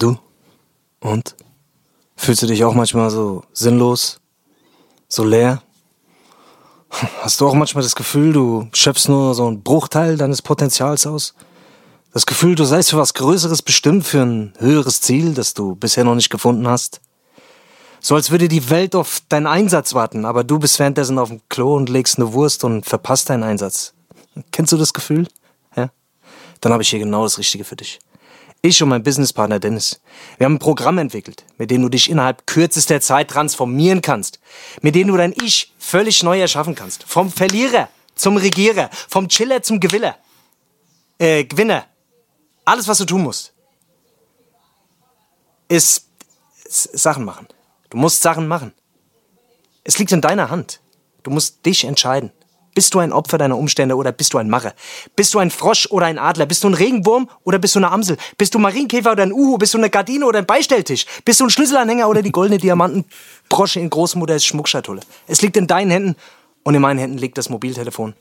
Du? 0.00 0.16
Und? 1.00 1.36
Fühlst 2.16 2.42
du 2.42 2.46
dich 2.46 2.64
auch 2.64 2.72
manchmal 2.72 3.10
so 3.10 3.44
sinnlos? 3.52 4.18
So 5.08 5.24
leer? 5.24 5.62
Hast 7.20 7.40
du 7.40 7.46
auch 7.46 7.52
manchmal 7.52 7.84
das 7.84 7.94
Gefühl, 7.94 8.32
du 8.32 8.68
schöpfst 8.72 9.10
nur 9.10 9.34
so 9.34 9.46
einen 9.46 9.62
Bruchteil 9.62 10.16
deines 10.16 10.40
Potenzials 10.40 11.06
aus? 11.06 11.34
Das 12.14 12.24
Gefühl, 12.24 12.54
du 12.54 12.64
seist 12.64 12.90
für 12.90 12.96
was 12.96 13.12
Größeres 13.12 13.60
bestimmt, 13.60 14.06
für 14.06 14.22
ein 14.22 14.54
höheres 14.58 15.02
Ziel, 15.02 15.34
das 15.34 15.52
du 15.52 15.76
bisher 15.76 16.04
noch 16.04 16.14
nicht 16.14 16.30
gefunden 16.30 16.66
hast? 16.66 17.02
So 18.00 18.14
als 18.14 18.30
würde 18.30 18.48
die 18.48 18.70
Welt 18.70 18.94
auf 18.94 19.20
deinen 19.28 19.46
Einsatz 19.46 19.92
warten, 19.92 20.24
aber 20.24 20.44
du 20.44 20.58
bist 20.58 20.78
währenddessen 20.78 21.18
auf 21.18 21.28
dem 21.28 21.42
Klo 21.50 21.76
und 21.76 21.90
legst 21.90 22.16
eine 22.16 22.32
Wurst 22.32 22.64
und 22.64 22.86
verpasst 22.86 23.28
deinen 23.28 23.42
Einsatz. 23.42 23.92
Kennst 24.50 24.72
du 24.72 24.78
das 24.78 24.94
Gefühl? 24.94 25.28
Ja? 25.76 25.90
Dann 26.62 26.72
habe 26.72 26.82
ich 26.82 26.88
hier 26.88 27.00
genau 27.00 27.24
das 27.24 27.36
Richtige 27.36 27.64
für 27.64 27.76
dich. 27.76 28.00
Ich 28.62 28.82
und 28.82 28.90
mein 28.90 29.02
Businesspartner 29.02 29.58
Dennis, 29.58 30.00
wir 30.36 30.44
haben 30.44 30.56
ein 30.56 30.58
Programm 30.58 30.98
entwickelt, 30.98 31.44
mit 31.56 31.70
dem 31.70 31.80
du 31.80 31.88
dich 31.88 32.10
innerhalb 32.10 32.46
kürzester 32.46 33.00
Zeit 33.00 33.30
transformieren 33.30 34.02
kannst, 34.02 34.38
mit 34.82 34.94
dem 34.94 35.08
du 35.08 35.16
dein 35.16 35.32
Ich 35.32 35.72
völlig 35.78 36.22
neu 36.22 36.38
erschaffen 36.38 36.74
kannst. 36.74 37.04
Vom 37.04 37.32
Verlierer 37.32 37.88
zum 38.14 38.36
Regierer, 38.36 38.90
vom 39.08 39.28
Chiller 39.28 39.62
zum 39.62 39.80
Gewinner. 39.80 40.16
Äh, 41.18 41.44
Gewinner. 41.44 41.86
Alles, 42.66 42.86
was 42.86 42.98
du 42.98 43.06
tun 43.06 43.22
musst, 43.22 43.54
ist, 45.68 46.06
ist 46.64 46.98
Sachen 46.98 47.24
machen. 47.24 47.48
Du 47.88 47.96
musst 47.96 48.20
Sachen 48.20 48.46
machen. 48.46 48.74
Es 49.84 49.98
liegt 49.98 50.12
in 50.12 50.20
deiner 50.20 50.50
Hand. 50.50 50.80
Du 51.22 51.30
musst 51.30 51.64
dich 51.64 51.84
entscheiden. 51.84 52.30
Bist 52.74 52.94
du 52.94 53.00
ein 53.00 53.12
Opfer 53.12 53.38
deiner 53.38 53.58
Umstände 53.58 53.96
oder 53.96 54.12
bist 54.12 54.32
du 54.32 54.38
ein 54.38 54.48
Macher? 54.48 54.74
Bist 55.16 55.34
du 55.34 55.38
ein 55.38 55.50
Frosch 55.50 55.88
oder 55.90 56.06
ein 56.06 56.18
Adler? 56.18 56.46
Bist 56.46 56.62
du 56.62 56.68
ein 56.68 56.74
Regenwurm 56.74 57.28
oder 57.42 57.58
bist 57.58 57.74
du 57.74 57.80
eine 57.80 57.90
Amsel? 57.90 58.16
Bist 58.38 58.54
du 58.54 58.58
Marienkäfer 58.58 59.12
oder 59.12 59.24
ein 59.24 59.32
Uhu? 59.32 59.58
Bist 59.58 59.74
du 59.74 59.78
eine 59.78 59.90
Gardine 59.90 60.26
oder 60.26 60.38
ein 60.38 60.46
Beistelltisch? 60.46 61.06
Bist 61.24 61.40
du 61.40 61.44
ein 61.44 61.50
Schlüsselanhänger 61.50 62.08
oder 62.08 62.22
die 62.22 62.30
goldene 62.30 62.58
Diamantenbrosche 62.58 63.80
in 63.80 63.90
Großmutters 63.90 64.44
Schmuckschatulle? 64.44 65.00
Es 65.26 65.42
liegt 65.42 65.56
in 65.56 65.66
deinen 65.66 65.90
Händen 65.90 66.16
und 66.62 66.74
in 66.74 66.82
meinen 66.82 66.98
Händen 66.98 67.18
liegt 67.18 67.38
das 67.38 67.48
Mobiltelefon, 67.48 68.14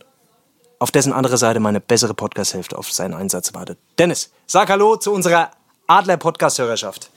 auf 0.80 0.92
dessen 0.92 1.14
andere 1.14 1.38
Seite 1.38 1.60
meine 1.60 1.80
bessere 1.80 2.14
Podcast-Hälfte 2.14 2.78
auf 2.78 2.92
seinen 2.92 3.14
Einsatz 3.14 3.54
wartet. 3.54 3.78
Dennis, 3.98 4.32
sag 4.48 4.70
Hallo 4.70 4.96
zu 4.96 5.12
unserer 5.12 5.52
Adler-Podcast-Hörerschaft. 5.88 7.12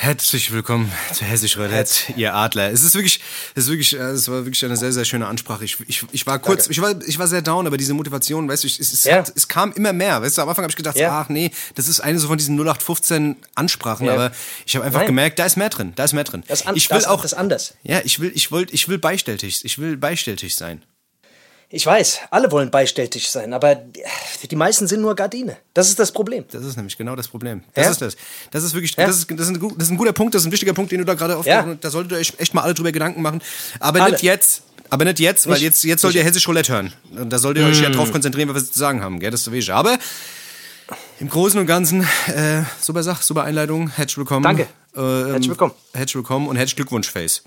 Herzlich 0.00 0.52
willkommen 0.52 0.92
zu 1.12 1.24
Hessisch 1.24 1.56
Roulette, 1.58 2.12
ihr 2.14 2.32
Adler. 2.32 2.70
Es 2.70 2.84
ist 2.84 2.94
wirklich, 2.94 3.18
es 3.56 3.64
ist 3.64 3.68
wirklich, 3.70 3.94
äh, 3.96 4.10
es 4.10 4.28
war 4.28 4.44
wirklich 4.44 4.64
eine 4.64 4.76
sehr, 4.76 4.92
sehr 4.92 5.04
schöne 5.04 5.26
Ansprache. 5.26 5.64
Ich, 5.64 5.76
ich, 5.88 6.04
ich 6.12 6.24
war 6.24 6.38
kurz, 6.38 6.66
Danke. 6.66 6.72
ich 6.72 6.80
war, 6.80 6.94
ich 7.08 7.18
war 7.18 7.26
sehr 7.26 7.42
down, 7.42 7.66
aber 7.66 7.76
diese 7.76 7.94
Motivation, 7.94 8.48
weißt 8.48 8.62
du, 8.62 8.68
ich, 8.68 8.78
es, 8.78 8.92
es, 8.92 9.02
Ja. 9.02 9.16
hat, 9.16 9.32
es 9.34 9.48
kam 9.48 9.72
immer 9.72 9.92
mehr. 9.92 10.22
Weißt 10.22 10.38
du, 10.38 10.42
am 10.42 10.48
Anfang 10.48 10.62
habe 10.62 10.70
ich 10.70 10.76
gedacht, 10.76 10.96
Ja. 10.96 11.20
ach 11.22 11.28
nee, 11.30 11.50
das 11.74 11.88
ist 11.88 11.98
eine 11.98 12.20
so 12.20 12.28
von 12.28 12.38
diesen 12.38 12.54
0815 12.56 13.34
Ansprachen, 13.56 14.06
Ja. 14.06 14.12
aber 14.14 14.30
ich 14.66 14.76
habe 14.76 14.84
einfach 14.86 15.00
Nein. 15.00 15.08
gemerkt, 15.08 15.40
da 15.40 15.46
ist 15.46 15.56
mehr 15.56 15.68
drin, 15.68 15.92
da 15.96 16.04
ist 16.04 16.12
mehr 16.12 16.22
drin. 16.22 16.44
Das, 16.46 16.64
an, 16.64 16.76
ich 16.76 16.88
will 16.90 16.96
das, 16.96 17.06
auch, 17.06 17.22
das 17.22 17.34
anders. 17.34 17.74
ja, 17.82 18.00
ich 18.04 18.20
will, 18.20 18.30
ich 18.32 18.52
wollte, 18.52 18.72
ich 18.74 18.88
will 18.88 18.98
beistelltig, 18.98 19.64
ich 19.64 19.78
will 19.78 19.96
beistelltig 19.96 20.54
sein. 20.54 20.84
Ich 21.70 21.84
weiß, 21.84 22.20
alle 22.30 22.50
wollen 22.50 22.70
beistelltig 22.70 23.28
sein, 23.30 23.52
aber 23.52 23.74
die 24.50 24.56
meisten 24.56 24.86
sind 24.86 25.02
nur 25.02 25.14
Gardine. 25.14 25.58
Das 25.74 25.90
ist 25.90 25.98
das 25.98 26.12
Problem. 26.12 26.44
Das 26.50 26.64
ist 26.64 26.76
nämlich 26.76 26.96
genau 26.96 27.14
das 27.14 27.28
Problem. 27.28 27.62
Das 27.74 27.84
Ja? 27.84 27.90
ist 27.90 28.00
das. 28.00 28.16
Das 28.50 28.64
ist 28.64 28.72
wirklich, 28.72 28.96
Ja? 28.96 29.06
das, 29.06 29.18
ist, 29.18 29.30
das, 29.30 29.40
ist 29.50 29.54
ein, 29.54 29.60
das 29.76 29.88
ist 29.88 29.90
ein 29.90 29.98
guter 29.98 30.14
Punkt, 30.14 30.34
das 30.34 30.42
ist 30.42 30.46
ein 30.48 30.52
wichtiger 30.52 30.72
Punkt, 30.72 30.90
den 30.92 31.00
du 31.00 31.04
da 31.04 31.12
gerade 31.12 31.34
Ja. 31.34 31.38
aufgenommen 31.38 31.72
hast. 31.74 31.84
Da 31.84 31.90
solltet 31.90 32.12
ihr 32.12 32.18
euch 32.18 32.32
echt 32.38 32.54
mal 32.54 32.62
alle 32.62 32.72
drüber 32.72 32.90
Gedanken 32.90 33.20
machen. 33.20 33.42
Aber 33.80 34.00
Alle. 34.00 34.12
nicht 34.12 34.22
jetzt. 34.22 34.62
Aber 34.88 35.04
nicht 35.04 35.18
jetzt, 35.18 35.46
weil 35.46 35.54
Nicht- 35.54 35.62
jetzt, 35.64 35.84
jetzt 35.84 36.00
sollt 36.00 36.14
ihr 36.14 36.24
Hessisch 36.24 36.48
Roulette 36.48 36.72
hören. 36.72 36.94
Und 37.14 37.28
da 37.30 37.38
solltet 37.38 37.62
ihr 37.64 37.68
euch 37.68 37.80
Mm. 37.80 37.84
ja 37.84 37.90
drauf 37.90 38.10
konzentrieren, 38.10 38.48
was 38.54 38.62
wir 38.62 38.72
zu 38.72 38.78
sagen 38.78 39.02
haben, 39.02 39.20
gell? 39.20 39.30
Das 39.30 39.40
ist 39.40 39.44
so 39.44 39.52
wichtig. 39.52 39.74
Aber 39.74 39.98
im 41.20 41.28
Großen 41.28 41.60
und 41.60 41.66
Ganzen, 41.66 42.00
äh, 42.28 42.62
super 42.80 43.02
Sache, 43.02 43.22
super 43.22 43.44
Einleitung. 43.44 43.90
Herzlich 43.90 44.16
willkommen. 44.16 44.44
Danke. 44.44 44.66
Äh, 44.96 45.00
ähm, 45.00 45.26
Herzlich 45.32 45.48
willkommen. 45.50 45.74
Herzlich 45.92 46.14
willkommen 46.16 46.48
und 46.48 46.56
herzlich 46.56 46.76
Glückwunsch, 46.76 47.10
Face. 47.10 47.42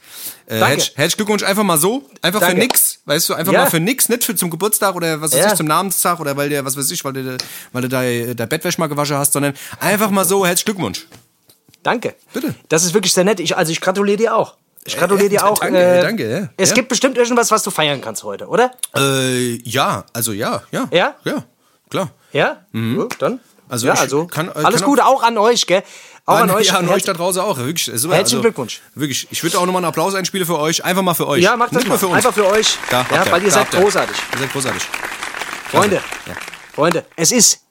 Äh, 0.45 0.59
Danke. 0.59 0.65
Herzlich, 0.75 0.97
herzlich 0.97 1.17
Glückwunsch 1.17 1.43
einfach 1.43 1.63
mal 1.63 1.77
so. 1.77 2.03
Einfach 2.21 2.39
für 2.39 2.45
Danke. 2.47 2.61
nix. 2.61 2.99
Weißt 3.05 3.29
du, 3.29 3.33
einfach 3.33 3.51
Ja. 3.51 3.63
mal 3.63 3.69
für 3.69 3.79
nix. 3.79 4.09
Nicht 4.09 4.23
für 4.23 4.35
zum 4.35 4.49
Geburtstag 4.49 4.95
oder 4.95 5.21
was 5.21 5.31
weiß 5.33 5.39
Ja. 5.39 5.47
ich, 5.51 5.55
zum 5.55 5.65
Namenstag 5.67 6.19
oder 6.19 6.37
weil 6.37 6.49
der, 6.49 6.63
was 6.65 6.77
weiß 6.77 6.89
ich, 6.91 7.03
weil 7.03 7.13
du, 7.13 7.37
weil 7.73 7.81
du 7.81 7.89
dein, 7.89 8.35
dein 8.35 8.47
Bettwäsche 8.49 8.79
mal 8.79 8.87
gewaschen 8.87 9.17
hast, 9.17 9.33
sondern 9.33 9.53
einfach 9.79 10.11
mal 10.11 10.23
so, 10.25 10.45
herzlichen 10.45 10.75
Glückwunsch. 10.75 11.07
Danke. 11.83 12.15
Bitte. 12.31 12.53
Das 12.69 12.83
ist 12.83 12.93
wirklich 12.93 13.13
sehr 13.13 13.23
nett. 13.23 13.39
Ich, 13.39 13.57
also 13.57 13.71
ich 13.71 13.81
gratuliere 13.81 14.17
dir 14.17 14.35
auch. 14.35 14.55
Ich 14.85 14.97
gratuliere 14.97 15.25
Äh, 15.27 15.29
dir 15.29 15.45
auch. 15.45 15.57
danke, 15.59 15.99
danke, 16.01 16.31
ja. 16.41 16.49
Es 16.57 16.69
Ja. 16.69 16.75
gibt 16.75 16.89
bestimmt 16.89 17.17
irgendwas, 17.17 17.49
was 17.51 17.63
du 17.63 17.71
feiern 17.71 18.01
kannst 18.01 18.23
heute, 18.23 18.47
oder? 18.47 18.71
Äh, 18.95 19.55
ja, 19.67 20.05
also 20.13 20.31
ja, 20.31 20.63
ja. 20.71 20.87
Ja? 20.91 21.15
Ja, 21.23 21.43
klar. 21.89 22.11
Ja? 22.33 22.65
Gut, 22.71 23.15
dann. 23.19 23.39
Also 23.67 23.87
ja, 23.87 23.93
also 23.93 24.27
kann- 24.27 24.49
äh, 24.49 24.51
alles 24.63 24.81
kann 24.81 24.89
Gute 24.89 25.05
auch 25.05 25.23
an 25.23 25.37
euch, 25.37 25.65
gell? 25.65 25.81
Auch 26.31 26.39
an, 26.41 26.49
euch. 26.51 26.67
Ja, 26.67 26.77
an 26.77 26.89
euch 26.89 27.03
da 27.03 27.13
draußen 27.13 27.41
auch. 27.41 27.57
Wirklich, 27.57 27.89
super. 27.93 28.15
Herzlichen 28.15 28.41
Glückwunsch. 28.41 28.81
Wirklich. 28.95 29.27
Ich 29.31 29.43
würde 29.43 29.57
auch 29.59 29.65
nochmal 29.65 29.81
einen 29.81 29.89
Applaus 29.89 30.15
einspielen 30.15 30.45
für 30.45 30.57
euch. 30.59 30.83
Einfach 30.83 31.01
mal 31.03 31.13
für 31.13 31.27
euch. 31.27 31.41
Ja, 31.43 31.55
macht 31.57 31.71
das 31.71 31.79
Nicht 31.79 31.89
mal. 31.89 31.97
für 31.97 32.07
uns. 32.07 32.15
Einfach 32.17 32.33
für 32.33 32.47
euch. 32.47 32.77
Da, 32.89 33.05
ja, 33.13 33.31
weil 33.31 33.41
ihr 33.43 33.49
da 33.49 33.55
seid 33.55 33.71
großartig. 33.71 34.15
Ihr 34.33 34.39
seid 34.39 34.51
großartig. 34.53 34.83
Freunde, 35.69 35.95
Ja. 36.27 36.33
Freunde, 36.73 37.05
es 37.15 37.31
ist, 37.31 37.61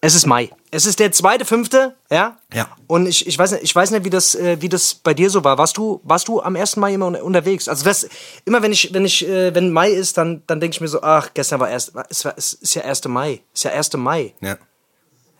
es 0.00 0.14
ist 0.14 0.26
Mai. 0.26 0.50
Es 0.70 0.86
ist 0.86 0.98
der 1.00 1.10
zweite, 1.12 1.44
fünfte, 1.44 1.96
ja? 2.10 2.38
Ja. 2.54 2.68
Und 2.86 3.06
ich, 3.06 3.26
ich 3.26 3.36
weiß 3.36 3.52
nicht, 3.52 3.64
ich 3.64 3.74
weiß 3.74 3.90
nicht, 3.90 4.04
wie 4.04 4.10
das, 4.10 4.34
äh, 4.36 4.56
wie 4.60 4.68
das 4.68 4.94
bei 4.94 5.14
dir 5.14 5.28
so 5.28 5.42
war. 5.42 5.58
Warst 5.58 5.76
du, 5.76 6.00
warst 6.04 6.28
du 6.28 6.40
am 6.40 6.54
1. 6.56 6.76
Mai 6.76 6.94
immer 6.94 7.06
un- 7.06 7.16
unterwegs? 7.16 7.68
Also 7.68 7.84
das, 7.84 8.08
immer 8.44 8.62
wenn 8.62 8.72
ich, 8.72 8.94
wenn 8.94 9.04
ich, 9.04 9.26
äh, 9.26 9.52
wenn 9.54 9.72
Mai 9.72 9.90
ist, 9.90 10.16
dann, 10.16 10.42
dann 10.46 10.60
denke 10.60 10.74
ich 10.76 10.80
mir 10.80 10.86
so, 10.88 11.02
ach, 11.02 11.30
gestern 11.34 11.58
war 11.58 11.68
erst, 11.68 11.92
es, 12.08 12.24
war, 12.24 12.34
es 12.36 12.52
ist 12.52 12.74
ja 12.74 12.82
1. 12.82 13.04
Mai. 13.08 13.40
Es 13.52 13.60
ist 13.60 13.64
ja 13.64 13.72
1. 13.72 13.92
Mai. 13.96 14.32
Ja. 14.40 14.56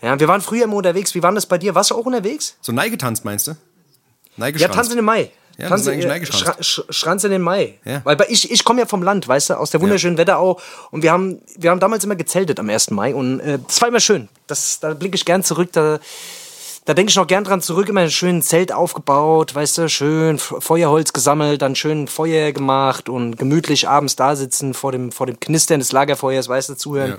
Ja, 0.03 0.19
wir 0.19 0.29
waren 0.29 0.41
früher 0.41 0.65
immer 0.65 0.77
unterwegs. 0.77 1.15
Wie 1.15 1.23
war 1.23 1.33
das 1.33 1.47
bei 1.47 1.59
dir? 1.59 1.75
Warst 1.75 1.91
du 1.91 1.95
auch 1.95 2.07
unterwegs? 2.07 2.57
So 2.61 2.73
Neige 2.73 2.97
tanzt, 2.97 3.25
meinst 3.25 3.47
du? 3.47 3.51
Ja, 3.51 3.57
Neigeschranz. 4.37 4.75
tanzen 4.75 4.99
im 4.99 5.05
Mai. 5.05 5.31
Ja, 5.59 5.69
eigentlich 5.69 6.31
äh. 6.31 6.33
Schra 6.33 6.63
Sch 6.63 6.83
Schranz 6.89 7.25
in 7.25 7.31
den 7.31 7.43
Mai. 7.43 7.79
Ja. 7.85 8.01
Weil 8.05 8.17
ich, 8.29 8.51
ich 8.51 8.65
komme 8.65 8.81
ja 8.81 8.87
vom 8.87 9.03
Land, 9.03 9.29
weißt 9.29 9.51
du, 9.51 9.55
aus 9.55 9.71
der 9.71 9.81
wunderschönen 9.81 10.17
Wetterau. 10.17 10.59
Und 10.91 11.03
wir 11.03 11.13
haben, 11.13 11.41
wir 11.57 11.71
haben 11.71 11.81
damals 11.81 12.05
immer 12.05 12.17
gezeltet 12.17 12.59
am 12.59 12.71
1. 12.71 12.91
Mai. 12.91 13.15
Und 13.15 13.41
äh, 13.41 13.59
das 13.67 13.81
war 13.83 13.89
immer 13.89 14.01
schön. 14.01 14.29
Das, 14.47 14.81
da 14.81 14.95
blicke 14.95 15.17
ich 15.17 15.25
gern 15.25 15.43
zurück. 15.45 15.71
Da, 15.73 16.01
da 16.87 16.95
denke 16.95 17.11
ich 17.11 17.17
noch 17.17 17.27
gern 17.27 17.45
dran 17.45 17.61
zurück. 17.61 17.89
Immer 17.89 18.03
ein 18.03 18.11
schönes 18.11 18.47
Zelt 18.47 18.73
aufgebaut, 18.73 19.55
weißt 19.55 19.79
du, 19.79 19.89
schön 19.89 20.39
Feuerholz 20.39 21.13
gesammelt, 21.13 21.61
dann 21.61 21.77
schön 21.77 22.09
Feuer 22.09 22.53
gemacht 22.53 23.09
und 23.09 23.37
gemütlich 23.37 23.87
abends 23.87 24.17
da 24.17 24.37
sitzen 24.37 24.73
vor 24.73 24.93
dem, 24.93 25.13
vor 25.13 25.27
dem 25.27 25.39
Knistern 25.41 25.81
des 25.81 25.93
Lagerfeuers, 25.93 26.49
weißt 26.49 26.71
du, 26.71 26.75
zuhören. 26.75 27.11
Ja. 27.11 27.17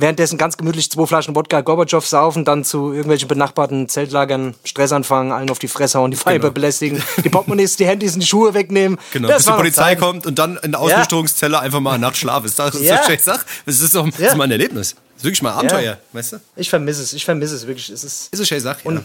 Währenddessen 0.00 0.38
ganz 0.38 0.56
gemütlich 0.56 0.90
zwei 0.90 1.06
Flaschen 1.06 1.34
Wodka 1.36 1.60
Gorbatschow 1.60 2.06
saufen, 2.06 2.44
dann 2.44 2.64
zu 2.64 2.92
irgendwelchen 2.92 3.28
benachbarten 3.28 3.88
Zeltlagern 3.88 4.54
Stress 4.64 4.92
anfangen, 4.92 5.32
allen 5.32 5.50
auf 5.50 5.58
die 5.58 5.68
Fresse 5.68 5.98
hauen, 5.98 6.10
die 6.10 6.24
Weiber 6.24 6.50
belästigen, 6.50 7.02
die 7.24 7.28
Portemonnaies, 7.28 7.76
die 7.76 7.86
Handys 7.86 8.14
und 8.14 8.20
die 8.20 8.26
Schuhe 8.26 8.54
wegnehmen. 8.54 8.98
Genau, 9.12 9.28
Das 9.28 9.38
bis 9.38 9.46
die 9.46 9.52
Polizei 9.52 9.96
kommt 9.96 10.26
und 10.26 10.38
dann 10.38 10.56
in 10.62 10.72
der 10.72 10.80
Ausnüchterungszelle 10.80 11.58
einfach 11.60 11.80
mal 11.80 11.98
Nacht 11.98 12.16
schlafen. 12.16 12.46
Ist 12.46 12.58
das, 12.58 12.80
Ja. 12.80 12.96
das, 12.96 13.08
ist 13.08 13.26
das, 13.26 13.40
das 13.66 13.80
ist 13.80 13.94
doch 13.94 14.08
das 14.08 14.18
Ja. 14.18 14.28
ist 14.28 14.36
mal 14.36 14.44
ein 14.44 14.50
Erlebnis. 14.52 14.90
Das 14.94 15.18
ist 15.18 15.24
wirklich 15.24 15.42
mal 15.42 15.52
ein 15.52 15.58
Abenteuer, 15.58 15.98
weißt 16.12 16.32
du? 16.32 16.40
Ich 16.56 16.70
vermisse 16.70 17.02
es, 17.02 17.12
ich 17.12 17.24
vermisse 17.24 17.54
es 17.56 17.66
wirklich. 17.66 17.90
Es 17.90 18.02
ist, 18.04 18.32
Ist 18.32 18.38
eine 18.38 18.46
schöne 18.46 18.60
Sache, 18.62 18.80
ja. 18.90 19.02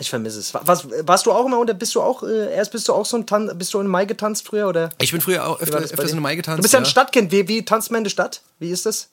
ich 0.00 0.08
vermisse 0.08 0.38
es. 0.40 0.54
Was, 0.54 0.86
warst 1.02 1.26
du 1.26 1.32
auch 1.32 1.44
immer 1.44 1.58
oder 1.58 1.74
bist 1.74 1.94
du 1.94 2.00
auch 2.00 2.22
äh, 2.22 2.54
erst 2.54 2.72
bist 2.72 2.88
du 2.88 2.94
auch 2.94 3.04
so 3.04 3.16
ein 3.18 3.26
Tan 3.26 3.50
bist 3.58 3.74
du 3.74 3.80
in 3.80 3.86
Mai 3.86 4.04
getanzt 4.06 4.46
früher 4.46 4.68
oder? 4.68 4.88
Ich 5.00 5.12
bin 5.12 5.20
früher 5.20 5.46
auch 5.46 5.60
öfter, 5.60 5.78
öfters 5.78 6.12
in 6.12 6.20
Mai 6.20 6.36
getanzt. 6.36 6.58
Du 6.58 6.62
bist 6.62 6.72
ja 6.72 6.80
ein 6.80 6.84
ja. 6.84 6.90
Stadtkind. 6.90 7.30
Wie, 7.32 7.46
wie 7.48 7.64
tanzt 7.64 7.90
man 7.90 7.98
in 7.98 8.04
der 8.04 8.10
Stadt? 8.10 8.40
Wie 8.58 8.70
ist 8.70 8.86
das? 8.86 9.08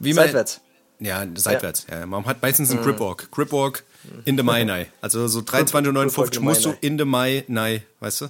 Wie 0.00 0.12
man- 0.14 0.24
Seitwärts. 0.24 0.60
Ja, 0.98 1.24
seitwärts. 1.34 1.86
Ja. 1.90 2.04
Man 2.04 2.26
hat 2.26 2.42
meistens 2.42 2.70
einen 2.70 2.82
Gripwalk. 2.82 3.30
Gripwalk 3.30 3.84
in 4.26 4.36
the 4.36 4.42
Mai, 4.42 4.64
nein. 4.64 4.86
Also 5.00 5.28
so 5.28 5.40
23.59 5.40 6.36
in 6.36 6.42
musst 6.42 6.62
the 6.64 6.70
du 6.70 6.76
in 6.80 6.98
the 6.98 7.04
Mai, 7.04 7.44
nein, 7.48 7.82
weißt 8.00 8.22
du? 8.22 8.28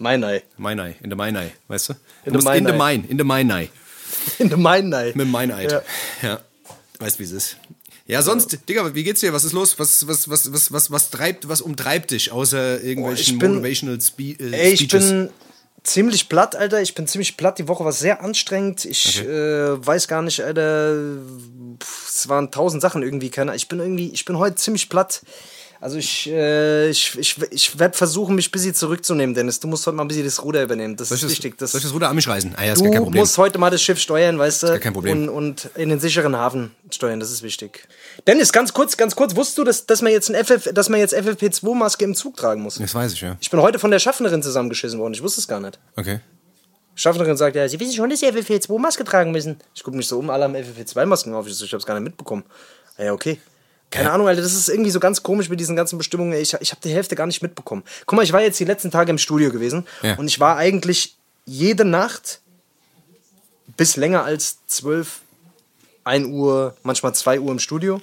Mai 0.00 0.16
Nei. 0.16 0.42
Mai, 0.56 0.74
nein, 0.74 0.94
in 1.02 1.10
the 1.10 1.16
Mai, 1.16 1.30
nein, 1.30 1.50
weißt 1.68 1.90
du? 1.90 1.92
Du 1.94 1.98
In 1.98 2.04
the 2.24 2.30
musst 2.32 2.44
Mai, 2.46 2.58
in 2.58 2.66
the. 2.66 2.72
Main, 2.72 3.04
in 3.08 3.18
the 3.18 3.24
Mai, 3.24 3.42
nein. 3.44 3.68
In 4.38 4.48
der 4.48 4.58
Mai 4.58 4.80
Nei. 4.80 5.06
Mit 5.14 5.20
dem 5.26 5.30
Meineid. 5.30 5.70
Ja. 5.70 5.82
Ja. 6.22 6.40
Weißt, 6.98 7.18
wie 7.18 7.24
es 7.24 7.30
ist. 7.32 7.56
Ja, 8.06 8.22
sonst, 8.22 8.58
Digga, 8.68 8.94
wie 8.94 9.04
geht's 9.04 9.20
dir? 9.20 9.32
Was 9.34 9.44
ist 9.44 9.52
los? 9.52 9.78
Was, 9.78 10.06
was, 10.08 10.28
was, 10.30 10.50
was, 10.52 10.72
was, 10.72 10.90
was 10.90 11.10
treibt, 11.10 11.46
was 11.48 11.60
umtreibt 11.60 12.10
dich 12.10 12.32
außer 12.32 12.80
irgendwelchen 12.82 13.34
ich 13.34 13.38
bin- 13.38 13.50
Motivational 13.56 14.00
Spe 14.00 14.30
äh, 14.40 14.50
Ey, 14.52 14.72
ich 14.72 14.80
Speeches? 14.80 15.10
bin 15.10 15.30
ziemlich 15.88 16.28
platt, 16.28 16.56
Alter. 16.56 16.80
Ich 16.80 16.94
bin 16.94 17.06
ziemlich 17.06 17.36
platt. 17.36 17.58
Die 17.58 17.68
Woche 17.68 17.84
war 17.84 17.92
sehr 17.92 18.22
anstrengend. 18.22 18.84
Ich 18.84 19.24
äh, 19.24 19.86
weiß 19.86 20.08
gar 20.08 20.22
nicht, 20.22 20.42
Alter. 20.42 20.94
Pff, 21.82 22.08
es 22.08 22.28
waren 22.28 22.50
tausend 22.50 22.82
Sachen 22.82 23.02
irgendwie. 23.02 23.30
Keine, 23.30 23.54
ich 23.56 23.68
bin 23.68 23.80
irgendwie, 23.80 24.10
ich 24.12 24.24
bin 24.24 24.38
heute 24.38 24.56
ziemlich 24.56 24.88
platt. 24.88 25.22
Also 25.80 25.96
ich, 25.96 26.28
äh, 26.28 26.90
ich, 26.90 27.16
ich, 27.16 27.36
ich 27.52 27.78
werde 27.78 27.96
versuchen, 27.96 28.34
mich 28.34 28.48
ein 28.48 28.50
bisschen 28.50 28.74
zurückzunehmen, 28.74 29.34
Dennis. 29.34 29.60
Du 29.60 29.68
musst 29.68 29.86
heute 29.86 29.96
mal 29.96 30.02
ein 30.04 30.08
bisschen 30.08 30.24
das 30.24 30.42
Ruder 30.42 30.62
übernehmen. 30.62 30.96
Das 30.96 31.10
soll 31.10 31.16
ist 31.16 31.22
ich 31.22 31.30
wichtig. 31.30 31.56
das, 31.56 31.70
soll 31.70 31.78
ich 31.78 31.84
das 31.84 31.94
Ruder 31.94 32.08
an 32.08 32.16
mich 32.16 32.26
reißen? 32.26 32.54
Ah 32.56 32.64
ja, 32.64 32.72
ist 32.72 32.80
du 32.80 32.84
gar 32.84 32.92
kein 32.94 33.02
Problem. 33.04 33.20
musst 33.20 33.38
heute 33.38 33.58
mal 33.58 33.70
das 33.70 33.80
Schiff 33.80 34.00
steuern, 34.00 34.38
weißt 34.38 34.64
du? 34.64 34.66
gar 34.66 34.78
kein 34.78 34.92
Problem. 34.92 35.28
Und, 35.28 35.28
und 35.28 35.70
in 35.76 35.88
den 35.88 36.00
sicheren 36.00 36.34
Hafen 36.34 36.72
steuern, 36.90 37.20
das 37.20 37.30
ist 37.30 37.44
wichtig. 37.44 37.86
Dennis, 38.26 38.52
ganz 38.52 38.72
kurz, 38.72 38.96
ganz 38.96 39.14
kurz, 39.14 39.36
wusstest 39.36 39.58
du, 39.58 39.64
dass, 39.64 39.86
dass 39.86 40.02
man 40.02 40.10
jetzt, 40.10 40.28
ein 40.30 40.44
FF, 40.44 40.72
dass 40.72 40.88
man 40.88 40.98
jetzt 40.98 41.14
FFP2-Maske 41.14 42.04
im 42.04 42.16
Zug 42.16 42.36
tragen 42.36 42.62
muss? 42.62 42.76
Das 42.76 42.94
weiß 42.94 43.12
ich, 43.12 43.20
ja. 43.20 43.36
Ich 43.40 43.50
bin 43.50 43.60
heute 43.60 43.78
von 43.78 43.92
der 43.92 44.00
Schaffnerin 44.00 44.42
zusammengeschissen 44.42 44.98
worden. 44.98 45.14
Ich 45.14 45.22
wusste 45.22 45.40
es 45.40 45.46
gar 45.46 45.60
nicht. 45.60 45.78
Okay. 45.96 46.18
Schaffnerin 46.96 47.36
sagt, 47.36 47.54
ja, 47.54 47.68
Sie 47.68 47.78
wissen 47.78 47.94
schon, 47.94 48.10
dass 48.10 48.18
Sie 48.18 48.26
FFP2-Maske 48.26 49.04
tragen 49.04 49.30
müssen. 49.30 49.58
Ich 49.72 49.84
gucke 49.84 49.96
mich 49.96 50.08
so 50.08 50.18
um, 50.18 50.28
alle 50.30 50.42
haben 50.42 50.56
FFP2-Masken 50.56 51.32
auf. 51.34 51.46
Ich, 51.46 51.62
ich 51.62 51.72
habe 51.72 51.78
es 51.78 51.86
gar 51.86 51.94
nicht 51.94 52.02
mitbekommen. 52.02 52.42
Ah 52.96 53.04
Ja, 53.04 53.12
okay. 53.12 53.38
Keine 53.90 54.10
Ahnung, 54.10 54.28
Alter, 54.28 54.42
das 54.42 54.52
ist 54.52 54.68
irgendwie 54.68 54.90
so 54.90 55.00
ganz 55.00 55.22
komisch 55.22 55.48
mit 55.48 55.60
diesen 55.60 55.74
ganzen 55.74 55.96
Bestimmungen. 55.96 56.34
Ich, 56.34 56.54
ich 56.60 56.70
habe 56.70 56.80
die 56.82 56.90
Hälfte 56.92 57.14
gar 57.16 57.26
nicht 57.26 57.42
mitbekommen. 57.42 57.82
Guck 58.06 58.16
mal, 58.16 58.22
ich 58.22 58.32
war 58.32 58.42
jetzt 58.42 58.60
die 58.60 58.64
letzten 58.64 58.90
Tage 58.90 59.10
im 59.10 59.18
Studio 59.18 59.50
gewesen 59.50 59.86
Ja. 60.02 60.16
und 60.16 60.26
ich 60.28 60.38
war 60.40 60.56
eigentlich 60.56 61.16
jede 61.46 61.84
Nacht 61.86 62.40
bis 63.78 63.96
länger 63.96 64.24
als 64.24 64.58
12, 64.66 65.20
1 66.04 66.26
Uhr, 66.26 66.74
manchmal 66.82 67.14
2 67.14 67.40
Uhr 67.40 67.52
im 67.52 67.58
Studio. 67.58 68.00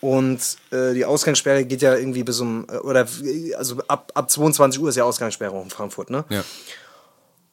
Und 0.00 0.38
äh, 0.70 0.92
die 0.92 1.04
Ausgangssperre 1.06 1.64
geht 1.64 1.80
ja 1.80 1.94
irgendwie 1.96 2.22
bis 2.24 2.38
um, 2.38 2.66
äh, 2.70 2.76
oder 2.76 3.08
also 3.56 3.78
ab, 3.88 4.12
ab 4.14 4.30
22 4.30 4.80
Uhr 4.82 4.90
ist 4.90 4.96
ja 4.96 5.04
Ausgangssperre 5.04 5.58
in 5.62 5.70
Frankfurt, 5.70 6.10
ne? 6.10 6.24
Ja. 6.28 6.44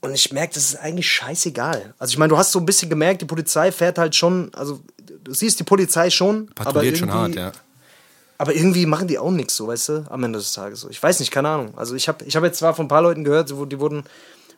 Und 0.02 0.14
ich 0.14 0.34
merke, 0.34 0.56
das 0.56 0.66
ist 0.66 0.76
eigentlich 0.76 1.10
scheißegal. 1.10 1.94
Also 1.98 2.12
ich 2.12 2.18
meine, 2.18 2.30
du 2.30 2.38
hast 2.38 2.52
so 2.52 2.60
ein 2.60 2.66
bisschen 2.66 2.90
gemerkt, 2.90 3.22
die 3.22 3.26
Polizei 3.26 3.72
fährt 3.72 3.98
halt 3.98 4.16
schon, 4.16 4.52
also 4.54 4.82
du 5.24 5.34
siehst 5.34 5.60
die 5.60 5.64
Polizei 5.64 6.10
schon, 6.10 6.50
aber 6.56 6.66
Patrouilliert 6.66 6.98
irgendwie, 6.98 7.12
schon 7.12 7.14
hart, 7.14 7.36
ja. 7.36 7.52
Aber 8.42 8.56
irgendwie 8.56 8.88
machen 8.88 9.08
die 9.08 9.20
auch 9.20 9.30
nichts 9.30 9.56
so, 9.56 9.68
weißt 9.68 9.90
du, 9.90 10.06
am 10.10 10.24
Ende 10.24 10.40
des 10.40 10.52
Tages 10.52 10.82
so. 10.82 10.90
Ich 10.90 11.02
weiß 11.02 11.20
nicht, 11.20 11.30
keine 11.30 11.48
Ahnung. 11.50 11.74
Also 11.78 11.94
ich 11.94 12.08
habe 12.08 12.26
ich 12.26 12.36
hab 12.36 12.44
jetzt 12.44 12.58
zwar 12.58 12.74
von 12.74 12.86
ein 12.86 12.88
paar 12.88 13.04
Leuten 13.04 13.24
gehört, 13.24 13.52
die 13.52 13.80
wurden, 13.80 14.04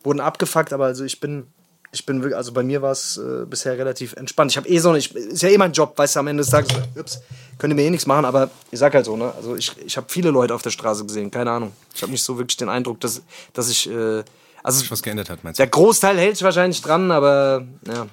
wurden 0.06 0.22
abgefuckt, 0.22 0.72
aber 0.72 0.86
also 0.86 1.04
ich 1.04 1.20
bin, 1.20 1.48
ich 1.92 2.06
bin 2.06 2.22
wirklich, 2.22 2.38
also 2.38 2.54
bei 2.54 2.64
mir 2.64 2.82
war 2.82 2.94
es 2.94 3.18
äh, 3.18 3.46
bisher 3.46 3.78
relativ 3.78 4.14
entspannt. 4.14 4.52
Ich 4.52 4.56
habe 4.58 4.70
eh 4.70 4.80
so 4.80 4.88
eine, 4.88 5.00
ich, 5.00 5.14
ist 5.14 5.42
ja 5.44 5.50
eh 5.50 5.58
mein 5.58 5.74
Job, 5.74 5.98
weißt 5.98 6.16
du, 6.16 6.22
am 6.22 6.28
Ende 6.28 6.44
des 6.44 6.50
Tages, 6.52 6.72
ups, 6.98 7.20
könnt 7.58 7.74
ihr 7.74 7.76
mir 7.76 7.84
eh 7.84 7.90
nichts 7.90 8.06
machen, 8.06 8.24
aber 8.24 8.50
ich 8.72 8.80
sag 8.80 8.94
halt 8.94 9.04
so, 9.04 9.18
ne, 9.18 9.34
also 9.36 9.58
ich, 9.58 9.76
ich 9.86 9.98
habe 9.98 10.08
viele 10.10 10.30
Leute 10.32 10.56
auf 10.56 10.62
der 10.62 10.70
Straße 10.70 11.04
gesehen, 11.06 11.30
keine 11.30 11.52
Ahnung. 11.52 11.74
Ich 11.94 12.02
habe 12.04 12.12
nicht 12.14 12.24
so 12.24 12.38
wirklich 12.38 12.56
den 12.56 12.70
Eindruck, 12.70 13.02
dass, 13.02 13.22
dass 13.52 13.68
ich, 13.70 13.90
äh, 13.92 14.24
also 14.64 14.90
Was 14.92 15.04
geändert 15.04 15.30
hat, 15.30 15.44
meinst 15.44 15.60
du? 15.60 15.62
der 15.64 15.70
Großteil 15.70 16.18
hält 16.18 16.38
sich 16.38 16.46
wahrscheinlich 16.46 16.82
dran, 16.82 17.12
aber 17.12 17.66
ja, 17.86 18.08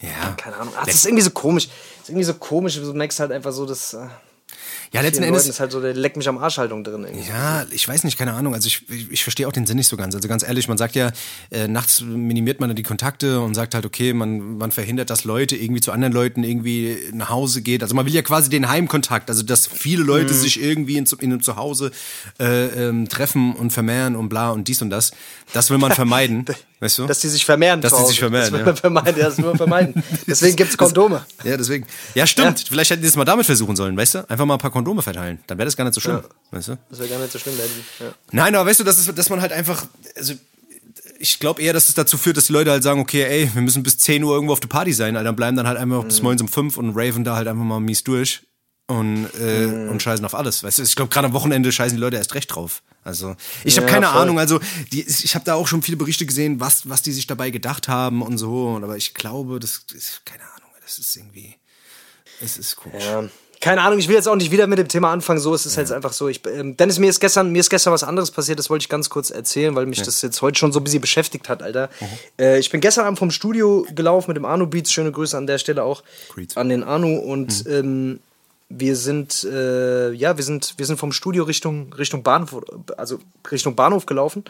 Ja. 0.00 0.34
keine 0.36 0.56
Ahnung. 0.56 0.74
Ah, 0.76 0.84
das 0.84 0.96
ist 0.96 1.06
irgendwie 1.06 1.22
so 1.22 1.30
komisch. 1.30 1.68
Das 1.68 2.02
ist 2.02 2.08
irgendwie 2.08 2.24
so 2.24 2.34
komisch, 2.34 2.74
du 2.74 2.92
merkst 2.92 3.20
halt 3.20 3.30
einfach 3.30 3.52
so, 3.52 3.66
dass 3.66 3.94
äh, 3.94 3.98
Ja, 4.92 5.00
letzten 5.00 5.22
Endes. 5.22 5.42
Leuten 5.42 5.50
ist 5.50 5.60
halt 5.60 5.72
so 5.72 5.80
der 5.80 5.94
Leck 5.94 6.16
mich 6.16 6.28
am 6.28 6.38
Arsch-Haltung 6.38 6.84
drin. 6.84 7.04
Irgendwie. 7.04 7.28
Ja, 7.28 7.66
ich 7.70 7.86
weiß 7.86 8.04
nicht, 8.04 8.16
keine 8.18 8.32
Ahnung. 8.34 8.54
Also 8.54 8.66
ich, 8.68 8.88
ich, 8.90 9.10
ich 9.10 9.22
verstehe 9.22 9.46
auch 9.48 9.52
den 9.52 9.66
Sinn 9.66 9.76
nicht 9.76 9.88
so 9.88 9.96
ganz. 9.96 10.14
Also 10.14 10.28
ganz 10.28 10.42
ehrlich, 10.42 10.68
man 10.68 10.78
sagt 10.78 10.94
ja, 10.94 11.10
äh, 11.50 11.68
nachts 11.68 12.00
minimiert 12.00 12.60
man 12.60 12.68
dann 12.68 12.76
die 12.76 12.82
Kontakte 12.82 13.40
und 13.40 13.54
sagt 13.54 13.74
halt, 13.74 13.84
okay, 13.84 14.12
man, 14.12 14.58
man 14.58 14.70
verhindert, 14.70 15.10
dass 15.10 15.24
Leute 15.24 15.56
irgendwie 15.56 15.80
zu 15.80 15.92
anderen 15.92 16.12
Leuten 16.12 16.44
irgendwie 16.44 16.96
nach 17.12 17.30
Hause 17.30 17.62
geht. 17.62 17.82
Also 17.82 17.94
man 17.94 18.06
will 18.06 18.14
ja 18.14 18.22
quasi 18.22 18.48
den 18.50 18.68
Heimkontakt, 18.68 19.28
also 19.30 19.42
dass 19.42 19.66
viele 19.66 20.02
Leute 20.02 20.32
Mhm. 20.34 20.38
sich 20.38 20.62
irgendwie 20.62 20.96
in, 20.96 21.04
in 21.20 21.32
einem 21.32 21.42
Zuhause 21.42 21.90
äh, 22.40 22.66
ähm, 22.88 23.08
treffen 23.08 23.54
und 23.54 23.72
vermehren 23.72 24.16
und 24.16 24.28
bla 24.28 24.50
und 24.50 24.68
dies 24.68 24.82
und 24.82 24.90
das. 24.90 25.12
Das 25.52 25.70
will 25.70 25.78
man 25.78 25.92
vermeiden, 25.94 26.44
weißt 26.80 26.98
du? 26.98 27.06
Dass 27.06 27.20
die 27.20 27.28
sich 27.28 27.44
vermehren. 27.44 27.80
Dass 27.80 27.96
die 27.96 28.04
sich 28.06 28.18
vermehren, 28.18 28.44
Das 28.44 28.52
will 28.52 28.60
ja. 28.60 28.66
man 28.66 28.76
vermeiden. 28.76 29.16
Ja, 29.18 29.26
das 29.26 29.36
will 29.38 29.44
man 29.46 29.56
vermeiden. 29.56 30.02
Deswegen 30.26 30.56
gibt 30.56 30.70
es 30.70 30.76
Kondome. 30.76 31.24
ja, 31.44 31.56
deswegen. 31.56 31.86
Ja, 32.14 32.26
stimmt. 32.26 32.64
Vielleicht 32.68 32.90
hätten 32.90 33.02
die 33.02 33.08
es 33.08 33.16
mal 33.16 33.24
damit 33.24 33.46
versuchen 33.46 33.76
sollen, 33.76 33.96
weißt 33.96 34.14
du? 34.16 34.30
Einfach 34.30 34.44
mal 34.46 34.54
ein 34.54 34.60
paar 34.60 34.70
Kondome 34.76 35.02
verteilen. 35.02 35.38
Dann 35.46 35.58
wäre 35.58 35.66
das 35.66 35.76
gar 35.76 35.84
nicht 35.84 35.94
so 35.94 36.00
schlimm, 36.00 36.20
weißt 36.50 36.68
du? 36.68 36.78
Das 36.90 36.98
wäre 36.98 37.08
gar 37.08 37.18
nicht 37.18 37.32
so 37.32 37.38
schlimm. 37.38 37.54
Ja. 38.00 38.14
Nein, 38.32 38.54
aber 38.54 38.68
weißt 38.68 38.80
du, 38.80 38.84
dass, 38.84 38.98
es, 38.98 39.14
dass 39.14 39.30
man 39.30 39.40
halt 39.40 39.52
einfach, 39.52 39.86
also 40.16 40.34
ich 41.18 41.38
glaube 41.40 41.62
eher, 41.62 41.72
dass 41.72 41.88
es 41.88 41.94
dazu 41.94 42.18
führt, 42.18 42.36
dass 42.36 42.46
die 42.46 42.52
Leute 42.52 42.70
halt 42.70 42.82
sagen, 42.82 43.00
okay, 43.00 43.24
ey, 43.24 43.50
wir 43.54 43.62
müssen 43.62 43.82
bis 43.82 43.98
10 43.98 44.22
Uhr 44.22 44.34
irgendwo 44.34 44.52
auf 44.52 44.60
der 44.60 44.68
Party 44.68 44.92
sein, 44.92 45.16
Alter, 45.16 45.24
dann 45.24 45.36
bleiben 45.36 45.56
dann 45.56 45.66
halt 45.66 45.78
einfach 45.78 46.04
bis 46.04 46.22
morgens 46.22 46.42
um 46.42 46.48
5 46.48 46.76
und 46.76 46.90
raven 46.96 47.24
da 47.24 47.36
halt 47.36 47.48
einfach 47.48 47.64
mal 47.64 47.80
mies 47.80 48.04
durch 48.04 48.42
und, 48.86 49.26
äh, 49.40 49.64
und 49.90 50.00
scheißen 50.00 50.24
auf 50.24 50.34
alles. 50.34 50.62
Weißt 50.62 50.78
du, 50.78 50.82
ich 50.82 50.94
glaube, 50.94 51.08
gerade 51.08 51.26
am 51.28 51.32
Wochenende 51.32 51.72
scheißen 51.72 51.96
die 51.96 52.00
Leute 52.00 52.16
erst 52.16 52.34
recht 52.34 52.54
drauf. 52.54 52.82
Also, 53.02 53.34
ich 53.64 53.76
habe 53.78 53.86
Ja, 53.86 53.92
keine 53.92 54.06
voll. 54.06 54.22
Ahnung, 54.22 54.38
also 54.38 54.60
die, 54.92 55.06
ich 55.06 55.34
habe 55.34 55.44
da 55.44 55.54
auch 55.54 55.68
schon 55.68 55.82
viele 55.82 55.96
Berichte 55.96 56.26
gesehen, 56.26 56.60
was, 56.60 56.88
was 56.88 57.02
die 57.02 57.12
sich 57.12 57.26
dabei 57.26 57.50
gedacht 57.50 57.88
haben 57.88 58.20
und 58.22 58.36
so, 58.36 58.76
aber 58.82 58.96
ich 58.96 59.14
glaube, 59.14 59.58
das 59.58 59.82
ist, 59.94 60.22
keine 60.26 60.42
Ahnung, 60.42 60.70
das 60.84 60.98
ist 60.98 61.16
irgendwie, 61.16 61.54
es 62.40 62.58
ist 62.58 62.76
komisch. 62.76 63.04
Ja. 63.04 63.28
Keine 63.60 63.80
Ahnung, 63.82 63.98
ich 63.98 64.08
will 64.08 64.14
jetzt 64.14 64.28
auch 64.28 64.36
nicht 64.36 64.50
wieder 64.50 64.66
mit 64.66 64.78
dem 64.78 64.88
Thema 64.88 65.12
anfangen. 65.12 65.40
So 65.40 65.54
ist 65.54 65.66
es 65.66 65.76
jetzt 65.76 65.92
einfach 65.92 66.12
so. 66.12 66.28
Ich, 66.28 66.40
ähm, 66.46 66.76
Dennis, 66.76 66.98
mir 66.98 67.08
ist 67.08 67.20
gestern, 67.20 67.50
mir 67.50 67.60
ist 67.60 67.70
gestern 67.70 67.92
was 67.92 68.04
anderes 68.04 68.30
passiert. 68.30 68.58
Das 68.58 68.70
wollte 68.70 68.82
ich 68.82 68.88
ganz 68.88 69.08
kurz 69.10 69.30
erzählen, 69.30 69.74
weil 69.74 69.86
mich 69.86 70.02
das 70.02 70.22
jetzt 70.22 70.42
heute 70.42 70.58
schon 70.58 70.72
so 70.72 70.80
ein 70.80 70.84
bisschen 70.84 71.00
beschäftigt 71.00 71.48
hat, 71.48 71.62
Alter. 71.62 71.88
Äh, 72.38 72.58
ich 72.58 72.70
bin 72.70 72.80
gestern 72.80 73.06
Abend 73.06 73.18
vom 73.18 73.30
Studio 73.30 73.86
gelaufen 73.94 74.30
mit 74.30 74.36
dem 74.36 74.44
Arno 74.44 74.66
Beats. 74.66 74.92
Schöne 74.92 75.10
Grüße 75.12 75.36
an 75.36 75.46
der 75.46 75.58
Stelle 75.58 75.82
auch 75.82 76.02
Greets. 76.34 76.56
an 76.56 76.68
den 76.68 76.82
Arno 76.84 77.16
und 77.16 77.64
ähm, 77.66 78.20
wir 78.68 78.96
sind, 78.96 79.44
äh, 79.44 80.12
ja, 80.12 80.36
wir 80.36 80.44
sind, 80.44 80.74
wir 80.76 80.86
sind 80.86 80.98
vom 80.98 81.12
Studio 81.12 81.44
Richtung, 81.44 81.92
Richtung 81.92 82.22
Bahnhof, 82.22 82.62
also 82.96 83.20
Richtung 83.50 83.76
Bahnhof 83.76 84.06
gelaufen. 84.06 84.44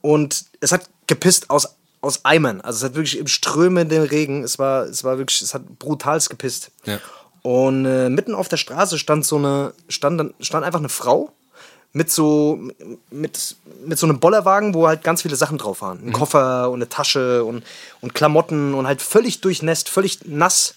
Und 0.00 0.44
es 0.60 0.72
hat 0.72 0.88
gepisst 1.06 1.48
aus, 1.48 1.68
aus 2.00 2.24
Eimern. 2.24 2.60
Also 2.60 2.78
es 2.78 2.84
hat 2.84 2.94
wirklich 2.94 3.18
im 3.18 3.28
strömenden 3.28 4.02
Regen. 4.02 4.42
Es 4.42 4.58
war, 4.58 4.84
es 4.84 5.02
war 5.04 5.16
wirklich, 5.18 5.40
es 5.40 5.54
hat 5.54 5.78
brutalst 5.78 6.28
gepisst. 6.28 6.70
Ja. 6.84 7.00
Und 7.42 7.84
äh, 7.86 8.08
mitten 8.08 8.34
auf 8.34 8.48
der 8.48 8.56
Straße 8.56 8.98
stand 8.98 9.24
so 9.26 9.36
eine, 9.36 9.72
stand, 9.88 10.20
dann- 10.20 10.34
stand 10.40 10.64
einfach 10.64 10.78
eine 10.78 10.88
Frau 10.88 11.32
mit 11.92 12.10
so, 12.10 12.58
mit, 13.10 13.56
mit 13.84 13.98
so 13.98 14.06
einem 14.06 14.18
Bollerwagen, 14.20 14.74
wo 14.74 14.86
halt 14.86 15.02
ganz 15.04 15.22
viele 15.22 15.36
Sachen 15.36 15.58
drauf 15.58 15.82
waren. 15.82 15.98
Ein 16.06 16.12
Koffer 16.12 16.70
und 16.70 16.76
eine 16.76 16.88
Tasche 16.88 17.44
und, 17.44 17.64
und 18.00 18.14
Klamotten 18.14 18.74
und 18.74 18.86
halt 18.86 19.02
völlig 19.02 19.40
durchnässt, 19.40 19.88
völlig 19.88 20.20
nass, 20.24 20.76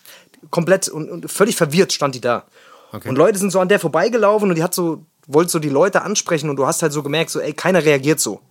komplett 0.49 0.89
und, 0.89 1.09
und 1.09 1.31
völlig 1.31 1.55
verwirrt 1.55 1.93
stand 1.93 2.15
die 2.15 2.21
da. 2.21 2.43
Okay. 2.91 3.07
Und 3.09 3.15
Leute 3.15 3.37
sind 3.37 3.51
so 3.51 3.59
an 3.59 3.69
der 3.69 3.79
vorbeigelaufen 3.79 4.49
und 4.49 4.55
die 4.55 4.63
hat 4.63 4.73
so, 4.73 5.03
wollte 5.27 5.51
so 5.51 5.59
die 5.59 5.69
Leute 5.69 6.01
ansprechen 6.01 6.49
und 6.49 6.55
du 6.57 6.65
hast 6.67 6.81
halt 6.81 6.91
so 6.93 7.01
gemerkt, 7.03 7.29
so, 7.29 7.39
ey, 7.39 7.53
keiner 7.53 7.83
reagiert 7.85 8.19
so. 8.19 8.41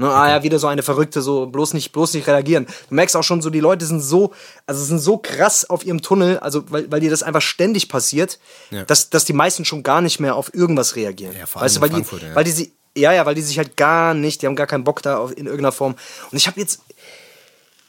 Ne, 0.00 0.10
Ah 0.10 0.30
ja, 0.30 0.42
wieder 0.42 0.58
so 0.58 0.66
eine 0.66 0.82
Verrückte, 0.82 1.20
so 1.22 1.46
bloß 1.46 1.74
nicht, 1.74 1.92
bloß 1.92 2.14
nicht 2.14 2.26
reagieren. 2.26 2.66
Du 2.88 2.94
merkst 2.94 3.16
auch 3.16 3.22
schon 3.22 3.42
so, 3.42 3.50
die 3.50 3.60
Leute 3.60 3.84
sind 3.86 4.00
so, 4.00 4.32
also 4.66 4.82
sind 4.82 4.98
so 4.98 5.18
krass 5.18 5.68
auf 5.68 5.84
ihrem 5.84 6.00
Tunnel, 6.02 6.38
also 6.38 6.64
weil, 6.70 6.90
weil 6.90 7.00
dir 7.00 7.10
das 7.10 7.22
einfach 7.22 7.42
ständig 7.42 7.88
passiert, 7.88 8.38
Ja. 8.70 8.84
dass, 8.84 9.10
dass 9.10 9.24
die 9.24 9.32
meisten 9.32 9.64
schon 9.64 9.82
gar 9.82 10.00
nicht 10.00 10.18
mehr 10.20 10.36
auf 10.36 10.54
irgendwas 10.54 10.96
reagieren. 10.96 11.34
Ja, 11.38 11.46
vor 11.46 11.60
allem 11.62 11.66
weißt 11.66 11.76
du, 11.76 11.80
weil 11.82 11.88
die, 11.90 12.26
ja. 12.26 12.34
weil 12.34 12.44
die 12.44 12.50
sie, 12.50 12.72
ja, 12.96 13.12
ja, 13.12 13.26
weil 13.26 13.34
die 13.34 13.42
sich 13.42 13.58
halt 13.58 13.76
gar 13.76 14.14
nicht, 14.14 14.42
die 14.42 14.46
haben 14.46 14.56
gar 14.56 14.66
keinen 14.66 14.84
Bock 14.84 15.02
da 15.02 15.18
auf, 15.18 15.30
in 15.32 15.46
irgendeiner 15.46 15.72
Form. 15.72 15.94
Und 16.30 16.36
ich 16.38 16.46
habe 16.46 16.58
jetzt, 16.58 16.80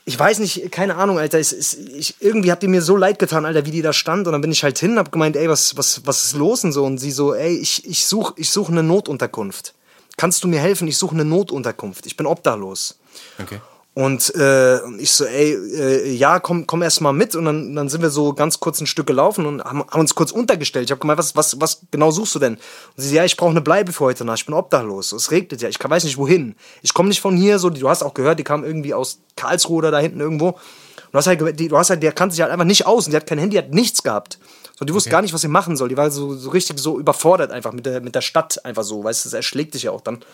ich 0.03 0.17
weiß 0.17 0.39
nicht, 0.39 0.71
keine 0.71 0.95
Ahnung, 0.95 1.17
Alter. 1.19 1.39
Es, 1.39 1.51
es, 1.51 1.75
ich, 1.75 2.15
irgendwie 2.19 2.51
habt 2.51 2.63
ihr 2.63 2.69
mir 2.69 2.81
so 2.81 2.97
leid 2.97 3.19
getan, 3.19 3.45
Alter, 3.45 3.65
wie 3.65 3.71
die 3.71 3.81
da 3.81 3.93
stand. 3.93 4.27
Und 4.27 4.33
dann 4.33 4.41
bin 4.41 4.51
ich 4.51 4.63
halt 4.63 4.77
hin, 4.79 4.97
hab 4.97 5.11
gemeint, 5.11 5.35
ey, 5.35 5.47
was, 5.47 5.77
was, 5.77 6.01
was 6.05 6.25
ist 6.25 6.33
los 6.35 6.63
und 6.63 6.71
so. 6.71 6.83
Und 6.83 6.97
sie 6.97 7.11
so, 7.11 7.33
ey, 7.33 7.55
ich, 7.55 7.85
ich 7.87 8.05
suche 8.05 8.33
ich 8.37 8.49
such 8.49 8.69
eine 8.69 8.83
Notunterkunft. 8.83 9.73
Kannst 10.21 10.43
du 10.43 10.47
mir 10.47 10.59
helfen? 10.59 10.87
Ich 10.87 10.99
suche 10.99 11.15
eine 11.15 11.25
Notunterkunft. 11.25 12.05
Ich 12.05 12.15
bin 12.15 12.27
obdachlos. 12.27 12.99
Okay. 13.41 13.59
Und 13.95 14.35
äh, 14.35 14.77
ich 14.99 15.13
so, 15.13 15.25
ey, 15.25 15.53
äh, 15.53 16.11
ja, 16.11 16.39
komm, 16.39 16.67
komm 16.67 16.83
erst 16.83 17.01
mal 17.01 17.11
mit. 17.11 17.35
Und 17.35 17.45
dann, 17.45 17.73
dann 17.73 17.89
sind 17.89 18.03
wir 18.03 18.11
so 18.11 18.31
ganz 18.33 18.59
kurz 18.59 18.79
ein 18.79 18.85
Stück 18.85 19.07
gelaufen 19.07 19.47
und 19.47 19.63
haben, 19.63 19.79
haben 19.79 19.99
uns 19.99 20.13
kurz 20.13 20.31
untergestellt. 20.31 20.85
Ich 20.85 20.91
habe 20.91 21.01
gemeint, 21.01 21.17
was, 21.17 21.35
was, 21.35 21.59
was 21.59 21.81
genau 21.89 22.11
suchst 22.11 22.35
du 22.35 22.39
denn? 22.39 22.53
Und 22.53 22.61
sie 22.97 23.09
so, 23.09 23.15
ja, 23.15 23.25
ich 23.25 23.35
brauche 23.35 23.49
eine 23.49 23.61
Bleibe 23.61 23.93
für 23.93 24.03
heute 24.03 24.23
Nacht. 24.23 24.41
Ich 24.41 24.45
bin 24.45 24.53
obdachlos. 24.53 25.11
Es 25.11 25.31
regnet 25.31 25.59
ja. 25.59 25.69
Ich 25.69 25.79
kann, 25.79 25.89
weiß 25.89 26.03
nicht 26.03 26.19
wohin. 26.19 26.53
Ich 26.83 26.93
komme 26.93 27.09
nicht 27.09 27.19
von 27.19 27.35
hier. 27.35 27.57
So, 27.57 27.71
du 27.71 27.89
hast 27.89 28.03
auch 28.03 28.13
gehört, 28.13 28.37
die 28.37 28.43
kam 28.43 28.63
irgendwie 28.63 28.93
aus 28.93 29.21
Karlsruhe 29.35 29.77
oder 29.77 29.89
da 29.89 29.97
hinten 29.97 30.19
irgendwo. 30.19 30.49
Und 30.49 31.13
du 31.13 31.17
hast 31.17 31.25
halt, 31.25 31.59
die, 31.59 31.67
du 31.67 31.79
hast 31.79 31.89
halt, 31.89 32.03
der 32.03 32.11
kannte 32.11 32.35
sich 32.35 32.43
halt 32.43 32.51
einfach 32.51 32.65
nicht 32.65 32.85
aus. 32.85 33.07
Und 33.07 33.13
die 33.13 33.17
hat 33.17 33.25
kein 33.25 33.39
Handy, 33.39 33.55
die 33.55 33.63
hat 33.63 33.73
nichts 33.73 34.03
gehabt. 34.03 34.37
So, 34.81 34.85
die 34.85 34.95
wusste 34.95 35.11
gar 35.11 35.21
nicht, 35.21 35.31
was 35.31 35.41
sie 35.41 35.47
machen 35.47 35.77
soll. 35.77 35.89
Die 35.89 35.97
war 35.97 36.09
so, 36.09 36.33
so 36.33 36.49
richtig 36.49 36.79
so 36.79 36.97
überfordert 36.97 37.51
einfach 37.51 37.71
mit 37.71 37.85
der, 37.85 38.01
mit 38.01 38.15
der 38.15 38.21
Stadt 38.21 38.65
einfach 38.65 38.81
so. 38.81 39.03
Weißt 39.03 39.23
du, 39.23 39.27
das 39.27 39.35
erschlägt 39.35 39.75
dich 39.75 39.83
ja 39.83 39.91
auch 39.91 40.01
dann. 40.01 40.25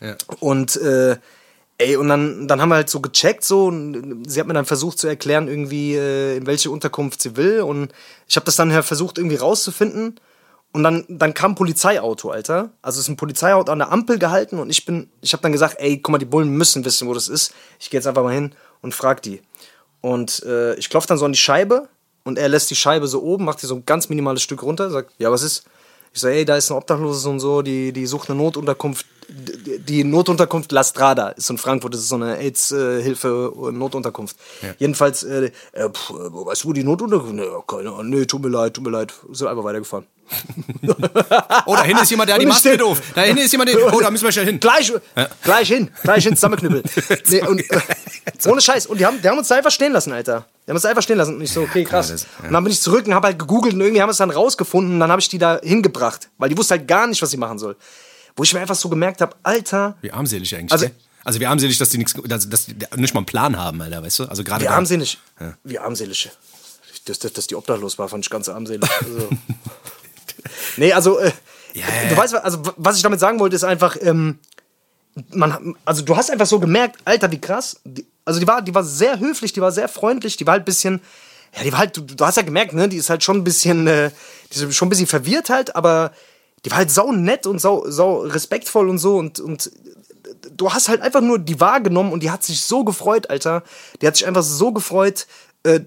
Ja. 0.00 0.16
Und 0.40 0.74
äh, 0.74 1.16
ey, 1.78 1.94
und 1.94 2.08
dann, 2.08 2.48
dann 2.48 2.60
haben 2.60 2.70
wir 2.70 2.74
halt 2.74 2.90
so 2.90 2.98
gecheckt, 3.00 3.44
so, 3.44 3.66
und 3.66 4.24
sie 4.28 4.40
hat 4.40 4.48
mir 4.48 4.54
dann 4.54 4.64
versucht 4.64 4.98
zu 4.98 5.06
erklären, 5.06 5.46
irgendwie, 5.46 5.94
äh, 5.94 6.36
in 6.36 6.48
welche 6.48 6.68
Unterkunft 6.72 7.22
sie 7.22 7.36
will. 7.36 7.60
Und 7.60 7.92
ich 8.26 8.34
habe 8.34 8.44
das 8.44 8.56
dann 8.56 8.72
halt 8.72 8.84
versucht, 8.84 9.18
irgendwie 9.18 9.36
rauszufinden. 9.36 10.18
Und 10.72 10.82
dann, 10.82 11.04
dann 11.08 11.32
kam 11.32 11.52
ein 11.52 11.54
Polizeiauto, 11.54 12.30
Alter. 12.30 12.70
Also 12.82 12.98
ist 12.98 13.06
ein 13.06 13.16
Polizeiauto 13.16 13.70
an 13.70 13.78
der 13.78 13.92
Ampel 13.92 14.18
gehalten 14.18 14.58
und 14.58 14.68
ich 14.68 14.84
bin, 14.84 15.10
ich 15.20 15.32
habe 15.32 15.42
dann 15.42 15.52
gesagt, 15.52 15.76
ey, 15.78 15.98
guck 15.98 16.10
mal, 16.10 16.18
die 16.18 16.24
Bullen 16.24 16.50
müssen 16.50 16.84
wissen, 16.84 17.06
wo 17.06 17.14
das 17.14 17.28
ist. 17.28 17.54
Ich 17.78 17.88
gehe 17.88 17.98
jetzt 17.98 18.08
einfach 18.08 18.24
mal 18.24 18.34
hin 18.34 18.52
und 18.82 18.96
frag 18.96 19.22
die. 19.22 19.42
Und 20.00 20.42
äh, 20.42 20.74
ich 20.74 20.90
klopfe 20.90 21.06
dann 21.06 21.18
so 21.18 21.24
an 21.24 21.32
die 21.32 21.38
Scheibe 21.38 21.88
und 22.26 22.38
er 22.38 22.48
lässt 22.48 22.68
die 22.70 22.74
Scheibe 22.74 23.06
so 23.06 23.22
oben, 23.22 23.44
macht 23.44 23.62
die 23.62 23.66
so 23.66 23.76
ein 23.76 23.86
ganz 23.86 24.08
minimales 24.08 24.42
Stück 24.42 24.64
runter, 24.64 24.90
sagt, 24.90 25.12
ja, 25.18 25.30
was 25.30 25.42
ist? 25.42 25.62
Ich 26.12 26.20
so, 26.20 26.26
ey, 26.26 26.44
da 26.44 26.56
ist 26.56 26.70
ein 26.70 26.76
Obdachloses 26.76 27.24
und 27.26 27.38
so, 27.38 27.62
die, 27.62 27.92
die 27.92 28.04
sucht 28.04 28.28
eine 28.28 28.38
Notunterkunft. 28.38 29.06
Die 29.28 30.04
Notunterkunft 30.04 30.70
La 30.72 30.84
Strada 30.84 31.30
ist 31.30 31.50
in 31.50 31.58
Frankfurt, 31.58 31.94
das 31.94 32.00
ist 32.02 32.08
so 32.10 32.14
eine 32.14 32.36
AIDS-Hilfe-Notunterkunft. 32.38 34.36
Jedenfalls, 34.78 35.22
äh, 35.24 35.50
äh, 35.72 35.88
pf, 35.90 36.10
äh, 36.10 36.14
weißt 36.14 36.64
du, 36.64 36.68
wo 36.68 36.72
die 36.72 36.84
Notunterkunft? 36.84 37.34
Nee, 37.34 37.46
keine 37.66 37.90
Ahnung, 37.90 38.08
nee, 38.10 38.24
tut 38.24 38.42
mir 38.42 38.48
leid, 38.50 38.74
tut 38.74 38.84
mir 38.84 38.90
leid. 38.90 39.12
Sind 39.32 39.48
einfach 39.48 39.64
weitergefahren. 39.64 40.06
Oh, 41.66 41.74
da 41.74 41.82
hinten 41.82 42.02
ist 42.02 42.10
jemand, 42.10 42.28
der 42.28 42.34
hat 42.36 42.42
die 42.42 42.46
Maske 42.54 42.76
doof. 42.76 43.00
Da 43.14 43.22
hinten 43.22 43.42
ist 43.42 43.50
jemand, 43.52 43.70
der, 43.70 43.92
oh, 43.94 44.00
da 44.00 44.10
müssen 44.10 44.24
wir 44.24 44.32
schnell 44.32 44.46
hin. 44.46 44.60
Gleich, 44.60 44.92
gleich 45.42 45.68
hin, 45.68 45.90
gleich 46.02 46.24
hin, 46.24 46.34
zusammenknüppeln. 46.36 46.82
Nee, 47.28 47.42
und, 47.46 47.58
äh, 47.70 47.80
ohne 48.46 48.60
Scheiß. 48.60 48.86
Und 48.86 48.98
die 49.00 49.06
haben, 49.06 49.20
die 49.22 49.28
haben 49.28 49.38
uns 49.38 49.48
da 49.48 49.56
einfach 49.56 49.70
stehen 49.72 49.92
lassen, 49.92 50.12
Alter. 50.12 50.46
Die 50.66 50.70
haben 50.70 50.76
uns 50.76 50.82
da 50.82 50.88
einfach 50.90 51.02
stehen 51.02 51.18
lassen. 51.18 51.36
Und 51.36 51.42
ich 51.42 51.52
so, 51.52 51.62
okay, 51.62 51.84
krass. 51.84 52.08
das- 52.10 52.22
ja. 52.42 52.46
Und 52.48 52.52
dann 52.54 52.62
bin 52.64 52.72
ich 52.72 52.80
zurück 52.80 53.06
und 53.06 53.14
habe 53.14 53.26
halt 53.28 53.38
gegoogelt 53.38 53.74
und 53.74 53.80
irgendwie 53.80 54.00
haben 54.02 54.08
wir 54.08 54.12
es 54.12 54.16
dann 54.18 54.30
rausgefunden 54.30 54.94
und 54.94 55.00
dann 55.00 55.10
habe 55.10 55.20
ich 55.20 55.28
die 55.28 55.38
da 55.38 55.58
hingebracht. 55.62 56.28
Weil 56.38 56.48
die 56.48 56.56
wusste 56.58 56.74
halt 56.74 56.86
gar 56.88 57.06
nicht, 57.06 57.20
was 57.22 57.30
sie 57.30 57.36
machen 57.36 57.58
soll. 57.58 57.76
Wo 58.36 58.42
ich 58.42 58.52
mir 58.54 58.60
einfach 58.60 58.74
so 58.76 58.88
gemerkt 58.88 59.20
habe, 59.20 59.34
Alter, 59.42 59.96
Wie 60.02 60.12
armselig 60.12 60.54
eigentlich. 60.54 60.72
Also- 60.72 60.86
Also, 60.86 60.94
also 61.24 61.40
wie 61.40 61.46
armselig, 61.46 61.78
dass 61.78 61.88
die 61.88 61.98
nichts, 61.98 62.14
dass, 62.24 62.48
dass 62.48 62.66
die 62.66 62.74
nicht 62.96 63.14
mal 63.14 63.18
einen 63.20 63.26
Plan 63.26 63.56
haben, 63.56 63.80
Alter, 63.82 64.02
weißt 64.02 64.20
du? 64.20 64.24
Also 64.26 64.44
gerade 64.44 64.64
wie 64.64 64.68
armselig. 64.68 65.18
Wie 65.64 65.78
armselig. 65.78 66.30
Dass, 67.06 67.18
dass, 67.18 67.32
dass 67.32 67.46
die 67.48 67.54
obdachlos 67.56 67.98
war, 67.98 68.08
fand 68.08 68.24
ich 68.24 68.30
ganz 68.30 68.48
armselig. 68.48 68.88
Also, 69.02 69.28
Nee, 70.76 70.92
also, 70.92 71.18
äh, 71.18 71.32
Ja, 71.74 71.84
du 72.08 72.14
ja. 72.14 72.16
weißt, 72.16 72.34
also, 72.36 72.62
was 72.76 72.96
ich 72.96 73.02
damit 73.02 73.20
sagen 73.20 73.38
wollte, 73.40 73.56
ist 73.56 73.64
einfach, 73.64 73.96
ähm, 74.00 74.38
man, 75.30 75.74
also 75.84 76.02
du 76.02 76.16
hast 76.16 76.30
einfach 76.30 76.46
so 76.46 76.60
gemerkt, 76.60 76.98
Alter, 77.04 77.30
wie 77.32 77.40
krass. 77.40 77.80
Die, 77.84 78.06
also 78.24 78.38
die 78.40 78.46
war, 78.46 78.62
die 78.62 78.74
war 78.74 78.84
sehr 78.84 79.18
höflich, 79.18 79.52
die 79.52 79.60
war 79.60 79.72
sehr 79.72 79.88
freundlich, 79.88 80.36
die 80.36 80.46
war 80.46 80.52
halt 80.52 80.62
ein 80.62 80.66
bisschen, 80.66 81.00
ja, 81.56 81.62
die 81.62 81.72
war 81.72 81.78
halt, 81.80 81.96
du, 81.96 82.02
du 82.02 82.24
hast 82.24 82.36
ja 82.36 82.42
gemerkt, 82.42 82.72
ne, 82.74 82.88
die 82.88 82.96
ist 82.98 83.08
halt 83.10 83.22
schon 83.24 83.38
ein 83.38 83.44
bisschen, 83.44 83.86
äh, 83.86 84.10
die 84.52 84.60
ist 84.64 84.74
schon 84.74 84.86
ein 84.86 84.90
bisschen 84.90 85.06
verwirrt 85.06 85.48
halt, 85.50 85.74
aber 85.74 86.12
die 86.64 86.70
war 86.70 86.78
halt 86.78 86.90
sau 86.90 87.12
nett 87.12 87.46
und 87.46 87.60
sau, 87.60 87.84
sau 87.88 88.20
respektvoll 88.20 88.88
und 88.88 88.98
so 88.98 89.16
und, 89.16 89.40
und 89.40 89.70
du 90.56 90.72
hast 90.72 90.88
halt 90.88 91.00
einfach 91.02 91.20
nur 91.20 91.38
die 91.38 91.60
wahrgenommen 91.60 92.12
und 92.12 92.22
die 92.22 92.30
hat 92.30 92.42
sich 92.44 92.62
so 92.62 92.84
gefreut, 92.84 93.30
Alter. 93.30 93.62
Die 94.00 94.06
hat 94.06 94.16
sich 94.16 94.26
einfach 94.26 94.42
so 94.42 94.72
gefreut, 94.72 95.26
äh, 95.62 95.80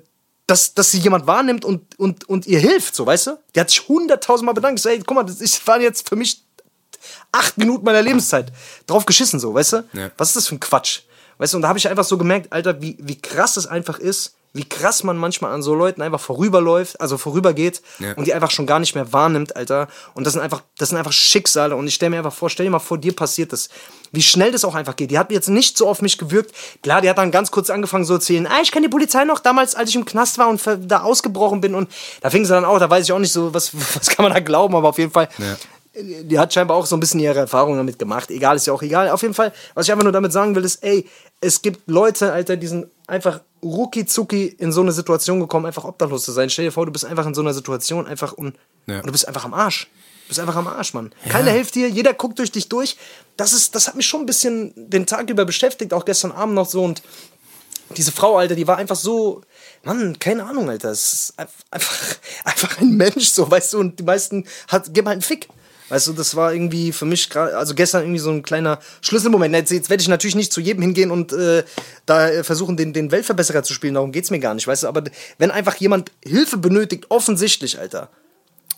dass, 0.47 0.73
dass 0.73 0.91
sie 0.91 0.99
jemand 0.99 1.27
wahrnimmt 1.27 1.63
und, 1.63 1.99
und, 1.99 2.27
und 2.27 2.47
ihr 2.47 2.59
hilft, 2.59 2.95
so, 2.95 3.05
weißt 3.05 3.27
du? 3.27 3.39
Die 3.55 3.59
hat 3.59 3.69
sich 3.69 3.87
hunderttausendmal 3.87 4.55
bedankt. 4.55 4.83
Ey, 4.85 4.99
guck 4.99 5.15
mal, 5.15 5.23
das 5.23 5.41
ist, 5.41 5.65
waren 5.67 5.81
jetzt 5.81 6.09
für 6.09 6.15
mich 6.15 6.43
acht 7.31 7.57
Minuten 7.57 7.85
meiner 7.85 8.01
Lebenszeit 8.01 8.51
drauf 8.87 9.05
geschissen, 9.05 9.39
so, 9.39 9.53
weißt 9.53 9.73
du? 9.73 9.83
Ja. 9.93 10.11
Was 10.17 10.29
ist 10.29 10.37
das 10.37 10.47
für 10.47 10.55
ein 10.55 10.59
Quatsch? 10.59 11.01
Weißt 11.37 11.53
du, 11.53 11.57
und 11.57 11.61
da 11.61 11.69
habe 11.69 11.79
ich 11.79 11.87
einfach 11.87 12.03
so 12.03 12.17
gemerkt, 12.17 12.51
Alter, 12.51 12.81
wie, 12.81 12.97
wie 12.99 13.19
krass 13.21 13.57
es 13.57 13.67
einfach 13.67 13.99
ist, 13.99 14.35
wie 14.53 14.67
krass 14.67 15.03
man 15.03 15.15
manchmal 15.17 15.51
an 15.53 15.61
so 15.61 15.75
Leuten 15.75 16.01
einfach 16.01 16.19
vorüberläuft, 16.19 16.99
also 16.99 17.17
vorübergeht 17.19 17.81
Ja. 17.99 18.13
und 18.13 18.25
die 18.25 18.33
einfach 18.33 18.49
schon 18.49 18.65
gar 18.65 18.79
nicht 18.79 18.95
mehr 18.95 19.13
wahrnimmt, 19.13 19.55
Alter. 19.55 19.87
Und 20.15 20.25
das 20.25 20.33
sind 20.33 20.41
einfach, 20.41 20.63
das 20.77 20.89
sind 20.89 20.97
einfach 20.97 21.11
Schicksale. 21.11 21.75
Und 21.75 21.87
ich 21.87 21.93
stelle 21.95 22.09
mir 22.09 22.17
einfach 22.17 22.33
vor, 22.33 22.49
stell 22.49 22.65
dir 22.65 22.71
mal 22.71 22.79
vor, 22.79 22.97
dir 22.97 23.15
passiert 23.15 23.53
das. 23.53 23.69
Wie 24.11 24.23
schnell 24.23 24.51
das 24.51 24.65
auch 24.65 24.73
einfach 24.73 24.95
geht. 24.95 25.11
Die 25.11 25.19
hat 25.19 25.31
jetzt 25.31 25.49
nicht 25.49 25.77
so 25.77 25.87
auf 25.87 26.01
mich 26.01 26.17
gewirkt. 26.17 26.55
Klar, 26.81 27.01
die 27.01 27.09
hat 27.09 27.19
dann 27.19 27.29
ganz 27.29 27.51
kurz 27.51 27.69
angefangen 27.69 28.05
so 28.05 28.17
zu 28.17 28.33
erzählen, 28.33 28.47
ah, 28.47 28.59
ich 28.63 28.71
kenne 28.71 28.87
die 28.87 28.91
Polizei 28.91 29.23
noch, 29.23 29.39
damals, 29.39 29.75
als 29.75 29.89
ich 29.91 29.95
im 29.95 30.05
Knast 30.05 30.39
war 30.39 30.49
und 30.49 30.59
da 30.87 31.01
ausgebrochen 31.03 31.61
bin. 31.61 31.75
Und 31.75 31.89
da 32.21 32.31
fing 32.31 32.43
sie 32.43 32.49
dann 32.51 32.65
auch, 32.65 32.79
da 32.79 32.89
weiß 32.89 33.05
ich 33.05 33.11
auch 33.11 33.19
nicht 33.19 33.31
so, 33.33 33.53
was, 33.53 33.71
was 33.95 34.09
kann 34.09 34.23
man 34.23 34.33
da 34.33 34.39
glauben, 34.39 34.75
aber 34.75 34.89
auf 34.89 34.97
jeden 34.97 35.11
Fall. 35.11 35.29
Ja. 35.37 35.55
Die 36.01 36.39
hat 36.39 36.53
scheinbar 36.53 36.77
auch 36.77 36.85
so 36.85 36.95
ein 36.95 36.99
bisschen 36.99 37.19
ihre 37.19 37.39
Erfahrungen 37.39 37.77
damit 37.77 37.99
gemacht. 37.99 38.29
Egal, 38.31 38.55
ist 38.55 38.65
ja 38.67 38.73
auch 38.73 38.81
egal. 38.81 39.09
Auf 39.09 39.21
jeden 39.21 39.33
Fall, 39.33 39.51
was 39.73 39.85
ich 39.87 39.91
einfach 39.91 40.03
nur 40.03 40.13
damit 40.13 40.31
sagen 40.31 40.55
will, 40.55 40.63
ist, 40.63 40.83
ey, 40.83 41.07
es 41.41 41.61
gibt 41.61 41.87
Leute, 41.89 42.31
Alter, 42.33 42.57
die 42.57 42.67
sind 42.67 42.87
einfach 43.07 43.41
rucki 43.63 44.05
in 44.57 44.71
so 44.71 44.81
eine 44.81 44.91
Situation 44.91 45.39
gekommen, 45.39 45.65
einfach 45.65 45.83
obdachlos 45.85 46.23
zu 46.23 46.31
sein. 46.31 46.49
Stell 46.49 46.65
dir 46.65 46.71
vor, 46.71 46.85
du 46.85 46.91
bist 46.91 47.05
einfach 47.05 47.25
in 47.25 47.33
so 47.33 47.41
einer 47.41 47.53
Situation 47.53 48.07
einfach 48.07 48.33
und, 48.33 48.55
Ja. 48.87 48.97
und 48.99 49.07
du 49.07 49.11
bist 49.11 49.27
einfach 49.27 49.45
am 49.45 49.53
Arsch. 49.53 49.87
Du 50.23 50.29
bist 50.29 50.39
einfach 50.39 50.55
am 50.55 50.67
Arsch, 50.67 50.93
Mann. 50.93 51.11
Keiner 51.27 51.51
hilft 51.51 51.75
dir, 51.75 51.89
jeder 51.89 52.13
guckt 52.13 52.39
durch 52.39 52.51
dich 52.51 52.69
durch. 52.69 52.97
Das, 53.35 53.51
ist, 53.53 53.73
das 53.75 53.87
hat 53.87 53.95
mich 53.95 54.05
schon 54.05 54.21
ein 54.21 54.25
bisschen 54.25 54.73
den 54.75 55.05
Tag 55.05 55.29
über 55.29 55.43
beschäftigt, 55.45 55.93
auch 55.93 56.05
gestern 56.05 56.31
Abend 56.31 56.55
noch 56.55 56.69
so. 56.69 56.83
Und 56.83 57.01
diese 57.97 58.11
Frau, 58.11 58.37
Alter, 58.37 58.55
die 58.55 58.67
war 58.67 58.77
einfach 58.77 58.95
so, 58.95 59.41
Mann, 59.83 60.19
keine 60.19 60.45
Ahnung, 60.45 60.69
Alter. 60.69 60.91
Es 60.91 61.13
ist 61.13 61.33
einfach, 61.71 62.15
einfach 62.45 62.79
ein 62.79 62.91
Mensch, 62.91 63.29
so, 63.29 63.49
weißt 63.49 63.73
du, 63.73 63.79
und 63.79 63.97
die 63.99 64.03
meisten 64.03 64.45
hat, 64.67 64.93
geben 64.93 65.07
halt 65.07 65.15
einen 65.15 65.21
Fick. 65.23 65.47
Weißt 65.89 66.07
du, 66.07 66.13
das 66.13 66.35
war 66.35 66.53
irgendwie 66.53 66.91
für 66.91 67.05
mich 67.05 67.29
gerade, 67.29 67.57
also 67.57 67.75
gestern 67.75 68.03
irgendwie 68.03 68.19
so 68.19 68.29
ein 68.29 68.43
kleiner 68.43 68.79
Schlüsselmoment. 69.01 69.53
Jetzt, 69.55 69.71
jetzt 69.71 69.89
werde 69.89 70.01
ich 70.01 70.07
natürlich 70.07 70.35
nicht 70.35 70.53
zu 70.53 70.61
jedem 70.61 70.83
hingehen 70.83 71.11
und 71.11 71.33
äh, 71.33 71.63
da 72.05 72.43
versuchen, 72.43 72.77
den, 72.77 72.93
den 72.93 73.11
Weltverbesserer 73.11 73.63
zu 73.63 73.73
spielen. 73.73 73.95
Darum 73.95 74.11
geht's 74.11 74.31
mir 74.31 74.39
gar 74.39 74.53
nicht, 74.53 74.67
weißt 74.67 74.83
du. 74.83 74.87
Aber 74.87 75.03
wenn 75.37 75.51
einfach 75.51 75.75
jemand 75.75 76.11
Hilfe 76.23 76.57
benötigt, 76.57 77.07
offensichtlich, 77.09 77.79
Alter. 77.79 78.09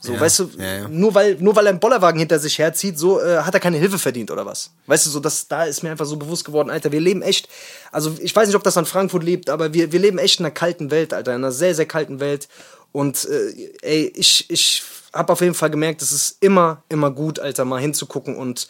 So, 0.03 0.19
weißt 0.19 0.39
du, 0.39 0.49
ja, 0.57 0.77
ja. 0.77 0.87
Nur, 0.87 1.13
weil, 1.13 1.35
nur 1.39 1.55
weil 1.55 1.67
er 1.67 1.69
einen 1.69 1.79
Bollerwagen 1.79 2.17
hinter 2.17 2.39
sich 2.39 2.57
herzieht, 2.57 2.97
so 2.97 3.21
äh, 3.21 3.37
hat 3.37 3.53
er 3.53 3.59
keine 3.59 3.77
Hilfe 3.77 3.99
verdient 3.99 4.31
oder 4.31 4.47
was? 4.47 4.71
Weißt 4.87 5.05
du, 5.05 5.11
so 5.11 5.19
das, 5.19 5.47
da 5.47 5.65
ist 5.65 5.83
mir 5.83 5.91
einfach 5.91 6.07
so 6.07 6.17
bewusst 6.17 6.43
geworden, 6.43 6.71
Alter, 6.71 6.91
wir 6.91 6.99
leben 6.99 7.21
echt, 7.21 7.47
also 7.91 8.15
ich 8.19 8.35
weiß 8.35 8.47
nicht, 8.47 8.55
ob 8.55 8.63
das 8.63 8.77
an 8.77 8.87
Frankfurt 8.87 9.23
lebt, 9.23 9.51
aber 9.51 9.75
wir, 9.75 9.91
wir 9.91 9.99
leben 9.99 10.17
echt 10.17 10.39
in 10.39 10.45
einer 10.45 10.53
kalten 10.55 10.89
Welt, 10.89 11.13
Alter, 11.13 11.33
in 11.35 11.43
einer 11.43 11.51
sehr, 11.51 11.75
sehr 11.75 11.85
kalten 11.85 12.19
Welt. 12.19 12.47
Und 12.91 13.25
äh, 13.25 13.71
ey, 13.81 14.13
ich, 14.15 14.49
ich 14.49 14.83
habe 15.13 15.31
auf 15.33 15.41
jeden 15.41 15.53
Fall 15.53 15.69
gemerkt, 15.69 16.01
es 16.01 16.11
ist 16.11 16.37
immer, 16.41 16.83
immer 16.89 17.11
gut, 17.11 17.39
Alter, 17.39 17.65
mal 17.65 17.79
hinzugucken 17.81 18.35
und, 18.35 18.67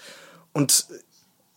und 0.54 0.86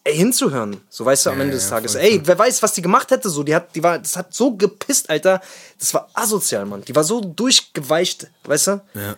ey, 0.04 0.16
hinzuhören. 0.16 0.80
So 0.90 1.04
weißt 1.04 1.26
du, 1.26 1.30
am 1.30 1.38
Ja, 1.38 1.44
Ende 1.44 1.56
des 1.56 1.68
Tages. 1.68 1.94
ey, 1.94 2.20
wer 2.24 2.38
weiß, 2.38 2.62
was 2.62 2.72
die 2.74 2.82
gemacht 2.82 3.10
hätte, 3.10 3.28
so, 3.30 3.42
die 3.42 3.54
hat, 3.54 3.74
die 3.74 3.82
war, 3.82 3.98
das 3.98 4.16
hat 4.16 4.32
so 4.34 4.56
gepisst, 4.56 5.10
Alter. 5.10 5.40
Das 5.78 5.92
war 5.94 6.08
asozial, 6.14 6.64
Mann. 6.66 6.82
Die 6.84 6.94
war 6.94 7.04
so 7.04 7.20
durchgeweicht, 7.20 8.28
weißt 8.44 8.66
du? 8.68 8.82
Ja. 8.94 9.16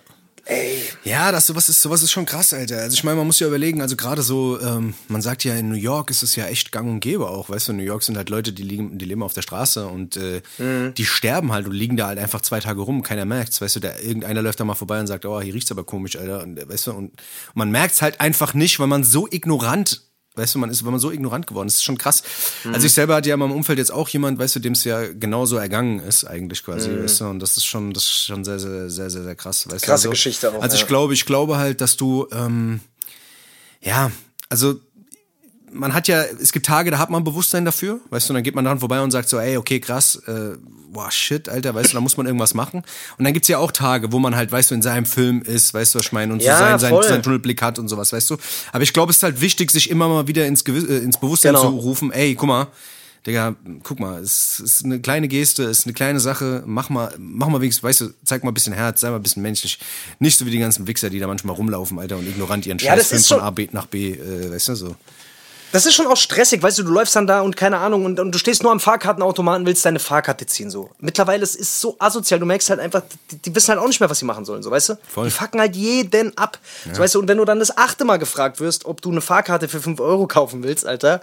Ja, 1.03 1.33
das 1.33 1.47
sowas 1.47 1.69
ist 1.69 1.83
sowas 1.83 2.03
ist 2.03 2.13
schon 2.13 2.25
krass, 2.25 2.53
Alter. 2.53 2.79
Also 2.79 2.95
ich 2.95 3.03
meine, 3.03 3.17
man 3.17 3.27
muss 3.27 3.41
ja 3.41 3.49
überlegen, 3.49 3.83
also 3.83 3.97
gerade 3.97 4.23
so, 4.23 4.61
ähm, 4.61 4.95
man 5.09 5.21
sagt 5.21 5.43
ja 5.45 5.55
in 5.55 5.69
New 5.69 5.77
York 5.77 6.11
ist 6.11 6.23
es 6.23 6.37
ja 6.37 6.47
echt 6.47 6.71
gang 6.71 6.89
und 6.89 7.01
gäbe 7.01 7.29
auch, 7.29 7.51
weißt 7.51 7.69
du, 7.69 7.73
in 7.73 7.79
New 7.79 7.85
York 7.85 8.03
sind 8.03 8.17
halt 8.17 8.31
Leute, 8.31 8.53
die 8.53 8.63
liegen, 8.63 8.99
die 8.99 9.05
leben 9.05 9.23
auf 9.23 9.33
der 9.33 9.43
Straße 9.43 9.87
und 9.87 10.17
äh, 10.17 10.43
die 10.93 11.05
sterben 11.05 11.53
halt 11.53 11.67
und 11.67 11.73
liegen 11.73 11.97
da 11.97 12.07
halt 12.07 12.19
einfach 12.19 12.41
zwei 12.43 12.61
Tage 12.61 12.81
rum, 12.81 13.03
keiner 13.03 13.25
merkt's, 13.25 13.61
weißt 13.61 13.77
du, 13.77 13.81
da 13.81 13.99
irgendeiner 13.99 14.43
läuft 14.43 14.61
da 14.61 14.65
mal 14.65 14.75
vorbei 14.75 15.01
und 15.01 15.07
sagt, 15.09 15.27
oh, 15.27 15.41
hier 15.41 15.55
riecht's 15.55 15.71
aber 15.73 15.85
komisch, 15.85 16.17
Alter, 16.17 16.43
und 16.43 16.59
äh, 16.59 16.69
weißt 16.69 16.89
du, 16.89 16.93
und 16.93 17.21
man 17.55 17.71
merkt's 17.71 18.01
halt 18.03 18.21
einfach 18.21 18.55
nicht, 18.55 18.79
weil 18.79 18.87
man 18.87 19.03
so 19.03 19.27
ignorant 19.31 20.03
Weißt 20.37 20.55
du, 20.55 20.59
man 20.59 20.71
ist, 20.71 20.85
wenn 20.85 20.91
man 20.91 21.01
so 21.01 21.11
ignorant 21.11 21.47
geworden 21.47 21.67
ist, 21.67 21.75
ist 21.75 21.85
schon 21.85 21.99
krass. 21.99 22.23
Also 22.73 22.87
ich 22.87 22.93
selber 22.93 23.17
hatte 23.17 23.29
ja 23.29 23.35
in 23.35 23.41
meinem 23.41 23.53
Umfeld 23.53 23.79
jetzt 23.79 23.93
auch 23.93 24.09
jemand, 24.09 24.39
weißt 24.39 24.57
du, 24.57 24.61
dem 24.61 24.75
es 24.75 24.85
ja 24.85 25.07
genauso 25.13 25.57
ergangen 25.57 25.99
ist, 26.01 26.25
eigentlich 26.25 26.63
quasi, 26.65 26.91
weißt 26.91 27.23
du, 27.23 27.25
und 27.27 27.39
das 27.41 27.57
ist 27.57 27.65
schon, 27.65 27.93
das 27.93 28.05
ist 28.05 28.25
schon 28.27 28.45
sehr, 28.45 28.59
sehr, 28.59 28.91
sehr, 28.91 29.11
sehr, 29.11 29.23
sehr 29.23 29.35
krass. 29.35 29.67
Weißt 29.67 29.85
Krasse 29.85 29.87
du, 29.87 29.91
also, 29.93 30.11
Geschichte 30.11 30.53
auch, 30.53 30.63
Also 30.63 30.75
ich 30.75 30.83
ja. 30.83 30.87
glaube, 30.87 31.15
ich 31.15 31.25
glaube 31.25 31.57
halt, 31.57 31.81
dass 31.81 31.97
du, 31.97 32.29
ähm, 32.33 32.81
ja, 33.81 34.11
also 34.49 34.81
man 35.79 35.95
hat 35.95 36.09
ja, 36.09 36.23
es 36.23 36.53
gibt 36.53 36.67
Tage, 36.67 36.91
da 36.91 36.99
hat 36.99 37.11
man 37.11 37.25
Bewusstsein 37.25 37.65
dafür, 37.65 38.01
weißt 38.11 38.29
du, 38.29 38.33
und 38.33 38.35
dann 38.37 38.45
geht 38.45 38.55
man 38.55 38.65
dran 38.65 38.79
vorbei 38.81 39.01
und 39.01 39.11
sagt 39.11 39.29
so, 39.29 39.39
ey, 39.39 39.57
okay, 39.57 39.81
krass, 39.81 40.17
äh, 40.27 40.57
boah, 40.93 41.11
shit, 41.11 41.49
Alter, 41.49 41.75
weißt 41.75 41.91
du, 41.93 41.95
da 41.97 42.01
muss 42.01 42.17
man 42.17 42.27
irgendwas 42.27 42.55
machen. 42.55 42.83
Und 43.19 43.25
dann 43.25 43.33
gibt's 43.35 43.49
ja 43.49 43.59
auch 43.59 43.71
Tage, 43.73 44.13
wo 44.13 44.19
man 44.19 44.35
halt, 44.37 44.51
weißt 44.51 44.71
du, 44.71 44.75
in 44.75 44.83
seinem 44.83 45.05
Film 45.07 45.43
ist, 45.43 45.75
weißt 45.75 45.95
du, 45.95 45.99
was 45.99 46.07
ich 46.07 46.13
meine, 46.13 46.33
und 46.33 46.43
Ja, 46.43 46.55
so 46.57 46.65
sein, 46.65 46.79
sein, 46.79 46.91
voll. 46.91 47.05
seinen 47.05 47.23
Tunnelblick 47.23 47.61
hat 47.63 47.79
und 47.79 47.89
sowas, 47.89 48.13
weißt 48.13 48.31
du. 48.31 48.37
Aber 48.73 48.83
ich 48.83 48.93
glaube, 48.93 49.11
es 49.11 49.19
ist 49.19 49.23
halt 49.23 49.41
wichtig, 49.41 49.71
sich 49.71 49.91
immer 49.91 50.09
mal 50.09 50.27
wieder 50.27 50.47
ins, 50.47 50.65
Gewiss, 50.65 50.85
äh, 50.85 50.99
ins 50.99 51.19
Bewusstsein 51.19 51.55
Genau. 51.55 51.71
zu 51.71 51.77
rufen, 51.77 52.13
ey, 52.13 52.35
guck 52.35 52.49
mal, 52.49 52.67
Digga, 53.27 53.57
guck 53.83 53.99
mal, 53.99 54.21
es 54.23 54.61
ist 54.61 54.85
eine 54.85 55.01
kleine 55.01 55.27
Geste, 55.27 55.65
es 55.65 55.81
ist 55.81 55.87
eine 55.87 55.95
kleine 55.95 56.21
Sache, 56.21 56.63
mach 56.65 56.91
mal, 56.91 57.13
mach 57.19 57.49
mal 57.49 57.61
wenigstens, 57.61 57.83
weißt 57.83 58.01
du, 58.03 58.11
zeig 58.25 58.45
mal 58.45 58.53
ein 58.53 58.55
bisschen 58.55 58.73
Herz, 58.73 59.01
sei 59.01 59.11
mal 59.11 59.17
ein 59.17 59.23
bisschen 59.23 59.43
menschlich. 59.43 59.81
Nicht 60.21 60.39
so 60.39 60.47
wie 60.47 60.51
die 60.53 60.59
ganzen 60.61 60.87
Wichser, 60.87 61.11
die 61.11 61.19
da 61.19 61.27
manchmal 61.27 61.57
rumlaufen, 61.57 61.99
Alter, 61.99 62.19
und 62.19 62.29
ignorant 62.29 62.67
ihren 62.67 62.79
Ja, 62.79 62.93
scheiß 62.95 63.09
Film 63.09 63.23
von 63.25 63.41
A 63.41 63.51
B 63.51 63.69
nach 63.73 63.87
B, 63.87 64.13
äh, 64.13 64.53
weißt 64.53 64.69
du, 64.69 64.75
so. 64.77 64.97
Das 65.73 65.85
ist 65.85 65.95
schon 65.95 66.07
auch 66.07 66.17
stressig, 66.17 66.63
weißt 66.63 66.79
du, 66.79 66.83
du 66.85 66.93
läufst 66.93 67.17
dann 67.17 67.27
da 67.27 67.41
und 67.41 67.57
keine 67.57 67.79
Ahnung 67.79 68.05
und, 68.05 68.21
und 68.21 68.33
du 68.33 68.39
stehst 68.39 68.63
nur 68.63 68.73
am 68.73 68.81
Fahrkartenautomaten, 68.81 69.67
willst 69.67 69.85
deine 69.85 69.99
Fahrkarte 69.99 70.47
ziehen, 70.47 70.71
so. 70.71 70.91
Mittlerweile 70.99 71.43
es 71.43 71.55
ist 71.55 71.81
so 71.81 71.97
asozial, 71.99 72.41
du 72.41 72.47
merkst 72.47 72.71
halt 72.71 72.81
einfach, 72.81 73.03
die, 73.31 73.37
die 73.37 73.55
wissen 73.55 73.69
halt 73.69 73.81
auch 73.81 73.87
nicht 73.89 74.01
mehr, 74.01 74.09
was 74.09 74.19
sie 74.19 74.25
machen 74.25 74.45
sollen, 74.45 74.63
so, 74.63 74.71
weißt 74.71 74.91
du? 74.91 74.99
Voll. 75.09 75.27
Die 75.27 75.31
fucken 75.31 75.61
halt 75.61 75.77
jeden 75.77 76.37
ab, 76.39 76.59
so, 76.93 77.01
weißt 77.01 77.17
du, 77.17 77.21
und 77.21 77.29
wenn 77.29 77.39
du 77.39 77.45
dann 77.45 77.59
das 77.59 77.77
achte 77.77 78.05
Mal 78.05 78.19
gefragt 78.19 78.61
wirst, 78.61 78.85
ob 78.87 79.03
du 79.03 79.11
eine 79.11 79.21
Fahrkarte 79.21 79.69
für 79.69 79.81
5 79.81 80.01
Euro 80.01 80.27
kaufen 80.27 80.63
willst, 80.63 80.87
Alter, 80.87 81.23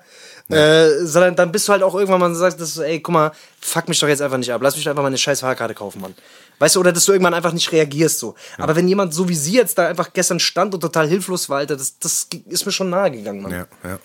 äh, 0.50 0.90
sondern 1.04 1.36
dann 1.36 1.52
bist 1.52 1.68
du 1.68 1.72
halt 1.72 1.84
auch 1.84 1.96
irgendwann 1.96 2.20
mal 2.20 2.26
und 2.28 2.36
sagst, 2.36 2.60
das, 2.60 2.78
ey, 2.78 3.00
guck 3.00 3.14
mal, 3.14 3.32
fuck 3.62 3.88
mich 3.88 4.00
doch 4.00 4.08
jetzt 4.08 4.22
einfach 4.22 4.38
nicht 4.38 4.52
ab, 4.52 4.62
lass 4.62 4.76
mich 4.76 4.88
einfach 4.90 5.04
meine 5.04 5.18
scheiß 5.18 5.40
Fahrkarte 5.40 5.74
kaufen, 5.74 6.02
Mann. 6.02 6.14
Weißt 6.60 6.76
du, 6.76 6.80
oder 6.82 6.92
dass 6.92 7.06
du 7.06 7.14
irgendwann 7.14 7.34
einfach 7.34 7.54
nicht 7.54 7.72
reagierst, 7.72 8.20
so. 8.20 8.36
Aber 8.58 8.76
wenn 8.76 8.88
jemand 8.88 9.14
so 9.14 9.28
wie 9.30 9.36
sie 9.36 9.54
jetzt 9.54 9.78
da 9.78 9.88
einfach 9.88 10.14
gestern 10.14 10.40
stand 10.40 10.74
und 10.74 10.82
total 10.82 11.08
hilflos 11.08 11.50
war, 11.50 11.60
Alter, 11.60 11.76
das, 11.78 11.98
das 12.00 12.28
ist 12.48 12.66
mir 12.66 12.72
schon 12.72 12.90
nahe 12.90 13.10
gegangen, 13.12 13.42
Mann. 13.42 13.52
Ja, 13.52 13.68
ja. 13.84 14.00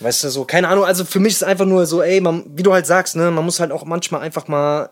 Weißt 0.00 0.24
du, 0.24 0.28
so, 0.30 0.44
keine 0.44 0.68
Ahnung, 0.68 0.84
also 0.84 1.04
für 1.04 1.20
mich 1.20 1.34
ist 1.34 1.44
einfach 1.44 1.64
nur 1.64 1.86
so, 1.86 2.02
ey, 2.02 2.20
man, 2.20 2.44
wie 2.54 2.62
du 2.62 2.72
halt 2.72 2.86
sagst, 2.86 3.16
ne, 3.16 3.30
man 3.30 3.44
muss 3.44 3.60
halt 3.60 3.72
auch 3.72 3.84
manchmal 3.84 4.20
einfach 4.20 4.46
mal 4.46 4.90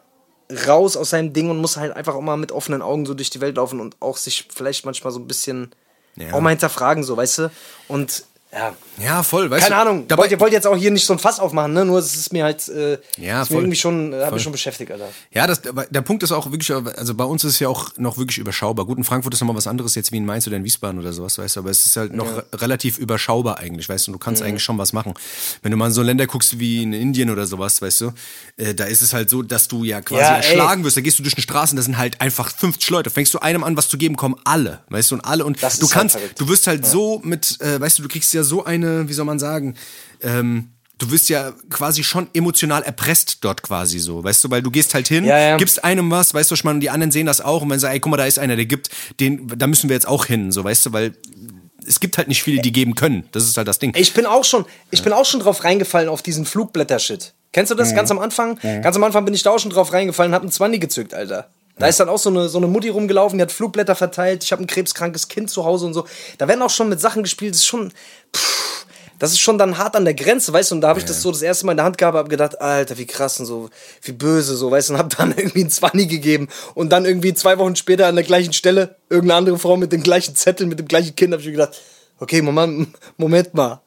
raus 0.67 0.97
aus 0.97 1.11
seinem 1.11 1.33
Ding 1.33 1.51
und 1.51 1.59
muss 1.59 1.77
halt 1.77 1.95
einfach 1.95 2.15
auch 2.15 2.21
mal 2.21 2.37
mit 2.37 2.53
offenen 2.53 2.83
Augen 2.83 3.07
so 3.07 3.15
durch 3.15 3.31
die 3.31 3.41
Welt 3.41 3.57
laufen 3.57 3.81
und 3.81 3.97
auch 4.01 4.17
sich 4.17 4.49
vielleicht 4.55 4.85
manchmal 4.87 5.13
so 5.13 5.19
ein 5.21 5.27
bisschen 5.27 5.75
Ja. 6.17 6.33
auch 6.33 6.41
mal 6.41 6.51
hinterfragen, 6.51 7.03
so, 7.05 7.17
weißt 7.17 7.39
du? 7.39 7.51
Und 7.89 8.25
ja, 8.55 8.75
Ja, 9.03 9.23
voll, 9.25 9.51
weißt 9.51 9.65
keine 9.69 9.75
du. 9.75 9.81
Ahnung, 9.91 10.09
Dabei, 10.09 10.31
wollt, 10.31 10.41
wollt 10.41 10.53
jetzt 10.53 10.67
auch 10.67 10.77
hier 10.77 10.91
nicht 10.93 11.05
so 11.05 11.13
ein 11.15 11.19
Fass 11.19 11.41
aufmachen, 11.41 11.73
ne? 11.73 11.85
Nur 11.85 11.99
es 11.99 12.15
ist 12.15 12.33
mir 12.33 12.45
halt, 12.45 12.69
äh, 12.69 12.99
Ja, 13.19 13.43
ist 13.43 13.51
mir 13.51 13.57
voll. 13.57 13.63
irgendwie 13.65 13.77
schon, 13.77 14.13
äh, 14.13 14.17
hat 14.17 14.25
Voll. 14.27 14.35
mich 14.35 14.43
schon 14.45 14.53
beschäftigt, 14.53 14.93
Alter. 14.93 15.09
Ja, 15.33 15.47
das, 15.49 15.61
der 15.63 16.01
Punkt 16.03 16.23
ist 16.23 16.31
auch 16.31 16.51
wirklich, 16.51 16.71
also 16.73 17.15
bei 17.15 17.25
uns 17.25 17.43
ist 17.45 17.55
es 17.55 17.59
ja 17.59 17.69
auch 17.69 17.91
noch 17.97 18.17
wirklich 18.19 18.39
überschaubar. 18.39 18.87
Gut, 18.87 18.97
in 18.99 19.05
Frankfurt 19.05 19.35
ist 19.35 19.41
nochmal 19.41 19.57
was 19.57 19.67
anderes 19.67 19.95
jetzt 19.97 20.13
wie 20.13 20.17
in 20.19 20.25
Mainz 20.25 20.47
oder 20.47 20.57
in 20.57 20.65
Wiesbaden 20.65 21.01
oder 21.01 21.13
sowas, 21.13 21.37
weißt 21.39 21.57
du, 21.57 21.61
aber 21.61 21.71
es 21.71 21.85
ist 21.85 21.97
halt 21.97 22.13
noch 22.15 22.27
re- 22.37 22.45
relativ 22.55 22.99
überschaubar 22.99 23.59
eigentlich, 23.59 23.89
weißt 23.89 24.07
du, 24.07 24.13
und 24.13 24.21
du 24.21 24.25
kannst 24.25 24.43
eigentlich 24.43 24.63
schon 24.63 24.79
was 24.79 24.93
machen. 24.93 25.15
Wenn 25.63 25.73
du 25.73 25.77
mal 25.77 25.87
in 25.89 25.93
so 25.93 26.03
Länder 26.03 26.27
guckst 26.29 26.59
wie 26.61 26.83
in 26.85 26.93
Indien 26.93 27.31
oder 27.31 27.47
sowas, 27.47 27.83
weißt 27.83 28.03
du, 28.03 28.13
äh, 28.59 28.75
da 28.75 28.85
ist 28.85 29.03
es 29.03 29.13
halt 29.13 29.29
so, 29.31 29.43
dass 29.43 29.67
du 29.67 29.83
ja 29.83 30.01
quasi 30.01 30.21
Ja, 30.23 30.31
ey. 30.37 30.37
erschlagen 30.37 30.85
wirst, 30.85 30.97
da 30.97 31.01
gehst 31.01 31.19
du 31.19 31.25
durch 31.25 31.35
den 31.35 31.43
Straßen, 31.43 31.75
da 31.77 31.83
sind 31.83 31.99
halt 31.99 32.21
einfach 32.21 32.51
50 32.57 32.89
Leute. 32.91 33.11
Fängst 33.11 33.35
du 33.35 33.41
einem 33.41 33.65
an, 33.65 33.77
was 33.77 33.89
zu 33.89 33.99
geben, 33.99 34.15
kommen 34.15 34.37
alle, 34.45 34.81
weißt 34.91 35.11
du, 35.11 35.17
und 35.17 35.21
alle, 35.23 35.45
und 35.45 35.61
Das 35.63 35.79
du 35.79 35.87
halt 35.87 35.93
kannst, 35.93 36.17
verrückt. 36.17 36.41
du 36.41 36.49
wirst 36.49 36.69
halt 36.69 36.87
so 36.87 37.21
mit, 37.25 37.61
äh, 37.61 37.81
weißt 37.81 37.99
du, 37.99 38.03
du 38.05 38.09
kriegst 38.09 38.33
ja 38.35 38.44
so 38.45 38.65
eine, 38.65 39.09
wie 39.09 39.13
soll 39.13 39.25
man 39.25 39.39
sagen, 39.39 39.77
ähm, 40.23 40.71
Du 40.97 41.11
wirst 41.11 41.29
ja 41.29 41.53
quasi 41.71 42.05
schon 42.05 42.29
emotional 42.35 42.85
erpresst 42.85 43.39
dort 43.41 43.63
quasi 43.63 43.99
so, 43.99 44.23
weißt 44.23 44.45
du, 44.45 44.51
weil 44.51 44.63
du 44.63 44.71
gehst 44.71 44.95
halt 44.95 45.09
hin, 45.09 45.25
Ja, 45.25 45.37
ja. 45.39 45.57
gibst 45.57 45.83
einem 45.83 46.09
was, 46.09 46.33
weißt 46.35 46.53
du, 46.53 46.55
ich 46.55 46.63
meine, 46.63 46.77
und 46.77 46.81
die 46.83 46.89
anderen 46.91 47.11
sehen 47.11 47.27
das 47.27 47.41
auch 47.41 47.63
und 47.63 47.71
wenn 47.71 47.81
sie 47.81 47.83
sagen, 47.83 47.95
ey, 47.95 48.01
guck 48.01 48.13
mal, 48.13 48.17
da 48.17 48.27
ist 48.27 48.39
einer, 48.39 48.55
der 48.55 48.65
gibt, 48.67 48.91
den, 49.19 49.49
da 49.59 49.67
müssen 49.67 49.91
wir 49.91 49.95
jetzt 49.95 50.07
auch 50.07 50.27
hin, 50.27 50.53
so, 50.53 50.63
weißt 50.63 50.87
du, 50.87 50.93
weil 50.93 51.13
es 51.85 51.99
gibt 51.99 52.17
halt 52.17 52.29
nicht 52.29 52.45
viele, 52.45 52.63
die 52.63 52.71
geben 52.71 52.95
können. 52.95 53.25
Das 53.33 53.43
ist 53.45 53.57
halt 53.57 53.67
das 53.69 53.81
Ding. 53.81 53.93
Ich 53.97 54.15
bin 54.15 54.25
auch 54.25 54.45
schon, 54.45 54.65
ich 54.93 55.03
bin 55.03 55.13
auch 55.13 55.27
schon 55.27 55.41
drauf 55.41 55.65
reingefallen 55.65 56.09
auf 56.09 56.23
diesen 56.23 56.47
Flugblätter-Shit. 56.47 57.35
Kennst 57.53 57.71
du 57.73 57.75
das? 57.75 57.95
Ganz 57.95 58.11
am 58.11 58.19
Anfang? 58.19 58.59
Ganz 58.63 58.97
am 58.97 59.05
Anfang 59.05 59.25
bin 59.25 59.35
ich 59.35 59.43
da 59.43 59.51
auch 59.51 59.59
schon 59.59 59.71
drauf 59.71 59.93
reingefallen 59.93 60.33
hab 60.33 60.43
einen 60.43 60.51
20 60.53 60.81
gezückt, 60.81 61.13
Alter. 61.13 61.51
Da 61.79 61.89
ist 61.89 61.99
dann 61.99 62.09
auch 62.09 62.19
so 62.19 62.31
eine, 62.31 62.49
so 62.49 62.59
eine 62.59 62.69
Mutti 62.69 62.89
rumgelaufen, 62.89 63.39
die 63.39 63.43
hat 63.43 63.51
Flugblätter 63.51 63.97
verteilt, 63.97 64.45
ich 64.45 64.53
habe 64.53 64.63
ein 64.63 64.67
krebskrankes 64.67 65.29
Kind 65.29 65.51
zu 65.51 65.65
Hause 65.65 65.87
und 65.87 65.95
so. 65.95 66.07
Da 66.39 66.47
werden 66.47 66.63
auch 66.63 66.71
schon 66.71 66.89
mit 66.89 67.01
Sachen 67.01 67.23
gespielt, 67.23 67.55
das 67.55 67.61
ist 67.63 67.67
schon. 67.67 67.93
Pff, 68.35 68.65
das 69.19 69.33
ist 69.33 69.41
schon 69.41 69.59
dann 69.59 69.79
hart 69.79 69.97
an 69.97 70.05
der 70.05 70.15
Grenze, 70.15 70.53
weißt 70.53 70.71
du, 70.71 70.75
und 70.75 70.81
da 70.81 70.89
habe 70.89 70.99
ich 70.99 71.05
das 71.05 71.23
so 71.23 71.31
das 71.31 71.41
erste 71.41 71.67
Mal 71.67 71.73
in 71.73 71.77
der 71.79 71.87
Hand 71.87 71.99
gehabt, 71.99 72.17
habe 72.17 72.29
gedacht, 72.29 72.61
Alter, 72.61 72.99
wie 72.99 73.07
krass 73.07 73.39
und 73.39 73.47
so, 73.47 73.71
wie 74.03 74.13
böse, 74.13 74.57
so, 74.57 74.71
weißt 74.71 74.89
du, 74.89 74.95
und 74.95 74.99
habe 74.99 75.15
dann 75.17 75.33
irgendwie 75.37 75.65
ein 75.65 75.71
Zwanni 75.71 76.07
gegeben 76.07 76.49
und 76.75 76.91
dann 76.91 77.05
irgendwie 77.05 77.33
zwei 77.33 77.57
Wochen 77.59 77.77
später 77.77 78.07
an 78.07 78.17
der 78.17 78.25
gleichen 78.25 78.53
Stelle 78.53 78.97
irgendeine 79.09 79.39
andere 79.39 79.59
Frau 79.59 79.77
mit 79.77 79.93
dem 79.93 80.03
gleichen 80.03 80.35
Zettel, 80.35 80.67
mit 80.67 80.79
dem 80.79 80.89
gleichen 80.89 81.15
Kind, 81.15 81.33
habe 81.33 81.41
ich 81.41 81.47
mir 81.47 81.53
gedacht, 81.53 81.81
okay, 82.19 82.43
Moment, 82.43 82.89
Moment 83.17 83.55
mal, 83.55 83.81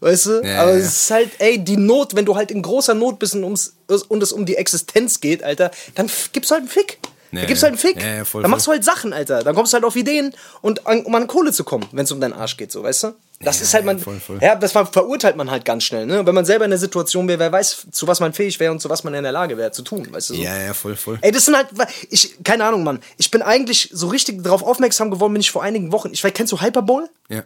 weißt 0.00 0.26
du, 0.26 0.42
Ja, 0.42 0.62
aber 0.62 0.72
ja, 0.72 0.78
es 0.78 1.02
ist 1.02 1.10
halt, 1.10 1.30
ey, 1.38 1.62
die 1.62 1.76
Not, 1.76 2.16
wenn 2.16 2.24
du 2.24 2.34
halt 2.34 2.50
in 2.50 2.62
großer 2.62 2.94
Not 2.94 3.18
bist 3.18 3.34
und, 3.34 3.44
ums, 3.44 3.74
und 4.08 4.22
es 4.22 4.32
um 4.32 4.46
die 4.46 4.56
Existenz 4.56 5.20
geht, 5.20 5.44
Alter, 5.44 5.70
dann 5.94 6.10
gibst 6.32 6.50
du 6.50 6.54
halt 6.54 6.62
einen 6.62 6.70
Fick. 6.70 6.98
Ja, 7.32 7.38
dann 7.40 7.46
gibst 7.48 7.62
du 7.62 7.66
halt 7.66 7.72
einen 7.72 7.94
Fick. 7.94 8.02
ja, 8.02 8.24
voll, 8.24 8.42
dann 8.42 8.50
machst 8.50 8.66
du 8.66 8.70
halt 8.72 8.84
Sachen, 8.84 9.12
Alter. 9.12 9.42
Dann 9.42 9.54
kommst 9.54 9.72
du 9.72 9.76
halt 9.76 9.84
auf 9.84 9.96
Ideen 9.96 10.34
und 10.60 10.86
an, 10.86 11.00
um 11.04 11.14
an 11.14 11.26
Kohle 11.26 11.50
zu 11.52 11.64
kommen, 11.64 11.86
wenn 11.92 12.04
es 12.04 12.12
um 12.12 12.20
deinen 12.20 12.34
Arsch 12.34 12.56
geht, 12.58 12.70
so, 12.70 12.82
weißt 12.82 13.04
du? 13.04 13.14
Das 13.40 13.56
Ja, 13.58 13.62
ist 13.64 13.74
halt 13.74 13.84
man, 13.86 13.96
ja, 13.98 14.04
voll, 14.04 14.20
voll. 14.20 14.38
ja, 14.40 14.54
das 14.54 14.70
ver- 14.72 14.86
verurteilt 14.86 15.34
man 15.36 15.50
halt 15.50 15.64
ganz 15.64 15.82
schnell, 15.84 16.06
ne? 16.06 16.24
Wenn 16.26 16.34
man 16.34 16.44
selber 16.44 16.64
in 16.66 16.70
der 16.70 16.78
Situation 16.78 17.26
wäre, 17.26 17.38
wer 17.40 17.50
weiß, 17.50 17.86
zu 17.90 18.06
was 18.06 18.20
man 18.20 18.32
fähig 18.34 18.60
wäre 18.60 18.70
und 18.70 18.80
zu 18.80 18.88
was 18.90 19.02
man 19.02 19.14
in 19.14 19.22
der 19.22 19.32
Lage 19.32 19.56
wäre 19.56 19.72
zu 19.72 19.82
tun, 19.82 20.06
weißt 20.10 20.30
du? 20.30 20.34
So? 20.34 20.42
Ja, 20.42 20.56
ja, 20.62 20.74
voll, 20.74 20.94
voll. 20.94 21.18
Ey, 21.22 21.32
das 21.32 21.46
sind 21.46 21.56
halt, 21.56 21.68
ich, 22.10 22.36
keine 22.44 22.64
Ahnung, 22.64 22.84
Mann. 22.84 23.00
Ich 23.16 23.30
bin 23.30 23.42
eigentlich 23.42 23.88
so 23.92 24.08
richtig 24.08 24.42
darauf 24.44 24.62
aufmerksam 24.62 25.10
geworden, 25.10 25.32
bin 25.32 25.40
ich 25.40 25.50
vor 25.50 25.62
einigen 25.62 25.90
Wochen. 25.90 26.10
Ich 26.12 26.22
weiß, 26.22 26.32
kennst 26.34 26.52
du 26.52 26.60
Hyperbowl? 26.60 27.08
Ja. 27.30 27.42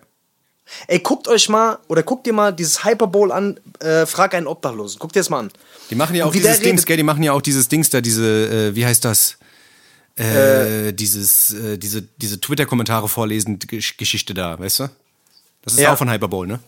Ey, 0.88 0.98
guckt 0.98 1.28
euch 1.28 1.48
mal, 1.48 1.78
oder 1.86 2.02
guckt 2.02 2.26
dir 2.26 2.32
mal 2.32 2.52
dieses 2.52 2.84
Hyperbowl 2.84 3.30
an, 3.30 3.60
äh, 3.78 4.04
frag 4.04 4.34
einen 4.34 4.48
Obdachlosen. 4.48 4.98
Guckt 4.98 5.14
dir 5.14 5.20
das 5.20 5.30
mal 5.30 5.38
an. 5.38 5.50
Die 5.90 5.94
machen 5.94 6.16
ja 6.16 6.24
auch 6.24 6.28
Und 6.28 6.34
dieses 6.34 6.58
Dings, 6.60 6.84
gell? 6.84 6.96
Die 6.96 7.04
machen 7.04 7.22
ja 7.22 7.32
auch 7.32 7.40
dieses 7.40 7.68
Dings 7.68 7.88
da, 7.88 8.00
diese, 8.00 8.24
äh, 8.26 8.74
wie 8.74 8.84
heißt 8.84 9.04
das? 9.04 9.38
Äh, 10.18 10.92
dieses, 10.92 11.52
äh, 11.52 11.76
diese, 11.78 12.02
diese 12.02 12.40
Twitter-Kommentare 12.40 13.08
vorlesen 13.08 13.58
Gesch- 13.58 13.96
Geschichte 13.98 14.32
da, 14.32 14.58
weißt 14.58 14.80
du? 14.80 14.88
Das 15.62 15.74
ist 15.74 15.80
Ja. 15.80 15.92
auch 15.92 15.98
von 15.98 16.10
Hyperbowl, 16.10 16.46
ne? 16.46 16.60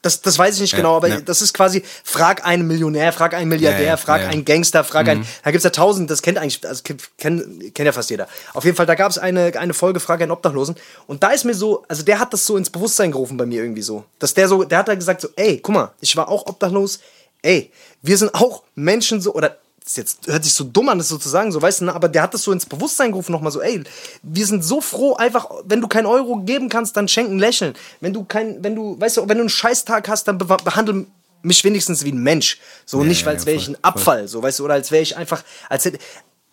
Das, 0.00 0.22
das 0.22 0.38
weiß 0.38 0.54
ich 0.54 0.60
nicht 0.60 0.72
Ja, 0.72 0.78
genau, 0.78 0.96
aber 0.96 1.08
ja. 1.08 1.20
das 1.20 1.42
ist 1.42 1.52
quasi, 1.54 1.82
frag 2.04 2.46
einen 2.46 2.68
Millionär, 2.68 3.12
frag 3.12 3.34
einen 3.34 3.48
Milliardär, 3.48 3.82
Ja, 3.84 3.96
frag 3.96 4.22
einen 4.28 4.44
Gangster, 4.44 4.84
frag 4.84 5.08
einen, 5.08 5.26
da 5.42 5.50
gibt's 5.50 5.64
ja 5.64 5.70
tausend, 5.70 6.08
das 6.08 6.22
kennt 6.22 6.38
eigentlich, 6.38 6.64
also 6.64 6.84
kennt, 6.84 7.02
kennt, 7.18 7.74
kennt 7.74 7.84
ja 7.86 7.90
fast 7.90 8.08
jeder. 8.10 8.28
Auf 8.54 8.64
jeden 8.64 8.76
Fall, 8.76 8.86
da 8.86 8.94
gab's 8.94 9.18
eine, 9.18 9.58
eine 9.58 9.74
Folge, 9.74 9.98
frag 9.98 10.22
einen 10.22 10.30
Obdachlosen 10.30 10.76
und 11.08 11.24
da 11.24 11.30
ist 11.30 11.44
mir 11.44 11.54
so, 11.54 11.84
also 11.88 12.04
der 12.04 12.20
hat 12.20 12.32
das 12.32 12.46
so 12.46 12.56
ins 12.56 12.70
Bewusstsein 12.70 13.10
gerufen 13.10 13.36
bei 13.36 13.44
mir 13.44 13.60
irgendwie 13.60 13.82
so, 13.82 14.04
dass 14.20 14.34
der 14.34 14.46
so, 14.46 14.62
der 14.62 14.78
hat 14.78 14.86
da 14.86 14.94
gesagt 14.94 15.20
so, 15.20 15.30
ey, 15.34 15.58
guck 15.58 15.74
mal, 15.74 15.90
ich 16.00 16.16
war 16.16 16.28
auch 16.28 16.46
obdachlos, 16.46 17.00
ey, 17.42 17.72
wir 18.00 18.16
sind 18.16 18.32
auch 18.34 18.62
Menschen 18.76 19.20
so, 19.20 19.34
oder 19.34 19.56
das 19.88 19.96
jetzt 19.96 20.26
hört 20.26 20.44
sich 20.44 20.52
so 20.52 20.64
dumm 20.64 20.90
an, 20.90 20.98
das 20.98 21.08
sozusagen 21.08 21.50
so, 21.50 21.62
weißt 21.62 21.80
du, 21.80 21.86
ne? 21.86 21.94
aber 21.94 22.08
der 22.08 22.22
hat 22.22 22.34
das 22.34 22.42
so 22.42 22.52
ins 22.52 22.66
Bewusstsein 22.66 23.10
gerufen 23.10 23.32
nochmal 23.32 23.52
so, 23.52 23.62
ey, 23.62 23.82
wir 24.22 24.46
sind 24.46 24.62
so 24.62 24.82
froh, 24.82 25.14
einfach, 25.14 25.48
wenn 25.64 25.80
du 25.80 25.88
keinen 25.88 26.06
Euro 26.06 26.36
geben 26.40 26.68
kannst, 26.68 26.96
dann 26.96 27.08
schenken, 27.08 27.38
lächeln. 27.38 27.74
Wenn 28.00 28.12
du 28.12 28.24
kein, 28.24 28.62
wenn 28.62 28.74
du, 28.74 29.00
weißt 29.00 29.16
du, 29.16 29.22
wenn 29.22 29.38
du 29.38 29.42
einen 29.42 29.48
Scheißtag 29.48 30.08
hast, 30.08 30.28
dann 30.28 30.36
be 30.36 30.44
behandle 30.44 31.06
mich 31.42 31.64
wenigstens 31.64 32.04
wie 32.04 32.12
ein 32.12 32.22
Mensch. 32.22 32.58
So, 32.84 33.02
nicht, 33.02 33.22
ja, 33.22 33.28
als 33.28 33.42
ja, 33.42 33.46
wäre 33.46 33.56
ich 33.56 33.66
voll, 33.66 33.74
ein 33.74 33.84
Abfall, 33.84 34.28
so, 34.28 34.42
weißt 34.42 34.58
du, 34.58 34.64
oder 34.64 34.74
als 34.74 34.90
wäre 34.90 35.02
ich 35.02 35.16
einfach, 35.16 35.42
als 35.70 35.84
hätte, 35.86 35.98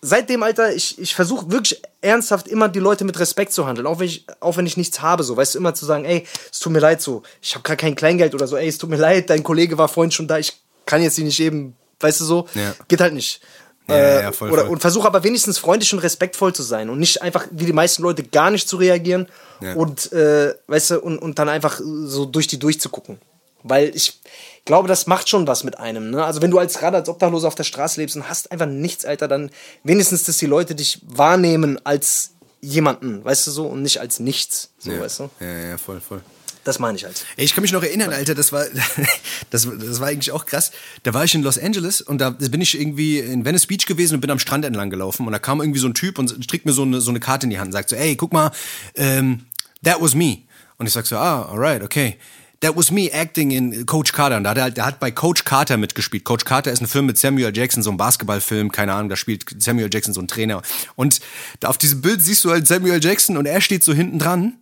seitdem, 0.00 0.42
Alter, 0.42 0.74
ich, 0.74 0.98
ich 0.98 1.14
versuche 1.14 1.50
wirklich 1.50 1.82
ernsthaft 2.00 2.48
immer 2.48 2.68
die 2.68 2.78
Leute 2.78 3.04
mit 3.04 3.18
Respekt 3.18 3.52
zu 3.52 3.66
handeln, 3.66 3.86
auch 3.86 3.98
wenn 3.98 4.06
ich, 4.06 4.24
auch 4.40 4.56
wenn 4.56 4.66
ich 4.66 4.78
nichts 4.78 5.02
habe, 5.02 5.24
so, 5.24 5.36
weißt 5.36 5.54
du, 5.54 5.58
immer 5.58 5.74
zu 5.74 5.84
sagen, 5.84 6.06
ey, 6.06 6.26
es 6.50 6.60
tut 6.60 6.72
mir 6.72 6.78
leid, 6.78 7.02
so, 7.02 7.22
ich 7.42 7.54
habe 7.54 7.64
gar 7.64 7.76
kein 7.76 7.96
Kleingeld 7.96 8.34
oder 8.34 8.46
so, 8.46 8.56
ey, 8.56 8.68
es 8.68 8.78
tut 8.78 8.88
mir 8.88 8.96
leid, 8.96 9.28
dein 9.28 9.42
Kollege 9.42 9.76
war 9.76 9.88
vorhin 9.88 10.10
schon 10.10 10.26
da, 10.26 10.38
ich 10.38 10.56
kann 10.86 11.02
jetzt 11.02 11.18
nicht 11.18 11.40
eben, 11.40 11.76
weißt 12.00 12.20
du 12.20 12.24
so, 12.24 12.48
Ja. 12.54 12.74
geht 12.88 13.00
halt 13.00 13.14
nicht. 13.14 13.40
Ja, 13.88 13.94
Äh, 13.94 14.22
ja, 14.22 14.32
voll, 14.32 14.50
oder, 14.50 14.62
voll. 14.62 14.72
Und 14.72 14.80
versuche 14.80 15.06
aber 15.06 15.22
wenigstens 15.22 15.58
freundlich 15.58 15.92
und 15.92 16.00
respektvoll 16.00 16.52
zu 16.52 16.64
sein 16.64 16.90
und 16.90 16.98
nicht 16.98 17.22
einfach 17.22 17.46
wie 17.52 17.66
die 17.66 17.72
meisten 17.72 18.02
Leute 18.02 18.24
gar 18.24 18.50
nicht 18.50 18.68
zu 18.68 18.76
reagieren 18.78 19.28
und, 19.76 20.12
äh, 20.12 20.54
weißt 20.66 20.90
du, 20.90 21.00
und, 21.00 21.18
und 21.18 21.38
dann 21.38 21.48
einfach 21.48 21.80
so 21.80 22.24
durch 22.24 22.46
die 22.48 22.58
durchzugucken. 22.58 23.18
Weil 23.62 23.94
ich 23.94 24.20
glaube, 24.64 24.86
das 24.88 25.06
macht 25.06 25.28
schon 25.28 25.46
was 25.46 25.64
mit 25.64 25.78
einem. 25.78 26.10
Ne? 26.10 26.24
Also 26.24 26.42
wenn 26.42 26.50
du 26.50 26.58
als 26.58 26.78
gerade 26.78 26.96
als 26.98 27.08
Obdachloser 27.08 27.48
auf 27.48 27.54
der 27.54 27.64
Straße 27.64 28.00
lebst 28.00 28.14
und 28.16 28.28
hast 28.28 28.50
einfach 28.52 28.66
nichts, 28.66 29.04
Alter, 29.04 29.28
dann 29.28 29.50
wenigstens, 29.84 30.24
dass 30.24 30.36
die 30.38 30.46
Leute 30.46 30.74
dich 30.74 31.00
wahrnehmen 31.06 31.78
als 31.84 32.32
jemanden, 32.60 33.24
weißt 33.24 33.46
du 33.46 33.50
so, 33.52 33.66
und 33.66 33.82
nicht 33.82 34.00
als 34.00 34.18
nichts. 34.20 34.70
So, 34.78 34.90
ja. 34.92 35.00
weißt 35.00 35.20
du? 35.20 35.30
Ja, 35.40 35.52
ja, 35.70 35.78
voll, 35.78 36.00
voll. 36.00 36.20
Das 36.66 36.80
meine 36.80 36.98
ich 36.98 37.04
halt. 37.04 37.24
Ich 37.36 37.54
kann 37.54 37.62
mich 37.62 37.70
noch 37.70 37.84
erinnern, 37.84 38.12
Alter, 38.12 38.34
das 38.34 38.50
war, 38.50 38.64
das, 39.50 39.68
das 39.78 40.00
war 40.00 40.08
eigentlich 40.08 40.32
auch 40.32 40.46
krass. 40.46 40.72
Da 41.04 41.14
war 41.14 41.22
ich 41.22 41.32
in 41.32 41.42
Los 41.42 41.60
Angeles 41.60 42.00
und 42.00 42.18
da 42.18 42.30
bin 42.30 42.60
ich 42.60 42.78
irgendwie 42.78 43.20
in 43.20 43.44
Venice 43.44 43.68
Beach 43.68 43.86
gewesen 43.86 44.16
und 44.16 44.20
bin 44.20 44.32
am 44.32 44.40
Strand 44.40 44.64
entlang 44.64 44.90
gelaufen 44.90 45.26
und 45.26 45.32
da 45.32 45.38
kam 45.38 45.60
irgendwie 45.60 45.78
so 45.78 45.86
ein 45.86 45.94
Typ 45.94 46.18
und 46.18 46.42
strickt 46.42 46.66
mir 46.66 46.72
so 46.72 46.82
eine, 46.82 47.00
so 47.00 47.12
eine 47.12 47.20
Karte 47.20 47.46
in 47.46 47.50
die 47.50 47.60
Hand 47.60 47.68
und 47.68 47.72
sagt 47.72 47.90
so, 47.90 47.94
ey, 47.94 48.16
guck 48.16 48.32
mal, 48.32 48.50
ähm, 48.96 49.46
that 49.84 50.00
was 50.00 50.16
me. 50.16 50.38
Und 50.76 50.88
ich 50.88 50.92
sag 50.92 51.06
so, 51.06 51.16
ah, 51.16 51.42
alright, 51.42 51.84
okay. 51.84 52.16
That 52.62 52.76
was 52.76 52.90
me 52.90 53.12
acting 53.12 53.52
in 53.52 53.86
Coach 53.86 54.12
Carter. 54.12 54.36
Und 54.36 54.42
da 54.42 54.50
hat 54.50 54.56
er 54.56 54.62
halt, 54.64 54.76
der 54.76 54.86
hat 54.86 54.98
bei 54.98 55.12
Coach 55.12 55.44
Carter 55.44 55.76
mitgespielt. 55.76 56.24
Coach 56.24 56.44
Carter 56.44 56.72
ist 56.72 56.80
ein 56.80 56.88
Film 56.88 57.06
mit 57.06 57.16
Samuel 57.16 57.56
Jackson, 57.56 57.84
so 57.84 57.92
ein 57.92 57.96
Basketballfilm, 57.96 58.72
keine 58.72 58.92
Ahnung, 58.94 59.08
da 59.08 59.14
spielt 59.14 59.44
Samuel 59.62 59.88
Jackson 59.92 60.12
so 60.12 60.20
ein 60.20 60.26
Trainer. 60.26 60.62
Und 60.96 61.20
da 61.60 61.68
auf 61.68 61.78
diesem 61.78 62.00
Bild 62.00 62.20
siehst 62.22 62.44
du 62.44 62.50
halt 62.50 62.66
Samuel 62.66 62.98
Jackson 63.00 63.36
und 63.36 63.46
er 63.46 63.60
steht 63.60 63.84
so 63.84 63.94
hinten 63.94 64.18
dran 64.18 64.54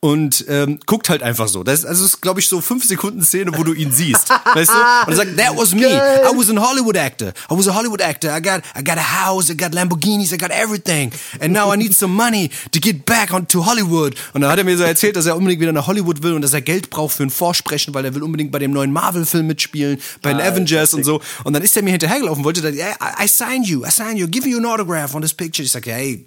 und 0.00 0.44
ähm, 0.48 0.78
guckt 0.86 1.08
halt 1.08 1.22
einfach 1.22 1.48
so. 1.48 1.64
Das 1.64 1.80
ist, 1.80 1.86
also, 1.86 2.04
ist, 2.04 2.20
glaube 2.20 2.40
ich, 2.40 2.48
so 2.48 2.60
fünf 2.60 2.84
Sekunden 2.84 3.22
Szene, 3.22 3.52
wo 3.56 3.64
du 3.64 3.72
ihn 3.72 3.90
siehst. 3.90 4.28
weißt 4.54 4.70
du? 4.70 4.74
Und 5.06 5.12
er 5.12 5.16
sagt, 5.16 5.36
that 5.38 5.56
was 5.56 5.74
me. 5.74 5.86
I 5.86 6.36
was 6.36 6.50
a 6.50 6.60
Hollywood 6.60 6.96
actor. 6.96 7.28
I 7.50 7.56
was 7.56 7.66
a 7.66 7.74
Hollywood 7.74 8.02
actor. 8.02 8.30
I 8.36 8.40
got, 8.40 8.62
I 8.78 8.84
got 8.84 8.98
a 8.98 9.26
house, 9.26 9.50
I 9.50 9.56
got 9.56 9.72
Lamborghinis, 9.72 10.32
I 10.32 10.36
got 10.36 10.50
everything. 10.50 11.12
And 11.40 11.52
now 11.52 11.72
I 11.72 11.76
need 11.76 11.94
some 11.94 12.14
money 12.14 12.50
to 12.72 12.78
get 12.78 13.06
back 13.06 13.32
on 13.32 13.48
to 13.48 13.64
Hollywood. 13.64 14.14
Und 14.34 14.42
dann 14.42 14.50
hat 14.50 14.58
er 14.58 14.64
mir 14.64 14.76
so 14.76 14.84
erzählt, 14.84 15.16
dass 15.16 15.24
er 15.26 15.36
unbedingt 15.36 15.62
wieder 15.62 15.72
nach 15.72 15.86
Hollywood 15.86 16.22
will 16.22 16.34
und 16.34 16.42
dass 16.42 16.52
er 16.52 16.60
Geld 16.60 16.90
braucht 16.90 17.16
für 17.16 17.22
ein 17.22 17.30
Vorsprechen, 17.30 17.94
weil 17.94 18.04
er 18.04 18.14
will 18.14 18.22
unbedingt 18.22 18.52
bei 18.52 18.58
dem 18.58 18.72
neuen 18.72 18.92
Marvel-Film 18.92 19.46
mitspielen, 19.46 19.98
bei 20.20 20.32
den 20.32 20.42
Avengers 20.42 20.92
und 20.92 21.04
so. 21.04 21.22
Und 21.44 21.54
dann 21.54 21.62
ist 21.62 21.74
er 21.76 21.82
mir 21.82 21.90
hinterhergelaufen, 21.90 22.44
wollte 22.44 22.60
dann, 22.60 22.74
yeah, 22.74 22.94
I, 23.00 23.24
I 23.24 23.28
signed 23.28 23.66
you, 23.66 23.84
I 23.84 23.90
signed 23.90 24.18
you, 24.18 24.28
give 24.28 24.46
you 24.46 24.58
an 24.58 24.66
autograph 24.66 25.14
on 25.14 25.22
this 25.22 25.32
picture. 25.32 25.64
Ich 25.64 25.72
sag, 25.72 25.86
hey, 25.86 26.26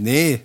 nee, 0.00 0.40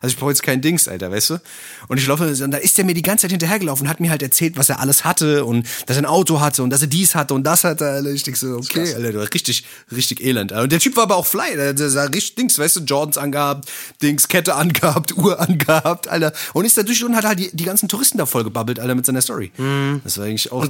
also 0.00 0.12
ich 0.12 0.18
brauche 0.18 0.30
jetzt 0.30 0.42
kein 0.42 0.60
Dings, 0.60 0.88
Alter, 0.88 1.10
weißt 1.10 1.30
du? 1.30 1.40
Und 1.88 1.98
ich 1.98 2.06
laufe, 2.06 2.24
und 2.24 2.50
da 2.50 2.58
ist 2.58 2.78
er 2.78 2.84
mir 2.84 2.94
die 2.94 3.02
ganze 3.02 3.22
Zeit 3.22 3.30
hinterhergelaufen 3.32 3.86
und 3.86 3.90
hat 3.90 4.00
mir 4.00 4.10
halt 4.10 4.22
erzählt, 4.22 4.56
was 4.56 4.68
er 4.68 4.80
alles 4.80 5.04
hatte 5.04 5.44
und 5.44 5.66
dass 5.86 5.96
er 5.96 6.02
ein 6.02 6.06
Auto 6.06 6.40
hatte 6.40 6.62
und 6.62 6.70
dass 6.70 6.82
er 6.82 6.88
dies 6.88 7.14
hatte 7.14 7.34
und 7.34 7.44
das 7.44 7.64
hatte. 7.64 7.88
Alter. 7.88 8.10
Ich 8.10 8.22
denke 8.22 8.38
so, 8.38 8.56
okay, 8.56 8.94
Alter, 8.94 9.12
du 9.12 9.20
richtig, 9.20 9.64
richtig 9.94 10.20
elend. 10.20 10.52
Und 10.52 10.72
der 10.72 10.78
Typ 10.78 10.96
war 10.96 11.04
aber 11.04 11.16
auch 11.16 11.26
fly, 11.26 11.56
der, 11.56 11.74
der 11.74 11.90
sah 11.90 12.04
richtig 12.04 12.36
Dings, 12.36 12.58
weißt 12.58 12.76
du, 12.76 12.80
Jordans 12.80 13.18
angehabt, 13.18 13.68
Dings, 14.02 14.28
Kette 14.28 14.54
angehabt, 14.54 15.12
Uhr 15.16 15.40
angehabt, 15.40 16.08
Alter. 16.08 16.32
Und 16.52 16.64
ist 16.64 16.76
da 16.76 16.82
durch 16.82 17.04
und 17.04 17.16
hat 17.16 17.24
halt 17.24 17.38
die, 17.38 17.50
die 17.52 17.64
ganzen 17.64 17.88
Touristen 17.88 18.18
da 18.18 18.26
voll 18.26 18.44
gebabbelt, 18.44 18.78
Alter, 18.80 18.94
mit 18.94 19.06
seiner 19.06 19.22
Story. 19.22 19.52
Das 20.04 20.18
war 20.18 20.26
eigentlich 20.26 20.52
auch, 20.52 20.66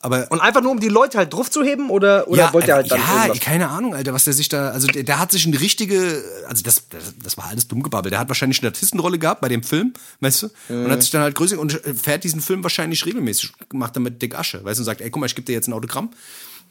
aber 0.00 0.30
Und 0.30 0.40
einfach 0.40 0.60
nur, 0.60 0.70
um 0.70 0.80
die 0.80 0.88
Leute 0.88 1.16
halt 1.16 1.32
drauf 1.32 1.50
zu 1.50 1.62
heben 1.62 1.88
oder, 1.88 2.28
oder 2.28 2.52
wollte 2.52 2.72
er 2.72 2.76
halt 2.76 2.90
dann 2.90 3.00
ja, 3.00 3.22
irgendwas? 3.22 3.40
keine 3.40 3.70
Ahnung, 3.70 3.94
Alter, 3.94 4.12
was 4.12 4.24
der 4.24 4.34
sich 4.34 4.50
da, 4.50 4.68
also 4.68 4.86
der, 4.86 5.02
der 5.02 5.18
hat 5.18 5.32
sich 5.32 5.46
eine 5.46 5.58
richtige, 5.58 6.22
also 6.46 6.62
das, 6.62 6.88
das, 6.90 7.14
das 7.22 7.36
war 7.38 7.46
alles 7.46 7.68
dumm 7.68 7.82
gebabbelt. 7.82 8.12
Der 8.12 8.18
hat 8.18 8.28
wahrscheinlich 8.28 8.63
Statistenrolle 8.64 9.18
gehabt 9.18 9.40
bei 9.40 9.48
dem 9.48 9.62
Film, 9.62 9.92
weißt 10.20 10.42
du, 10.42 10.50
und 10.68 10.90
hat 10.90 11.02
sich 11.02 11.10
dann 11.10 11.22
halt 11.22 11.34
größer 11.34 11.58
und 11.58 11.72
fährt 11.72 12.24
diesen 12.24 12.40
Film 12.40 12.62
wahrscheinlich 12.62 13.04
regelmäßig, 13.06 13.52
macht 13.72 13.96
damit 13.96 14.20
dick 14.20 14.38
Asche, 14.38 14.64
weißt 14.64 14.78
du, 14.78 14.82
und 14.82 14.86
sagt, 14.86 15.00
ey, 15.00 15.10
guck 15.10 15.20
mal, 15.20 15.26
ich 15.26 15.34
gebe 15.34 15.46
dir 15.46 15.52
jetzt 15.52 15.68
ein 15.68 15.72
Autogramm, 15.72 16.10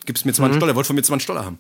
gibst 0.06 0.26
mir 0.26 0.34
20 0.34 0.60
Dollar, 0.60 0.74
er 0.74 0.76
wollte 0.76 0.88
von 0.88 0.96
mir 0.96 1.04
20 1.04 1.28
Dollar 1.28 1.46
haben. 1.46 1.60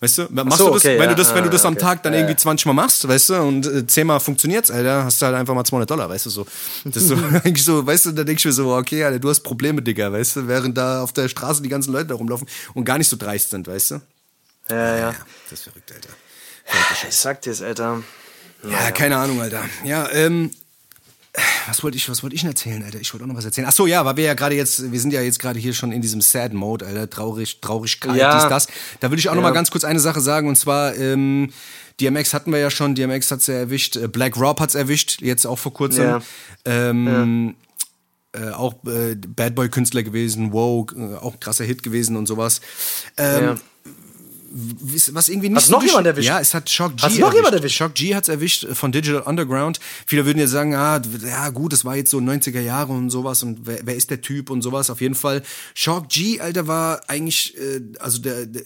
Weißt 0.00 0.18
du, 0.18 0.26
machst 0.30 0.58
so, 0.58 0.66
du 0.66 0.74
das, 0.74 0.84
okay, 0.84 0.98
wenn 0.98 1.08
ja, 1.08 1.14
du 1.14 1.22
das, 1.22 1.34
wenn 1.34 1.44
du 1.44 1.50
das 1.50 1.64
am 1.64 1.74
okay. 1.74 1.82
Tag 1.82 2.02
dann 2.02 2.12
irgendwie 2.12 2.36
20 2.36 2.66
Mal 2.66 2.72
machst, 2.74 3.06
weißt 3.08 3.30
du, 3.30 3.34
und 3.36 3.66
äh, 3.66 3.86
10 3.86 4.06
Mal 4.06 4.20
funktioniert's, 4.20 4.70
Alter, 4.70 5.04
hast 5.04 5.22
du 5.22 5.26
halt 5.26 5.36
einfach 5.36 5.54
mal 5.54 5.64
200 5.64 5.88
Dollar, 5.88 6.10
weißt 6.10 6.26
du, 6.26 6.30
so. 6.30 6.46
Das 6.84 6.96
ist 6.96 7.08
so, 7.08 7.14
eigentlich 7.44 7.64
so, 7.64 7.86
weißt 7.86 8.06
du, 8.06 8.12
da 8.12 8.24
denk 8.24 8.38
ich 8.38 8.44
mir 8.44 8.52
so, 8.52 8.74
okay, 8.74 9.04
Alter, 9.04 9.18
du 9.18 9.30
hast 9.30 9.40
Probleme, 9.40 9.80
Digga, 9.80 10.12
weißt 10.12 10.36
du, 10.36 10.48
während 10.48 10.76
da 10.76 11.02
auf 11.02 11.12
der 11.12 11.28
Straße 11.28 11.62
die 11.62 11.68
ganzen 11.68 11.92
Leute 11.92 12.08
da 12.08 12.16
rumlaufen 12.16 12.46
und 12.74 12.84
gar 12.84 12.98
nicht 12.98 13.08
so 13.08 13.16
dreist 13.16 13.50
sind, 13.50 13.66
weißt 13.66 13.92
du. 13.92 14.00
Ja, 14.68 14.96
ja. 14.96 15.14
Das 15.48 15.60
ist 15.60 15.64
verrückt, 15.64 15.92
Alter. 15.92 16.10
Ich 17.08 17.16
sag 17.16 17.40
dir's, 17.42 17.62
Alter. 17.62 18.02
Ja, 18.70 18.90
keine 18.90 19.16
Ahnung, 19.16 19.40
Alter. 19.40 19.62
Ja, 19.84 20.08
ähm, 20.12 20.50
was 21.66 21.82
wollte 21.82 21.96
ich, 21.96 22.08
was 22.08 22.22
wollte 22.22 22.36
ich 22.36 22.42
denn 22.42 22.50
erzählen, 22.50 22.82
Alter? 22.84 23.00
Ich 23.00 23.12
wollte 23.12 23.24
auch 23.24 23.28
noch 23.28 23.36
was 23.36 23.44
erzählen. 23.44 23.66
Ach 23.68 23.72
so, 23.72 23.86
ja, 23.86 24.04
weil 24.04 24.16
wir 24.16 24.24
ja 24.24 24.34
gerade 24.34 24.54
jetzt, 24.54 24.92
wir 24.92 25.00
sind 25.00 25.12
ja 25.12 25.20
jetzt 25.20 25.38
gerade 25.40 25.58
hier 25.58 25.74
schon 25.74 25.90
in 25.92 26.00
diesem 26.00 26.20
Sad 26.20 26.52
Mode, 26.52 26.86
Alter, 26.86 27.10
traurig, 27.10 27.60
Traurigkeit, 27.60 28.16
Ja. 28.16 28.38
dies, 28.38 28.48
das. 28.48 28.68
Da 29.00 29.10
will 29.10 29.18
ich 29.18 29.28
auch 29.28 29.34
noch 29.34 29.42
Ja. 29.42 29.48
mal 29.48 29.54
ganz 29.54 29.70
kurz 29.70 29.84
eine 29.84 29.98
Sache 30.00 30.20
sagen 30.20 30.48
und 30.48 30.56
zwar, 30.56 30.94
ähm, 30.96 31.50
DMX 32.00 32.34
hatten 32.34 32.52
wir 32.52 32.58
ja 32.60 32.70
schon, 32.70 32.94
DMX 32.94 33.30
hat's 33.30 33.46
ja 33.48 33.54
erwischt, 33.54 33.96
äh, 33.96 34.06
Black 34.08 34.36
Rob 34.36 34.60
hat's 34.60 34.74
erwischt, 34.74 35.20
jetzt 35.22 35.46
auch 35.46 35.58
vor 35.58 35.72
kurzem. 35.72 36.04
Ja. 36.04 36.20
Ähm, 36.64 37.54
Äh, 38.36 38.50
auch 38.50 38.74
äh, 38.84 39.14
Bad 39.14 39.54
Boy 39.54 39.68
Künstler 39.68 40.02
gewesen, 40.02 40.52
wow, 40.52 40.84
äh, 40.96 41.14
auch 41.18 41.34
ein 41.34 41.38
krasser 41.40 41.64
Hit 41.64 41.84
gewesen 41.84 42.16
und 42.16 42.26
sowas. 42.26 42.60
Ähm, 43.16 43.44
Ja. 43.44 43.56
Was 44.54 45.28
irgendwie 45.28 45.48
nicht 45.48 45.56
Hast 45.56 45.70
noch 45.70 45.82
jemand 45.82 46.06
erwischt? 46.06 46.28
Ja, 46.28 46.38
es 46.38 46.54
hat 46.54 46.70
Shock 46.70 46.96
G 46.96 47.02
Hast 47.02 47.18
noch 47.18 47.34
jemand 47.34 47.54
erwischt? 47.54 47.76
Shock 47.76 47.94
G 47.94 48.14
hat's 48.14 48.28
erwischt 48.28 48.66
von 48.72 48.92
Digital 48.92 49.22
Underground. 49.22 49.80
Viele 50.06 50.24
würden 50.26 50.38
jetzt 50.38 50.52
sagen, 50.52 50.74
ah, 50.76 51.02
ja 51.24 51.48
gut, 51.50 51.72
das 51.72 51.84
war 51.84 51.96
jetzt 51.96 52.10
so 52.10 52.18
90er 52.18 52.60
Jahre 52.60 52.92
und 52.92 53.10
sowas 53.10 53.42
und 53.42 53.66
wer, 53.66 53.80
wer 53.82 53.96
ist 53.96 54.10
der 54.10 54.20
Typ 54.20 54.50
und 54.50 54.62
sowas. 54.62 54.90
Auf 54.90 55.00
jeden 55.00 55.16
Fall. 55.16 55.42
Shock 55.74 56.08
G, 56.08 56.40
Alter, 56.40 56.68
war 56.68 57.00
eigentlich, 57.08 57.56
äh, 57.58 57.80
also 57.98 58.20
der, 58.20 58.46
der, 58.46 58.62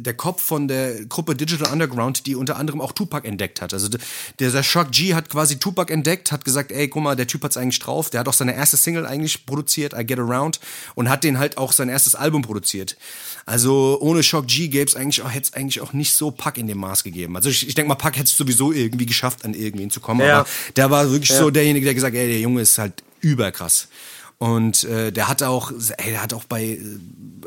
der 0.00 0.14
Kopf 0.14 0.42
von 0.42 0.68
der 0.68 1.04
Gruppe 1.06 1.34
Digital 1.34 1.72
Underground, 1.72 2.26
die 2.26 2.36
unter 2.36 2.56
anderem 2.56 2.80
auch 2.80 2.92
Tupac 2.92 3.26
entdeckt 3.26 3.60
hat. 3.60 3.72
Also 3.72 3.88
der, 3.88 4.00
der 4.38 4.62
Shock 4.62 4.92
G 4.92 5.14
hat 5.14 5.30
quasi 5.30 5.58
Tupac 5.58 5.92
entdeckt, 5.92 6.30
hat 6.30 6.44
gesagt, 6.44 6.70
ey, 6.70 6.86
guck 6.86 7.02
mal, 7.02 7.16
der 7.16 7.26
Typ 7.26 7.42
hat's 7.42 7.56
eigentlich 7.56 7.80
drauf. 7.80 8.10
Der 8.10 8.20
hat 8.20 8.28
auch 8.28 8.34
seine 8.34 8.54
erste 8.54 8.76
Single 8.76 9.04
eigentlich 9.04 9.46
produziert, 9.46 9.94
I 9.98 10.04
Get 10.04 10.20
Around, 10.20 10.60
und 10.94 11.08
hat 11.08 11.24
den 11.24 11.38
halt 11.38 11.58
auch 11.58 11.72
sein 11.72 11.88
erstes 11.88 12.14
Album 12.14 12.42
produziert. 12.42 12.96
Also 13.46 13.98
ohne 14.00 14.22
Shock 14.22 14.46
G 14.46 14.68
gäbe 14.68 14.86
es 14.86 14.96
eigentlich 14.96 15.22
auch, 15.22 15.30
hätte 15.30 15.48
es 15.50 15.54
eigentlich 15.54 15.80
auch 15.80 15.92
nicht 15.92 16.14
so 16.14 16.30
Pack 16.30 16.56
in 16.58 16.66
dem 16.66 16.78
Maß 16.78 17.04
gegeben. 17.04 17.36
Also 17.36 17.50
ich, 17.50 17.68
ich 17.68 17.74
denke 17.74 17.88
mal, 17.88 17.94
Pack 17.94 18.16
hätte 18.16 18.24
es 18.26 18.36
sowieso 18.36 18.72
irgendwie 18.72 19.06
geschafft, 19.06 19.44
an 19.44 19.52
irgendwen 19.54 19.90
zu 19.90 20.00
kommen. 20.00 20.20
Ja. 20.20 20.40
Aber 20.40 20.48
der 20.76 20.90
war 20.90 21.10
wirklich 21.10 21.30
Ja. 21.30 21.38
so 21.38 21.50
derjenige, 21.50 21.84
der 21.84 21.94
gesagt 21.94 22.14
hat, 22.14 22.20
ey, 22.20 22.28
der 22.28 22.40
Junge 22.40 22.62
ist 22.62 22.78
halt 22.78 23.02
überkrass. 23.20 23.88
Und 24.38 24.84
äh, 24.84 25.12
der 25.12 25.28
hat 25.28 25.42
auch, 25.42 25.72
ey, 25.98 26.10
der 26.10 26.22
hat 26.22 26.32
auch 26.34 26.44
bei 26.44 26.64
äh, 26.64 26.78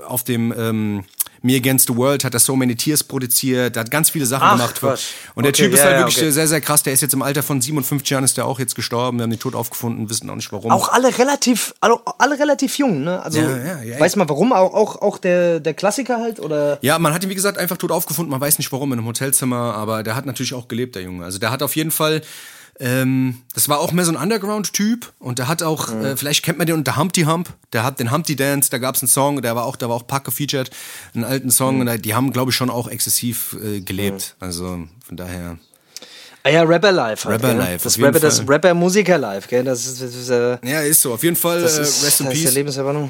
auf 0.06 0.24
dem 0.24 0.54
ähm, 0.58 1.04
Me 1.42 1.56
Against 1.56 1.88
the 1.88 1.96
World 1.96 2.24
hat 2.24 2.34
er 2.34 2.40
So 2.40 2.56
Many 2.56 2.76
Tears 2.76 3.04
produziert, 3.04 3.78
hat 3.78 3.92
ganz 3.92 4.10
viele 4.10 4.26
Sachen 4.26 4.48
Ach, 4.48 4.58
gemacht. 4.58 4.80
Quatsch. 4.80 5.06
Und 5.36 5.44
der 5.44 5.52
Okay, 5.52 5.64
Typ 5.64 5.74
ist 5.74 5.80
ja, 5.80 5.86
halt 5.86 5.98
wirklich 6.00 6.18
okay. 6.18 6.32
sehr, 6.32 6.48
sehr 6.48 6.62
krass. 6.62 6.84
Der 6.84 6.94
ist 6.94 7.02
jetzt 7.02 7.14
im 7.14 7.22
Alter 7.22 7.44
von 7.44 7.62
57 7.62 8.10
Jahren, 8.10 8.24
ist 8.24 8.38
der 8.38 8.46
auch 8.46 8.60
jetzt 8.60 8.76
gestorben. 8.76 9.18
Wir 9.20 9.24
haben 9.24 9.30
den 9.32 9.40
Tod 9.40 9.56
aufgefunden, 9.56 10.10
wissen 10.10 10.30
auch 10.30 10.36
nicht 10.36 10.52
warum. 10.52 10.72
Auch 10.72 10.90
alle 10.90 11.18
relativ, 11.18 11.74
alle, 11.80 12.00
alle 12.18 12.40
relativ 12.40 12.78
jung, 12.78 13.04
ne? 13.04 13.22
Also, 13.22 13.40
Ja, 13.40 13.58
ja, 13.58 13.82
ja, 13.84 14.00
weiß 14.00 14.16
man 14.16 14.28
warum? 14.30 14.54
Auch, 14.54 14.74
auch, 14.74 15.02
auch 15.02 15.18
der, 15.18 15.60
der 15.60 15.74
Klassiker 15.74 16.20
halt? 16.20 16.40
Oder? 16.40 16.80
Ja, 16.82 17.00
man 17.00 17.14
hat 17.14 17.24
ihn, 17.24 17.30
wie 17.30 17.36
gesagt, 17.36 17.58
einfach 17.58 17.78
tot 17.78 17.92
aufgefunden. 17.92 18.32
Man 18.32 18.42
weiß 18.42 18.58
nicht 18.58 18.72
warum, 18.72 18.92
in 18.94 19.00
einem 19.00 19.08
Hotelzimmer, 19.08 19.76
aber 19.76 20.04
der 20.04 20.16
hat 20.16 20.26
natürlich 20.26 20.54
auch 20.54 20.68
gelebt, 20.68 20.96
der 20.96 21.04
Junge. 21.04 21.24
Also 21.24 21.40
der 21.40 21.52
hat 21.52 21.64
auf 21.64 21.76
jeden 21.76 21.92
Fall, 21.92 22.22
ähm, 22.80 23.42
das 23.56 23.70
war 23.70 23.80
auch 23.80 23.92
mehr 23.92 24.06
so 24.06 24.12
ein 24.12 24.18
Underground-Typ 24.18 25.12
und 25.20 25.40
der 25.40 25.48
hat 25.48 25.64
auch, 25.64 25.90
Mhm. 25.94 26.06
äh, 26.06 26.18
vielleicht 26.18 26.44
kennt 26.44 26.58
man 26.60 26.68
den 26.68 26.76
unter 26.76 26.96
Humpty 26.98 27.24
Hump, 27.24 27.50
der 27.74 27.84
hat 27.84 28.00
den 28.00 28.12
Humpty 28.12 28.36
Dance, 28.36 28.70
da 28.70 28.78
gab's 28.78 29.02
einen 29.02 29.10
Song, 29.10 29.42
der 29.42 29.56
war 29.56 29.66
auch, 29.66 29.76
da 29.76 29.90
war 29.90 29.96
auch 29.96 30.06
Pack 30.08 30.26
gefeatured, 30.26 30.70
einen 31.16 31.24
alten 31.24 31.50
Song, 31.50 31.76
Mhm. 31.76 31.82
und 31.82 31.86
da- 31.88 31.98
die 31.98 32.14
haben, 32.14 32.32
glaube 32.32 32.52
ich, 32.52 32.56
schon 32.56 32.70
auch 32.70 32.88
exzessiv 32.88 33.56
äh, 33.64 33.82
gelebt. 33.82 34.36
Also 34.40 34.66
von 35.06 35.18
daher. 35.18 35.58
Ah 36.44 36.50
ja, 36.50 36.64
Rapper 36.64 36.92
Live. 36.94 37.26
Halt, 37.26 37.36
Rapper 37.44 37.48
gell? 37.56 37.58
Live, 37.58 37.84
Das 37.84 38.00
Rapper, 38.00 38.20
das. 38.22 38.48
Rapper 38.48 38.74
Musiker 38.74 39.18
Live, 39.18 39.48
gell? 39.50 39.64
Das 39.66 39.86
ist, 39.86 40.02
das 40.02 40.16
ist, 40.16 40.30
äh, 40.30 40.58
Ja, 40.64 40.80
ist 40.82 41.02
so. 41.02 41.14
Auf 41.14 41.24
jeden 41.24 41.36
Fall, 41.36 41.62
das 41.62 41.78
äh, 41.78 41.82
ist, 41.82 42.06
Rest 42.06 42.22
in 42.22 42.28
Peace. 42.30 42.56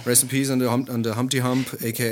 Rest 0.05 0.23
in 0.23 0.29
Peace 0.29 0.49
an 0.49 0.59
der, 0.59 0.71
Hum- 0.71 0.87
an 0.89 1.03
der 1.03 1.15
Humpty 1.17 1.39
Hump, 1.39 1.67
aka. 1.83 2.03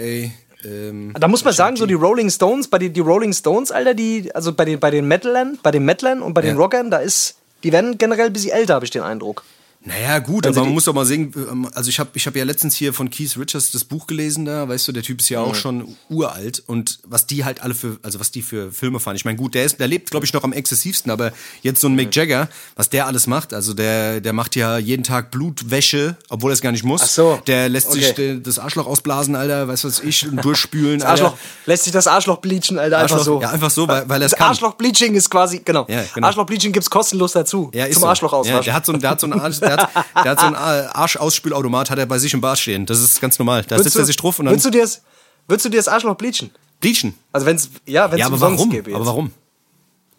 Ähm, 0.64 1.14
Da 1.20 1.28
muss 1.28 1.44
man 1.44 1.54
sagen, 1.54 1.78
so 1.78 1.86
die 1.86 1.94
Rolling 1.94 2.30
Stones, 2.30 2.68
bei 2.68 2.78
den 2.80 2.92
die 2.94 3.00
Rolling 3.00 3.34
Stones, 3.34 3.72
Alter, 3.72 3.94
die, 3.94 4.34
also 4.36 4.54
bei 4.54 4.66
den, 4.66 4.80
bei 4.80 4.92
den 4.92 5.08
Metalern, 5.08 5.58
bei 5.64 5.72
den 5.72 5.86
Metalern 5.86 6.22
und 6.22 6.34
bei 6.34 6.42
den 6.42 6.56
Ja. 6.58 6.62
Rockern, 6.62 6.92
da 6.92 6.98
ist, 6.98 7.36
die 7.66 7.72
werden 7.72 7.98
generell 7.98 8.28
ein 8.28 8.34
bisschen 8.34 8.52
älter, 8.52 8.76
habe 8.76 8.86
ich 8.86 8.92
den 8.92 9.02
Eindruck. 9.02 9.44
Naja, 9.88 10.18
gut, 10.20 10.48
Also 10.48 10.60
aber 10.60 10.66
man 10.66 10.74
muss 10.74 10.86
doch 10.86 10.94
mal 10.94 11.06
sehen, 11.06 11.32
ähm, 11.36 11.70
also 11.76 11.90
ich 11.90 12.00
habe 12.00 12.10
ich 12.16 12.26
hab 12.26 12.36
ja 12.36 12.44
letztens 12.44 12.76
hier 12.76 12.92
von 12.92 13.10
Keith 13.12 13.38
Richards 13.38 13.72
das 13.72 13.84
Buch 13.84 14.08
gelesen 14.08 14.44
da, 14.44 14.68
weißt 14.68 14.88
du, 14.88 14.92
der 14.92 15.04
Typ 15.04 15.22
ist 15.22 15.30
ja 15.30 15.42
auch 15.42 15.54
schon 15.54 15.96
uralt 16.10 16.64
und 16.66 17.00
was 17.04 17.28
die 17.28 17.46
halt 17.46 17.62
alle 17.62 17.76
für, 17.76 17.98
also 18.02 18.20
was 18.20 18.32
die 18.32 18.42
für 18.42 18.72
Filme 18.72 19.00
fahren. 19.00 19.16
Ich 19.16 19.26
meine, 19.26 19.38
gut, 19.38 19.54
der 19.54 19.64
ist, 19.66 19.80
der 19.80 19.88
lebt, 19.88 20.10
glaube 20.10 20.26
ich, 20.26 20.34
noch 20.34 20.44
am 20.44 20.54
exzessivsten, 20.54 21.12
aber 21.12 21.32
jetzt 21.62 21.82
so 21.82 21.88
ein 21.88 21.94
Mick 21.96 22.16
Jagger, 22.16 22.50
was 22.76 22.90
der 22.90 23.06
alles 23.06 23.28
macht, 23.28 23.54
also 23.54 23.74
der, 23.76 24.22
der 24.22 24.34
macht 24.34 24.56
ja 24.56 24.78
jeden 24.80 25.04
Tag 25.04 25.30
Blutwäsche, 25.32 26.18
obwohl 26.30 26.52
er 26.52 26.56
es 26.56 26.62
gar 26.62 26.72
nicht 26.72 26.84
muss. 26.84 27.02
Ach 27.04 27.08
so. 27.08 27.42
Der 27.48 27.70
lässt 27.70 27.92
sich 27.92 28.10
Okay. 28.10 28.32
äh, 28.38 28.40
das 28.42 28.58
Arschloch 28.60 28.88
ausblasen, 28.88 29.36
Alter, 29.36 29.68
weißt 29.68 29.84
du 29.84 29.88
was 29.88 30.00
ich, 30.00 30.28
und 30.28 30.44
durchspülen. 30.44 31.00
Das 31.06 31.10
Arschloch, 31.10 31.32
Alter. 31.34 31.40
lässt 31.68 31.84
sich 31.84 31.94
das 31.94 32.08
Arschloch 32.08 32.38
bleachen, 32.38 32.80
Alter, 32.80 32.98
einfach 32.98 33.18
Arschloch, 33.18 33.36
so. 33.36 33.42
ja, 33.42 33.52
einfach 33.52 33.70
so, 33.70 33.88
weil, 33.88 34.08
weil 34.10 34.22
er 34.22 34.26
es 34.26 34.32
Das 34.32 34.40
kann. 34.40 34.50
Arschloch-Bleaching 34.50 35.14
ist 35.16 35.30
quasi, 35.30 35.62
genau. 35.64 35.86
Ja, 35.90 36.04
genau. 36.14 36.28
Arschloch-Bleaching 36.28 36.72
gibt's 36.72 36.90
kostenlos 36.90 37.34
dazu. 37.34 37.70
Ja, 37.74 37.86
ist 37.86 37.94
zum 37.96 38.02
so. 38.02 38.08
Arschloch 38.08 38.32
Ja, 38.34 38.38
auswaschen. 38.40 38.64
der 38.66 38.74
hat 38.74 38.86
so 38.86 38.94
ein, 38.94 39.00
der 39.00 39.10
hat 39.12 39.20
so 39.20 39.28
einen 39.28 39.40
Arsch, 39.40 39.60
der 39.78 39.88
hat, 39.88 40.06
der 40.24 40.32
hat 40.32 40.40
so 40.40 40.46
einen 40.46 40.56
Arsch-Ausspülautomat, 40.56 41.90
hat 41.90 42.00
er 42.00 42.06
bei 42.06 42.18
sich 42.20 42.34
im 42.34 42.42
Bad 42.42 42.58
stehen. 42.60 42.86
Das 42.86 43.00
ist 43.02 43.22
ganz 43.22 43.38
normal. 43.40 43.64
Da 43.64 43.72
Würdest 43.72 43.86
setzt 43.86 43.96
er 43.98 44.06
sich 44.06 44.18
drauf 44.18 44.40
und 44.40 44.46
dann 44.46 44.54
Würdest 44.54 44.66
du 44.66 44.72
dir 44.72 44.82
das, 44.82 45.02
würdest 45.48 45.66
du 45.66 45.70
dir 45.70 45.78
das 45.78 45.88
Arschloch 45.88 46.16
bleachen? 46.16 46.52
bleachen. 46.82 47.16
Also 47.32 47.46
wenn's, 47.48 47.70
ja, 47.86 48.10
wenn's 48.12 48.20
Ja, 48.20 48.28
aber 48.28 48.40
warum? 48.40 48.70
gäbe 48.70 48.90
jetzt. 48.92 48.96
Aber 48.96 49.06
warum? 49.06 49.32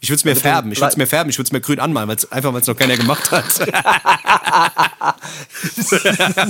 Ich 0.00 0.11
würde 0.11 0.16
es 0.18 0.24
mir 0.24 0.32
Also 0.32 0.42
färben. 0.42 0.72
Ich 0.72 0.78
würde 0.78 0.90
es 0.90 0.96
mir 0.98 1.06
färben. 1.06 1.30
Ich 1.30 1.38
würde 1.38 1.46
es 1.48 1.52
mir 1.52 1.61
grün 1.61 1.80
anmalen, 1.80 2.09
weil's, 2.09 2.30
einfach 2.30 2.52
weil 2.52 2.61
es 2.61 2.66
noch 2.66 2.76
keiner 2.76 2.96
gemacht 2.96 3.30
hat. 3.30 3.44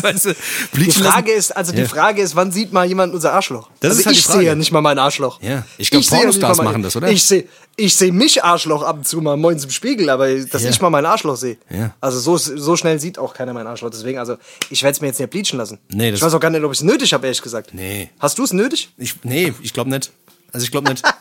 weißt 0.02 0.26
du, 0.26 0.34
Die 0.74 0.90
Frage 0.90 1.30
lassen- 1.30 1.38
ist, 1.38 1.56
also 1.56 1.72
die 1.72 1.82
Ja. 1.82 1.88
Frage 1.88 2.22
ist, 2.22 2.36
wann 2.36 2.52
sieht 2.52 2.72
mal 2.72 2.86
jemand 2.86 3.14
unser 3.14 3.32
Arschloch? 3.32 3.68
Das 3.80 3.90
also 3.90 4.00
ist 4.00 4.06
halt 4.06 4.16
ich 4.16 4.26
sehe 4.26 4.42
ja 4.42 4.54
nicht 4.54 4.72
mal 4.72 4.80
mein 4.80 4.98
Arschloch. 4.98 5.40
Ja. 5.42 5.64
Ich 5.78 5.90
glaub, 5.90 6.02
sehe 6.02 6.20
ja 6.20 6.26
nicht 6.26 6.40
Pornostars 6.40 6.58
mal 6.58 6.64
mein- 6.64 6.72
machen 6.72 6.82
das, 6.82 6.96
oder? 6.96 7.08
Ich 7.08 7.22
sehe 7.24 7.46
ich 7.78 7.94
sehe 7.94 8.10
mich 8.10 8.42
Arschloch 8.42 8.82
ab 8.82 8.96
und 8.96 9.06
zu 9.06 9.20
mal 9.20 9.36
morgens 9.36 9.64
im 9.64 9.70
Spiegel, 9.70 10.08
aber 10.08 10.34
dass 10.34 10.62
Ja. 10.62 10.70
ich 10.70 10.80
mal 10.80 10.88
mein 10.90 11.04
Arschloch 11.04 11.36
sehe. 11.36 11.58
Ja. 11.68 11.94
Also 12.00 12.18
so, 12.20 12.36
so 12.38 12.74
schnell 12.76 12.98
sieht 12.98 13.18
auch 13.18 13.34
keiner 13.34 13.52
mein 13.52 13.66
Arschloch. 13.66 13.90
Deswegen, 13.90 14.18
also 14.18 14.36
ich 14.70 14.82
werde 14.82 14.94
es 14.94 15.00
mir 15.02 15.08
jetzt 15.08 15.20
nicht 15.20 15.28
bleachen 15.30 15.58
lassen. 15.58 15.78
Nee, 15.92 16.10
ich 16.10 16.22
weiß 16.22 16.32
auch 16.34 16.40
gar 16.40 16.48
nicht, 16.50 16.64
ob 16.64 16.72
ich 16.72 16.78
es 16.78 16.84
nötig 16.84 17.12
habe, 17.12 17.26
ehrlich 17.26 17.42
gesagt. 17.42 17.74
Nee. 17.74 18.08
Hast 18.18 18.38
du 18.38 18.44
es 18.44 18.52
nötig? 18.54 18.90
Ich, 18.96 19.14
nee, 19.24 19.52
ich 19.60 19.74
glaube 19.74 19.90
nicht. 19.90 20.10
Also 20.52 20.64
ich 20.64 20.70
glaube 20.70 20.88
nicht. 20.90 21.02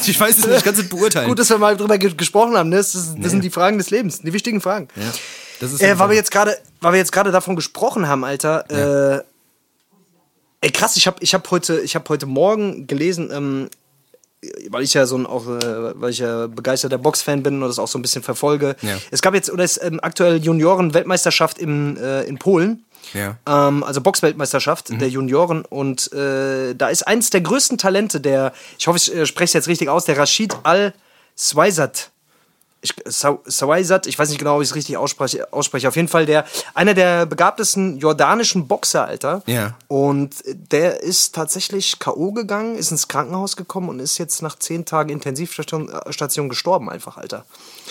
ich 0.06 0.20
weiß 0.20 0.38
es 0.38 0.46
nicht, 0.46 0.56
ich 0.58 0.64
kann 0.64 0.74
es 0.74 0.80
nicht 0.80 0.90
beurteilen. 0.90 1.28
Gut, 1.28 1.38
dass 1.38 1.50
wir 1.50 1.58
mal 1.58 1.76
drüber 1.76 1.98
ge 1.98 2.12
gesprochen 2.14 2.56
haben. 2.56 2.68
Ne? 2.68 2.76
Das, 2.76 2.92
das 2.92 3.30
sind 3.30 3.42
die 3.42 3.50
Fragen 3.50 3.78
des 3.78 3.90
Lebens, 3.90 4.20
die 4.20 4.32
wichtigen 4.32 4.60
Fragen. 4.60 4.88
ja. 4.96 5.12
Das 5.60 5.72
ist 5.72 5.82
Äh, 5.82 5.98
weil 5.98 6.10
wir 6.10 6.16
jetzt 6.16 6.30
gerade, 6.30 6.58
weil 6.80 6.92
wir 6.92 6.98
jetzt 6.98 7.12
gerade 7.12 7.30
davon 7.30 7.56
gesprochen 7.56 8.08
haben, 8.08 8.24
Alter. 8.24 9.18
Äh, 9.18 9.22
ey, 10.60 10.70
krass, 10.70 10.96
ich 10.96 11.06
habe 11.06 11.16
ich 11.20 11.32
hab 11.34 11.48
heute, 11.50 11.80
ich 11.80 11.94
habe 11.94 12.08
heute 12.08 12.26
Morgen 12.26 12.86
gelesen, 12.86 13.30
ähm, 13.32 13.68
weil 14.68 14.82
ich 14.82 14.94
ja 14.94 15.06
so 15.06 15.16
ein 15.16 15.26
auch, 15.26 15.46
äh, 15.46 16.00
weil 16.00 16.10
ich 16.10 16.18
ja 16.18 16.48
begeisterter 16.48 16.98
Boxfan 16.98 17.42
bin 17.42 17.62
und 17.62 17.68
das 17.68 17.78
auch 17.78 17.88
so 17.88 17.98
ein 17.98 18.02
bisschen 18.02 18.22
verfolge. 18.22 18.76
Ja. 18.82 18.98
Es 19.10 19.22
gab 19.22 19.34
jetzt 19.34 19.50
oder 19.50 19.64
ist 19.64 19.80
ähm, 19.82 20.00
aktuell 20.02 20.36
Junioren-Weltmeisterschaft 20.42 21.58
im 21.58 21.96
äh, 21.96 22.24
in 22.24 22.38
Polen. 22.38 22.84
Ja. 23.12 23.36
Ähm, 23.46 23.84
also 23.84 24.00
Boxweltmeisterschaft 24.00 24.88
der 25.00 25.08
Junioren 25.08 25.64
und 25.64 26.12
äh, 26.12 26.74
da 26.74 26.88
ist 26.88 27.06
eins 27.06 27.30
der 27.30 27.42
größten 27.42 27.78
Talente 27.78 28.20
der, 28.20 28.52
ich 28.78 28.86
hoffe, 28.86 28.96
ich 28.98 29.14
äh, 29.14 29.26
spreche 29.26 29.44
es 29.44 29.52
jetzt 29.52 29.68
richtig 29.68 29.88
aus, 29.88 30.04
der 30.04 30.16
Rashid 30.16 30.56
Al-Swaizat. 30.62 32.10
Ich, 32.80 32.94
Sa- 33.06 33.38
Swaizat, 33.48 34.06
ich 34.06 34.18
weiß 34.18 34.28
nicht 34.28 34.38
genau, 34.38 34.58
wie 34.58 34.62
ich 34.62 34.68
es 34.68 34.74
richtig 34.74 34.98
ausspreche, 34.98 35.50
ausspreche. 35.54 35.88
Auf 35.88 35.96
jeden 35.96 36.08
Fall 36.08 36.26
der, 36.26 36.44
einer 36.74 36.92
der 36.92 37.24
begabtesten 37.24 37.96
jordanischen 37.96 38.68
Boxer, 38.68 39.06
Alter. 39.06 39.42
Ja. 39.46 39.74
Und 39.88 40.34
der 40.44 41.02
ist 41.02 41.34
tatsächlich 41.34 41.98
K.O. 41.98 42.32
gegangen, 42.32 42.76
ist 42.76 42.90
ins 42.90 43.08
Krankenhaus 43.08 43.56
gekommen 43.56 43.88
und 43.88 44.00
ist 44.00 44.18
jetzt 44.18 44.42
nach 44.42 44.58
zehn 44.58 44.84
Tagen 44.84 45.08
Intensivstation 45.08 45.88
äh, 45.90 46.12
Station 46.12 46.50
gestorben, 46.50 46.90
einfach, 46.90 47.16
Alter. 47.16 47.46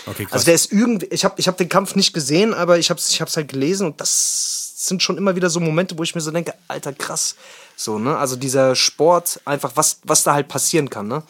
Okay, 0.06 0.26
krass. 0.26 0.34
Also 0.34 0.45
der 0.45 0.54
ist 0.54 0.71
irgendwie, 0.71 1.08
ich 1.08 1.26
habe 1.26 1.34
ich 1.38 1.47
hab 1.47 1.58
den 1.58 1.69
Kampf 1.69 1.95
nicht 1.95 2.13
gesehen, 2.13 2.54
aber 2.54 2.78
ich 2.78 2.91
habe 2.91 2.99
es 2.99 3.10
ich 3.10 3.19
hab's 3.19 3.36
halt 3.36 3.47
gelesen 3.47 3.88
und 3.88 3.99
das 3.99 4.62
sind 4.88 5.02
schon 5.02 5.17
immer 5.17 5.36
wieder 5.36 5.50
so 5.50 5.60
Momente, 5.60 5.98
wo 5.98 6.04
ich 6.04 6.15
mir 6.15 6.22
so 6.22 6.32
denke, 6.32 6.54
Alter, 6.67 6.93
krass. 6.93 7.36
So, 7.76 8.00
ne? 8.00 8.17
Also 8.17 8.36
dieser 8.36 8.76
Sport, 8.76 9.39
einfach, 9.46 9.72
was, 9.76 10.00
was 10.04 10.24
da 10.24 10.34
halt 10.34 10.48
passieren 10.48 10.89
kann, 10.89 11.08
ne? 11.08 11.24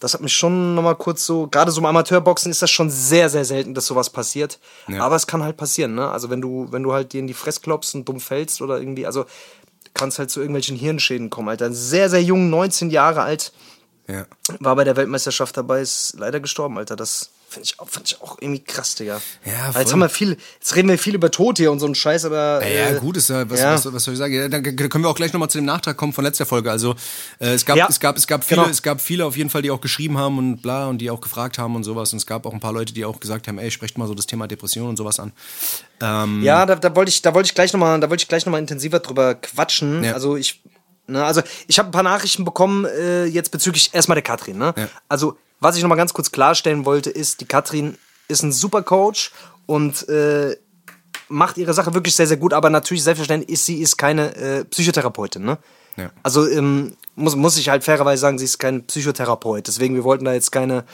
Das 0.00 0.14
hat 0.14 0.20
mich 0.20 0.32
schon 0.32 0.76
nochmal 0.76 0.94
kurz 0.94 1.26
so, 1.26 1.48
gerade 1.48 1.72
so 1.72 1.80
im 1.80 1.86
Amateurboxen 1.86 2.52
ist 2.52 2.62
das 2.62 2.70
schon 2.70 2.88
sehr, 2.88 3.28
sehr 3.28 3.44
selten, 3.44 3.74
dass 3.74 3.86
sowas 3.86 4.10
passiert. 4.10 4.60
Ja. 4.86 5.02
Aber 5.02 5.16
es 5.16 5.26
kann 5.26 5.42
halt 5.42 5.56
passieren, 5.56 5.96
ne? 5.96 6.08
Also 6.08 6.30
wenn 6.30 6.40
du, 6.40 6.68
wenn 6.70 6.84
du 6.84 6.92
halt 6.92 7.12
dir 7.12 7.18
in 7.18 7.26
die 7.26 7.34
Fresse 7.34 7.60
klopfst 7.60 7.94
und 7.94 8.08
dumm 8.08 8.20
fällst 8.20 8.62
oder 8.62 8.78
irgendwie, 8.78 9.06
also 9.06 9.26
kann 9.94 10.10
es 10.10 10.18
halt 10.18 10.30
zu 10.30 10.40
irgendwelchen 10.40 10.76
Hirnschäden 10.76 11.30
kommen, 11.30 11.48
Alter. 11.48 11.66
Ein 11.66 11.74
sehr, 11.74 12.08
sehr 12.08 12.22
jung, 12.22 12.48
19 12.48 12.90
Jahre 12.90 13.22
alt, 13.22 13.52
ja. 14.06 14.26
war 14.60 14.76
bei 14.76 14.84
der 14.84 14.96
Weltmeisterschaft 14.96 15.56
dabei, 15.56 15.80
ist 15.80 16.14
leider 16.16 16.38
gestorben, 16.38 16.78
Alter. 16.78 16.94
Das 16.94 17.30
finde 17.48 17.64
ich, 17.64 17.80
auch- 17.80 17.88
find 17.88 18.06
ich 18.08 18.20
auch 18.20 18.36
irgendwie 18.40 18.62
krass, 18.62 18.94
Digga. 18.94 19.20
Ja, 19.44 19.52
Weil 19.52 19.64
Jetzt 19.66 19.74
voll. 19.74 19.92
haben 19.92 19.98
wir 20.00 20.08
viel, 20.08 20.36
jetzt 20.58 20.76
reden 20.76 20.88
wir 20.88 20.98
viel 20.98 21.14
über 21.14 21.30
Tod 21.30 21.58
hier 21.58 21.72
und 21.72 21.80
so 21.80 21.86
einen 21.86 21.94
Scheiß, 21.94 22.24
aber. 22.24 22.66
Ja, 22.66 22.90
äh, 22.90 22.98
gut, 22.98 23.16
ist 23.16 23.28
ja, 23.30 23.48
was, 23.48 23.60
ja. 23.60 23.72
Was, 23.74 23.92
was 23.92 24.04
soll 24.04 24.14
ich 24.14 24.18
sagen? 24.18 24.34
Ja, 24.34 24.48
dann 24.48 24.62
können 24.62 25.04
wir 25.04 25.08
auch 25.08 25.14
gleich 25.16 25.32
nochmal 25.32 25.50
zu 25.50 25.58
dem 25.58 25.64
Nachtrag 25.64 25.96
kommen 25.96 26.12
von 26.12 26.24
letzter 26.24 26.46
Folge. 26.46 26.70
Also 26.70 26.94
äh, 27.40 27.54
es, 27.54 27.64
gab, 27.64 27.76
Ja, 27.76 27.86
es, 27.88 27.98
gab, 28.00 28.16
es, 28.16 28.26
gab 28.26 28.44
viele, 28.44 28.60
genau. 28.62 28.70
es 28.70 28.82
gab 28.82 29.00
viele 29.00 29.24
auf 29.26 29.36
jeden 29.36 29.50
Fall, 29.50 29.62
die 29.62 29.70
auch 29.70 29.80
geschrieben 29.80 30.18
haben 30.18 30.38
und 30.38 30.62
bla 30.62 30.86
und 30.86 30.98
die 30.98 31.10
auch 31.10 31.20
gefragt 31.20 31.58
haben 31.58 31.74
und 31.76 31.84
sowas. 31.84 32.12
Und 32.12 32.18
es 32.18 32.26
gab 32.26 32.46
auch 32.46 32.52
ein 32.52 32.60
paar 32.60 32.72
Leute, 32.72 32.92
die 32.92 33.04
auch 33.04 33.20
gesagt 33.20 33.48
haben, 33.48 33.58
ey, 33.58 33.70
sprecht 33.70 33.98
mal 33.98 34.06
so 34.06 34.14
das 34.14 34.26
Thema 34.26 34.46
Depression 34.46 34.88
und 34.88 34.96
sowas 34.96 35.18
an. 35.20 35.32
Ähm, 36.00 36.42
Ja, 36.42 36.66
da, 36.66 36.76
da 36.76 36.94
wollte 36.94 37.08
ich, 37.10 37.22
da 37.22 37.34
wollte 37.34 37.48
ich 37.48 37.54
gleich 37.54 37.72
nochmal, 37.72 37.98
noch 37.98 38.58
intensiver 38.58 39.00
drüber 39.00 39.34
quatschen. 39.34 40.04
Ja. 40.04 40.12
Also 40.14 40.36
ich, 40.36 40.62
ne, 41.06 41.24
also 41.24 41.42
ich 41.66 41.78
habe 41.78 41.88
ein 41.88 41.92
paar 41.92 42.02
Nachrichten 42.02 42.44
bekommen 42.44 42.84
äh, 42.84 43.24
jetzt 43.24 43.50
bezüglich 43.50 43.90
erstmal 43.94 44.16
der 44.16 44.22
Katrin. 44.22 44.58
Ne? 44.58 44.74
Ja. 44.76 44.88
Also 45.08 45.36
was 45.60 45.76
ich 45.76 45.82
nochmal 45.82 45.98
ganz 45.98 46.12
kurz 46.12 46.30
klarstellen 46.30 46.84
wollte, 46.84 47.10
ist, 47.10 47.40
die 47.40 47.46
Katrin 47.46 47.96
ist 48.28 48.42
ein 48.42 48.52
super 48.52 48.82
Coach 48.82 49.32
und 49.66 50.08
äh, 50.08 50.56
macht 51.28 51.58
ihre 51.58 51.74
Sache 51.74 51.94
wirklich 51.94 52.14
sehr, 52.14 52.26
sehr 52.26 52.36
gut, 52.36 52.52
aber 52.52 52.70
natürlich 52.70 53.02
selbstverständlich 53.02 53.50
ist 53.50 53.66
sie 53.66 53.80
ist 53.80 53.96
keine 53.96 54.34
äh, 54.36 54.64
Psychotherapeutin. 54.64 55.44
Ne? 55.44 55.58
Ja. 55.96 56.10
Also 56.22 56.48
ähm, 56.48 56.96
muss, 57.16 57.36
muss 57.36 57.58
ich 57.58 57.68
halt 57.68 57.84
fairerweise 57.84 58.20
sagen, 58.20 58.38
sie 58.38 58.44
ist 58.44 58.58
kein 58.58 58.86
Psychotherapeut. 58.86 59.66
Deswegen, 59.66 59.94
wir 59.94 60.04
wollten 60.04 60.24
da 60.24 60.32
jetzt 60.32 60.52
keine 60.52 60.84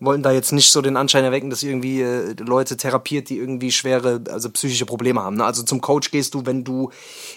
wollten 0.00 0.22
da 0.22 0.32
jetzt 0.32 0.52
nicht 0.52 0.70
so 0.70 0.82
den 0.82 0.96
Anschein 0.96 1.24
erwecken, 1.24 1.50
dass 1.50 1.62
irgendwie 1.62 2.02
äh, 2.02 2.34
Leute 2.38 2.76
therapiert, 2.76 3.28
die 3.28 3.38
irgendwie 3.38 3.72
schwere, 3.72 4.22
also 4.30 4.50
psychische 4.50 4.86
Probleme 4.86 5.22
haben. 5.22 5.36
Ne? 5.36 5.44
Also 5.44 5.62
zum 5.62 5.80
Coach 5.80 6.10
gehst 6.10 6.34
du, 6.34 6.46
wenn 6.46 6.64
du 6.64 6.90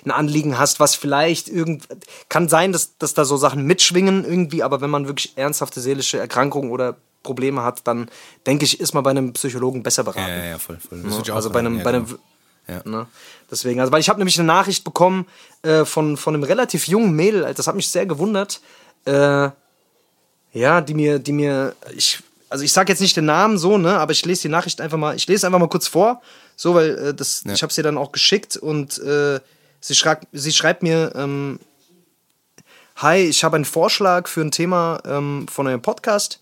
ein 0.06 0.12
Anliegen 0.12 0.58
hast, 0.58 0.80
was 0.80 0.96
vielleicht 0.96 1.50
irgend 1.50 1.88
kann 2.30 2.50
sein, 2.50 2.72
dass, 2.72 2.98
dass 2.98 3.14
da 3.14 3.26
so 3.26 3.38
Sachen 3.38 3.64
mitschwingen 3.66 4.26
irgendwie, 4.26 4.64
aber 4.64 4.82
wenn 4.82 4.90
man 4.90 5.08
wirklich 5.08 5.38
ernsthafte 5.38 5.82
seelische 5.82 6.18
Erkrankungen 6.18 6.72
oder 6.72 6.98
Probleme 7.24 7.64
hat, 7.64 7.86
dann 7.86 8.10
denke 8.46 8.66
ich, 8.66 8.80
ist 8.80 8.94
man 8.94 9.04
bei 9.04 9.10
einem 9.12 9.34
Psychologen 9.34 9.84
besser 9.84 10.04
beraten. 10.04 10.30
Ja, 10.30 10.38
ja, 10.38 10.46
ja 10.46 10.58
voll, 10.58 10.78
voll. 10.78 11.00
Ne? 11.00 11.06
würde 11.06 11.22
ich 11.24 11.32
auch 11.32 11.36
Also 11.36 11.50
bei 11.50 11.60
einem, 11.60 11.78
ja, 11.78 11.84
bei 11.84 11.90
einem 11.90 12.06
genau. 12.06 12.20
Ja. 12.68 12.82
Ne? 12.84 13.08
Deswegen, 13.50 13.80
also 13.80 13.92
weil 13.92 14.02
ich 14.02 14.10
habe 14.10 14.20
nämlich 14.20 14.38
eine 14.38 14.48
Nachricht 14.48 14.84
bekommen 14.84 15.26
äh, 15.62 15.86
von, 15.86 16.18
von 16.18 16.36
einem 16.36 16.44
relativ 16.44 16.88
jungen 16.88 17.14
Mädel, 17.14 17.52
das 17.54 17.68
hat 17.68 17.76
mich 17.76 17.90
sehr 17.90 18.06
gewundert. 18.06 18.62
Äh, 19.06 19.50
ja, 20.54 20.82
die 20.82 20.94
mir, 20.94 21.20
die 21.20 21.32
mir, 21.32 21.76
ich, 21.96 22.20
also 22.50 22.64
ich 22.64 22.72
sag 22.72 22.90
jetzt 22.90 23.02
nicht 23.02 23.18
den 23.18 23.26
Namen 23.26 23.58
so, 23.58 23.78
ne, 23.78 23.98
aber 24.00 24.12
ich 24.12 24.26
lese 24.26 24.44
die 24.44 24.50
Nachricht 24.50 24.82
einfach 24.82 24.98
mal, 24.98 25.16
ich 25.16 25.28
lese 25.28 25.46
einfach 25.46 25.60
mal 25.60 25.70
kurz 25.70 25.88
vor, 25.88 26.22
so, 26.56 26.76
weil 26.76 26.98
äh, 26.98 27.14
das, 27.14 27.44
ich 27.46 27.62
habe 27.62 27.74
sie 27.74 27.82
dann 27.82 27.98
auch 27.98 28.12
geschickt 28.12 28.58
und 28.58 28.98
äh, 29.00 29.40
sie 29.80 29.96
schreibt, 29.96 30.28
sie 30.32 30.52
schreibt 30.52 30.84
mir, 30.84 31.12
ähm, 31.16 31.60
Hi, 32.98 33.20
ich 33.20 33.44
habe 33.44 33.58
einen 33.58 33.66
Vorschlag 33.66 34.28
für 34.28 34.42
ein 34.42 34.50
Thema 34.50 35.00
ähm, 35.06 35.46
von 35.48 35.68
eurem 35.68 35.84
Podcast. 35.84 36.40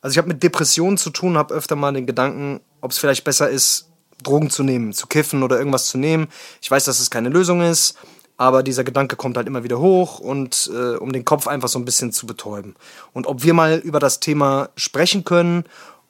Also 0.00 0.12
ich 0.12 0.18
habe 0.18 0.26
mit 0.26 0.42
Depressionen 0.42 0.98
zu 0.98 1.10
tun, 1.10 1.38
habe 1.38 1.54
öfter 1.54 1.76
mal 1.76 1.92
den 1.92 2.04
Gedanken, 2.04 2.58
ob 2.80 2.90
es 2.90 2.98
vielleicht 2.98 3.22
besser 3.22 3.48
ist, 3.48 3.86
Drogen 4.24 4.50
zu 4.50 4.64
nehmen, 4.64 4.92
zu 4.92 5.06
kiffen 5.06 5.44
oder 5.44 5.56
irgendwas 5.56 5.86
zu 5.86 5.96
nehmen. 5.96 6.26
Ich 6.60 6.68
weiß, 6.68 6.84
dass 6.84 6.98
es 6.98 7.10
keine 7.10 7.28
Lösung 7.28 7.60
ist, 7.60 7.96
aber 8.38 8.62
dieser 8.62 8.84
Gedanke 8.84 9.16
kommt 9.16 9.36
halt 9.36 9.48
immer 9.48 9.64
wieder 9.64 9.80
hoch 9.80 10.20
und 10.20 10.70
äh, 10.72 10.96
um 10.96 11.12
den 11.12 11.24
Kopf 11.24 11.48
einfach 11.48 11.68
so 11.68 11.78
ein 11.78 11.84
bisschen 11.84 12.12
zu 12.12 12.24
betäuben. 12.24 12.76
Und 13.12 13.26
ob 13.26 13.42
wir 13.42 13.52
mal 13.52 13.78
über 13.78 13.98
das 13.98 14.20
Thema 14.20 14.70
sprechen 14.76 15.24
können 15.24 15.64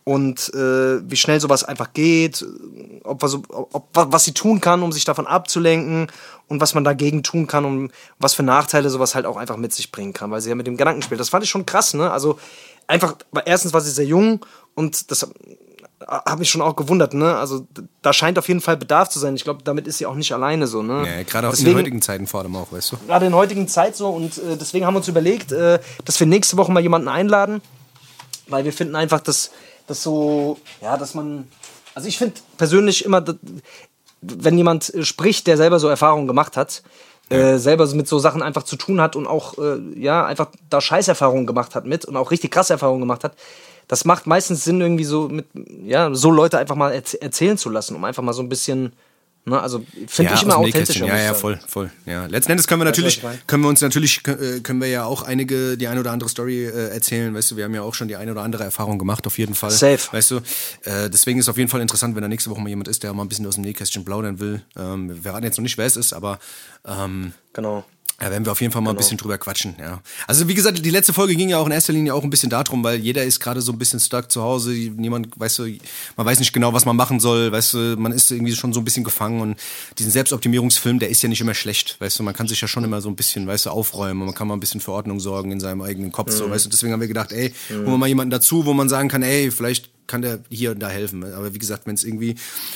und 0.05 0.53
äh, 0.55 1.11
wie 1.11 1.17
schnell 1.17 1.41
sowas 1.41 1.65
einfach 1.65 1.95
geht, 1.95 2.45
ob, 3.03 3.23
was, 3.23 3.39
ob, 3.49 3.89
was 3.93 4.25
sie 4.25 4.35
tun 4.35 4.61
kann, 4.61 4.83
um 4.83 4.93
sich 4.93 5.07
davon 5.07 5.27
abzulenken 5.27 6.09
und 6.49 6.61
was 6.61 6.75
man 6.75 6.85
dagegen 6.85 7.23
tun 7.23 7.47
kann, 7.47 7.65
um 7.65 7.91
was 8.19 8.35
für 8.35 8.43
Nachteile 8.43 8.91
sowas 8.91 9.15
halt 9.15 9.25
auch 9.25 9.39
einfach 9.39 9.57
mit 9.57 9.73
sich 9.73 9.91
bringen 9.91 10.13
kann, 10.13 10.31
weil 10.31 10.43
sie 10.43 10.51
ja 10.51 10.55
mit 10.55 10.67
dem 10.67 10.77
Gedanken 10.77 11.03
spielt. 11.03 11.21
Das 11.21 11.31
fand 11.31 11.45
ich 11.45 11.51
schon 11.51 11.67
krass, 11.67 11.95
ne? 11.95 12.11
Also 12.11 12.39
einfach, 12.87 13.17
erstens 13.47 13.73
war 13.73 13.81
sie 13.81 13.91
sehr 13.91 14.07
jung 14.07 14.45
und 14.75 15.11
das 15.11 15.31
hat 16.09 16.39
mich 16.39 16.49
schon 16.51 16.63
auch 16.63 16.75
gewundert, 16.75 17.13
ne? 17.13 17.37
Also 17.37 17.67
da 18.03 18.13
scheint 18.15 18.39
auf 18.39 18.49
jeden 18.49 18.63
Fall 18.63 18.77
Bedarf 18.79 19.11
zu 19.11 19.19
sein. 19.19 19.37
Ich 19.37 19.45
glaube, 19.45 19.61
damit 19.63 19.87
ist 19.87 19.99
sie 19.99 20.07
auch 20.07 20.15
nicht 20.15 20.33
alleine 20.33 20.67
so, 20.67 20.83
ne? 20.83 21.07
Ja, 21.07 21.23
gerade 21.23 21.47
auch 21.49 21.53
in 21.53 21.57
Deswegen- 21.57 21.71
den 21.71 21.79
heutigen 21.79 22.03
Zeiten 22.03 22.27
vor 22.27 22.41
allem 22.41 22.57
auch, 22.57 22.73
weißt 22.73 22.93
du? 22.93 22.97
gerade 23.07 23.27
in 23.27 23.33
der 23.33 23.39
heutigen 23.39 23.69
Zeit 23.69 23.95
so 23.95 24.09
und 24.09 24.39
äh, 24.39 24.57
deswegen 24.59 24.87
haben 24.87 24.95
wir 24.95 24.99
uns 24.99 25.09
überlegt, 25.09 25.53
äh, 25.53 25.79
dass 26.05 26.19
wir 26.19 26.27
nächste 26.27 26.57
Woche 26.57 26.73
mal 26.73 26.81
jemanden 26.81 27.09
einladen, 27.09 27.61
weil 28.49 28.65
wir 28.65 28.73
finden 28.73 28.97
einfach, 28.97 29.21
dass 29.21 29.51
das 29.87 30.03
so, 30.03 30.59
ja, 30.81 30.97
dass 30.97 31.15
man, 31.15 31.47
also 31.95 32.09
ich 32.09 32.17
finde 32.19 32.35
persönlich 32.57 33.05
immer, 33.05 33.21
dass, 33.21 33.37
wenn 34.23 34.57
jemand 34.57 34.93
äh, 34.95 35.05
spricht, 35.05 35.47
der 35.47 35.57
selber 35.59 35.79
so 35.79 35.89
Erfahrungen 35.89 36.27
gemacht 36.27 36.57
hat, 36.57 36.83
äh, 37.31 37.59
selber 37.59 37.87
so 37.87 37.95
mit 37.95 38.09
so 38.09 38.19
Sachen 38.19 38.43
einfach 38.43 38.63
zu 38.63 38.77
tun 38.77 39.03
hat 39.03 39.15
und 39.15 39.27
auch, 39.27 39.59
äh, 39.59 39.77
ja, 39.95 40.25
einfach 40.25 40.49
da 40.71 40.81
Scheißerfahrungen 40.81 41.47
gemacht 41.47 41.75
hat 41.75 41.85
mit 41.85 42.07
und 42.07 42.17
auch 42.17 42.31
richtig 42.31 42.51
krasse 42.51 42.73
Erfahrungen 42.73 43.01
gemacht 43.01 43.23
hat, 43.25 43.35
das 43.89 44.05
macht 44.05 44.27
meistens 44.27 44.65
Sinn, 44.65 44.81
irgendwie 44.81 45.05
so 45.05 45.29
mit, 45.29 45.47
ja, 45.85 46.15
so 46.15 46.31
Leute 46.31 46.59
einfach 46.59 46.77
mal 46.77 46.93
erz 46.93 47.15
erzählen 47.15 47.59
zu 47.59 47.71
lassen, 47.71 47.97
um 47.97 48.05
einfach 48.05 48.23
mal 48.23 48.35
so 48.35 48.43
ein 48.43 48.51
bisschen, 48.51 48.93
ne, 49.47 49.59
also 49.59 49.83
finde 50.07 50.35
ich 50.35 50.43
immer 50.43 50.59
authentischer. 50.59 51.07
Ja, 51.07 51.17
ja, 51.17 51.35
voll, 51.35 51.59
voll. 51.67 51.91
Ja. 52.05 52.27
Letzten 52.27 52.53
Endes 52.53 52.69
können 52.69 52.83
wir 52.83 52.85
natürlich, 52.85 53.23
können 53.47 53.63
wir 53.63 53.69
uns 53.69 53.81
natürlich, 53.81 54.21
äh, 54.29 54.61
können 54.61 54.81
wir 54.81 54.89
ja 54.89 55.05
auch 55.05 55.23
einige, 55.23 55.79
die 55.79 55.89
eine 55.89 56.01
oder 56.01 56.13
andere 56.13 56.29
Story 56.29 56.67
äh, 56.67 56.91
erzählen. 56.91 57.35
Weißt 57.35 57.51
du, 57.51 57.57
wir 57.57 57.65
haben 57.65 57.75
ja 57.75 57.83
auch 57.83 57.95
schon 57.95 58.09
die 58.09 58.17
eine 58.17 58.31
oder 58.33 58.43
andere 58.43 58.65
Erfahrung 58.65 58.99
gemacht, 58.99 59.27
auf 59.27 59.39
jeden 59.39 59.55
Fall. 59.55 59.71
Safe. 59.71 60.13
Weißt 60.13 60.31
du, 60.33 60.37
äh, 60.85 61.09
deswegen 61.09 61.41
ist 61.41 61.49
auf 61.49 61.57
jeden 61.57 61.71
Fall 61.71 61.81
interessant, 61.81 62.15
wenn 62.15 62.23
da 62.23 62.29
nächste 62.29 62.51
Woche 62.51 62.61
mal 62.61 62.69
jemand 62.69 62.89
ist, 62.89 63.03
der 63.03 63.15
mal 63.15 63.23
ein 63.23 63.29
bisschen 63.29 63.47
aus 63.47 63.55
dem 63.55 63.65
Nähkästchen 63.65 64.05
plaudern 64.05 64.39
will. 64.39 64.63
Ähm, 64.77 65.09
wir 65.09 65.23
verraten 65.23 65.45
jetzt 65.45 65.57
noch 65.57 65.63
nicht, 65.63 65.79
wer 65.79 65.87
es 65.87 65.97
ist, 65.97 66.13
aber 66.13 66.39
ähm, 66.87 67.33
Genau. 67.55 67.85
Ja, 68.21 68.31
werden 68.31 68.45
wir 68.45 68.53
auf 68.53 68.61
jeden 68.61 68.73
Fall 68.73 68.83
mal 68.83 68.91
Genau. 68.91 68.99
ein 68.99 69.03
bisschen 69.03 69.17
drüber 69.19 69.39
quatschen, 69.39 69.77
ja. 69.79 70.01
Also 70.27 70.49
wie 70.49 70.55
gesagt, 70.55 70.85
die 70.85 70.91
letzte 70.91 71.13
Folge 71.13 71.37
ging 71.37 71.49
ja 71.51 71.59
auch 71.59 71.67
in 71.67 71.73
erster 71.73 71.93
Linie 71.93 72.15
auch 72.15 72.25
ein 72.25 72.31
bisschen 72.31 72.51
darum, 72.51 72.83
weil 72.83 72.99
jeder 72.99 73.23
ist 73.25 73.39
gerade 73.39 73.61
so 73.61 73.71
ein 73.73 73.79
bisschen 73.79 74.01
stuck 74.01 74.31
zu 74.31 74.43
Hause, 74.43 74.71
niemand, 74.73 75.29
weißt 75.39 75.61
du, 75.61 75.65
man 76.17 76.27
weiß 76.27 76.39
nicht 76.41 76.53
genau, 76.53 76.73
was 76.73 76.85
man 76.85 76.97
machen 76.97 77.21
soll, 77.21 77.53
weißt 77.53 77.75
du, 77.75 77.97
man 77.97 78.13
ist 78.13 78.31
irgendwie 78.31 78.55
schon 78.55 78.73
so 78.73 78.81
ein 78.81 78.85
bisschen 78.85 79.05
gefangen 79.05 79.41
und 79.41 79.57
diesen 79.99 80.11
Selbstoptimierungsfilm, 80.11 80.99
der 80.99 81.11
ist 81.11 81.23
ja 81.23 81.29
nicht 81.29 81.41
immer 81.41 81.55
schlecht, 81.55 81.97
weißt 82.01 82.19
du, 82.19 82.23
man 82.25 82.35
kann 82.35 82.49
sich 82.49 82.61
ja 82.61 82.67
schon 82.69 82.83
immer 82.85 83.01
so 83.01 83.09
ein 83.09 83.17
bisschen, 83.17 83.47
weißt 83.47 83.67
du, 83.67 83.71
aufräumen 83.71 84.21
und 84.23 84.27
man 84.27 84.35
kann 84.35 84.49
mal 84.49 84.55
ein 84.55 84.61
bisschen 84.61 84.81
für 84.81 84.93
Ordnung 84.93 85.21
sorgen 85.21 85.53
in 85.53 85.61
seinem 85.61 85.83
eigenen 85.83 86.11
Kopf, 86.13 86.33
so, 86.33 86.51
weißt 86.51 86.65
du, 86.67 86.71
deswegen 86.71 86.93
haben 86.93 87.01
wir 87.01 87.09
gedacht, 87.09 87.33
ey, 87.33 87.55
holen 87.71 87.85
wir 87.87 87.99
mal 87.99 88.09
jemanden 88.09 88.31
dazu, 88.31 88.67
wo 88.67 88.73
man 88.73 88.89
sagen 88.89 89.09
kann, 89.09 89.23
ey, 89.23 89.51
vielleicht 89.51 89.91
kann 90.09 90.23
der 90.23 90.41
hier 90.51 90.73
und 90.73 90.81
da 90.81 90.89
helfen. 90.89 91.23
Aber 91.33 91.55
wie 91.55 91.59
gesagt, 91.59 91.87
wenn 91.87 91.95
es 91.95 92.03
irgendwie 92.03 92.35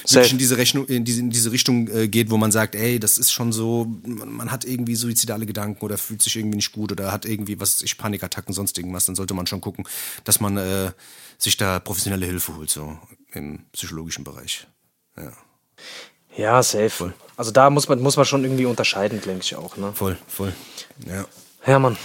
in 0.08 0.38
diese, 0.38 0.56
Rechnung, 0.56 0.86
in 0.86 1.04
diese, 1.04 1.20
in 1.20 1.30
diese 1.30 1.50
Richtung 1.50 1.88
äh, 1.88 2.06
geht, 2.06 2.30
wo 2.30 2.36
man 2.36 2.52
sagt, 2.52 2.74
ey, 2.74 3.00
das 3.00 3.18
ist 3.18 3.32
schon 3.32 3.52
so, 3.52 3.90
man, 4.04 4.30
man 4.30 4.52
hat 4.52 4.64
irgendwie 4.64 4.94
suizidale 4.94 5.46
Gedanken 5.46 5.84
oder 5.84 5.98
fühlt 5.98 6.22
sich 6.22 6.36
irgendwie 6.36 6.56
nicht 6.56 6.72
gut 6.72 6.92
oder 6.92 7.10
hat 7.10 7.24
irgendwie, 7.24 7.58
was 7.58 7.82
ich, 7.82 7.98
Panikattacken, 7.98 8.54
sonst 8.54 8.78
irgendwas, 8.78 9.06
dann 9.06 9.16
sollte 9.16 9.34
man 9.34 9.46
schon 9.46 9.60
gucken, 9.60 9.88
dass 10.24 10.40
man 10.40 10.56
äh, 10.56 10.92
sich 11.38 11.56
da 11.56 11.80
professionelle 11.80 12.26
Hilfe 12.26 12.56
holt, 12.56 12.70
so 12.70 12.98
im 13.32 13.64
psychologischen 13.72 14.24
Bereich. 14.24 14.66
Ja, 15.16 15.32
Ja, 16.36 16.62
safe. 16.62 17.12
Also 17.36 17.50
da 17.50 17.70
muss 17.70 17.88
man, 17.88 18.00
muss 18.00 18.16
man 18.16 18.26
schon 18.26 18.44
irgendwie 18.44 18.66
unterscheiden, 18.66 19.20
denke 19.20 19.42
ich 19.42 19.56
auch. 19.56 19.76
Ne? 19.76 19.92
voll, 19.94 20.16
voll. 20.28 20.52
Ja. 21.06 21.24
Ja, 21.66 21.78
Mann. 21.78 21.96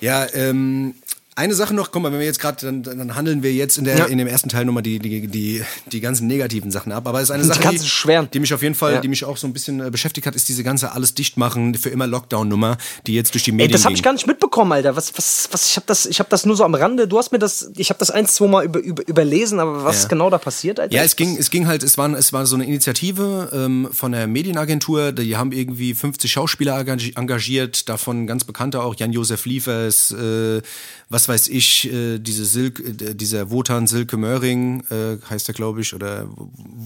Ja, 0.00 0.26
ähm, 0.32 0.94
eine 1.40 1.54
Sache 1.54 1.74
noch, 1.74 1.90
guck 1.90 2.02
mal, 2.02 2.12
wenn 2.12 2.18
wir 2.20 2.26
jetzt 2.26 2.38
gerade, 2.38 2.58
dann, 2.66 2.82
dann 2.82 3.14
handeln 3.16 3.42
wir 3.42 3.52
jetzt 3.52 3.78
in, 3.78 3.84
der, 3.84 3.96
Ja. 3.98 4.04
in 4.04 4.18
dem 4.18 4.26
ersten 4.26 4.48
Teil 4.48 4.64
nochmal 4.64 4.82
die, 4.82 4.98
die, 4.98 5.26
die, 5.26 5.62
die 5.90 6.00
ganzen 6.00 6.26
negativen 6.26 6.70
Sachen 6.70 6.92
ab. 6.92 7.06
Aber 7.08 7.18
es 7.18 7.24
ist 7.24 7.30
eine 7.32 7.42
Die 7.42 7.48
Sache, 7.48 7.68
die, 7.70 7.78
schweren. 7.80 8.28
die 8.32 8.40
mich 8.40 8.54
auf 8.54 8.62
jeden 8.62 8.74
Fall, 8.74 8.94
Ja. 8.94 9.00
die 9.00 9.08
mich 9.08 9.24
auch 9.24 9.36
so 9.36 9.46
ein 9.46 9.52
bisschen 9.52 9.80
äh, 9.80 9.90
beschäftigt 9.90 10.26
hat, 10.26 10.36
ist 10.36 10.48
diese 10.48 10.62
ganze 10.62 10.92
alles 10.92 11.14
dicht 11.14 11.36
machen 11.36 11.74
für 11.74 11.88
immer 11.88 12.06
Lockdown-Nummer, 12.06 12.76
die 13.06 13.14
jetzt 13.14 13.34
durch 13.34 13.44
die 13.44 13.50
Ey, 13.50 13.56
Medien 13.56 13.72
das 13.72 13.84
habe 13.84 13.94
ich 13.94 14.02
gar 14.02 14.12
nicht 14.12 14.26
mitbekommen, 14.26 14.72
Alter. 14.72 14.94
Was, 14.96 15.12
was, 15.16 15.48
was, 15.50 15.68
ich 15.70 15.76
habe 15.76 15.86
das, 15.86 16.06
ich 16.06 16.18
habe 16.20 16.28
das 16.30 16.46
nur 16.46 16.56
so 16.56 16.64
am 16.64 16.74
Rande. 16.74 17.08
Du 17.08 17.18
hast 17.18 17.32
mir 17.32 17.38
das, 17.38 17.70
ich 17.76 17.90
habe 17.90 17.98
das 17.98 18.10
ein, 18.10 18.26
zwei 18.26 18.46
Mal 18.46 18.64
über, 18.64 18.78
über, 18.80 19.06
überlesen, 19.08 19.58
aber 19.60 19.84
was 19.84 20.02
Ja. 20.02 20.08
genau 20.08 20.30
da 20.30 20.38
passiert, 20.38 20.78
Alter? 20.78 20.94
Ja, 20.94 21.02
es 21.02 21.16
ging, 21.16 21.36
es 21.36 21.50
ging 21.50 21.66
halt, 21.66 21.82
es 21.82 21.96
war, 21.98 22.12
es 22.12 22.32
war 22.32 22.46
so 22.46 22.54
eine 22.56 22.64
Initiative 22.66 23.50
ähm, 23.52 23.88
von 23.92 24.12
der 24.12 24.26
Medienagentur, 24.26 25.12
die 25.12 25.36
haben 25.36 25.52
irgendwie 25.52 25.94
50 25.94 26.30
Schauspieler 26.30 26.78
engagi- 26.78 27.16
engagiert, 27.18 27.88
davon 27.88 28.26
ganz 28.26 28.44
bekannte 28.44 28.82
auch, 28.82 28.94
Jan-Josef 28.94 29.46
Liefers, 29.46 30.10
äh, 30.12 30.60
was 31.08 31.28
weiß 31.30 31.48
ich, 31.48 31.90
äh, 31.92 32.18
diese 32.18 32.44
Silke, 32.44 32.82
äh, 32.82 33.14
dieser 33.14 33.50
Wotan 33.50 33.86
Silke 33.86 34.16
Möhring, 34.16 34.82
äh, 34.90 35.16
heißt 35.30 35.48
er, 35.48 35.54
glaube 35.54 35.80
ich, 35.80 35.94
oder 35.94 36.28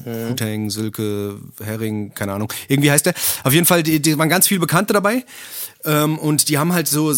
Wutang, 0.05 0.69
Silke, 0.69 1.41
Hering, 1.63 2.13
keine 2.15 2.35
Ahnung. 2.35 2.53
Irgendwie 2.69 2.91
heißt 2.91 3.07
er. 3.07 3.15
Auf 3.43 3.55
jeden 3.55 3.65
Fall, 3.65 3.83
die, 3.83 4.01
die 4.01 4.19
waren 4.19 4.29
ganz 4.29 4.47
viele 4.47 4.61
Bekannte 4.61 4.93
dabei. 4.93 5.25
Ähm, 5.87 6.19
und 6.19 6.49
die 6.49 6.59
haben 6.59 6.73
halt 6.73 6.89
so, 6.89 7.13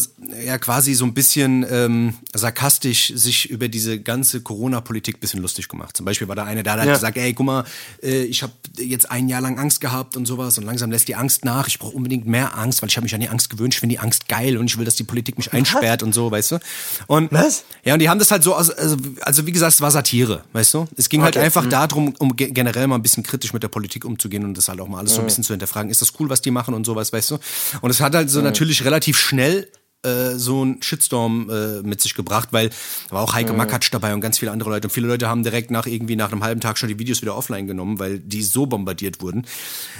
ja, 0.44 0.58
quasi 0.58 0.94
so 0.94 1.04
ein 1.04 1.14
bisschen 1.14 1.64
ähm, 1.70 2.14
sarkastisch 2.34 3.12
sich 3.14 3.48
über 3.50 3.68
diese 3.68 4.00
ganze 4.00 4.40
Corona-Politik 4.40 5.20
bisschen 5.20 5.40
lustig 5.40 5.68
gemacht. 5.68 5.96
Zum 5.96 6.04
Beispiel 6.04 6.28
war 6.28 6.36
da 6.36 6.44
einer, 6.44 6.62
der 6.62 6.72
hat 6.72 6.80
halt 6.80 6.88
Ja. 6.88 6.94
gesagt, 6.94 7.16
ey, 7.16 7.32
guck 7.32 7.46
mal, 7.46 7.64
äh, 8.02 8.24
ich 8.24 8.42
habe 8.42 8.52
jetzt 8.78 9.10
ein 9.10 9.28
Jahr 9.28 9.40
lang 9.40 9.58
Angst 9.58 9.80
gehabt 9.80 10.16
und 10.16 10.26
sowas 10.26 10.58
und 10.58 10.64
langsam 10.64 10.90
lässt 10.90 11.08
die 11.08 11.14
Angst 11.14 11.44
nach. 11.44 11.68
Ich 11.68 11.78
brauche 11.78 11.94
unbedingt 11.94 12.26
mehr 12.26 12.56
Angst, 12.58 12.82
weil 12.82 12.88
ich 12.88 12.96
habe 12.96 13.04
mich 13.04 13.14
an 13.14 13.20
die 13.20 13.28
Angst 13.28 13.50
gewöhnt. 13.50 13.74
Ich 13.74 13.80
finde 13.80 13.94
die 13.94 13.98
Angst 14.00 14.28
geil 14.28 14.56
und 14.56 14.66
ich 14.66 14.76
will, 14.78 14.84
dass 14.84 14.96
die 14.96 15.04
Politik 15.04 15.38
mich 15.38 15.52
einsperrt 15.52 16.02
und 16.02 16.12
so, 16.14 16.30
weißt 16.30 16.52
du? 16.52 16.58
Und 17.06 17.30
Was? 17.32 17.64
Ja, 17.84 17.94
und 17.94 18.00
die 18.00 18.08
haben 18.08 18.18
das 18.18 18.30
halt 18.30 18.42
so, 18.42 18.54
also, 18.54 18.74
also, 18.74 18.96
also 19.22 19.46
wie 19.46 19.52
gesagt, 19.52 19.74
es 19.74 19.80
war 19.80 19.90
Satire, 19.90 20.42
weißt 20.52 20.74
du? 20.74 20.86
Es 20.96 21.08
ging 21.08 21.22
halt 21.22 21.36
Okay. 21.36 21.44
einfach 21.44 21.66
darum, 21.66 22.14
um 22.18 22.34
ge- 22.36 22.50
generell 22.50 22.86
mal 22.86 22.96
ein 22.96 23.02
bisschen 23.02 23.22
kritisch 23.22 23.52
mit 23.52 23.62
der 23.62 23.68
Politik 23.68 24.04
umzugehen 24.04 24.44
und 24.44 24.56
das 24.56 24.68
halt 24.68 24.80
auch 24.80 24.88
mal 24.88 24.98
alles 24.98 25.14
so 25.14 25.20
ein 25.20 25.26
bisschen 25.26 25.44
zu 25.44 25.52
hinterfragen. 25.52 25.90
Ist 25.90 26.02
das 26.02 26.12
cool, 26.18 26.28
was 26.30 26.40
die 26.40 26.50
machen 26.50 26.74
und 26.74 26.84
sowas, 26.84 27.12
weißt 27.12 27.30
du? 27.32 27.38
Und 27.80 27.90
es 27.90 28.00
hat 28.00 28.14
halt 28.14 28.30
so 28.30 28.40
natürlich 28.56 28.84
relativ 28.84 29.18
schnell 29.18 29.68
äh, 30.02 30.36
so 30.36 30.64
ein 30.64 30.82
Shitstorm 30.82 31.50
äh, 31.50 31.82
mit 31.82 32.00
sich 32.00 32.14
gebracht, 32.14 32.50
weil 32.52 32.70
da 33.08 33.16
war 33.16 33.22
auch 33.22 33.34
Heike 33.34 33.52
Makatsch 33.52 33.88
dabei 33.92 34.14
und 34.14 34.20
ganz 34.20 34.38
viele 34.38 34.50
andere 34.50 34.70
Leute. 34.70 34.86
Und 34.86 34.92
viele 34.92 35.08
Leute 35.08 35.28
haben 35.28 35.42
direkt 35.42 35.70
nach 35.70 35.86
irgendwie 35.86 36.16
nach 36.16 36.32
einem 36.32 36.42
halben 36.42 36.60
Tag 36.60 36.78
schon 36.78 36.88
die 36.88 36.98
Videos 36.98 37.20
wieder 37.20 37.36
offline 37.36 37.66
genommen, 37.66 37.98
weil 37.98 38.18
die 38.18 38.42
so 38.42 38.66
bombardiert 38.66 39.20
wurden. 39.20 39.46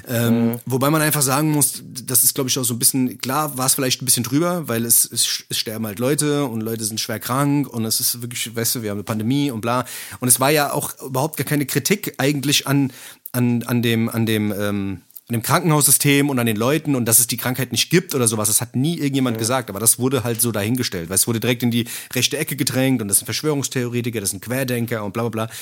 Ähm, 0.09 0.59
Wobei 0.64 0.90
man 0.90 1.03
einfach 1.03 1.23
sagen 1.23 1.51
muss, 1.51 1.83
das 1.85 2.25
ist 2.25 2.35
glaube 2.35 2.49
ich 2.49 2.59
auch 2.59 2.64
so 2.64 2.75
ein 2.75 2.79
bisschen, 2.79 3.19
klar 3.19 3.59
war 3.59 3.66
es 3.66 3.75
vielleicht 3.75 4.01
ein 4.01 4.07
bisschen 4.07 4.25
drüber, 4.25 4.69
weil 4.69 4.85
es, 4.85 5.05
es, 5.05 5.45
es 5.51 5.59
sterben 5.59 5.87
halt 5.87 5.99
Leute 5.99 6.45
und 6.45 6.62
Leute 6.62 6.85
sind 6.85 7.01
schwer 7.01 7.19
krank 7.19 7.69
und 7.69 7.85
es 7.85 8.01
ist 8.01 8.23
wirklich, 8.23 8.55
weißt 8.55 8.77
du, 8.77 8.83
wir 8.83 8.90
haben 8.90 8.99
eine 8.99 9.05
Pandemie 9.05 9.51
und 9.51 9.61
bla. 9.61 9.85
Und 10.21 10.29
es 10.29 10.40
war 10.40 10.51
ja 10.51 10.73
auch 10.73 10.99
überhaupt 11.03 11.37
gar 11.37 11.45
keine 11.45 11.66
Kritik 11.66 12.14
eigentlich 12.19 12.66
an, 12.66 12.92
an, 13.33 13.64
an 13.64 13.83
dem, 13.83 14.09
an 14.09 14.25
dem, 14.25 14.55
ähm, 14.57 15.03
an 15.29 15.33
dem 15.33 15.43
Krankenhaussystem 15.43 16.31
und 16.31 16.39
an 16.39 16.47
den 16.47 16.57
Leuten 16.57 16.95
und 16.95 17.05
dass 17.05 17.19
es 17.19 17.27
die 17.27 17.37
Krankheit 17.37 17.73
nicht 17.73 17.91
gibt 17.91 18.15
oder 18.15 18.29
sowas. 18.29 18.47
Das 18.47 18.61
hat 18.61 18.77
nie 18.77 18.97
irgendjemand 18.97 19.39
gesagt, 19.39 19.71
aber 19.71 19.81
das 19.81 19.99
wurde 19.99 20.23
halt 20.23 20.41
so 20.41 20.53
dahingestellt, 20.53 21.09
weil 21.09 21.17
es 21.17 21.27
wurde 21.27 21.41
direkt 21.41 21.65
in 21.65 21.73
die 21.73 21.89
rechte 22.15 22.39
Ecke 22.39 22.55
gedrängt 22.55 23.03
und 23.03 23.09
das 23.09 23.19
sind 23.19 23.25
Verschwörungstheoretiker, 23.25 24.21
das 24.21 24.31
sind 24.31 24.41
Querdenker 24.41 25.05
und 25.05 25.12
bla 25.12 25.23
bla 25.29 25.47
bla. 25.47 25.55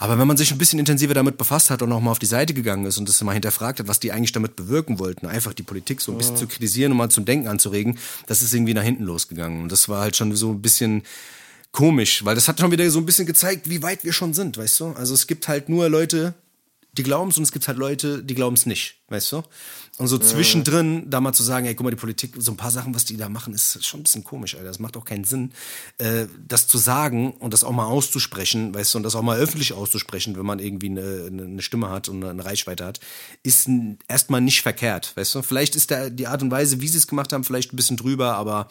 Aber 0.00 0.18
wenn 0.18 0.28
man 0.28 0.36
sich 0.36 0.52
ein 0.52 0.58
bisschen 0.58 0.78
intensiver 0.78 1.14
damit 1.14 1.38
befasst 1.38 1.70
hat 1.70 1.82
und 1.82 1.92
auch 1.92 2.00
mal 2.00 2.12
auf 2.12 2.20
die 2.20 2.26
Seite 2.26 2.54
gegangen 2.54 2.86
ist 2.86 2.98
und 2.98 3.08
das 3.08 3.22
mal 3.22 3.32
hinterfragt 3.32 3.80
hat, 3.80 3.88
was 3.88 3.98
die 3.98 4.12
eigentlich 4.12 4.32
damit 4.32 4.54
bewirken 4.54 4.98
wollten, 5.00 5.26
einfach 5.26 5.54
die 5.54 5.64
Politik 5.64 6.00
so 6.00 6.12
ein 6.12 6.18
bisschen 6.18 6.36
zu 6.36 6.46
kritisieren 6.46 6.92
und 6.92 6.98
mal 6.98 7.08
zum 7.08 7.24
Denken 7.24 7.48
anzuregen, 7.48 7.98
das 8.26 8.42
ist 8.42 8.54
irgendwie 8.54 8.74
nach 8.74 8.84
hinten 8.84 9.04
losgegangen. 9.04 9.62
Und 9.62 9.72
das 9.72 9.88
war 9.88 10.00
halt 10.00 10.16
schon 10.16 10.34
so 10.36 10.52
ein 10.52 10.62
bisschen 10.62 11.02
komisch, 11.72 12.24
weil 12.24 12.36
das 12.36 12.46
hat 12.46 12.60
schon 12.60 12.70
wieder 12.70 12.88
so 12.90 13.00
ein 13.00 13.06
bisschen 13.06 13.26
gezeigt, 13.26 13.68
wie 13.68 13.82
weit 13.82 14.04
wir 14.04 14.12
schon 14.12 14.34
sind, 14.34 14.56
weißt 14.56 14.80
du? 14.80 14.86
Also 14.92 15.14
es 15.14 15.26
gibt 15.26 15.48
halt 15.48 15.68
nur 15.68 15.88
Leute, 15.88 16.34
die 16.92 17.02
glauben 17.02 17.30
es 17.30 17.36
und 17.36 17.44
es 17.44 17.52
gibt 17.52 17.68
halt 17.68 17.78
Leute, 17.78 18.22
die 18.24 18.34
glauben 18.34 18.56
es 18.56 18.66
nicht, 18.66 18.96
weißt 19.08 19.32
du? 19.32 19.42
Und 19.98 20.06
so 20.06 20.16
zwischendrin 20.16 21.10
da 21.10 21.20
mal 21.20 21.32
zu 21.32 21.42
sagen, 21.42 21.66
ey, 21.66 21.74
guck 21.74 21.84
mal, 21.84 21.90
die 21.90 21.96
Politik, 21.96 22.34
so 22.38 22.52
ein 22.52 22.56
paar 22.56 22.70
Sachen, 22.70 22.94
was 22.94 23.04
die 23.04 23.16
da 23.16 23.28
machen, 23.28 23.52
ist 23.52 23.84
schon 23.84 24.00
ein 24.00 24.02
bisschen 24.04 24.22
komisch, 24.22 24.54
Alter. 24.54 24.68
Das 24.68 24.78
macht 24.78 24.96
auch 24.96 25.04
keinen 25.04 25.24
Sinn, 25.24 25.52
äh, 25.98 26.26
das 26.46 26.68
zu 26.68 26.78
sagen 26.78 27.32
und 27.32 27.52
das 27.52 27.64
auch 27.64 27.72
mal 27.72 27.86
auszusprechen, 27.86 28.72
weißt 28.74 28.94
du, 28.94 28.98
und 28.98 29.02
das 29.02 29.16
auch 29.16 29.22
mal 29.22 29.38
öffentlich 29.38 29.72
auszusprechen, 29.72 30.36
wenn 30.36 30.46
man 30.46 30.60
irgendwie 30.60 30.88
eine, 30.88 31.26
eine 31.26 31.62
Stimme 31.62 31.90
hat 31.90 32.08
und 32.08 32.24
eine 32.24 32.44
Reichweite 32.44 32.84
hat, 32.84 33.00
ist 33.42 33.68
erstmal 34.06 34.40
nicht 34.40 34.62
verkehrt, 34.62 35.12
weißt 35.16 35.34
du? 35.34 35.42
Vielleicht 35.42 35.74
ist 35.76 35.90
da 35.90 36.10
die 36.10 36.26
Art 36.28 36.42
und 36.42 36.50
Weise, 36.50 36.80
wie 36.80 36.88
sie 36.88 36.98
es 36.98 37.06
gemacht 37.08 37.32
haben, 37.32 37.42
vielleicht 37.44 37.72
ein 37.72 37.76
bisschen 37.76 37.96
drüber, 37.96 38.34
aber 38.34 38.68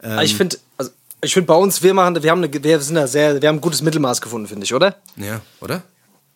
Aber 0.00 0.24
ich 0.24 0.34
finde, 0.34 0.58
also 0.76 0.90
ich 1.22 1.32
finde 1.32 1.46
bei 1.46 1.54
uns, 1.54 1.82
wir 1.82 1.94
machen, 1.94 2.22
wir 2.22 2.30
haben, 2.30 2.44
eine, 2.44 2.62
wir 2.62 2.80
sind 2.80 2.96
da 2.96 3.06
sehr, 3.06 3.40
wir 3.40 3.48
haben 3.48 3.56
ein 3.56 3.62
gutes 3.62 3.82
Mittelmaß 3.82 4.20
gefunden, 4.20 4.48
finde 4.48 4.64
ich, 4.64 4.74
oder? 4.74 4.96
ja, 5.16 5.40
oder? 5.60 5.82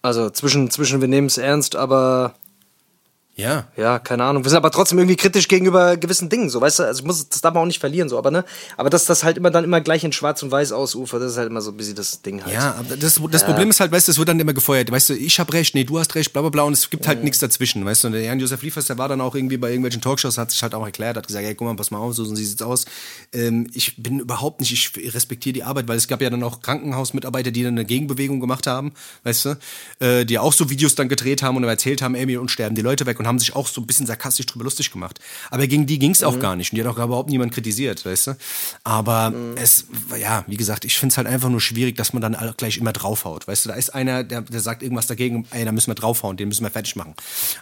Also 0.03 0.31
zwischen, 0.31 0.71
zwischen 0.71 1.01
wir 1.01 1.09
nehmen 1.09 1.27
es 1.27 1.39
ernst, 1.39 1.77
aber 1.77 2.35
Ja. 3.39 3.69
ja, 3.77 4.01
keine 4.01 4.25
Ahnung. 4.25 4.43
Wir 4.43 4.51
sind 4.51 4.57
aber 4.57 4.73
trotzdem 4.73 4.99
irgendwie 4.99 5.15
kritisch 5.15 5.47
gegenüber 5.47 5.97
gewissen 5.97 6.29
Dingen, 6.29 6.51
so, 6.51 6.61
weißt 6.61 6.81
du? 6.81 6.83
Also 6.83 7.03
ich 7.03 7.07
muss, 7.07 7.29
das 7.29 7.41
darf 7.41 7.55
man 7.55 7.63
auch 7.63 7.67
nicht 7.69 7.79
verlieren, 7.79 8.09
so, 8.09 8.19
aber 8.19 8.33
ne? 8.33 8.45
Aber 8.77 8.91
dass 8.91 9.05
das 9.05 9.23
halt 9.23 9.37
immer 9.37 9.53
dann 9.53 9.63
immer 9.63 9.81
gleich 9.81 10.03
in 10.03 10.11
Schwarz 10.11 10.43
und 10.43 10.51
Weiß 10.51 10.73
ausufert, 10.73 11.23
das 11.23 11.33
ist 11.33 11.39
halt 11.39 11.49
immer 11.49 11.61
so 11.61 11.71
ein 11.71 11.77
bisschen 11.77 11.95
das 11.95 12.21
Ding 12.23 12.45
halt. 12.45 12.53
Ja, 12.53 12.75
aber 12.77 12.97
das, 12.97 13.21
das 13.31 13.45
Problem 13.45 13.71
ist 13.71 13.79
halt, 13.79 13.93
weißt 13.93 14.09
du, 14.09 14.13
es 14.13 14.19
wird 14.19 14.29
dann 14.29 14.41
immer 14.41 14.55
gefeuert. 14.55 14.91
Weißt 14.91 15.11
du, 15.11 15.15
ich 15.15 15.39
habe 15.39 15.53
recht, 15.53 15.77
nee, 15.77 15.85
du 15.85 16.01
hast 16.01 16.17
recht, 16.17 16.33
bla 16.33 16.43
bla 16.43 16.51
bla 16.51 16.65
und 16.65 16.73
es 16.73 16.91
gibt 16.91 17.07
halt 17.07 17.23
nichts 17.23 17.39
dazwischen, 17.39 17.85
weißt 17.85 18.03
du. 18.03 18.09
Und 18.09 18.15
der 18.15 18.23
Jan-Josef 18.23 18.61
Liefers, 18.61 18.87
der 18.87 18.99
war 18.99 19.09
dann 19.09 19.21
auch 19.21 19.37
irgendwie 19.37 19.57
bei 19.57 19.69
irgendwelchen 19.69 20.01
Talkshows, 20.01 20.37
hat 20.37 20.51
sich 20.51 20.61
halt 20.65 20.75
auch 20.75 20.85
erklärt, 20.85 21.17
hat 21.17 21.29
gesagt, 21.29 21.45
ey, 21.45 21.55
guck 21.55 21.69
mal, 21.69 21.77
pass 21.77 21.93
mal 21.93 21.99
auf, 21.99 22.15
so 22.15 22.25
sieht's 22.25 22.61
aus. 22.61 22.87
Ähm, 23.33 23.69
ich 23.73 24.03
bin 24.03 24.19
überhaupt 24.19 24.61
nicht, 24.61 24.73
ich 24.73 25.15
respektiere 25.15 25.53
die 25.53 25.63
Arbeit, 25.63 25.87
weil 25.87 25.97
es 25.97 26.09
gab 26.09 26.21
ja 26.21 26.29
dann 26.29 26.43
auch 26.43 26.61
Krankenhausmitarbeiter, 26.61 27.53
die 27.53 27.63
dann 27.63 27.75
eine 27.75 27.85
Gegenbewegung 27.85 28.41
gemacht 28.41 28.67
haben, 28.67 28.95
weißt 29.23 29.45
du, 29.45 29.59
äh, 30.01 30.25
die 30.25 30.41
auch 30.41 30.53
so 30.53 30.71
Videos 30.71 30.97
dann 30.97 31.09
gedreht 31.09 31.45
haben 31.45 31.57
und 31.57 31.63
erzählt 31.63 32.03
haben, 32.03 32.17
ey, 32.17 32.37
uns 32.37 32.51
sterben 32.51 32.75
die 32.75 32.83
Leute 32.83 33.07
weg 33.07 33.21
und 33.21 33.28
haben 33.29 33.39
sich 33.39 33.55
auch 33.55 33.69
so 33.69 33.81
ein 33.81 33.87
bisschen 33.87 34.07
sarkastisch 34.07 34.47
drüber 34.47 34.65
lustig 34.65 34.91
gemacht. 34.91 35.21
Aber 35.51 35.67
gegen 35.67 35.87
die 35.87 35.99
ging's 35.99 36.23
auch 36.23 36.39
gar 36.41 36.57
nicht 36.57 36.73
und 36.73 36.77
die 36.77 36.85
hat 36.85 36.91
auch 36.91 37.03
überhaupt 37.03 37.31
niemand 37.31 37.53
kritisiert, 37.53 38.05
weißt 38.05 38.29
du. 38.29 38.37
Aber 38.85 39.33
es, 39.57 39.87
ja, 40.21 40.45
wie 40.47 40.57
gesagt, 40.57 40.85
ich 40.85 40.99
find's 40.99 41.17
halt 41.17 41.27
einfach 41.27 41.49
nur 41.49 41.61
schwierig, 41.61 41.97
dass 41.97 42.13
man 42.13 42.23
dann 42.23 42.37
gleich 42.57 42.79
immer 42.79 42.93
draufhaut, 42.93 43.47
weißt 43.47 43.67
du. 43.67 43.69
Da 43.71 43.75
ist 43.77 43.95
einer, 43.95 44.25
der, 44.25 44.43
der 44.43 44.61
sagt 44.61 44.83
irgendwas 44.83 45.07
dagegen, 45.07 45.47
ey, 45.51 45.65
da 45.65 45.73
müssen 45.73 45.89
wir 45.89 45.95
draufhauen, 45.95 46.37
den 46.37 46.49
müssen 46.49 46.65
wir 46.65 46.71
fertig 46.71 46.97
machen. 46.97 47.15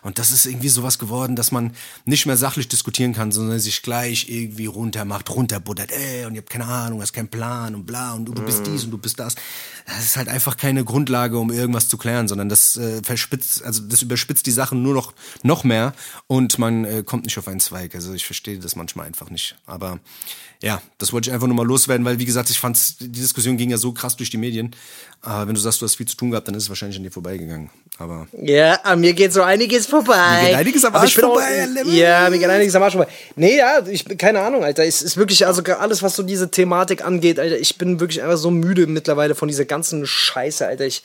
Und 0.03 0.19
das 0.19 0.31
ist 0.31 0.47
irgendwie 0.47 0.69
sowas 0.69 0.99
geworden, 0.99 1.37
dass 1.37 1.53
man 1.53 1.73
nicht 2.05 2.27
mehr 2.27 2.37
sachlich 2.37 2.69
diskutieren 2.69 3.13
kann, 3.13 3.33
sondern 3.33 3.59
sich 3.61 3.83
gleich 3.83 4.29
irgendwie 4.29 4.67
runtermacht, 4.67 5.29
runterbuttert, 5.31 5.93
ey, 5.93 6.25
und 6.27 6.35
ihr 6.35 6.41
habt 6.41 6.51
keine 6.51 6.67
Ahnung, 6.67 7.03
hast 7.03 7.13
keinen 7.13 7.29
Plan 7.29 7.75
und 7.75 7.87
bla 7.87 8.13
und 8.13 8.27
du, 8.27 8.33
du 8.33 8.43
bist 8.43 8.67
dies 8.67 8.85
und 8.85 8.91
du 8.91 8.99
bist 8.99 9.19
das. 9.19 9.35
Das 9.87 10.05
ist 10.05 10.17
halt 10.17 10.29
einfach 10.29 10.57
keine 10.57 10.85
Grundlage, 10.85 11.39
um 11.39 11.51
irgendwas 11.53 11.89
zu 11.89 11.97
klären, 11.97 12.29
sondern 12.29 12.49
das 12.49 12.77
äh, 12.77 13.03
verspitzt, 13.03 13.63
also 13.63 13.83
das 13.83 14.03
überspitzt 14.03 14.47
die 14.47 14.51
Sachen 14.51 14.83
nur 14.83 14.95
noch, 14.95 15.15
noch 15.43 15.56
mehr 15.65 15.93
und 16.27 16.59
man 16.59 16.85
äh, 16.85 17.03
kommt 17.05 17.25
nicht 17.25 17.39
auf 17.39 17.49
einen 17.49 17.61
Zweig. 17.61 17.95
Also 17.95 18.13
ich 18.15 18.25
verstehe 18.27 18.59
das 18.59 18.77
manchmal 18.77 19.07
einfach 19.07 19.31
nicht. 19.31 19.57
Aber 19.67 19.99
ja, 20.63 20.81
das 20.99 21.13
wollte 21.13 21.29
ich 21.31 21.35
einfach 21.35 21.47
nur 21.47 21.57
mal 21.57 21.67
loswerden, 21.67 22.05
weil 22.07 22.19
wie 22.19 22.25
gesagt, 22.25 22.49
ich 22.51 22.59
fand, 22.59 23.01
die 23.01 23.09
Diskussion 23.13 23.57
ging 23.57 23.71
ja 23.71 23.77
so 23.77 23.93
krass 23.93 24.17
durch 24.17 24.31
die 24.31 24.39
Medien. 24.39 24.75
Aber 25.23 25.49
wenn 25.49 25.55
du 25.55 25.61
sagst, 25.61 25.81
du 25.81 25.85
hast 25.87 25.97
viel 25.97 26.07
zu 26.07 26.17
tun 26.17 26.31
gehabt, 26.31 26.49
dann 26.49 26.55
ist 26.55 26.65
es 26.65 26.69
wahrscheinlich 26.69 26.97
an 26.97 27.03
dir 27.03 27.11
vorbeigegangen. 27.11 27.71
Aber 27.99 28.27
Ja, 28.41 28.75
an 28.83 29.01
mir 29.01 29.13
geht 29.13 29.33
so 29.33 29.43
einiges 29.43 29.87
vorbei. 29.87 30.41
Mir 30.43 30.49
geht 30.49 30.57
einiges 30.57 30.85
am 30.85 30.95
Aber 30.95 31.03
Arsch 31.03 31.19
auch- 31.19 31.23
vorbei, 31.23 31.67
Lemmel. 31.67 31.95
Ja, 31.95 32.29
mir 32.31 32.39
geht 32.39 32.49
einiges 32.49 32.75
am 32.75 32.83
Arsch 32.83 32.95
vorbei. 32.95 33.11
Nee, 33.35 33.57
ja, 33.59 33.87
ich 33.87 34.05
keine 34.19 34.41
Ahnung, 34.41 34.65
Alter. 34.65 34.85
Es 34.85 35.03
ist 35.03 35.17
wirklich, 35.17 35.47
also 35.47 35.63
alles, 35.63 36.03
was 36.03 36.17
so 36.17 36.23
diese 36.23 36.51
Thematik 36.51 37.05
angeht, 37.05 37.39
Alter, 37.41 37.59
ich 37.59 37.77
bin 37.77 38.01
wirklich 38.01 38.23
einfach 38.23 38.37
so 38.39 38.51
müde 38.51 38.87
mittlerweile 38.87 39.35
von 39.35 39.49
dieser 39.49 39.65
ganzen 39.65 40.07
Scheiße, 40.07 40.67
Alter. 40.67 40.87
Ich, 40.87 41.03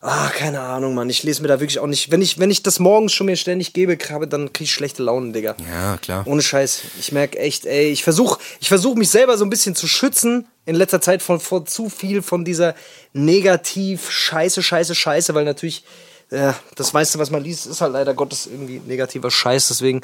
ah, 0.00 0.28
keine 0.28 0.60
Ahnung, 0.60 0.94
Mann. 0.94 1.10
Ich 1.10 1.22
lese 1.22 1.42
mir 1.42 1.48
da 1.48 1.60
wirklich 1.60 1.78
auch 1.78 1.86
nicht, 1.86 2.10
wenn 2.10 2.22
ich, 2.22 2.38
wenn 2.38 2.50
ich 2.50 2.62
das 2.62 2.78
morgens 2.78 3.12
schon 3.12 3.26
mir 3.26 3.36
ständig 3.36 3.72
gebe, 3.72 3.98
habe, 4.10 4.28
dann 4.28 4.52
krieg 4.52 4.66
ich 4.66 4.72
schlechte 4.72 5.02
Laune, 5.02 5.32
Digga. 5.32 5.56
ja, 5.70 5.96
klar. 5.98 6.26
Ohne 6.26 6.42
Scheiß. 6.42 6.82
Ich 7.00 7.12
merke 7.12 7.38
echt, 7.38 7.66
ey, 7.66 7.90
ich 7.90 8.04
versuche 8.04 8.40
ich 8.60 8.68
versuch 8.68 8.94
mich 8.94 9.10
selber 9.10 9.36
so 9.36 9.44
ein 9.44 9.50
bisschen 9.50 9.74
zu 9.74 9.86
schützen 9.88 10.46
in 10.66 10.74
letzter 10.74 11.00
Zeit 11.00 11.22
von, 11.22 11.40
von 11.40 11.66
zu 11.66 11.88
viel 11.88 12.22
von 12.22 12.44
dieser 12.44 12.74
negativ 13.12 14.10
Scheiße, 14.10 14.62
Scheiße, 14.62 14.94
Scheiße, 14.94 15.34
weil 15.34 15.44
natürlich, 15.44 15.84
ja, 16.30 16.54
das 16.76 16.92
meiste, 16.92 17.18
was 17.18 17.30
man 17.30 17.42
liest, 17.42 17.66
ist 17.66 17.80
halt 17.80 17.94
leider 17.94 18.14
Gottes 18.14 18.46
irgendwie 18.46 18.80
negativer 18.86 19.30
Scheiß. 19.30 19.68
Deswegen, 19.68 20.02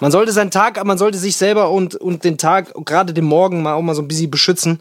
man 0.00 0.12
sollte 0.12 0.32
seinen 0.32 0.52
Tag, 0.52 0.82
man 0.84 0.98
sollte 0.98 1.18
sich 1.18 1.36
selber 1.36 1.70
und, 1.70 1.96
und 1.96 2.24
den 2.24 2.38
Tag, 2.38 2.72
gerade 2.84 3.12
den 3.12 3.24
Morgen 3.24 3.62
mal 3.62 3.74
auch 3.74 3.82
mal 3.82 3.94
so 3.94 4.02
ein 4.02 4.08
bisschen 4.08 4.30
beschützen. 4.30 4.80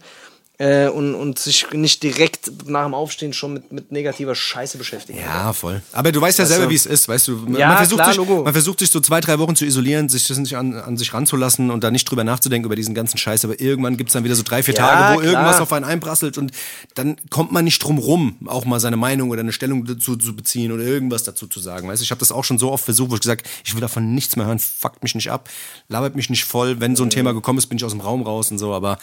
Äh, 0.60 0.88
und, 0.88 1.16
und 1.16 1.40
sich 1.40 1.66
nicht 1.72 2.04
direkt 2.04 2.68
nach 2.70 2.84
dem 2.86 2.94
Aufstehen 2.94 3.34
schon 3.34 3.54
mit, 3.54 3.72
mit 3.72 3.92
negativer 3.92 4.36
Scheiße 4.36 4.78
beschäftigen. 4.78 5.18
Ja, 5.18 5.52
voll. 5.52 5.82
Aber 5.92 6.12
du 6.12 6.22
weißt 6.22 6.38
ja 6.38 6.46
selber, 6.46 6.70
wie 6.70 6.76
es 6.76 6.86
ist, 6.86 7.08
weißt 7.08 7.28
du. 7.28 7.38
Man, 7.38 7.56
Ja, 7.56 7.70
man, 7.70 7.78
versucht 7.78 7.98
klar, 7.98 8.10
sich, 8.10 8.18
Logo. 8.18 8.44
man 8.44 8.54
versucht 8.54 8.78
sich 8.78 8.92
so 8.92 9.00
zwei, 9.00 9.20
drei 9.20 9.40
Wochen 9.40 9.56
zu 9.56 9.66
isolieren, 9.66 10.10
sich 10.10 10.28
das 10.28 10.38
nicht 10.38 10.56
an, 10.56 10.76
an 10.76 10.96
sich 10.96 11.12
ranzulassen 11.12 11.72
und 11.72 11.84
da 11.84 11.90
nicht 11.90 12.06
drüber 12.06 12.24
nachzudenken 12.24 12.68
über 12.68 12.76
diesen 12.76 12.94
ganzen 12.94 13.18
Scheiß. 13.18 13.44
Aber 13.46 13.60
irgendwann 13.60 13.98
gibt's 13.98 14.14
dann 14.14 14.24
wieder 14.26 14.36
so 14.36 14.44
drei, 14.44 14.62
vier 14.62 14.76
Ja, 14.76 14.88
Tage, 14.88 15.16
wo 15.16 15.20
klar. 15.22 15.34
irgendwas 15.34 15.60
auf 15.60 15.74
einen 15.74 15.86
einprasselt 15.86 16.38
und 16.38 16.52
dann 16.94 17.16
kommt 17.32 17.52
man 17.52 17.66
nicht 17.66 17.80
drum 17.80 17.98
rum, 17.98 18.38
auch 18.46 18.64
mal 18.66 18.80
seine 18.80 18.96
Meinung 18.96 19.32
oder 19.32 19.40
eine 19.42 19.54
Stellung 19.54 19.86
dazu 19.86 20.16
zu 20.18 20.36
beziehen 20.36 20.72
oder 20.72 20.84
irgendwas 20.84 21.24
dazu 21.24 21.48
zu 21.48 21.62
sagen. 21.62 21.88
Weißt 21.90 22.00
du, 22.02 22.04
ich 22.04 22.12
habe 22.12 22.20
das 22.20 22.32
auch 22.32 22.44
schon 22.44 22.60
so 22.60 22.72
oft 22.72 22.86
versucht, 22.86 23.10
wo 23.10 23.16
ich 23.16 23.22
gesagt, 23.22 23.50
ich 23.66 23.74
will 23.74 23.82
davon 23.82 24.14
nichts 24.14 24.36
mehr 24.36 24.46
hören, 24.46 24.60
fuckt 24.60 25.02
mich 25.02 25.16
nicht 25.16 25.32
ab, 25.32 25.50
labert 25.90 26.16
mich 26.16 26.30
nicht 26.30 26.46
voll. 26.46 26.80
Wenn 26.80 26.92
Mhm. 26.92 26.96
so 26.98 27.04
ein 27.06 27.10
Thema 27.10 27.34
gekommen 27.34 27.58
ist, 27.58 27.66
bin 27.66 27.78
ich 27.80 27.84
aus 27.84 27.92
dem 27.92 28.02
Raum 28.02 28.22
raus 28.22 28.52
und 28.52 28.60
so, 28.60 28.72
aber 28.72 29.00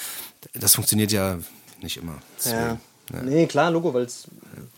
das 0.54 0.74
funktioniert 0.74 1.12
ja 1.12 1.38
nicht 1.82 1.96
immer. 1.96 2.18
Ja. 2.44 2.78
Nee, 3.22 3.46
klar, 3.46 3.70
Logo, 3.70 3.92
weil 3.92 4.04
es 4.04 4.28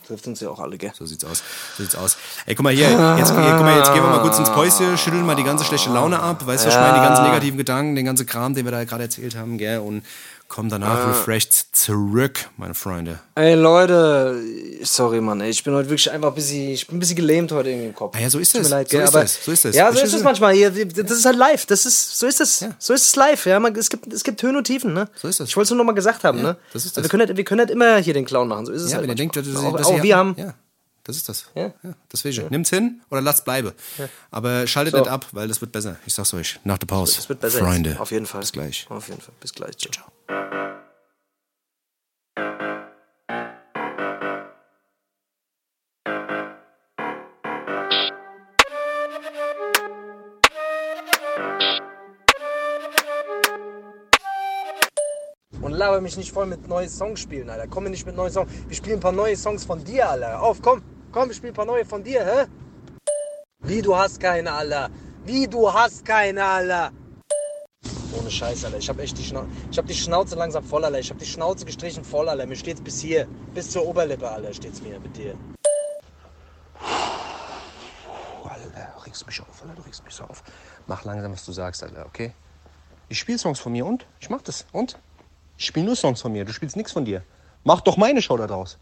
trifft 0.07 0.27
uns 0.27 0.41
ja 0.41 0.49
auch 0.49 0.59
alle, 0.59 0.79
gell? 0.79 0.93
so 0.95 1.05
sieht's 1.05 1.25
aus. 1.25 1.43
So 1.77 1.83
sieht's 1.83 1.95
aus. 1.95 2.17
Ey, 2.47 2.55
guck 2.55 2.65
mal 2.65 2.73
hier, 2.73 2.89
jetzt, 3.19 3.31
hier, 3.31 3.55
guck 3.55 3.61
mal, 3.63 3.77
jetzt 3.77 3.93
gehen 3.93 4.03
wir 4.03 4.09
mal 4.09 4.23
kurz 4.23 4.39
ins 4.39 4.51
Päuschen, 4.51 4.97
schütteln 4.97 5.27
mal 5.27 5.37
die 5.37 5.45
ganze 5.45 5.65
schlechte 5.65 5.91
Laune 5.91 6.19
ab, 6.19 6.47
weißt 6.47 6.65
du, 6.65 6.69
was 6.69 6.75
ich 6.75 6.81
meine, 6.81 6.95
die 6.95 7.07
ganzen 7.07 7.25
negativen 7.25 7.59
Gedanken, 7.59 7.95
den 7.95 8.07
ganzen 8.07 8.27
Kram, 8.27 8.55
den 8.55 8.65
wir 8.65 8.73
da 8.73 8.85
gerade 8.85 9.03
erzählt 9.03 9.37
haben, 9.37 9.59
gell, 9.59 9.81
und 9.81 10.03
kommen 10.53 10.69
danach 10.69 11.09
refreshed 11.09 11.75
zurück, 11.75 12.51
meine 12.59 12.75
Freunde. 12.75 13.19
Ey 13.37 13.55
Leute, 13.55 14.39
sorry 14.83 15.23
Mann, 15.23 15.41
ey, 15.41 15.49
ich 15.49 15.65
bin 15.65 15.73
heute 15.73 15.89
wirklich 15.89 16.11
einfach 16.11 16.29
ein 16.29 16.35
bisschen, 16.35 16.69
ich 16.69 16.87
bin 16.87 16.97
ein 16.97 17.01
bisschen 17.01 17.17
gelähmt 17.17 17.51
heute 17.53 17.71
irgendwie 17.71 17.87
im 17.89 17.95
Kopf. 17.95 18.15
Ah 18.15 18.21
ja, 18.21 18.29
so 18.29 18.39
ist 18.39 18.55
es. 18.55 18.69
Leid, 18.69 18.91
So 18.91 18.99
gell, 18.99 19.05
ist 19.07 19.15
aber. 19.15 19.27
So 19.27 19.51
ist 19.51 19.65
es. 19.65 19.75
Ja, 19.75 19.87
so 19.87 19.93
Verstehst 19.93 20.13
ist 20.13 20.19
es 20.21 20.25
manchmal. 20.25 20.55
Das 20.61 21.11
ist 21.11 21.25
halt 21.25 21.37
live. 21.37 21.65
Das 21.65 21.87
ist, 21.87 22.19
so 22.19 22.27
ist 22.27 22.41
es. 22.43 22.67
So 22.79 22.93
ist 22.93 23.07
es 23.07 23.17
live. 23.17 23.47
Ja, 23.47 23.59
man, 23.61 23.75
es 23.75 23.89
gibt, 23.89 24.13
es 24.13 24.23
gibt 24.23 24.43
Höhen 24.43 24.55
und 24.57 24.65
Tiefen, 24.65 24.93
ne? 24.93 25.09
So 25.15 25.27
ist 25.29 25.41
es. 25.41 25.49
Ich 25.49 25.57
wollte 25.57 25.65
es 25.65 25.71
nur 25.71 25.79
noch 25.79 25.85
mal 25.87 25.93
gesagt 25.93 26.23
haben, 26.23 26.43
ne? 26.43 26.57
das 26.75 26.85
ist 26.85 26.97
Wir 26.97 27.03
das. 27.03 27.11
können 27.11 27.27
halt, 27.27 27.37
wir 27.37 27.45
können 27.45 27.61
halt 27.61 27.71
immer 27.71 27.97
hier 27.97 28.13
den 28.13 28.27
Clown 28.27 28.47
machen. 28.49 28.67
So 28.67 28.73
ist 28.73 28.83
es 28.83 28.91
Ja, 28.91 28.97
halt. 28.99 29.05
wenn 29.05 29.11
ihr 29.11 29.17
denkt, 29.17 29.37
dass, 29.37 29.47
manchmal. 29.47 29.73
dass 29.79 29.87
auch, 29.87 29.93
ihr- 29.95 29.99
auch 30.01 30.03
wir 30.03 30.17
haben. 30.19 30.35
Ja, 30.37 30.53
das 31.05 31.17
ist 31.17 31.31
das. 31.31 31.47
Ja. 31.55 31.73
deswegen. 32.13 32.49
Nimmt's 32.51 32.69
hin 32.69 33.01
oder 33.11 33.23
lasst 33.23 33.47
bleibe. 33.47 33.73
Aber 34.31 34.67
schaltet 34.67 34.93
So. 34.93 35.01
nicht 35.01 35.09
ab, 35.11 35.25
weil 35.33 35.49
das 35.49 35.63
wird 35.63 35.73
besser. 35.73 35.97
Ich 36.05 36.13
sag's 36.13 36.35
euch. 36.35 36.61
Nach 36.65 36.77
der 36.77 36.87
Pause. 36.89 37.17
Es 37.19 37.29
wird 37.31 37.41
besser. 37.41 37.61
Freunde. 37.61 37.91
Jetzt. 37.91 38.01
Auf 38.01 38.11
jeden 38.11 38.27
Fall. 38.27 38.41
Bis 38.43 38.53
gleich. 38.53 38.87
Auf 38.91 39.09
jeden 39.09 39.23
Fall. 39.23 39.33
Bis 39.41 39.55
gleich. 39.55 39.79
Ciao. 39.79 40.12
Und 55.63 55.73
laber 55.79 56.01
mich 56.01 56.17
nicht 56.17 56.33
voll 56.33 56.47
mit 56.47 56.67
neuen 56.67 56.89
Songs 56.89 57.21
spielen, 57.21 57.49
Alter. 57.49 57.67
Komm 57.69 57.85
mir 57.85 57.91
nicht 57.91 58.05
mit 58.05 58.17
neuen 58.17 58.33
Songs. 58.33 58.51
Wir 58.67 58.77
spielen 58.77 58.97
ein 58.97 59.01
paar 59.01 59.13
neue 59.13 59.37
Songs 59.37 59.65
von 59.65 59.83
dir, 59.83 60.11
Alter. 60.11 60.43
Auf, 60.43 60.61
komm. 60.61 60.83
Komm, 61.13 61.29
wir 61.29 61.35
spielen 61.35 61.53
ein 61.53 61.57
paar 61.57 61.67
neue 61.67 61.85
von 61.85 62.03
dir, 62.03 62.25
hä? 62.25 62.47
Wie, 63.61 63.81
du 63.81 63.97
hast 63.97 64.19
keine, 64.19 64.53
Alter. 64.53 64.91
Wie, 65.25 65.47
du 65.47 65.73
hast 65.73 66.05
keine, 66.05 66.45
Alter. 66.45 66.91
Ohne 68.19 68.31
Scheiß, 68.31 68.65
Alter. 68.65 68.79
Ich 68.79 68.89
hab 68.89 68.99
echt 68.99 69.17
die 69.19 69.25
Schnauze. 69.25 69.49
Ich 69.71 69.79
hab 69.79 69.87
die 69.87 69.95
Schnauze 69.95 70.37
langsam 70.37 70.65
voll, 70.65 70.85
Alter. 70.85 70.99
Ich 70.99 71.11
hab 71.11 71.19
die 71.19 71.27
Schnauze 71.27 71.65
gestrichen 71.65 72.05
voll, 72.05 72.29
Alter. 72.29 72.47
Mir 72.47 72.57
steht's 72.57 72.81
bis 72.81 73.01
hier. 73.01 73.27
Bis 73.55 73.71
zur 73.71 73.87
Oberlippe, 73.87 74.29
Alter, 74.31 74.53
steht's 74.53 74.83
mir 74.83 75.01
mit 75.01 75.17
dir. 75.17 75.35
Oh, 78.43 78.47
Alter, 78.49 78.93
regst 79.07 79.27
mich 79.27 79.41
auf, 79.41 79.63
Alter, 79.63 79.75
du 79.75 79.83
regst 79.83 80.05
mich 80.05 80.15
so 80.15 80.25
auf. 80.25 80.43
Mach 80.87 81.05
langsam, 81.05 81.33
was 81.33 81.45
du 81.45 81.53
sagst, 81.53 81.83
Alter, 81.83 82.07
okay? 82.07 82.33
Ich 83.09 83.19
spiele 83.19 83.39
Songs 83.39 83.59
von 83.59 83.73
mir 83.73 83.87
und? 83.87 84.07
Ich 84.21 84.29
mach 84.31 84.43
das. 84.43 84.67
Und? 84.73 84.99
Ich 85.57 85.67
spiele 85.67 85.87
nur 85.87 85.97
Songs 85.97 86.21
von 86.21 86.33
mir, 86.33 86.45
du 86.45 86.53
spielst 86.53 86.77
nichts 86.77 86.93
von 86.93 87.05
dir. 87.05 87.23
Mach 87.65 87.81
doch 87.81 87.97
meine 87.97 88.21
Show 88.21 88.37
da 88.37 88.47
draus. 88.47 88.79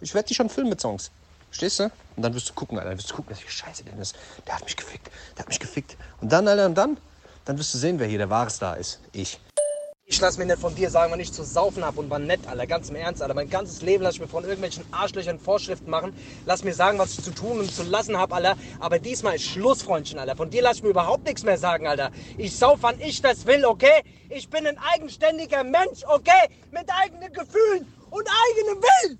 Ich 0.00 0.14
werde 0.14 0.28
dich 0.28 0.36
schon 0.36 0.48
filmen 0.48 0.70
mit 0.70 0.80
Songs. 0.80 1.10
Verstehst 1.48 1.80
du? 1.80 1.84
Und 2.16 2.22
dann 2.22 2.32
wirst 2.34 2.48
du 2.48 2.54
gucken, 2.54 2.78
Alter. 2.78 2.90
Dann 2.90 2.98
wirst 2.98 3.10
du 3.10 3.14
gucken, 3.14 3.30
dass 3.30 3.42
ich 3.42 3.50
scheiße 3.50 3.84
denn 3.84 3.98
ist. 3.98 4.16
Der 4.46 4.54
hat 4.54 4.64
mich 4.64 4.76
gefickt. 4.76 5.10
Der 5.36 5.40
hat 5.40 5.48
mich 5.48 5.60
gefickt. 5.60 5.96
Und 6.20 6.30
dann, 6.32 6.46
Alter, 6.48 6.66
und 6.66 6.74
dann? 6.74 6.96
Dann 7.44 7.58
wirst 7.58 7.74
du 7.74 7.78
sehen, 7.78 7.98
wer 7.98 8.06
hier 8.06 8.18
der 8.18 8.30
wahre 8.30 8.50
Star 8.50 8.76
ist. 8.76 9.00
Ich. 9.12 9.40
Ich 10.04 10.20
lass 10.20 10.36
mir 10.36 10.44
nicht 10.44 10.58
von 10.58 10.74
dir 10.74 10.90
sagen, 10.90 11.10
wann 11.10 11.20
ich 11.20 11.32
zu 11.32 11.42
saufen 11.42 11.84
hab 11.84 11.96
und 11.96 12.10
wann 12.10 12.26
nett, 12.26 12.46
Alter. 12.46 12.66
Ganz 12.66 12.90
im 12.90 12.96
Ernst, 12.96 13.22
Alter. 13.22 13.34
Mein 13.34 13.48
ganzes 13.48 13.80
Leben 13.80 14.02
lass 14.02 14.16
ich 14.16 14.20
mir 14.20 14.28
von 14.28 14.44
irgendwelchen 14.44 14.84
Arschlöchern 14.92 15.38
Vorschriften 15.38 15.88
machen. 15.88 16.14
Lass 16.44 16.64
mir 16.64 16.74
sagen, 16.74 16.98
was 16.98 17.12
ich 17.12 17.24
zu 17.24 17.30
tun 17.30 17.60
und 17.60 17.72
zu 17.72 17.82
lassen 17.82 18.18
hab, 18.18 18.32
Alter. 18.32 18.56
Aber 18.78 18.98
diesmal 18.98 19.36
ist 19.36 19.44
Schluss, 19.44 19.82
Freundchen, 19.82 20.18
Alter. 20.18 20.36
Von 20.36 20.50
dir 20.50 20.62
lass 20.62 20.76
ich 20.76 20.82
mir 20.82 20.90
überhaupt 20.90 21.24
nichts 21.24 21.44
mehr 21.44 21.56
sagen, 21.56 21.86
Alter. 21.86 22.10
Ich 22.36 22.56
sauf, 22.56 22.78
wann 22.82 23.00
ich 23.00 23.22
das 23.22 23.46
will, 23.46 23.64
okay? 23.64 24.02
Ich 24.28 24.50
bin 24.50 24.66
ein 24.66 24.76
eigenständiger 24.92 25.64
Mensch, 25.64 26.04
okay? 26.06 26.48
Mit 26.70 26.90
eigenen 26.90 27.32
Gefühlen 27.32 27.86
und 28.10 28.28
eigenem 28.28 28.82
Willen. 28.82 29.18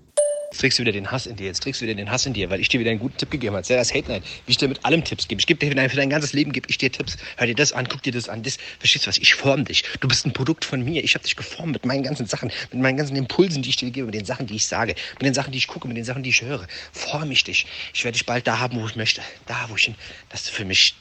Trägst 0.59 0.79
du 0.79 0.83
wieder 0.83 0.93
den 0.93 1.11
Hass 1.11 1.27
in 1.27 1.37
dir, 1.37 1.47
jetzt 1.47 1.63
trägst 1.63 1.81
du 1.81 1.87
wieder 1.87 1.95
den 1.95 2.11
Hass 2.11 2.27
in 2.27 2.33
dir, 2.33 2.51
weil 2.51 2.61
ich 2.61 2.69
dir 2.69 2.79
wieder 2.81 2.91
einen 2.91 3.01
guten 3.01 3.17
Tipp 3.17 3.31
gegeben 3.31 3.57
habe. 3.57 3.67
Das 3.67 3.95
Hate 3.95 4.09
Night, 4.09 4.23
wie 4.47 4.53
ich 4.53 4.59
dir 4.59 4.69
mit 4.69 4.85
allem 4.85 5.03
Tipps 5.03 5.27
gebe. 5.29 5.41
Ich 5.41 5.47
gebe 5.47 5.59
dir 5.59 5.71
für 5.91 5.97
dein, 5.97 6.11
ganzes 6.11 6.33
Leben 6.33 6.53
gebe 6.53 6.69
ich 6.69 6.79
dir 6.79 6.93
Tipps. 6.93 7.17
Hör 7.37 7.47
dir 7.47 7.55
das 7.55 7.73
an, 7.73 7.89
guck 7.89 8.03
dir 8.03 8.13
das 8.13 8.29
an. 8.29 8.43
Das, 8.43 8.59
verstehst 8.79 9.07
du 9.07 9.09
was? 9.09 9.19
Ich 9.19 9.35
form 9.35 9.65
dich. 9.65 9.85
Du 10.01 10.09
bist 10.09 10.27
ein 10.27 10.33
Produkt 10.33 10.65
von 10.65 10.85
mir. 10.85 11.03
Ich 11.03 11.15
habe 11.15 11.25
dich 11.25 11.37
geformt 11.37 11.73
mit 11.73 11.87
meinen 11.87 12.03
ganzen 12.03 12.27
Sachen, 12.27 12.51
mit 12.71 12.81
meinen 12.81 12.97
ganzen 12.97 13.17
Impulsen, 13.17 13.63
die 13.63 13.71
ich 13.71 13.77
dir 13.77 13.91
gebe, 13.91 14.07
mit 14.07 14.15
den 14.15 14.25
Sachen, 14.25 14.47
die 14.47 14.57
ich 14.57 14.67
sage, 14.67 14.95
mit 15.15 15.23
den 15.23 15.35
Sachen, 15.35 15.53
die 15.53 15.59
ich 15.59 15.67
gucke, 15.67 15.89
mit 15.89 15.97
den 15.97 16.05
Sachen, 16.05 16.23
die 16.23 16.31
ich 16.31 16.43
höre. 16.43 16.67
Form 16.93 17.31
ich 17.31 17.45
dich. 17.45 17.67
Ich 17.95 18.05
werde 18.05 18.17
dich 18.17 18.27
bald 18.27 18.47
da 18.47 18.59
haben, 18.59 18.81
wo 18.81 18.87
ich 18.87 18.97
möchte. 18.97 19.23
Da, 19.47 19.67
wo 19.69 19.77
ich 19.77 19.85
hin, 19.85 19.95
dass 20.29 20.45
du 20.45 20.53
für 20.53 20.65
mich 20.65 20.95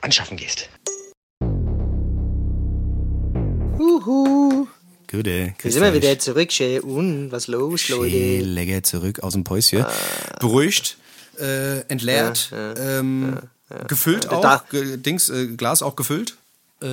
anschaffen 0.00 0.36
gehst. 0.36 0.68
Uhu. 3.78 4.68
Gute. 5.10 5.54
Wir 5.60 5.72
sind 5.72 5.82
wir 5.82 5.92
wieder 5.92 6.18
zurück, 6.18 6.52
schön. 6.52 6.80
Und 6.80 7.32
was 7.32 7.48
los, 7.48 7.88
Leute? 7.88 8.10
Schön 8.10 8.54
lecker 8.54 8.82
zurück 8.82 9.20
aus 9.22 9.32
dem 9.32 9.42
Päuschen. 9.44 9.84
Beruhigt, 10.38 10.98
äh, 11.38 11.80
entleert, 11.88 12.50
ähm, 12.78 13.38
gefüllt 13.88 14.24
Der 14.24 14.32
auch. 14.38 14.68
Ge- 14.68 14.96
Dings, 14.98 15.28
äh, 15.28 15.48
Glas 15.56 15.82
auch 15.82 15.96
gefüllt. 15.96 16.36
Äh, 16.80 16.86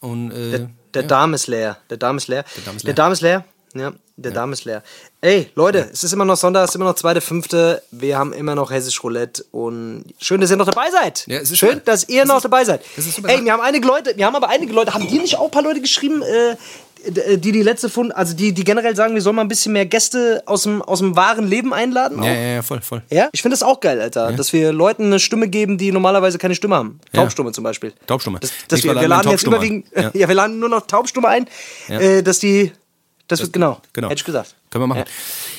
Und 0.00 0.32
äh, 0.32 0.50
Der, 0.50 0.70
der 0.94 1.02
Darm 1.04 1.32
ist 1.34 1.46
leer. 1.46 1.78
Der 1.88 1.96
Darm 1.96 2.18
ist 2.18 2.28
leer. 2.28 2.44
Der 2.56 2.64
Darm 2.64 2.76
ist 2.76 2.82
Der 2.84 2.88
leer. 2.88 2.94
Darm 2.94 3.12
ist 3.12 3.20
leer. 3.22 3.44
Ja, 3.74 3.92
der 4.16 4.30
Darm 4.32 4.52
ist 4.54 4.64
leer. 4.64 4.82
Ey, 5.20 5.50
Leute, 5.54 5.90
es 5.92 6.02
ist 6.02 6.12
immer 6.12 6.24
noch 6.24 6.36
Sonntag, 6.36 6.64
es 6.64 6.70
ist 6.70 6.76
immer 6.76 6.86
noch 6.86 6.94
zweite, 6.94 7.20
fünfte. 7.20 7.82
Wir 7.90 8.16
haben 8.16 8.32
immer 8.32 8.54
noch 8.54 8.70
Hessisch 8.70 9.02
Roulette 9.02 9.44
und 9.50 10.04
schön, 10.18 10.40
dass 10.40 10.50
ihr 10.50 10.56
noch 10.56 10.64
dabei 10.66 10.90
seid. 10.90 11.24
Ja, 11.26 11.38
es 11.38 11.50
ist 11.50 11.58
schön, 11.58 11.70
super. 11.72 11.82
dass 11.84 12.08
ihr 12.08 12.20
Das 12.22 12.28
noch 12.28 12.36
ist- 12.36 12.44
dabei 12.44 12.64
seid. 12.64 12.82
Ey, 13.24 13.44
wir 13.44 13.52
haben 13.52 13.60
einige 13.60 13.86
Leute, 13.86 14.14
wir 14.16 14.24
haben 14.24 14.34
aber 14.36 14.48
einige 14.48 14.72
Leute, 14.72 14.94
haben 14.94 15.06
die 15.08 15.18
nicht 15.18 15.36
auch 15.36 15.46
ein 15.46 15.50
paar 15.50 15.62
Leute 15.62 15.80
geschrieben, 15.82 16.22
äh, 16.22 16.56
die 17.08 17.52
die 17.52 17.62
letzte 17.62 17.88
Fund, 17.88 18.14
also 18.14 18.34
die, 18.34 18.52
die 18.52 18.64
generell 18.64 18.94
sagen, 18.96 19.14
wir 19.14 19.22
sollen 19.22 19.36
mal 19.36 19.42
ein 19.42 19.48
bisschen 19.48 19.72
mehr 19.72 19.86
Gäste 19.86 20.42
aus 20.46 20.62
dem, 20.64 20.82
aus 20.82 20.98
dem 21.00 21.16
wahren 21.16 21.48
Leben 21.48 21.72
einladen? 21.72 22.22
ja, 22.22 22.30
auch? 22.30 22.34
ja, 22.34 22.40
ja, 22.54 22.62
voll, 22.62 22.80
voll. 22.80 23.02
Ja, 23.10 23.28
ich 23.32 23.42
finde 23.42 23.54
das 23.54 23.62
auch 23.62 23.80
geil, 23.80 24.00
Alter. 24.00 24.32
Dass 24.32 24.52
wir 24.52 24.72
Leuten 24.72 25.04
eine 25.06 25.18
Stimme 25.20 25.48
geben, 25.48 25.78
die 25.78 25.92
normalerweise 25.92 26.38
keine 26.38 26.54
Stimme 26.54 26.76
haben. 26.76 27.00
Ja. 27.12 27.22
Taubstumme 27.22 27.52
zum 27.52 27.64
Beispiel. 27.64 27.92
Taubstumme. 28.06 28.40
Das, 28.40 28.50
dass 28.68 28.84
wir, 28.84 28.94
wir 28.94 29.08
laden 29.08 29.30
jetzt 29.30 29.46
überwiegend, 29.46 29.86
ja. 29.94 30.10
Ja. 30.14 30.28
wir 30.28 30.34
laden 30.34 30.58
nur 30.58 30.68
noch 30.68 30.86
Taubstumme 30.86 31.28
ein, 31.28 31.46
Ja. 31.88 32.00
äh, 32.00 32.22
dass 32.22 32.38
die, 32.38 32.72
das, 33.28 33.40
wird, 33.40 33.52
genau, 33.52 33.80
Genau. 33.92 34.08
hätte 34.08 34.18
ich 34.20 34.24
gesagt. 34.24 34.54
Können 34.70 34.84
wir 34.84 34.88
machen. 34.88 34.98
Ja. 35.00 35.04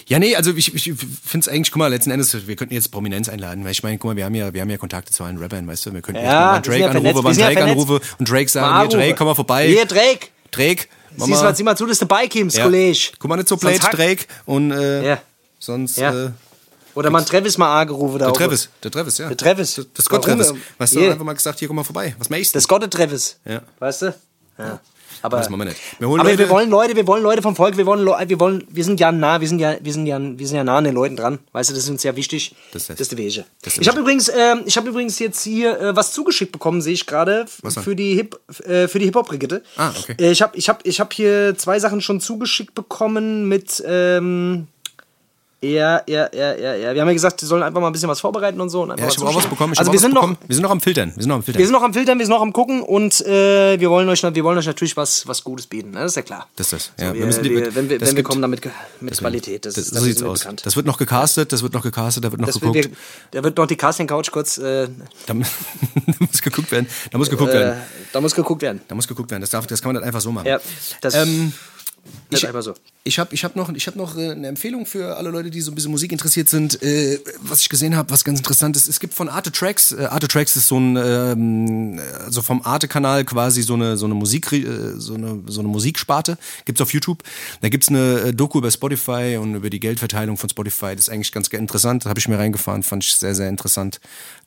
Ja, 0.10 0.20
nee, 0.20 0.36
also 0.38 0.54
ich, 0.54 0.74
ich 0.74 0.84
finde 0.94 1.40
es 1.40 1.50
eigentlich, 1.50 1.70
guck 1.70 1.80
mal, 1.80 1.88
letzten 1.88 2.12
Endes, 2.12 2.48
wir 2.48 2.56
könnten 2.56 2.74
jetzt 2.74 2.92
Prominenz 2.92 3.28
einladen, 3.28 3.66
weil 3.66 3.72
ich 3.72 3.84
meine, 3.84 3.98
guck 3.98 4.12
mal, 4.12 4.16
wir 4.16 4.24
haben 4.24 4.36
ja, 4.36 4.54
wir 4.54 4.62
haben 4.62 4.70
ja 4.70 4.78
Kontakte 4.78 5.12
zu 5.12 5.26
allen 5.26 5.38
Rappern, 5.38 5.68
weißt 5.68 5.86
du, 5.86 5.94
wir 5.94 6.02
könnten 6.02 6.22
Ja, 6.24 6.56
jetzt 6.56 6.68
mal 6.68 6.78
Drake 6.78 6.80
ja 6.80 6.88
anrufen, 7.12 7.40
ja 7.40 7.46
Drake 7.48 7.64
anrufen 7.64 8.00
und 8.18 8.30
Drake 8.30 8.48
sagen, 8.50 8.90
hier, 8.90 8.98
Drake, 8.98 9.16
komm 9.16 9.28
mal 9.28 9.36
vorbei. 9.36 9.68
Hier, 9.68 9.86
Drake. 9.86 10.28
Drake, 10.52 10.86
Siehst 11.16 11.42
mal, 11.44 11.56
sieh 11.56 11.64
mal 11.64 11.78
zu, 11.78 11.86
dass 11.86 12.00
du 12.00 12.06
dabei 12.06 12.28
kommst, 12.28 12.58
ja. 12.58 12.64
Kollege. 12.66 13.00
Guck 13.20 13.30
mal 13.30 13.36
nicht 13.38 13.48
so 13.48 13.58
blöd, 13.58 13.82
Drake, 13.92 14.26
und 14.46 14.72
äh, 14.72 15.08
Ja. 15.10 15.22
sonst, 15.60 15.98
Ja. 15.98 16.26
äh, 16.28 16.32
Oder 16.96 17.10
man 17.10 17.26
Travis 17.26 17.58
mal 17.58 17.82
angerufen. 17.82 18.20
der 18.20 18.34
Travis, 18.34 18.70
der 18.84 18.92
Travis, 18.92 19.18
ja. 19.20 19.28
Der 19.28 19.38
Travis. 19.38 19.76
Das, 19.76 19.86
das 19.94 20.10
Gott? 20.10 20.24
Travis. 20.24 20.54
Weißt 20.78 20.96
du, 20.96 21.00
Yeah. 21.00 21.12
einfach 21.14 21.26
mal 21.26 21.34
gesagt, 21.34 21.60
hier, 21.60 21.68
komm 21.68 21.78
mal 21.78 21.84
vorbei, 21.84 22.16
was 22.18 22.30
machst 22.30 22.54
du? 22.56 22.58
Das 22.58 22.68
Gott 22.68 22.90
Travis. 22.92 23.38
Ja. 23.46 23.62
Weißt 23.80 24.02
du? 24.04 24.16
Ja. 24.58 24.80
Aber, 25.22 25.38
Das 25.38 25.50
machen 25.50 25.62
wir 25.62 25.66
nicht. 25.66 25.80
Wir 26.00 26.08
holen 26.08 26.20
aber 26.22 26.30
Leute- 26.30 26.40
wir 26.44 26.50
wollen 26.50 26.70
Leute, 26.70 26.96
wir 26.96 27.08
wollen 27.08 27.24
Leute 27.24 27.42
vom 27.42 27.56
Volk, 27.56 27.78
wir 27.78 27.86
wollen, 27.86 28.06
wir 28.06 28.40
wollen, 28.40 28.64
wir 28.70 28.84
sind 28.84 29.00
ja 29.00 29.12
nah, 29.12 29.40
wir 29.42 29.48
sind 29.48 29.60
ja, 29.60 29.76
wir 29.82 29.94
sind 29.94 30.06
ja, 30.06 30.20
wir 30.20 30.48
sind 30.48 30.58
ja 30.58 30.64
nah 30.64 30.78
an 30.78 30.84
den 30.84 30.94
Leuten 30.94 31.16
dran. 31.16 31.40
Weißt 31.52 31.70
du, 31.70 31.74
das 31.74 31.84
ist 31.84 31.90
uns 31.90 32.04
ja 32.04 32.16
wichtig. 32.16 32.56
Das 32.72 32.84
ist- 32.84 32.90
das 32.92 33.00
ist 33.02 33.12
der 33.12 33.18
Wege. 33.18 33.46
Ich 33.80 33.88
habe 33.88 34.00
übrigens, 34.00 34.30
ähm, 34.30 34.62
ich 34.66 34.78
habe 34.78 34.90
übrigens 34.90 35.20
jetzt 35.20 35.44
hier 35.44 35.80
äh, 35.80 35.96
was 35.96 36.12
zugeschickt 36.14 36.52
bekommen, 36.52 36.82
sehe 36.82 36.94
ich 36.94 37.06
gerade 37.06 37.46
für 37.84 37.96
die 37.96 38.16
Hip, 38.16 38.40
äh, 38.66 38.88
für 38.88 39.00
die 39.00 39.06
Hip 39.06 39.16
Hop 39.16 39.28
Brigitte. 39.28 39.64
Ah, 39.76 39.92
okay. 40.00 40.16
Äh, 40.20 40.32
ich 40.32 40.42
habe, 40.42 40.58
ich 40.58 40.70
habe, 40.70 40.80
ich 40.84 41.00
habe 41.00 41.10
hier 41.14 41.56
zwei 41.58 41.80
Sachen 41.80 42.02
schon 42.02 42.20
zugeschickt 42.22 42.74
bekommen 42.76 43.48
mit. 43.48 43.84
Ähm, 43.86 44.68
ja, 45.62 46.04
ja, 46.08 46.30
ja, 46.34 46.54
ja, 46.56 46.76
ja. 46.76 46.94
Wir 46.94 47.02
haben 47.02 47.08
ja 47.08 47.14
gesagt, 47.14 47.42
wir 47.42 47.48
sollen 47.48 47.64
einfach 47.64 47.82
mal 47.82 47.88
ein 47.88 47.94
bisschen 47.94 48.10
was 48.10 48.20
vorbereiten 48.20 48.62
und 48.62 48.70
so. 48.70 48.84
Und 48.84 48.90
Ja, 48.90 49.08
ich 49.08 49.18
habe 49.18 49.28
auch 49.28 49.36
was 49.36 49.48
bekommen. 49.48 49.74
Also 49.76 49.92
wir 49.92 50.00
sind 50.00 50.12
was 50.12 50.16
noch, 50.16 50.22
bekommen. 50.30 50.38
wir 50.48 50.56
sind 50.56 50.64
noch 50.64 50.70
am 50.72 50.82
Filtern. 50.82 51.14
Wir 51.16 51.22
sind 51.24 51.30
noch 51.30 51.36
am 51.38 51.44
Filtern. 51.44 51.60
wir 51.60 51.66
sind 51.66 51.74
noch 51.74 51.82
am 51.84 51.94
Filtern, 51.94 52.20
wir 52.20 52.26
sind 52.26 52.34
noch 52.36 52.42
am 52.42 52.54
gucken 52.54 52.82
und 52.84 53.22
äh, 53.26 53.80
wir 53.80 53.90
wollen 53.90 54.08
euch, 54.10 54.22
wir 54.22 54.44
wollen 54.44 54.58
euch 54.60 54.68
natürlich 54.68 54.96
was, 54.98 55.28
was 55.28 55.44
Gutes 55.44 55.66
bieten. 55.66 55.92
Ne? 55.92 56.00
Das 56.02 56.12
ist 56.12 56.16
ja 56.16 56.22
klar. 56.22 56.48
Das 56.58 56.72
ist 56.72 56.74
das. 56.74 56.92
So, 56.98 57.04
Ja, 57.04 57.14
wir, 57.14 57.20
wir 57.22 57.26
müssen 57.26 57.44
wir, 57.44 57.76
wenn 57.76 57.90
wir, 57.90 57.98
das 57.98 58.10
wenn 58.10 58.16
wir 58.18 58.24
kommen 58.24 58.42
damit 58.44 58.62
mit 59.00 59.18
Qualität, 59.18 59.66
das, 59.66 59.74
das, 59.74 59.86
ist 59.86 59.90
so 59.90 59.96
das 59.96 60.04
sieht's 60.04 60.22
aus. 60.24 60.40
bekannt. 60.42 60.62
Das 60.66 60.76
wird 60.76 60.86
noch 60.86 60.98
gecastet, 61.00 61.52
das 61.52 61.64
wird 61.64 61.74
noch 61.74 61.84
gecastet, 61.84 62.24
da 62.24 62.32
wird 62.32 62.40
noch 62.40 62.48
Das 62.48 62.62
wird, 62.62 62.74
geguckt. 62.74 62.96
wir, 63.32 63.40
da 63.40 63.44
wird 63.44 63.58
noch 63.58 63.66
die 63.66 63.76
Casting 63.76 64.06
Couch 64.08 64.30
kurz, 64.32 64.60
äh, 64.60 64.88
Da, 64.88 64.90
da 65.28 65.34
muss 65.34 66.42
geguckt 66.42 66.72
werden. 66.72 66.88
Da 67.12 67.18
muss 67.18 67.30
geguckt 67.32 67.52
äh, 67.52 67.54
werden. 67.56 67.82
da 68.14 68.22
muss 68.22 68.36
geguckt 68.36 68.62
werden. 68.62 68.82
Da 68.88 68.94
muss 68.96 69.08
geguckt 69.08 69.32
werden. 69.32 69.42
Das, 69.42 69.50
darf, 69.50 69.66
das 69.66 69.82
kann 69.82 69.90
man 69.90 69.96
dann 69.96 70.04
einfach 70.04 70.22
so 70.22 70.32
machen. 70.32 70.46
Ja, 70.48 70.60
das 71.02 71.16
Ähm, 71.16 71.52
ich, 72.30 72.48
so. 72.60 72.74
ich 73.04 73.20
habe 73.20 73.34
ich 73.34 73.44
hab 73.44 73.56
noch, 73.56 73.70
ich 73.74 73.88
hab 73.88 73.96
noch 73.96 74.18
äh, 74.18 74.32
eine 74.32 74.48
Empfehlung 74.48 74.86
für 74.86 75.16
alle 75.18 75.30
Leute, 75.30 75.50
die 75.50 75.62
so 75.62 75.72
ein 75.72 75.76
bisschen 75.76 75.92
Musik 75.92 76.12
interessiert 76.12 76.50
sind. 76.50 76.82
Äh, 76.82 77.20
was 77.42 77.62
ich 77.62 77.70
gesehen 77.70 77.96
habe, 77.96 78.10
was 78.10 78.24
ganz 78.24 78.40
interessant 78.40 78.76
ist, 78.76 78.88
es 78.88 79.00
gibt 79.00 79.14
von 79.14 79.30
Arte 79.30 79.52
Tracks, 79.52 79.92
äh, 79.92 80.06
Arte 80.06 80.28
Tracks 80.28 80.56
ist 80.56 80.68
so 80.68 80.78
ein, 80.78 80.98
ähm, 80.98 82.00
also 82.26 82.42
vom 82.42 82.62
Arte-Kanal 82.64 83.24
quasi 83.26 83.62
so 83.62 83.76
eine, 83.76 83.98
so 83.98 84.06
eine 84.06 84.16
Musik, 84.16 84.52
äh, 84.52 84.94
so 84.98 85.14
eine, 85.14 85.42
so 85.48 85.62
eine 85.62 85.70
Musiksparte. 85.70 86.38
Gibt's 86.66 86.82
auf 86.82 86.94
YouTube. 86.94 87.24
Da 87.62 87.70
gibt's 87.70 87.90
eine 87.90 88.20
äh, 88.20 88.34
Doku 88.34 88.60
über 88.60 88.72
Spotify 88.72 89.38
und 89.42 89.56
über 89.56 89.70
die 89.70 89.80
Geldverteilung 89.80 90.38
von 90.38 90.50
Spotify. 90.50 90.96
Das 90.96 91.08
ist 91.08 91.10
eigentlich 91.10 91.32
ganz 91.32 91.48
interessant. 91.48 92.06
Da 92.06 92.10
habe 92.10 92.20
ich 92.20 92.28
mir 92.28 92.38
reingefahren, 92.38 92.84
fand 92.84 93.04
ich 93.04 93.16
sehr, 93.16 93.36
sehr 93.36 93.50
interessant. 93.50 94.00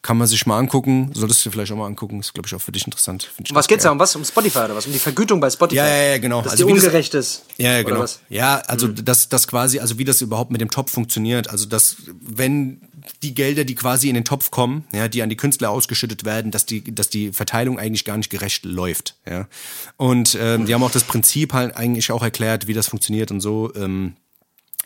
Kann 0.02 0.16
man 0.16 0.26
sich 0.26 0.46
mal 0.46 0.58
angucken. 0.58 1.10
Solltest 1.14 1.44
du 1.44 1.48
dir 1.48 1.52
vielleicht 1.52 1.72
auch 1.72 1.76
mal 1.76 1.86
angucken. 1.86 2.20
Ist, 2.20 2.32
glaube 2.32 2.46
ich, 2.46 2.54
auch 2.54 2.60
für 2.60 2.72
dich 2.72 2.86
interessant. 2.86 3.30
Um 3.38 3.54
was 3.54 3.68
geht's 3.68 3.84
geil. 3.84 3.90
da? 3.90 3.92
Um 3.92 3.98
was? 3.98 4.16
Um 4.16 4.24
Spotify 4.24 4.60
oder 4.60 4.76
was? 4.76 4.86
Um 4.86 4.92
die 4.92 4.98
Vergütung 4.98 5.40
bei 5.40 5.50
Spotify? 5.50 5.76
Ja, 5.76 5.86
ja, 5.86 6.02
ja, 6.12 6.18
genau. 6.18 6.42
Dass 6.42 6.52
Also 6.52 6.66
die 6.66 6.72
ungerecht 6.72 7.14
ist. 7.14 7.42
Ja, 7.58 7.72
ja, 7.72 7.82
genau. 7.82 8.04
Ja, 8.28 8.56
also 8.66 8.88
Mhm. 8.88 9.04
das, 9.04 9.28
das 9.28 9.46
quasi, 9.48 9.78
also 9.78 9.98
wie 9.98 10.04
das 10.04 10.20
überhaupt 10.22 10.50
mit 10.50 10.60
dem 10.60 10.70
Topf 10.70 10.90
funktioniert. 10.92 11.48
Also 11.50 11.66
dass, 11.66 11.96
wenn 12.20 12.80
die 13.22 13.34
Gelder, 13.34 13.64
die 13.64 13.74
quasi 13.74 14.08
in 14.08 14.14
den 14.14 14.24
Topf 14.24 14.50
kommen, 14.50 14.84
ja, 14.92 15.08
die 15.08 15.22
an 15.22 15.28
die 15.28 15.36
Künstler 15.36 15.70
ausgeschüttet 15.70 16.24
werden, 16.24 16.50
dass 16.50 16.66
die, 16.66 16.94
dass 16.94 17.08
die 17.10 17.32
Verteilung 17.32 17.78
eigentlich 17.78 18.04
gar 18.04 18.16
nicht 18.16 18.30
gerecht 18.30 18.64
läuft. 18.64 19.16
Ja. 19.28 19.48
Und 19.96 20.36
ähm, 20.40 20.66
die 20.66 20.74
haben 20.74 20.82
auch 20.82 20.90
das 20.90 21.04
Prinzip 21.04 21.52
halt 21.52 21.76
eigentlich 21.76 22.12
auch 22.12 22.22
erklärt, 22.22 22.66
wie 22.66 22.74
das 22.74 22.88
funktioniert 22.88 23.30
und 23.30 23.40
so. 23.40 23.72
Ähm, 23.74 24.14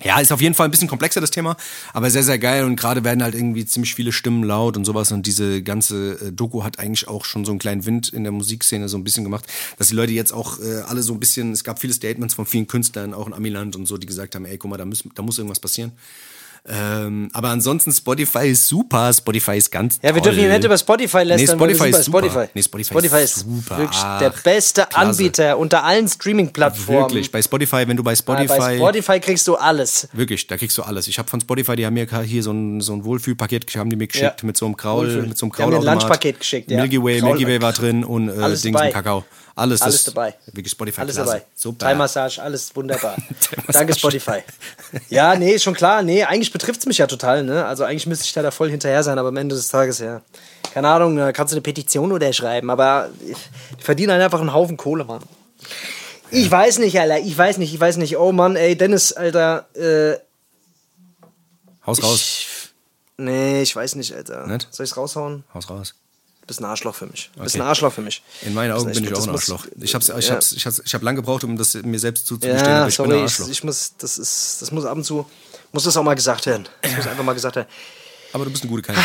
ja, 0.03 0.19
ist 0.19 0.33
auf 0.33 0.41
jeden 0.41 0.55
Fall 0.55 0.67
ein 0.67 0.71
bisschen 0.71 0.89
komplexer 0.89 1.21
das 1.21 1.31
Thema, 1.31 1.57
aber 1.93 2.11
sehr, 2.11 2.25
sehr 2.25 2.39
geil 2.39 2.65
und 2.65 2.77
gerade 2.77 3.05
werden 3.05 3.23
halt 3.23 3.35
irgendwie 3.35 3.65
ziemlich 3.65 3.95
viele 3.95 4.11
Stimmen 4.13 4.43
laut 4.43 4.77
und 4.77 4.85
sowas 4.85 5.13
und 5.13 5.27
diese 5.27 5.63
ganze 5.63 6.15
äh, 6.15 6.33
Doku 6.33 6.65
hat 6.65 6.79
eigentlich 6.79 7.07
auch 7.07 7.25
schon 7.25 7.45
so 7.45 7.53
einen 7.53 7.61
kleinen 7.61 7.87
Wind 7.87 8.09
in 8.09 8.25
der 8.25 8.33
Musikszene 8.33 8.89
so 8.89 8.99
ein 8.99 9.05
bisschen 9.05 9.23
gemacht, 9.23 9.47
dass 9.79 9.89
die 9.89 9.95
Leute 9.95 10.13
jetzt 10.13 10.33
auch 10.33 10.59
äh, 10.59 10.81
alle 10.87 11.03
so 11.03 11.13
ein 11.13 11.21
bisschen, 11.21 11.53
es 11.53 11.63
gab 11.63 11.79
viele 11.81 11.93
Statements 11.93 12.35
von 12.35 12.45
vielen 12.45 12.67
Künstlern, 12.67 13.15
auch 13.15 13.27
in 13.27 13.35
Amiland 13.35 13.77
und 13.77 13.87
so, 13.87 13.97
die 13.97 14.07
gesagt 14.07 14.35
haben, 14.35 14.47
ey, 14.47 14.59
guck 14.59 14.71
mal, 14.71 14.79
da, 14.79 14.85
müssen, 14.85 15.13
da 15.15 15.23
muss 15.23 15.39
irgendwas 15.39 15.61
passieren. 15.61 15.93
Ähm, 16.67 17.29
aber 17.35 17.51
ansonsten 17.51 17.93
Spotify 17.93 18.49
ist 18.49 18.67
super, 18.69 19.13
Spotify 19.13 19.59
ist 19.59 19.71
ganz 19.71 19.97
Ja, 20.03 20.15
wir 20.15 20.23
toll. 20.23 20.33
dürfen 20.33 20.41
hier 20.41 20.49
nicht 20.49 20.65
über 20.65 20.79
Spotify 20.79 21.19
lästern. 21.23 21.59
Nee, 21.59 21.65
Spotify 21.75 21.79
bei 21.79 21.89
ist 21.99 22.05
super. 22.07 22.19
Spotify. 22.21 22.49
Nee, 22.55 22.63
Spotify 22.63 22.91
Spotify 22.91 23.23
ist 23.23 23.35
super. 23.41 23.79
wirklich 23.79 24.01
der 24.21 24.31
beste 24.31 24.87
klasse. 24.89 24.97
Anbieter 25.11 25.59
unter 25.59 25.85
allen 25.85 26.09
Streaming-Plattformen. 26.09 27.01
Wirklich, 27.11 27.31
bei 27.31 27.43
Spotify, 27.43 27.85
wenn 27.87 27.99
du 27.99 28.03
bei 28.03 28.13
Ah, 28.13 28.17
Spotify... 28.17 28.49
Bei 28.59 28.77
Spotify 28.77 29.21
kriegst 29.21 29.47
du 29.47 29.57
alles. 29.57 30.09
Wirklich, 30.15 30.47
da 30.47 30.57
kriegst 30.57 30.79
du 30.79 30.83
alles. 30.83 31.07
Ich 31.07 31.19
habe 31.19 31.29
von 31.29 31.41
Spotify, 31.43 31.77
die 31.77 31.85
haben 31.85 31.95
mir 31.95 32.07
hier 32.23 32.43
so 32.43 32.53
ein, 32.53 32.81
so 32.81 32.95
ein 32.95 33.05
Wohlfühlpaket 33.05 33.67
haben 33.77 33.91
die 33.91 33.97
mir 33.97 34.07
geschickt 34.07 34.41
Ja. 34.41 34.47
mit 34.47 34.57
so 34.57 34.65
einem 34.65 34.77
Kraul, 34.79 35.07
Wohlfühl. 35.07 35.27
mit 35.27 35.37
so 35.37 35.45
einem 35.47 35.53
Die 35.57 35.63
haben 35.63 35.71
mir 35.71 35.77
ein. 35.79 35.85
Lunchpaket 35.85 36.41
geschickt, 36.41 36.71
ja. 36.71 36.81
Milky 36.81 37.03
Way, 37.03 37.19
Kraul- 37.21 37.29
Milky 37.35 37.47
Way 37.47 37.61
war 37.63 37.73
drin 37.75 38.05
und 38.05 38.31
äh, 38.31 38.33
Dings 38.49 38.63
dabei. 38.63 38.87
und 38.87 38.93
Kakao. 38.95 39.25
Alles, 39.57 39.83
Alles 39.83 40.03
das, 40.03 40.13
dabei. 40.15 40.35
Wirklich 40.47 40.73
Spotify 40.73 41.03
Alles 41.03 41.15
klasse. 41.15 41.31
dabei. 41.31 41.45
Super. 41.55 41.87
Thai-Massage, 41.87 42.43
alles 42.43 42.75
wunderbar. 42.75 43.17
Danke, 43.73 43.95
Spotify. 43.95 44.43
Ja, 45.11 45.37
nee, 45.37 45.53
ist 45.53 45.63
schon 45.63 45.75
klar. 45.75 46.03
Nee, 46.03 46.25
eigentlich 46.25 46.51
betrifft 46.53 46.81
es 46.81 46.87
mich 46.87 46.99
ja 46.99 47.07
total. 47.07 47.45
Ne? 47.45 47.65
Also 47.65 47.85
eigentlich 47.85 48.07
müsste 48.09 48.25
ich 48.25 48.33
da, 48.33 48.43
da 48.43 48.51
voll 48.51 48.69
hinterher 48.71 49.05
sein, 49.05 49.17
aber 49.17 49.29
am 49.29 49.37
Ende 49.37 49.55
des 49.55 49.69
Tages, 49.69 50.01
ja. 50.01 50.23
Keine 50.73 50.89
Ahnung, 50.89 51.17
da 51.17 51.31
kannst 51.33 51.53
du 51.53 51.57
eine 51.57 51.63
Petition 51.63 52.11
unterschreiben, 52.11 52.69
aber 52.69 53.11
ich- 53.25 53.37
die 53.79 53.83
verdienen 53.85 54.11
halt 54.13 54.23
einfach 54.23 54.41
einen 54.41 54.53
Haufen 54.53 54.77
Kohle, 54.77 55.05
Mann. 55.05 55.23
Ich 56.33 56.51
weiß 56.51 56.79
nicht, 56.79 56.99
Alter. 56.99 57.21
Ich 57.21 57.39
weiß 57.39 57.59
nicht, 57.59 57.73
ich 57.73 57.79
weiß 57.79 57.97
nicht. 57.99 58.17
Oh 58.17 58.33
Mann, 58.33 58.57
ey, 58.57 58.77
Dennis, 58.77 59.13
Alter. 59.13 59.67
Äh, 59.77 60.19
Haus 61.87 62.03
raus. 62.03 62.19
ich, 62.21 62.49
nee, 63.19 63.63
ich 63.63 63.77
weiß 63.77 63.95
nicht, 63.95 64.13
Alter. 64.15 64.47
Nicht? 64.49 64.67
Soll 64.73 64.85
ich's 64.85 64.97
raushauen? 64.97 65.45
Haus 65.55 65.71
raus. 65.71 65.95
Du 66.45 66.49
bist 66.49 66.61
ein 66.61 66.67
Arschloch 66.67 66.95
für 66.95 67.07
mich. 67.07 67.31
Du 67.35 67.43
bist 67.43 67.55
Okay. 67.55 67.63
ein 67.63 67.67
Arschloch 67.69 67.91
für 67.91 68.03
mich. 68.03 68.23
In 68.43 68.53
meinen 68.53 68.73
Augen 68.73 68.93
bin 68.93 69.03
ich 69.03 69.15
auch 69.15 69.23
ein 69.27 69.33
muss- 69.33 69.51
Arschloch. 69.51 69.67
Ich 69.81 69.95
hab's, 69.95 70.11
ich 70.11 70.29
ja. 70.29 70.35
hab's, 70.35 70.53
ich 70.53 70.67
hab's, 70.67 70.83
ich 70.85 70.95
hab 70.95 71.01
lange 71.01 71.17
gebraucht, 71.17 71.43
um 71.43 71.57
das 71.57 71.73
mir 71.73 71.99
selbst 71.99 72.27
zuzugestehen, 72.27 72.67
Ja, 72.71 72.81
aber 72.83 72.89
ich 72.89 72.97
bin 72.99 73.07
sorry, 73.07 73.13
ein 73.19 73.25
ich, 73.25 73.31
Arschloch. 73.33 73.49
ich 73.49 73.65
muss, 73.65 73.95
das 73.97 74.19
ist, 74.19 74.61
das 74.61 74.71
muss 74.71 74.85
ab 74.85 74.95
und 74.95 75.05
zu, 75.05 75.25
muss 75.73 75.85
das 75.85 75.97
auch 75.97 76.03
mal 76.03 76.13
gesagt 76.15 76.45
werden. 76.45 76.69
Das 76.83 76.93
muss 76.97 77.07
einfach 77.07 77.25
mal 77.25 77.33
gesagt 77.33 77.57
werden. 77.57 77.69
aber 78.35 78.45
du 78.45 78.51
bist 78.51 78.63
ein 78.63 78.69
guter 78.69 78.83
Kerl. 78.83 78.97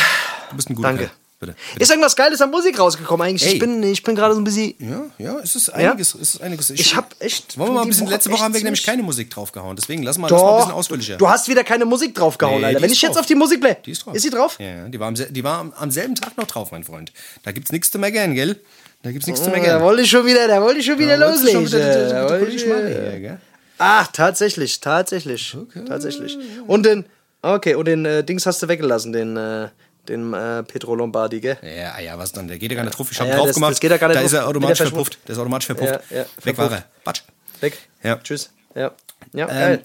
Du 0.49 0.55
bist 0.57 0.69
ein 0.69 0.75
guter 0.75 0.89
Danke. 0.89 1.05
Kerl. 1.05 1.15
Bitte. 1.39 1.55
bitte. 1.73 1.81
Ist 1.83 1.89
irgendwas 1.89 2.15
Geiles 2.17 2.41
an 2.41 2.51
Musik 2.51 2.77
rausgekommen 2.77 3.25
eigentlich? 3.27 3.45
Ey. 3.47 3.53
Ich 3.53 3.59
bin, 3.59 3.81
ich 3.81 4.03
bin 4.03 4.13
gerade 4.13 4.33
so 4.33 4.41
ein 4.41 4.43
bisschen. 4.43 4.73
Ja, 4.79 5.05
ja, 5.17 5.39
es 5.39 5.55
ist 5.55 5.69
einiges, 5.69 6.13
es 6.15 6.35
ist 6.35 6.41
einiges. 6.41 6.69
Ich 6.71 6.95
hab 6.95 7.15
echt- 7.19 7.57
Wollen 7.57 7.69
wir 7.69 7.73
mal 7.75 7.81
ein 7.83 7.87
bisschen, 7.87 8.05
Woche 8.07 8.13
letzte 8.15 8.29
Woche 8.31 8.43
haben 8.43 8.53
wir 8.53 8.61
nämlich 8.61 8.83
keine 8.83 9.03
Musik 9.03 9.29
draufgehauen, 9.29 9.75
deswegen 9.77 10.03
lass 10.03 10.17
mal, 10.17 10.27
lass 10.29 10.41
mal 10.41 10.47
ein 10.47 10.51
Doch, 10.51 10.57
bisschen 10.59 10.73
ausführlicher. 10.73 11.17
du 11.17 11.29
hast 11.29 11.47
wieder 11.47 11.63
keine 11.63 11.85
Musik 11.85 12.13
draufgehauen, 12.13 12.59
Nee, 12.59 12.65
Alter. 12.67 12.81
Wenn 12.81 12.91
ich 12.91 13.01
jetzt 13.01 13.11
drauf. 13.13 13.21
auf 13.21 13.25
die 13.25 13.35
Musik 13.35 13.61
bleibe. 13.61 13.79
Die 13.85 13.91
ist 13.91 14.05
drauf. 14.05 14.15
Ist 14.15 14.23
sie 14.23 14.29
drauf? 14.29 14.57
Ja, 14.59 14.65
ja, 14.67 14.87
die 14.89 14.99
war, 14.99 15.07
am, 15.07 15.15
die 15.15 15.43
war 15.43 15.59
am, 15.59 15.73
am 15.77 15.91
selben 15.91 16.15
Tag 16.15 16.37
noch 16.37 16.45
drauf, 16.47 16.71
mein 16.73 16.83
Freund. 16.83 17.13
Da 17.43 17.51
gibt's 17.53 17.71
nichts 17.71 17.89
zu 17.89 17.99
meckern, 17.99 18.33
gell? 18.35 18.59
Da 19.01 19.11
gibt's 19.11 19.25
nichts 19.27 19.41
zu 19.41 19.49
Da 19.49 19.55
meckern. 19.55 19.81
wollte 19.81 20.01
ich 20.01 20.09
schon 20.09 20.25
wieder, 20.25 20.45
da 20.45 20.61
wollte 20.61 20.79
ich 20.81 20.85
schon 20.85 20.99
wieder 20.99 21.17
Da 21.17 21.29
loslegen. 21.29 21.65
schon 21.65 21.79
wieder 21.79 22.09
Da 22.27 22.29
wollte 22.29 22.51
ich, 22.51 22.65
gell? 22.65 23.39
Ach, 23.77 24.07
tatsächlich, 24.11 24.81
tatsächlich. 24.81 25.55
Tatsächlich. 25.87 26.37
Und 26.67 26.85
den, 26.85 27.05
okay, 27.41 27.75
und 27.75 27.85
den 27.85 28.03
äh, 28.05 28.25
Dings 28.25 28.45
hast 28.45 28.61
du 28.61 28.67
weggelassen, 28.67 29.13
den, 29.13 29.37
äh, 29.37 29.69
den 30.09 30.33
äh, 30.33 30.63
Petro 30.63 30.95
Lombardi, 30.95 31.39
gell? 31.39 31.57
Ja, 31.61 31.93
ah 31.95 31.99
ja, 32.01 32.17
was 32.17 32.31
dann? 32.31 32.47
Der 32.47 32.57
geht 32.59 32.71
ja 32.71 32.75
gar 32.77 32.83
nicht 32.83 32.97
drauf. 32.97 33.07
Ich 33.11 33.19
habe 33.19 33.29
Ja, 33.29 33.37
drauf 33.37 33.47
das- 33.47 33.55
gemacht. 33.55 33.71
das 33.71 33.79
geht 33.79 33.91
ja 33.91 33.97
gar 33.97 34.07
nicht 34.09 34.17
da 34.17 34.21
ist 34.21 34.33
drauf. 34.33 34.41
er 34.41 34.47
automatisch 34.47 34.77
verpufft. 34.79 35.17
Der 35.27 35.33
ist 35.33 35.39
automatisch 35.39 35.65
verpufft. 35.67 35.99
Ja, 36.09 36.17
ja, 36.17 36.25
Weg 36.43 36.57
war 36.57 36.71
er. 36.71 36.85
Batsch. 37.03 37.21
Weg. 37.61 37.77
Ja. 38.03 38.17
Tschüss. 38.17 38.49
Ja. 38.75 38.91
Ja, 39.33 39.45
Ähm, 39.45 39.47
geil. 39.47 39.81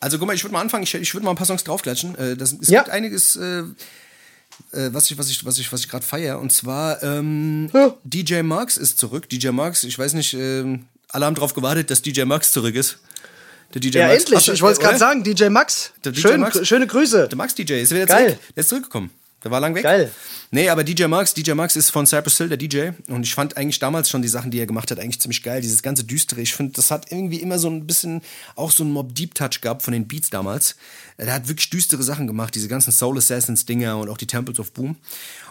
also 0.00 0.18
guck 0.18 0.26
mal, 0.26 0.34
ich 0.34 0.42
würde 0.44 0.52
mal 0.54 0.60
anfangen. 0.60 0.82
Ich, 0.84 0.94
ich 0.94 1.14
würde 1.14 1.24
mal 1.24 1.30
ein 1.30 1.36
paar 1.36 1.46
Songs 1.46 1.64
draufklatschen. 1.64 2.16
Äh, 2.18 2.36
das, 2.36 2.52
es 2.52 2.68
Ja. 2.68 2.80
gibt 2.82 2.90
einiges, 2.92 3.36
äh, 3.36 3.58
äh, 4.72 4.92
was 4.92 5.10
ich, 5.10 5.18
was 5.18 5.28
ich, 5.30 5.44
was 5.44 5.58
ich, 5.58 5.72
was 5.72 5.80
ich 5.80 5.88
gerade 5.88 6.04
feiere. 6.04 6.38
Und 6.38 6.50
zwar 6.52 7.02
ähm, 7.02 7.70
Ja. 7.72 7.94
DJ 8.04 8.42
Marks 8.42 8.76
ist 8.76 8.98
zurück. 8.98 9.28
DJ 9.28 9.48
Marks, 9.50 9.84
ich 9.84 9.98
weiß 9.98 10.14
nicht, 10.14 10.34
ähm, 10.34 10.86
alle 11.10 11.26
haben 11.26 11.34
drauf 11.34 11.54
gewartet, 11.54 11.90
dass 11.90 12.02
DJ 12.02 12.22
Marks 12.24 12.50
zurück 12.52 12.74
ist. 12.74 12.98
Der 13.74 13.80
DJ 13.82 13.98
Ja, 13.98 14.06
Marks. 14.06 14.22
endlich. 14.22 14.44
Du- 14.46 14.52
Ich 14.52 14.62
wollte 14.62 14.80
es 14.80 14.84
gerade 14.84 14.98
sagen, 14.98 15.22
DJ 15.22 15.48
Max. 15.50 15.92
Der 16.04 16.12
DJ 16.12 16.20
Schön, 16.22 16.40
Max. 16.40 16.66
Schöne 16.66 16.86
Grüße. 16.86 17.28
Der 17.28 17.36
Max 17.36 17.54
DJ 17.54 17.74
ist 17.82 17.90
wieder 17.92 18.06
Geil. 18.06 18.28
zurück. 18.30 18.40
Der 18.56 18.60
ist 18.62 18.68
zurückgekommen. 18.70 19.10
Der 19.44 19.52
war 19.52 19.60
lang 19.60 19.74
weg. 19.74 19.84
Geil. 19.84 20.10
Nee, 20.50 20.68
aber 20.68 20.82
DJ 20.82 21.04
Max, 21.04 21.32
DJ 21.32 21.52
Max 21.52 21.76
ist 21.76 21.90
von 21.90 22.06
Cypress 22.06 22.38
Hill, 22.38 22.48
der 22.48 22.56
DJ. 22.56 22.90
Und 23.08 23.22
ich 23.22 23.34
fand 23.34 23.56
eigentlich 23.56 23.78
damals 23.78 24.10
schon 24.10 24.20
die 24.20 24.28
Sachen, 24.28 24.50
die 24.50 24.58
er 24.58 24.66
gemacht 24.66 24.90
hat, 24.90 24.98
eigentlich 24.98 25.20
ziemlich 25.20 25.44
geil. 25.44 25.60
Dieses 25.60 25.82
ganze 25.82 26.02
Düstere. 26.02 26.40
Ich 26.40 26.54
finde, 26.54 26.72
das 26.72 26.90
hat 26.90 27.12
irgendwie 27.12 27.40
immer 27.40 27.58
so 27.58 27.68
ein 27.68 27.86
bisschen 27.86 28.22
auch 28.56 28.72
so 28.72 28.82
einen 28.82 28.92
Mob 28.92 29.14
Deep 29.14 29.36
Touch 29.36 29.60
gehabt 29.60 29.82
von 29.82 29.92
den 29.92 30.08
Beats 30.08 30.30
damals. 30.30 30.74
Er 31.18 31.32
hat 31.32 31.48
wirklich 31.48 31.70
düstere 31.70 32.02
Sachen 32.02 32.26
gemacht, 32.26 32.54
diese 32.54 32.66
ganzen 32.66 32.90
Soul 32.90 33.18
Assassins 33.18 33.64
Dinger 33.64 33.98
und 33.98 34.08
auch 34.08 34.18
die 34.18 34.26
Temples 34.26 34.58
of 34.58 34.72
Boom. 34.72 34.96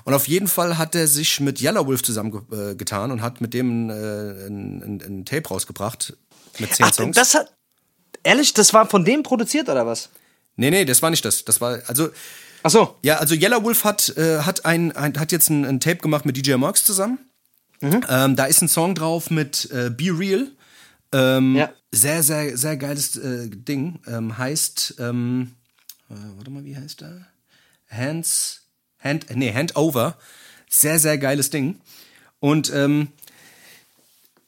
Und 0.03 0.13
auf 0.13 0.27
jeden 0.27 0.47
Fall 0.47 0.77
hat 0.77 0.93
er 0.93 1.07
sich 1.07 1.39
mit 1.39 1.61
Yellow 1.61 1.85
Wolf 1.85 2.03
zusammengetan 2.03 3.09
äh, 3.09 3.13
und 3.13 3.21
hat 3.21 3.39
mit 3.39 3.53
dem 3.53 3.89
äh, 3.89 3.93
ein, 3.93 4.83
ein, 4.83 5.01
ein 5.01 5.25
Tape 5.25 5.47
rausgebracht 5.47 6.13
mit 6.59 6.75
zehn 6.75 6.87
Ach, 6.87 6.93
Songs. 6.93 7.15
das 7.15 7.35
hat. 7.35 7.53
Ehrlich, 8.23 8.53
das 8.53 8.73
war 8.73 8.89
von 8.89 9.05
dem 9.05 9.23
produziert 9.23 9.69
oder 9.69 9.85
was? 9.85 10.09
nee, 10.57 10.71
nee, 10.71 10.83
das 10.85 11.01
war 11.01 11.09
nicht 11.09 11.23
das. 11.23 11.45
Das 11.45 11.61
war, 11.61 11.79
also, 11.87 12.09
Ach 12.63 12.69
so. 12.71 12.95
Ja, 13.01 13.17
also 13.17 13.35
Yellow 13.35 13.63
Wolf 13.63 13.83
hat, 13.83 14.15
äh, 14.17 14.39
hat, 14.39 14.65
ein, 14.65 14.91
ein, 14.95 15.19
hat 15.19 15.31
jetzt 15.31 15.49
ein, 15.49 15.65
ein 15.65 15.79
Tape 15.79 15.97
gemacht 15.97 16.25
mit 16.25 16.37
DJ 16.37 16.55
Marks 16.55 16.83
zusammen. 16.83 17.19
Ähm, 17.81 18.35
da 18.35 18.45
ist 18.45 18.61
ein 18.61 18.67
Song 18.69 18.95
drauf 18.95 19.29
mit 19.29 19.69
äh, 19.71 19.89
Be 19.89 20.05
Real. 20.17 20.47
Ähm, 21.13 21.55
Ja. 21.55 21.71
Sehr, 21.91 22.21
sehr, 22.21 22.57
sehr 22.57 22.75
geiles 22.75 23.15
äh, 23.15 23.49
Ding. 23.49 23.99
Ähm, 24.07 24.37
heißt, 24.37 24.95
ähm, 24.99 25.53
äh, 26.09 26.15
warte 26.35 26.51
mal, 26.51 26.65
wie 26.65 26.75
heißt 26.75 26.99
der? 27.01 27.25
Hands, 27.89 28.61
Hand, 28.99 29.27
nee, 29.33 29.53
Hand 29.53 29.75
Over. 29.77 30.17
Sehr, 30.69 30.99
sehr 30.99 31.17
geiles 31.17 31.49
Ding. 31.49 31.79
Und 32.39 32.71
ähm, 32.73 33.09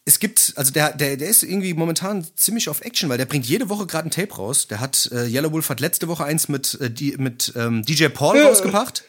es 0.10 0.20
gibt, 0.20 0.54
also 0.56 0.74
der, 0.74 0.92
der, 0.94 1.18
der 1.18 1.30
ist 1.30 1.44
irgendwie 1.44 1.76
momentan 1.76 2.26
ziemlich 2.36 2.68
auf 2.68 2.82
Action, 2.82 3.10
weil 3.10 3.20
der 3.20 3.26
bringt 3.26 3.46
jede 3.46 3.70
Woche 3.70 3.86
gerade 3.86 4.08
ein 4.08 4.12
Tape 4.12 4.34
raus. 4.34 4.68
Der 4.68 4.80
hat, 4.80 5.08
äh, 5.12 5.28
Yellow 5.28 5.52
Wolf 5.52 5.70
hat 5.70 5.80
letzte 5.80 6.08
Woche 6.08 6.26
eins 6.26 6.50
mit, 6.50 6.80
äh, 6.82 6.90
die, 6.90 7.16
mit 7.18 7.54
ähm, 7.56 7.84
DJ 7.86 8.08
Paul 8.08 8.42
rausgebracht. 8.42 9.04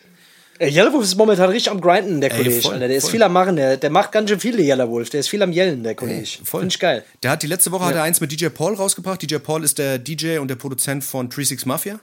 Äh, 0.58 0.68
Yellow 0.70 0.92
Wolf 0.92 1.04
ist 1.04 1.16
momentan 1.16 1.48
richtig 1.48 1.72
am 1.72 1.80
Grinden, 1.80 2.20
der 2.20 2.30
Ey, 2.30 2.36
Kollege. 2.36 2.60
voll, 2.60 2.74
Alter. 2.74 2.88
Der 2.88 2.96
ist 2.98 3.04
voll. 3.04 3.12
viel 3.12 3.22
am 3.22 3.32
Machen. 3.32 3.56
Der, 3.56 3.78
der 3.78 3.88
macht 3.88 4.12
ganz 4.12 4.28
schön 4.28 4.40
viele 4.40 4.62
Yellow 4.62 4.90
Wolf. 4.90 5.08
Der 5.08 5.20
ist 5.20 5.28
viel 5.28 5.42
am 5.42 5.52
Yellen, 5.52 5.82
der 5.82 5.94
Kollege. 5.94 6.28
Voll. 6.44 6.60
Finde 6.60 6.74
ich 6.74 6.78
geil. 6.78 7.02
Der 7.22 7.30
hat 7.30 7.42
die 7.42 7.46
letzte 7.46 7.72
Woche 7.72 7.86
hat 7.86 7.94
er 7.94 8.02
eins 8.02 8.20
mit 8.20 8.30
DJ 8.30 8.48
Paul 8.48 8.74
rausgebracht. 8.74 9.22
DJ 9.22 9.36
Paul 9.36 9.64
ist 9.64 9.78
der 9.78 9.98
DJ 9.98 10.36
und 10.36 10.48
der 10.48 10.56
Produzent 10.56 11.02
von 11.02 11.30
36 11.30 11.64
Mafia. 11.64 11.98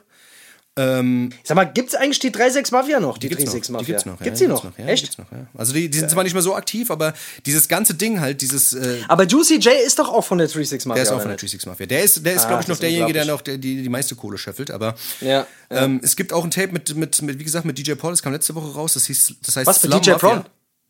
Sag 1.44 1.54
mal, 1.56 1.64
gibt's 1.64 1.94
eigentlich 1.94 2.18
die 2.20 2.28
36 2.28 2.70
Mafia 2.72 3.00
noch? 3.00 3.18
Die, 3.18 3.28
gibt's 3.28 3.50
36 3.50 3.70
noch. 3.70 3.80
Mafia. 3.80 3.84
Die 3.86 3.92
gibt's 3.92 4.06
noch. 4.06 4.18
Gibt's 4.20 4.40
ja, 4.40 4.46
die 4.46 4.52
gibt's 4.52 4.64
noch? 4.64 4.78
Ja, 4.78 4.86
Echt? 4.86 5.02
Gibt's 5.02 5.18
noch, 5.18 5.32
ja. 5.32 5.46
Also 5.54 5.72
die, 5.72 5.88
die 5.88 5.98
sind 5.98 6.10
zwar 6.10 6.22
nicht 6.24 6.34
mehr 6.34 6.42
so 6.42 6.54
aktiv, 6.54 6.90
aber 6.90 7.14
dieses 7.46 7.68
ganze 7.68 7.94
Ding 7.94 8.20
halt, 8.20 8.40
dieses 8.40 8.74
äh, 8.74 9.00
Aber 9.08 9.24
Juicy 9.24 9.56
J 9.56 9.72
ist 9.84 9.98
doch 9.98 10.08
auch 10.08 10.22
von 10.24 10.38
der 10.38 10.46
36 10.48 10.86
Mafia. 10.86 10.94
der 10.94 11.02
ist 11.02 11.08
auch 11.10 11.20
von 11.20 11.28
der 11.30 11.32
nicht? 11.32 11.40
36 11.40 11.66
Mafia. 11.66 11.86
Der 11.86 12.02
ist, 12.04 12.24
der 12.24 12.34
ist 12.34 12.44
Ah, 12.44 12.48
glaube 12.48 12.62
ich, 12.62 12.68
noch 12.68 12.78
derjenige, 12.78 13.12
der 13.12 13.24
noch 13.24 13.40
die, 13.40 13.58
die 13.58 13.88
meiste 13.88 14.14
Kohle 14.14 14.38
scheffelt. 14.38 14.70
Aber 14.70 14.94
Ja. 15.20 15.46
Ähm, 15.70 16.00
es 16.02 16.16
gibt 16.16 16.32
auch 16.32 16.44
ein 16.44 16.50
Tape 16.50 16.72
mit, 16.72 16.94
mit, 16.94 17.20
mit, 17.22 17.38
wie 17.38 17.44
gesagt, 17.44 17.64
mit 17.66 17.76
DJ 17.78 17.92
Paul, 17.94 18.12
das 18.12 18.22
kam 18.22 18.32
letzte 18.32 18.54
Woche 18.54 18.72
raus. 18.74 18.94
Das, 18.94 19.06
hieß, 19.06 19.34
das 19.44 19.56
heißt 19.56 19.66
Was, 19.66 19.80
Slum 19.82 20.00
DJ 20.00 20.10
Mafia. 20.12 20.18
Prawn? 20.28 20.44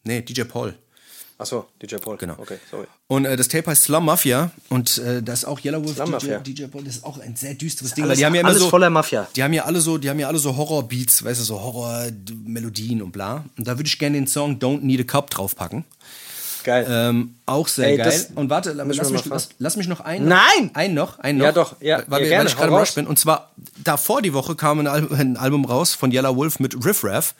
Nee, 0.05 0.23
DJ 0.23 0.43
Paul. 0.43 0.75
Achso, 1.41 1.69
DJ 1.81 1.97
Paul. 1.97 2.17
Genau. 2.17 2.35
Okay, 2.37 2.59
sorry. 2.69 2.87
Und 3.07 3.25
äh, 3.25 3.37
das 3.37 3.47
Tape 3.47 3.71
heißt 3.71 3.85
Slum 3.85 4.07
Mafia 4.07 4.51
und 4.71 4.99
äh, 4.99 5.23
da 5.23 5.33
ist 5.33 5.45
auch 5.45 5.61
Yellow 5.65 5.85
Wolf, 5.85 5.95
Slum 5.95 6.07
DJ, 6.07 6.13
Mafia. 6.13 6.39
DJ 6.41 6.65
Paul, 6.67 6.83
das 6.83 6.97
ist 6.97 7.05
auch 7.05 7.19
ein 7.21 7.37
sehr 7.37 7.55
düsteres 7.55 7.95
Ding, 7.95 8.03
alles- 8.05 8.11
weil 8.13 8.17
die 8.19 8.27
haben 8.27 8.35
ja 8.35 8.41
immer 8.41 8.49
alles 8.51 8.63
so 8.63 8.69
voller 8.71 8.91
Mafia. 8.91 9.29
Die 9.37 9.43
haben 9.45 9.53
ja 9.53 9.65
alle 9.65 9.81
so, 9.81 9.99
die 9.99 10.11
haben 10.11 10.19
ja 10.19 10.27
alle 10.27 10.39
so 10.41 10.57
Horror-Beats, 10.57 11.25
weißt 11.25 11.39
du, 11.41 11.45
so 11.45 11.61
Horror-Melodien 11.63 13.03
und 13.03 13.13
bla. 13.13 13.45
Und 13.57 13.69
da 13.69 13.79
würde 13.79 13.87
ich 13.87 13.99
gerne 13.99 14.17
den 14.19 14.27
Song 14.27 14.59
Don't 14.59 14.81
Need 14.81 15.01
a 15.01 15.05
Cup 15.05 15.31
draufpacken. 15.31 15.85
Geil. 16.69 16.87
Ähm, 16.87 17.35
auch 17.47 17.67
sehr 17.67 17.89
Ey, 17.89 17.97
geil. 17.97 18.27
und 18.35 18.51
warte, 18.51 18.73
lass 18.73 19.11
mich, 19.11 19.25
lass, 19.25 19.49
lass 19.59 19.77
mich 19.77 19.89
noch 19.89 20.01
einen. 20.01 20.29
Nein! 20.29 20.71
Einen 20.75 20.93
noch, 20.93 21.19
einen 21.19 21.39
noch. 21.39 21.47
Ja, 21.47 21.53
doch, 21.53 21.77
ja, 21.81 22.03
weil, 22.09 22.27
ja, 22.27 22.43
wir, 22.43 22.47
ich 22.47 22.57
gerade 22.57 22.69
im. 22.69 22.75
Rush 22.75 22.95
bin. 22.95 23.07
Und 23.07 23.19
zwar 23.19 23.53
davor 23.83 24.21
die 24.21 24.35
Woche 24.35 24.55
kam 24.55 24.81
ein, 24.81 24.87
Al 24.87 25.09
ein 25.15 25.39
Album 25.39 25.65
raus 25.65 25.95
von 25.95 26.13
Yellow 26.13 26.37
Wolf 26.37 26.61
mit 26.61 26.85
Riff 26.85 27.05
Raff. 27.05 27.35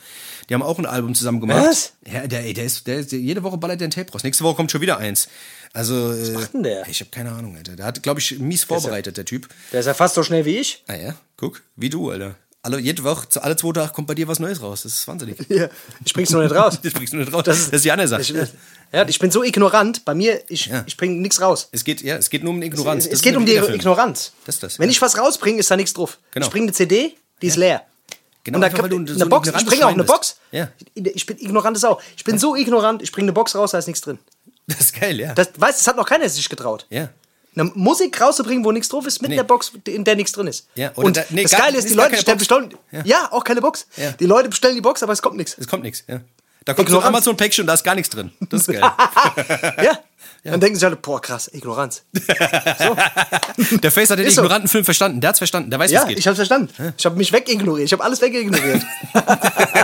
Die 0.49 0.55
haben 0.55 0.63
auch 0.63 0.79
ein 0.79 0.87
Album 0.87 1.15
zusammen 1.15 1.41
gemacht. 1.41 1.63
Was? 1.63 1.93
Ja, 2.11 2.27
der, 2.27 2.41
der 2.55 2.65
ist, 2.65 2.87
der 2.87 3.01
ist, 3.01 3.13
jede 3.13 3.43
Woche 3.43 3.59
ballert 3.59 3.83
der 3.83 3.89
ein 3.89 3.91
Tape 3.91 4.11
raus. 4.11 4.25
Nächste 4.25 4.45
Woche 4.45 4.57
kommt 4.57 4.71
schon 4.71 4.81
wieder 4.81 4.97
eins. 4.97 5.29
Also, 5.75 6.09
Was 6.11 6.31
macht 6.31 6.55
denn 6.55 6.63
der? 6.63 6.89
Ich 6.89 7.01
habe 7.01 7.11
keine 7.11 7.33
Ahnung, 7.33 7.55
Alter. 7.55 7.77
Der 7.77 7.85
hat, 7.85 8.03
glaube 8.03 8.21
ich, 8.21 8.39
mies 8.39 8.65
vorbereitet, 8.65 9.19
der 9.19 9.27
Typ. 9.27 9.47
Der 9.75 9.81
ist 9.81 9.87
ja 9.87 9.93
fast 9.93 10.15
so 10.15 10.23
schnell 10.23 10.47
wie 10.47 10.57
ich. 10.57 10.85
Ah 10.87 10.95
ja, 10.95 11.15
guck, 11.37 11.61
wie 11.77 11.91
du, 11.91 12.11
Alter. 12.11 12.35
Alle, 12.63 12.81
jede 12.81 13.05
Woche, 13.05 13.27
alle 13.41 13.57
zwei 13.57 13.73
Tage 13.73 13.93
kommt 13.93 14.09
bei 14.09 14.15
dir 14.15 14.27
was 14.27 14.41
Neues 14.41 14.61
raus. 14.61 14.83
Das 14.83 14.93
ist 14.93 15.07
wahnsinnig. 15.09 15.39
Ja. 15.49 15.69
Ich 16.05 16.13
bring's 16.13 16.31
nur 16.31 16.43
nicht 16.43 16.55
raus. 16.55 16.79
Das 16.83 16.93
bringst 16.93 17.13
du 17.13 17.17
nicht 17.19 17.33
raus. 17.33 17.45
Das 17.45 17.69
ist, 17.69 17.85
die 17.85 17.91
andere 17.93 18.09
Sache. 18.09 18.23
Ich, 18.23 18.35
ja, 18.93 19.07
ich 19.09 19.19
bin 19.19 19.31
so 19.31 19.45
ignorant. 19.45 20.05
Bei 20.05 20.15
mir, 20.15 20.43
ich, 20.49 20.67
Ja. 20.67 20.83
ich 20.87 20.97
bring 20.97 21.21
nichts 21.23 21.41
raus. 21.41 21.69
es 21.71 21.85
geht, 21.85 22.03
ja, 22.03 22.17
es 22.17 22.29
geht 22.31 22.43
nur 22.43 22.53
um 22.53 22.61
Ignoranz. 22.63 23.05
Es, 23.05 23.11
Das 23.11 23.13
es 23.15 23.19
ist 23.21 23.23
geht 23.25 23.37
um 23.37 23.47
die. 23.47 23.55
Ignoranz. 23.55 24.33
Das 24.45 24.57
ist 24.57 24.63
das, 24.63 24.79
Wenn 24.79 24.89
ja. 24.89 24.91
ich 24.91 25.01
was 25.01 25.17
rausbringe, 25.17 25.61
ist 25.61 25.71
da 25.71 25.77
nichts 25.77 25.93
drauf. 25.93 26.19
Genau. 26.33 26.47
Ich 26.47 26.53
bringe 26.53 26.65
eine 26.65 26.73
CD, 26.73 27.15
die 27.41 27.47
ist 27.47 27.57
leer. 27.57 27.83
Genau, 28.45 28.57
Und 28.57 28.63
da 28.63 28.71
kann, 28.71 28.85
eine 28.93 29.07
so 29.15 29.29
Box, 29.29 29.49
ich 29.49 29.67
bringe 29.67 29.85
auch 29.87 29.91
eine. 29.91 30.05
Box. 30.05 30.37
Ja, 30.53 30.71
Ich 30.95 31.27
bin 31.27 31.39
ignorant 31.39 31.79
Sau. 31.79 32.01
Ich 32.17 32.25
bin 32.25 32.39
so 32.39 32.57
ignorant, 32.57 33.03
ich 33.03 33.13
bringe 33.13 33.27
eine 33.27 33.33
Box 33.33 33.55
raus, 33.55 33.73
da 33.73 33.79
ist 33.79 33.87
nichts 33.87 34.01
drin. 34.01 34.19
das 34.67 34.81
ist 34.81 34.99
geil, 34.99 35.21
ja. 35.21 35.35
Das, 35.35 35.49
weißt, 35.57 35.79
das 35.81 35.87
hat 35.87 35.97
noch 35.97 36.07
keiner 36.07 36.29
sich 36.29 36.49
getraut. 36.49 36.87
ja. 36.91 37.11
Eine 37.55 37.71
Musik 37.75 38.21
rauszubringen, 38.21 38.65
wo 38.65 38.71
nichts 38.73 38.89
drauf 38.89 39.07
ist, 39.07 39.21
mit 39.21 39.31
Nee. 39.31 39.37
der 39.37 39.43
Box, 39.45 39.73
in 39.87 40.05
der 40.05 40.15
nichts 40.17 40.33
drin 40.33 40.47
ist. 40.47 40.67
Ja, 40.77 40.91
Und 40.95 41.17
da- 41.17 41.25
nee, 41.31 41.43
das 41.43 41.51
gar- 41.53 41.63
Geile 41.63 41.79
ist, 41.79 41.89
die 41.89 41.95
Leute 41.95 42.11
keine 42.11 42.23
stellen, 42.23 42.39
Box. 42.39 42.49
bestellen, 42.49 42.75
Ja. 42.93 43.03
ja. 43.05 43.33
auch 43.33 43.43
keine 43.43 43.61
Box. 43.61 43.87
Ja. 43.97 44.13
Die 44.13 44.27
Leute 44.27 44.49
bestellen 44.49 44.75
die 44.77 44.81
Box, 44.81 45.03
aber 45.03 45.13
es 45.13 45.21
kommt 45.23 45.37
nichts. 45.37 45.57
Es 45.59 45.67
kommt 45.67 45.83
nichts, 45.83 46.05
ja. 46.07 46.21
Da 46.65 46.75
kommt 46.75 46.89
so 46.91 46.99
ein. 47.01 47.07
Amazon-Päckchen 47.07 47.63
und 47.63 47.67
da 47.67 47.75
ist 47.75 47.83
gar 47.83 47.95
nichts 47.95 48.11
drin. 48.11 48.31
Das 48.51 48.61
ist 48.61 48.67
geil. 48.69 48.81
ja. 49.83 49.99
Dann 50.45 50.61
denken 50.61 50.79
sie 50.79 50.87
halt, 50.87 51.03
boah, 51.03 51.21
krass, 51.21 51.51
Ignoranz. 51.53 52.05
Der 53.83 53.91
Face 53.91 54.11
hat 54.11 54.19
den 54.19 54.27
Ist 54.27 54.37
so. 54.37 54.43
ignoranten 54.43 54.69
Film 54.69 54.85
verstanden. 54.85 55.21
Der 55.21 55.29
hat's 55.29 55.39
verstanden. 55.39 55.71
Der 55.71 55.79
weiß, 55.79 55.91
Ja, 55.91 56.01
was 56.03 56.09
geht. 56.09 56.19
ich 56.19 56.27
hab's 56.27 56.37
verstanden. 56.37 56.73
Ich 56.97 57.05
habe 57.05 57.17
mich 57.17 57.33
wegignoriert. 57.33 57.87
Ich 57.87 57.93
habe 57.93 58.03
alles 58.05 58.21
wegignoriert. 58.21 58.83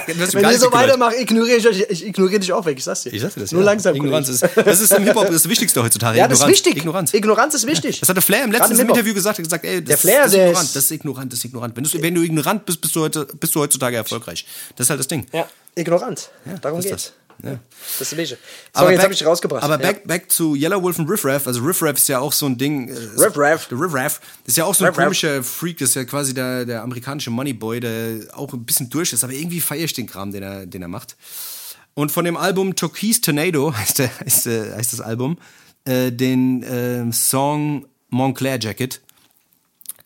Wenn 0.06 0.44
ihr 0.50 0.58
so 0.58 0.72
weitermacht, 0.72 1.16
ignoriere 1.18 1.58
ich 1.58 1.66
euch. 1.68 1.84
Ich 1.88 2.06
ignoriere 2.06 2.40
dich 2.40 2.52
auch 2.52 2.64
weg. 2.66 2.78
Ich 2.78 2.84
sag's 2.84 3.02
dir. 3.02 3.12
Ich 3.12 3.20
sagte 3.20 3.40
das, 3.40 3.52
Nur 3.52 3.62
ja. 3.62 3.66
langsam. 3.66 3.94
Ignoranz 3.94 4.28
ist, 4.28 4.42
das 4.64 4.80
ist 4.80 4.92
im 4.92 5.04
Hip-Hop 5.04 5.28
das 5.30 5.48
Wichtigste 5.48 5.82
heutzutage. 5.82 6.18
Ja, 6.18 6.28
das 6.28 6.40
ist 6.40 6.46
wichtig. 6.48 6.76
Ignoranz. 6.76 7.12
Ignoranz 7.14 7.54
ist 7.54 7.66
wichtig. 7.66 8.00
Das 8.00 8.08
hat 8.08 8.16
der 8.16 8.22
Flair 8.22 8.44
im 8.44 8.52
letzten 8.52 8.78
im. 8.78 8.88
Interview 8.88 9.12
gesagt. 9.14 9.38
Er 9.38 9.42
hat 9.42 9.44
gesagt, 9.44 9.64
ey, 9.64 9.80
das, 9.82 9.88
Der 9.88 9.98
Flair, 9.98 10.22
das, 10.24 10.32
ist 10.32 10.38
ignorant, 10.38 10.64
ist- 10.64 10.76
das 10.76 10.84
ist 10.84 10.90
ignorant, 10.92 11.32
das 11.32 11.38
ist 11.40 11.44
ignorant. 11.46 11.76
Wenn 11.76 11.84
du, 11.84 12.02
wenn 12.02 12.14
du 12.14 12.22
ignorant 12.22 12.64
bist, 12.66 12.80
bist 12.80 12.94
du, 12.96 13.00
heute, 13.02 13.26
bist 13.26 13.54
du 13.54 13.60
heutzutage 13.60 13.96
erfolgreich. 13.96 14.46
Das 14.76 14.86
ist 14.86 14.90
halt 14.90 15.00
das 15.00 15.08
Ding. 15.08 15.26
Ja, 15.32 15.46
Ignoranz. 15.76 16.30
Darum 16.62 16.78
das 16.78 16.84
ist 16.86 16.90
geht's. 16.90 17.04
das. 17.04 17.12
Ja. 17.42 17.58
Das 17.98 18.00
ist. 18.00 18.10
Sorry, 18.10 18.20
jetzt 18.22 18.74
back- 18.74 18.98
habe 19.02 19.12
ich 19.12 19.18
dich 19.18 19.26
rausgebracht. 19.26 19.62
Aber 19.62 19.74
ja. 19.80 19.92
back, 19.92 20.06
back 20.06 20.30
zu 20.32 20.54
Yellow 20.54 20.82
Wolf 20.82 20.98
und 20.98 21.08
Riff 21.08 21.24
Raff. 21.24 21.46
Also 21.46 21.60
Riff 21.62 21.82
Raff 21.82 21.96
ist 21.96 22.08
ja 22.08 22.18
auch 22.20 22.32
so 22.32 22.46
ein 22.46 22.56
Ding. 22.56 22.88
äh, 22.88 22.92
Riff 23.20 23.36
Raff. 23.36 23.68
Riff 23.70 23.92
Raff. 23.94 24.20
Ist 24.44 24.56
ja 24.56 24.64
auch 24.64 24.74
so 24.74 24.84
ein 24.84 24.88
Riff 24.88 24.98
Raff. 24.98 25.04
komischer 25.04 25.42
Freak. 25.42 25.78
Das 25.78 25.90
ist 25.90 25.94
ja 25.96 26.04
quasi 26.04 26.32
der, 26.34 26.64
der 26.64 26.82
amerikanische 26.82 27.30
Moneyboy, 27.30 27.80
der 27.80 28.18
auch 28.32 28.52
ein 28.52 28.64
bisschen 28.64 28.90
durch 28.90 29.12
ist. 29.12 29.24
Aber 29.24 29.32
irgendwie 29.32 29.60
feiere 29.60 29.84
ich 29.84 29.92
den 29.92 30.06
Kram, 30.06 30.32
den 30.32 30.42
er, 30.42 30.66
den 30.66 30.82
er 30.82 30.88
macht. 30.88 31.16
Und 31.94 32.10
von 32.10 32.24
dem 32.24 32.36
Album 32.36 32.74
Turquoise 32.74 33.20
Tornado 33.20 33.74
heißt, 33.76 33.98
der, 33.98 34.10
heißt, 34.20 34.46
äh, 34.46 34.72
heißt 34.76 34.92
das 34.92 35.00
Album, 35.00 35.38
äh, 35.84 36.10
den 36.10 36.62
äh, 36.62 37.12
Song 37.12 37.86
Montclair 38.10 38.58
Jacket. 38.60 39.00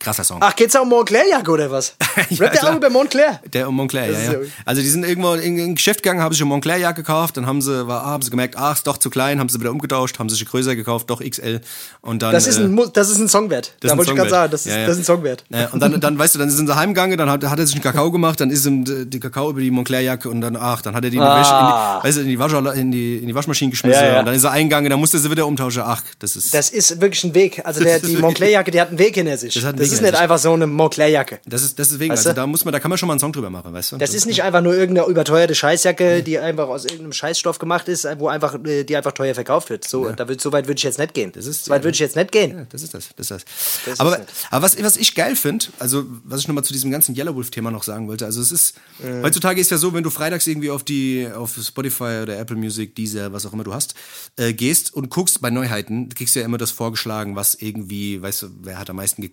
Krasser 0.01 0.23
Song. 0.23 0.39
Ach, 0.41 0.55
geht's 0.55 0.77
auch 0.77 0.83
um 0.83 0.91
Montclair-Jacke 0.91 1.51
oder 1.51 1.71
was? 1.71 1.95
Ja, 2.31 2.47
Rappt 2.47 2.57
der 2.63 2.71
auch 2.71 2.77
über 2.77 2.91
Montclair? 2.91 3.41
Der 3.53 3.69
um 3.69 3.77
Montclair, 3.77 4.11
ja, 4.11 4.33
ja. 4.33 4.39
Also 4.65 4.83
die 4.83 4.89
sind 4.89 5.05
irgendwo 5.05 5.35
in 5.35 5.57
in 5.57 5.71
ein 5.71 5.75
Geschäft 5.77 6.03
gegangen, 6.03 6.21
haben 6.21 6.33
sich 6.33 6.43
eine 6.43 6.49
Montclair-Jacke 6.49 7.03
gekauft, 7.03 7.37
dann 7.37 7.47
haben 7.47 7.63
sie, 7.63 7.87
war, 7.87 8.05
haben 8.05 8.23
sie 8.23 8.31
gemerkt, 8.31 8.57
ach, 8.57 8.75
ist 8.77 8.87
doch 8.87 8.97
zu 8.99 9.09
klein, 9.09 9.39
haben 9.39 9.49
sie 9.49 9.59
wieder 9.61 9.71
umgetauscht, 9.71 10.19
haben 10.19 10.29
sich 10.29 10.41
eine 10.41 10.51
größer 10.51 10.75
gekauft, 10.77 11.09
doch 11.11 11.21
XL. 11.23 11.61
Und 12.01 12.23
dann, 12.23 12.33
Das 12.33 12.47
ist 12.49 12.59
äh, 12.59 12.63
ein, 12.65 12.73
Mu- 12.73 12.87
das 12.87 13.09
ist 13.11 13.19
ein 13.19 13.29
Song 13.29 13.51
wert. 13.51 13.73
das 13.81 13.93
Da 13.93 13.97
wollte 13.97 14.11
ich 14.11 14.17
gerade 14.17 14.31
sagen, 14.31 14.51
das 14.51 14.67
ist. 14.67 14.73
Ja, 14.73 14.81
ja. 14.81 14.87
das 14.87 14.97
ist 14.97 15.03
ein 15.03 15.05
Song 15.05 15.23
wert. 15.23 15.45
Ja, 15.51 15.69
und 15.69 15.81
dann, 15.81 16.01
dann, 16.01 16.19
weißt 16.19 16.35
du, 16.35 16.39
dann 16.41 16.51
sind 16.51 16.67
sie 16.67 16.75
heimgegangen, 16.77 17.17
dann 17.19 17.31
hat, 17.31 17.45
hat 17.45 17.59
er 17.59 17.67
sich 17.67 17.77
einen 17.77 17.83
Kakao 17.85 18.11
gemacht, 18.11 18.41
dann 18.41 18.51
ist 18.51 18.67
ihm 18.67 18.85
die, 19.11 19.21
Kakao 19.21 19.51
über 19.51 19.61
die 19.61 19.71
Montclair-Jacke 19.71 20.29
und 20.29 20.41
dann, 20.41 20.57
ach, 20.57 20.83
dann 20.83 20.95
hat 20.95 21.05
er 21.05 21.11
die 21.11 21.17
in 21.19 21.23
die, 21.23 21.29
Wäsche, 21.29 21.51
in 21.51 21.57
Ah. 21.57 22.01
die, 22.03 22.09
weißt 22.09 22.17
du, 22.19 22.21
in 22.23 22.29
die, 22.29 22.39
Wasch, 22.39 22.53
in 22.77 22.91
die, 22.91 23.17
in 23.19 23.27
die 23.29 23.35
Waschmaschine 23.35 23.71
geschmissen 23.71 24.03
und 24.19 24.27
dann 24.27 24.35
ist 24.35 24.45
er 24.45 24.51
eingegangen, 24.51 24.91
dann 24.91 24.99
musste 25.01 25.17
er 25.19 25.21
sie 25.21 25.31
wieder 25.31 25.47
umtauschen. 25.47 25.83
Ach, 25.85 26.03
das 26.19 26.35
ist. 26.37 26.53
Das 26.53 26.71
ist 26.71 27.01
wirklich 27.01 27.23
ein 27.25 27.35
Weg. 27.35 27.63
Also 27.65 27.83
der, 27.83 28.01
die 28.01 28.17
Montclair-Jacke, 28.17 28.71
die 28.73 28.81
hat 28.81 28.89
einen 28.89 28.99
Weg 28.99 29.15
hinter 29.15 29.37
sich. 29.39 29.55
Das 29.55 29.65
hat 29.65 29.77
einen 29.77 29.88
Das 29.91 29.99
ist 29.99 30.03
nicht 30.03 30.15
einfach 30.15 30.39
so 30.39 30.53
eine 30.53 30.67
Montclair-Jacke. 30.67 31.41
Das 31.47 31.63
ist 31.63 31.79
das 31.79 31.89
deswegen, 31.91 32.13
Weißt 32.13 32.27
also 32.27 32.31
du? 32.31 32.37
da 32.37 32.47
muss 32.47 32.65
man, 32.65 32.73
da 32.73 32.81
kann 32.81 32.89
man 32.89 32.99
schon 32.99 33.07
mal 33.07 33.15
einen 33.15 33.21
Song 33.21 33.33
drüber 33.33 33.51
machen, 33.51 33.73
weißt 33.73 33.93
du? 33.93 33.97
Das 33.99 34.15
ist 34.15 34.27
nicht 34.27 34.43
einfach 34.43 34.61
nur 34.61 34.75
irgendeine 34.75 35.09
überteuerte 35.09 35.55
Scheißjacke, 35.55 36.23
die 36.23 36.39
einfach 36.39 36.69
aus 36.69 36.85
irgendeinem 36.85 37.13
Scheißstoff 37.13 37.59
gemacht 37.59 37.89
ist, 37.89 38.07
wo 38.19 38.29
einfach, 38.29 38.55
äh, 38.65 38.85
die 38.85 38.97
einfach 38.97 39.13
teuer 39.13 39.35
verkauft 39.35 39.71
wird. 39.71 39.87
So, 39.89 40.11
da 40.11 40.29
wird, 40.29 40.41
so 40.41 40.53
weit 40.53 40.67
würde 40.67 40.79
ich 40.79 40.85
jetzt 40.85 40.99
nicht 40.99 41.15
gehen. 41.15 41.33
Das 41.33 41.47
ist- 41.47 41.65
so 41.67 41.71
weit 41.71 41.83
würde 41.85 41.95
ich 41.95 42.01
jetzt 42.01 42.17
nicht 42.17 42.33
gehen. 42.33 42.57
Ja, 42.57 42.67
das 42.71 42.83
ist 42.83 42.95
das. 42.95 43.09
Das 43.17 43.31
ist 43.31 43.31
das. 43.31 43.45
Das 43.87 44.01
aber 44.01 44.19
ist 44.19 44.27
aber 44.51 44.63
was, 44.63 44.83
was 44.83 44.97
ich 44.97 45.15
geil 45.15 45.37
finde, 45.37 45.67
also 45.79 46.05
was 46.25 46.41
ich 46.41 46.49
nochmal 46.49 46.65
zu 46.65 46.73
diesem 46.73 46.91
ganzen 46.91 47.15
Yellow 47.17 47.35
Wolf-Thema 47.35 47.71
noch 47.71 47.83
sagen 47.83 48.09
wollte, 48.09 48.25
also 48.27 48.41
es 48.41 48.53
ist, 48.53 48.75
Mhm. 49.03 49.23
heutzutage 49.23 49.61
ist 49.61 49.71
ja 49.71 49.79
so, 49.79 49.95
wenn 49.95 50.03
du 50.03 50.11
freitags 50.11 50.47
irgendwie 50.47 50.71
auf 50.71 50.83
die, 50.85 51.29
auf 51.35 51.57
Spotify 51.63 52.21
oder 52.23 52.39
Apple 52.39 52.57
Music, 52.57 52.95
Deezer, 52.95 53.33
was 53.33 53.47
auch 53.47 53.53
immer 53.53 53.65
du 53.65 53.73
hast, 53.75 53.95
äh, 54.37 54.53
gehst 54.53 54.93
und 54.95 55.11
guckst 55.11 55.41
bei 55.41 55.51
Neuheiten, 55.51 56.09
kriegst 56.11 56.35
du 56.35 56.41
ja 56.41 56.45
immer 56.47 56.59
das 56.59 56.71
vorgeschlagen, 56.71 57.37
was 57.37 57.55
irgendwie, 57.55 58.21
weißt 58.23 58.43
du, 58.43 58.47
wer 58.63 58.79
hat 58.79 58.91
am 58.91 58.97
meisten 58.97 59.23
ge 59.23 59.29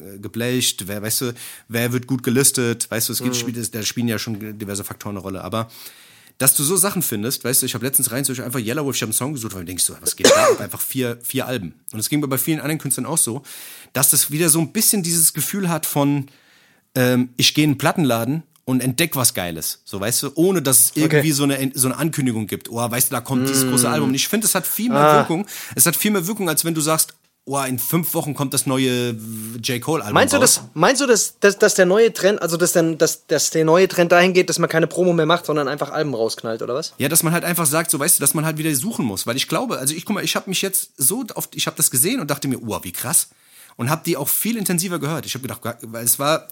äh, 0.00 0.18
geblecht, 0.18 0.86
wer, 0.88 1.02
weißt 1.02 1.20
du, 1.22 1.34
wer 1.68 1.92
wird 1.92 2.06
gut 2.06 2.22
gelistet, 2.22 2.90
weißt 2.90 3.08
du, 3.08 3.12
es 3.12 3.22
gibt 3.22 3.34
Mhm. 3.34 3.38
Spiele, 3.40 3.62
da 3.66 3.82
spielen 3.82 4.08
ja 4.08 4.18
schon 4.18 4.58
diverse 4.58 4.84
Faktoren 4.84 5.16
eine 5.16 5.22
Rolle, 5.22 5.42
aber 5.44 5.70
dass 6.38 6.54
du 6.54 6.62
so 6.62 6.76
Sachen 6.76 7.02
findest, 7.02 7.42
weißt 7.44 7.62
du, 7.62 7.66
ich 7.66 7.74
habe 7.74 7.84
letztens 7.84 8.12
rein 8.12 8.24
Beispiel 8.24 8.44
einfach 8.44 8.60
Yellow 8.60 8.84
Wolf, 8.84 8.94
ich 8.96 9.02
habe 9.02 9.08
einen 9.08 9.12
Song 9.14 9.32
gesucht, 9.32 9.54
weil 9.54 9.62
du 9.62 9.66
denkst 9.66 9.82
so, 9.84 9.96
was 10.00 10.14
geht 10.14 10.30
da? 10.30 10.62
einfach 10.62 10.80
vier, 10.80 11.18
vier 11.22 11.46
Alben. 11.46 11.74
Und 11.92 11.98
es 11.98 12.08
ging 12.08 12.20
bei 12.20 12.38
vielen 12.38 12.60
anderen 12.60 12.78
Künstlern 12.78 13.06
auch 13.06 13.18
so, 13.18 13.42
dass 13.92 14.10
das 14.10 14.30
wieder 14.30 14.48
so 14.48 14.60
ein 14.60 14.70
bisschen 14.72 15.02
dieses 15.02 15.32
Gefühl 15.32 15.68
hat 15.68 15.84
von, 15.84 16.28
ähm, 16.94 17.30
ich 17.36 17.54
gehe 17.54 17.64
in 17.64 17.70
einen 17.70 17.78
Plattenladen 17.78 18.44
und 18.64 18.80
entdeck 18.82 19.16
was 19.16 19.34
Geiles. 19.34 19.80
So, 19.84 19.98
weißt 19.98 20.22
du, 20.24 20.30
ohne 20.36 20.62
dass 20.62 20.78
es 20.78 20.92
irgendwie 20.94 21.32
so, 21.32 21.42
eine, 21.42 21.72
so 21.74 21.88
eine 21.88 21.96
Ankündigung 21.96 22.46
gibt. 22.46 22.68
Oh, 22.70 22.76
weißt 22.88 23.10
du, 23.10 23.14
da 23.16 23.20
kommt 23.20 23.48
dieses 23.48 23.64
Mm. 23.64 23.70
große 23.70 23.88
Album. 23.88 24.10
Und 24.10 24.14
ich 24.14 24.28
finde, 24.28 24.46
es 24.46 24.54
hat 24.54 24.66
viel 24.66 24.90
mehr 24.90 24.98
Ah. 25.00 25.16
Wirkung. 25.20 25.46
Es 25.74 25.86
hat 25.86 25.96
viel 25.96 26.10
mehr 26.12 26.26
Wirkung, 26.28 26.48
als 26.48 26.64
wenn 26.64 26.74
du 26.74 26.80
sagst, 26.82 27.14
oh, 27.48 27.62
in 27.64 27.78
fünf 27.78 28.14
Wochen 28.14 28.34
kommt 28.34 28.54
das 28.54 28.66
neue 28.66 29.16
J. 29.62 29.80
Cole-Album. 29.80 30.14
Meinst 30.14 30.34
du, 30.34 30.38
raus. 30.38 30.56
das, 30.56 30.64
meinst 30.74 31.00
du 31.00 31.06
dass, 31.06 31.38
dass, 31.40 31.58
dass 31.58 31.74
der 31.74 31.86
neue 31.86 32.12
Trend, 32.12 32.40
also 32.42 32.56
dass, 32.56 32.72
dann, 32.72 32.98
dass, 32.98 33.26
dass 33.26 33.50
der 33.50 33.64
neue 33.64 33.88
Trend 33.88 34.12
dahin 34.12 34.32
geht, 34.32 34.48
dass 34.48 34.58
man 34.58 34.68
keine 34.68 34.86
Promo 34.86 35.12
mehr 35.12 35.26
macht, 35.26 35.46
sondern 35.46 35.68
einfach 35.68 35.90
Alben 35.90 36.14
rausknallt, 36.14 36.62
oder 36.62 36.74
was? 36.74 36.94
Ja, 36.98 37.08
dass 37.08 37.22
man 37.22 37.32
halt 37.32 37.44
einfach 37.44 37.66
sagt, 37.66 37.90
so 37.90 37.98
weißt 37.98 38.18
du, 38.18 38.20
dass 38.20 38.34
man 38.34 38.44
halt 38.44 38.58
wieder 38.58 38.74
suchen 38.74 39.04
muss, 39.04 39.26
weil 39.26 39.36
ich 39.36 39.48
glaube, 39.48 39.78
also 39.78 39.94
ich 39.94 40.04
guck 40.04 40.14
mal, 40.14 40.24
ich 40.24 40.36
habe 40.36 40.48
mich 40.50 40.62
jetzt 40.62 40.90
so 40.96 41.24
oft, 41.34 41.56
ich 41.56 41.66
habe 41.66 41.76
das 41.76 41.90
gesehen 41.90 42.20
und 42.20 42.30
dachte 42.30 42.48
mir, 42.48 42.58
wow, 42.60 42.82
wie 42.84 42.92
krass 42.92 43.28
und 43.76 43.88
habe 43.90 44.02
die 44.04 44.16
auch 44.16 44.28
viel 44.28 44.56
intensiver 44.56 44.98
gehört. 44.98 45.24
Ich 45.24 45.34
habe 45.34 45.42
gedacht, 45.42 45.60
weil 45.82 46.04
es 46.04 46.18
war 46.18 46.48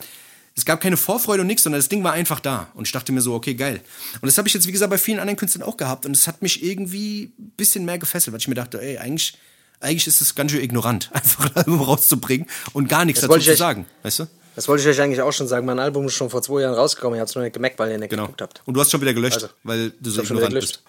es 0.57 0.65
gab 0.65 0.81
keine 0.81 0.97
Vorfreude 0.97 1.43
und 1.43 1.49
nichts, 1.49 1.65
sondern 1.65 1.81
das 1.81 1.91
Ding 1.91 2.03
war 2.03 2.15
einfach 2.15 2.41
da 2.41 2.69
und 2.73 2.87
ich 2.87 2.93
dachte 2.93 3.13
mir 3.13 3.21
so, 3.21 3.35
okay, 3.35 3.55
geil. 3.55 3.83
Und 4.23 4.27
das 4.27 4.39
habe 4.39 4.49
ich 4.49 4.55
jetzt 4.55 4.67
wie 4.67 4.73
gesagt 4.73 4.89
bei 4.91 4.97
vielen 4.97 5.19
anderen 5.19 5.37
Künstlern 5.37 5.63
auch 5.63 5.77
gehabt 5.77 6.07
und 6.07 6.17
es 6.17 6.27
hat 6.27 6.41
mich 6.41 6.65
irgendwie 6.65 7.31
ein 7.39 7.53
bisschen 7.59 7.85
mehr 7.85 7.99
gefesselt, 7.99 8.33
weil 8.33 8.41
ich 8.41 8.49
mir 8.49 8.55
dachte, 8.55 8.81
ey, 8.81 8.97
eigentlich 8.97 9.37
eigentlich 9.81 10.07
ist 10.07 10.21
es 10.21 10.35
ganz 10.35 10.53
schön 10.53 10.61
ignorant, 10.63 11.11
einfach 11.13 11.47
ein 11.47 11.57
Album 11.57 11.81
rauszubringen 11.83 12.47
und 12.73 12.89
gar 12.89 13.05
nichts 13.05 13.21
Das 13.21 13.29
dazu 13.31 13.43
zu 13.45 13.51
echt- 13.51 13.59
sagen, 13.59 13.87
weißt 14.03 14.21
du? 14.21 14.27
Das 14.55 14.69
wollte 14.69 14.83
ich 14.83 14.89
euch 14.89 15.01
eigentlich 15.03 15.21
auch 15.21 15.33
schon 15.35 15.47
sagen. 15.49 15.67
Mein 15.67 15.79
Album 15.79 16.07
ist 16.07 16.15
schon 16.15 16.31
vor 16.31 16.41
zwei 16.41 16.63
Jahren 16.63 16.73
rausgekommen. 16.75 17.17
Ihr 17.17 17.21
habt 17.21 17.29
es 17.29 17.35
nur 17.35 17.45
nicht 17.45 17.53
gemerkt, 17.53 17.79
weil 17.79 17.91
ihr 17.91 17.99
nicht 17.99 18.09
Genau. 18.09 18.23
geguckt 18.23 18.41
habt. 18.41 18.63
Und 18.65 18.73
du 18.73 18.81
hast 18.81 18.91
schon 18.91 19.03
wieder 19.03 19.13
gelöscht, 19.13 19.35
Also, 19.35 19.49
weil 19.65 19.91
du 20.01 20.11
so 20.11 20.23
ignorant 20.23 20.55
bist. 20.55 20.83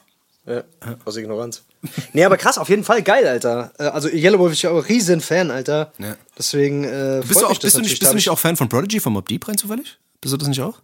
Ja, 0.45 0.63
aus 1.03 1.17
Ignoranz. 1.17 1.63
nee, 2.13 2.23
aber 2.23 2.37
krass, 2.37 2.57
auf 2.57 2.69
jeden 2.69 2.85
Fall 2.85 3.03
geil, 3.03 3.27
Alter. 3.27 3.73
Äh, 3.77 3.83
Also 3.87 4.07
Yellow 4.07 4.39
Wolf 4.39 4.53
ist 4.53 4.61
ja 4.61 4.69
auch 4.69 4.77
ein 4.77 4.83
riesen 4.85 5.19
Fan, 5.19 5.51
Alter. 5.51 5.91
Ja. 5.97 6.15
Deswegen 6.37 6.85
äh, 6.85 7.21
Bist 7.27 7.41
du, 7.41 7.45
auch, 7.45 7.59
bist, 7.59 7.75
du 7.75 7.81
nicht, 7.81 7.99
bist 7.99 8.09
du 8.09 8.15
nicht 8.15 8.29
auch 8.29 8.39
Fan 8.39 8.55
von 8.55 8.69
Prodigy, 8.69 9.01
von 9.01 9.11
Mob 9.11 9.27
Deep 9.27 9.45
rein 9.49 9.57
zufällig? 9.57 9.97
Bist 10.21 10.31
du 10.33 10.37
das 10.37 10.47
nicht 10.47 10.61
auch? 10.61 10.79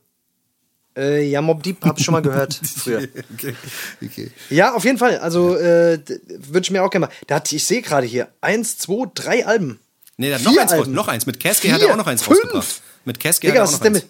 Äh, 0.95 1.23
ja, 1.23 1.41
Mob 1.41 1.63
Deep 1.63 1.83
hab 1.83 1.97
ich 1.97 2.05
schon 2.05 2.13
mal 2.13 2.21
gehört 2.21 2.53
früher. 2.77 3.07
Okay. 3.33 3.55
okay. 4.03 4.31
Ja, 4.49 4.73
auf 4.73 4.83
jeden 4.85 4.97
Fall. 4.97 5.17
Also 5.19 5.55
äh, 5.57 5.99
würde 6.27 6.61
ich 6.61 6.71
mir 6.71 6.83
auch 6.83 6.89
gerne 6.89 7.07
mal. 7.07 7.13
Da 7.27 7.35
hat, 7.35 7.51
ich 7.51 7.65
sehe 7.65 7.81
gerade 7.81 8.05
hier 8.05 8.27
eins, 8.41 8.77
zwei, 8.77 9.05
drei 9.13 9.45
Alben. 9.45 9.79
Nee, 10.17 10.27
der 10.29 10.37
hat 10.37 10.45
noch 10.45 10.57
eins, 10.57 10.73
raus, 10.73 10.87
noch 10.87 11.07
eins. 11.07 11.25
Mit 11.25 11.41
Vier, 11.41 11.73
hat 11.73 11.81
er 11.81 11.91
auch 11.91 11.97
noch 11.97 12.07
eins 12.07 12.21
fünf. 12.21 12.39
rausgebracht. 12.39 12.81
Mit 13.05 13.17
Digga, 13.23 13.31
hat 13.31 13.55
er 13.55 13.63
auch 13.63 13.71
noch 13.71 13.81
eins. 13.81 13.93
mit. 13.93 14.07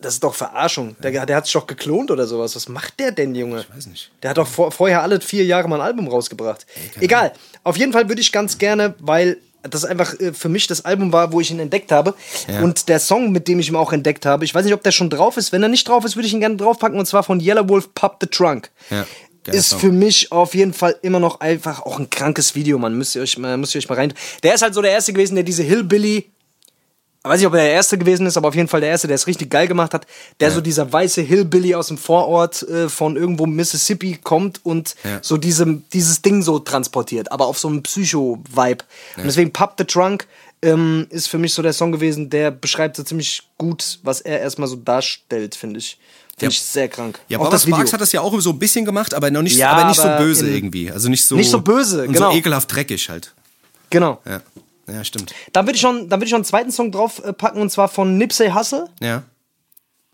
Das 0.00 0.14
ist 0.14 0.24
doch 0.24 0.34
Verarschung. 0.34 0.96
Der, 1.02 1.24
der 1.24 1.36
hat 1.36 1.44
sich 1.46 1.52
doch 1.54 1.66
geklont 1.66 2.10
oder 2.10 2.26
sowas. 2.26 2.54
Was 2.56 2.68
macht 2.68 3.00
der 3.00 3.12
denn, 3.12 3.34
Junge? 3.34 3.60
Ich 3.60 3.74
weiß 3.74 3.86
nicht. 3.86 4.10
Der 4.22 4.30
hat 4.30 4.38
doch 4.38 4.46
vor, 4.46 4.70
vorher 4.70 5.02
alle 5.02 5.20
vier 5.20 5.44
Jahre 5.46 5.68
mal 5.68 5.76
ein 5.80 5.86
Album 5.86 6.08
rausgebracht. 6.08 6.66
Egal. 7.00 7.32
Auf 7.62 7.76
jeden 7.76 7.92
Fall 7.92 8.08
würde 8.08 8.20
ich 8.20 8.30
ganz 8.32 8.58
gerne, 8.58 8.94
weil 8.98 9.38
das 9.68 9.84
einfach 9.84 10.18
äh, 10.20 10.32
für 10.32 10.48
mich 10.48 10.66
das 10.66 10.84
Album 10.84 11.12
war, 11.12 11.32
wo 11.32 11.40
ich 11.40 11.50
ihn 11.50 11.58
entdeckt 11.60 11.92
habe. 11.92 12.14
Ja. 12.48 12.60
Und 12.60 12.88
der 12.88 13.00
Song, 13.00 13.32
mit 13.32 13.48
dem 13.48 13.58
ich 13.58 13.68
ihn 13.68 13.76
auch 13.76 13.92
entdeckt 13.92 14.26
habe, 14.26 14.44
ich 14.44 14.54
weiß 14.54 14.64
nicht, 14.64 14.74
ob 14.74 14.82
der 14.82 14.92
schon 14.92 15.10
drauf 15.10 15.36
ist. 15.36 15.52
Wenn 15.52 15.62
er 15.62 15.68
nicht 15.68 15.88
drauf 15.88 16.04
ist, 16.04 16.16
würde 16.16 16.26
ich 16.26 16.34
ihn 16.34 16.40
gerne 16.40 16.56
draufpacken. 16.56 16.98
Und 16.98 17.06
zwar 17.06 17.22
von 17.22 17.40
Yellow 17.40 17.68
Wolf 17.68 17.94
Pop 17.94 18.18
the 18.20 18.26
Trunk. 18.26 18.70
Ja, 18.90 19.06
geiler 19.44 19.58
Ist 19.58 19.70
Song. 19.70 19.80
für 19.80 19.92
mich 19.92 20.32
auf 20.32 20.54
jeden 20.54 20.72
Fall 20.72 20.96
immer 21.02 21.20
noch 21.20 21.40
einfach 21.40 21.82
auch 21.82 21.98
ein 21.98 22.10
krankes 22.10 22.54
Video, 22.54 22.78
man. 22.78 22.96
Müsst 22.96 23.14
ihr 23.16 23.22
euch 23.22 23.38
mal, 23.38 23.56
müsst 23.56 23.74
ihr 23.74 23.78
euch 23.78 23.88
mal 23.88 23.96
rein. 23.96 24.12
Der 24.42 24.54
ist 24.54 24.62
halt 24.62 24.74
so 24.74 24.82
der 24.82 24.92
erste 24.92 25.12
gewesen, 25.12 25.34
der 25.34 25.44
diese 25.44 25.62
Hillbilly 25.62 26.30
weiß 27.30 27.38
nicht, 27.40 27.46
ob 27.46 27.54
er 27.54 27.62
der 27.62 27.72
Erste 27.72 27.96
gewesen 27.98 28.26
ist, 28.26 28.36
aber 28.36 28.48
auf 28.48 28.54
jeden 28.54 28.68
Fall 28.68 28.80
der 28.80 28.90
Erste, 28.90 29.06
der 29.08 29.14
es 29.14 29.26
richtig 29.26 29.50
geil 29.50 29.66
gemacht 29.66 29.94
hat, 29.94 30.06
der 30.40 30.50
so 30.50 30.60
dieser 30.60 30.92
weiße 30.92 31.22
Hillbilly 31.22 31.74
aus 31.74 31.88
dem 31.88 31.96
Vorort 31.98 32.62
äh, 32.64 32.88
von 32.88 33.16
irgendwo 33.16 33.46
Mississippi 33.46 34.18
kommt 34.22 34.60
und 34.64 34.94
Ja. 35.04 35.18
so 35.22 35.36
diese, 35.36 35.66
dieses 35.92 36.20
Ding 36.22 36.42
so 36.42 36.58
transportiert, 36.58 37.32
aber 37.32 37.46
auf 37.46 37.58
so 37.58 37.68
einem 37.68 37.82
Psycho-Vibe. 37.82 38.84
Und 39.16 39.24
deswegen 39.24 39.52
Pop 39.52 39.74
the 39.78 39.84
Trunk 39.84 40.26
ähm, 40.62 41.06
ist 41.10 41.28
für 41.28 41.38
mich 41.38 41.52
so 41.54 41.62
der 41.62 41.72
Song 41.72 41.92
gewesen, 41.92 42.30
der 42.30 42.50
beschreibt 42.50 42.96
so 42.96 43.02
ziemlich 43.02 43.42
gut, 43.58 43.98
was 44.02 44.20
er 44.20 44.40
erstmal 44.40 44.68
so 44.68 44.76
darstellt, 44.76 45.54
finde 45.54 45.78
ich. 45.78 45.98
Finde 46.36 46.46
Ja. 46.46 46.48
ich 46.58 46.60
sehr 46.62 46.88
krank. 46.88 47.20
Ja, 47.28 47.38
auch 47.38 47.48
das 47.48 47.64
Video. 47.66 47.78
Hat 47.78 48.00
das 48.00 48.10
ja 48.12 48.20
auch 48.20 48.38
so 48.40 48.50
ein 48.50 48.58
bisschen 48.58 48.84
gemacht, 48.84 49.14
aber 49.14 49.30
noch 49.30 49.42
nicht, 49.42 49.56
Ja, 49.56 49.70
aber 49.70 49.88
nicht 49.88 50.00
aber 50.00 50.18
so 50.18 50.24
böse 50.24 50.50
irgendwie. 50.50 50.90
Also 50.90 51.08
nicht 51.08 51.24
so. 51.24 51.36
Nicht 51.36 51.50
so 51.50 51.60
böse, 51.60 52.06
genau. 52.08 52.32
so 52.32 52.36
ekelhaft 52.36 52.74
dreckig 52.74 53.08
halt. 53.08 53.32
Genau. 53.90 54.20
Ja. 54.26 54.40
Ja, 54.86 55.02
stimmt. 55.04 55.32
Dann 55.52 55.66
würde 55.66 55.76
ich, 55.76 55.80
schon- 55.80 56.08
dann 56.08 56.20
würd 56.20 56.24
ich 56.24 56.30
schon 56.30 56.38
einen 56.38 56.44
zweiten 56.44 56.70
Song 56.70 56.90
drauf 56.92 57.22
äh, 57.24 57.32
packen 57.32 57.60
und 57.60 57.70
zwar 57.70 57.88
von 57.88 58.18
Nipsey 58.18 58.50
Hussle. 58.50 58.88
Ja. 59.00 59.22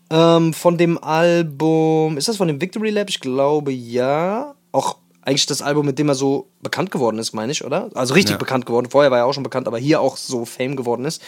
Ähm, 0.09 0.53
von 0.53 0.77
dem 0.77 1.01
Album, 1.03 2.17
ist 2.17 2.27
das 2.27 2.37
von 2.37 2.47
dem 2.47 2.59
Victory 2.61 2.89
Lab? 2.89 3.09
Ich 3.09 3.19
glaube 3.19 3.71
ja. 3.71 4.55
Auch 4.73 4.97
eigentlich 5.21 5.45
das 5.45 5.61
Album, 5.61 5.85
mit 5.85 5.99
dem 5.99 6.09
er 6.09 6.15
so 6.15 6.49
bekannt 6.61 6.91
geworden 6.91 7.19
ist, 7.19 7.33
meine 7.33 7.51
ich, 7.51 7.63
oder? 7.63 7.89
Also 7.93 8.13
richtig 8.13 8.31
Ja. 8.33 8.37
bekannt 8.37 8.65
geworden. 8.65 8.87
Vorher 8.89 9.11
war 9.11 9.19
er 9.19 9.25
auch 9.25 9.33
schon 9.33 9.43
bekannt, 9.43 9.67
aber 9.67 9.77
hier 9.77 10.01
auch 10.01 10.17
so 10.17 10.45
Fame 10.45 10.75
geworden 10.75 11.05
ist. 11.05 11.21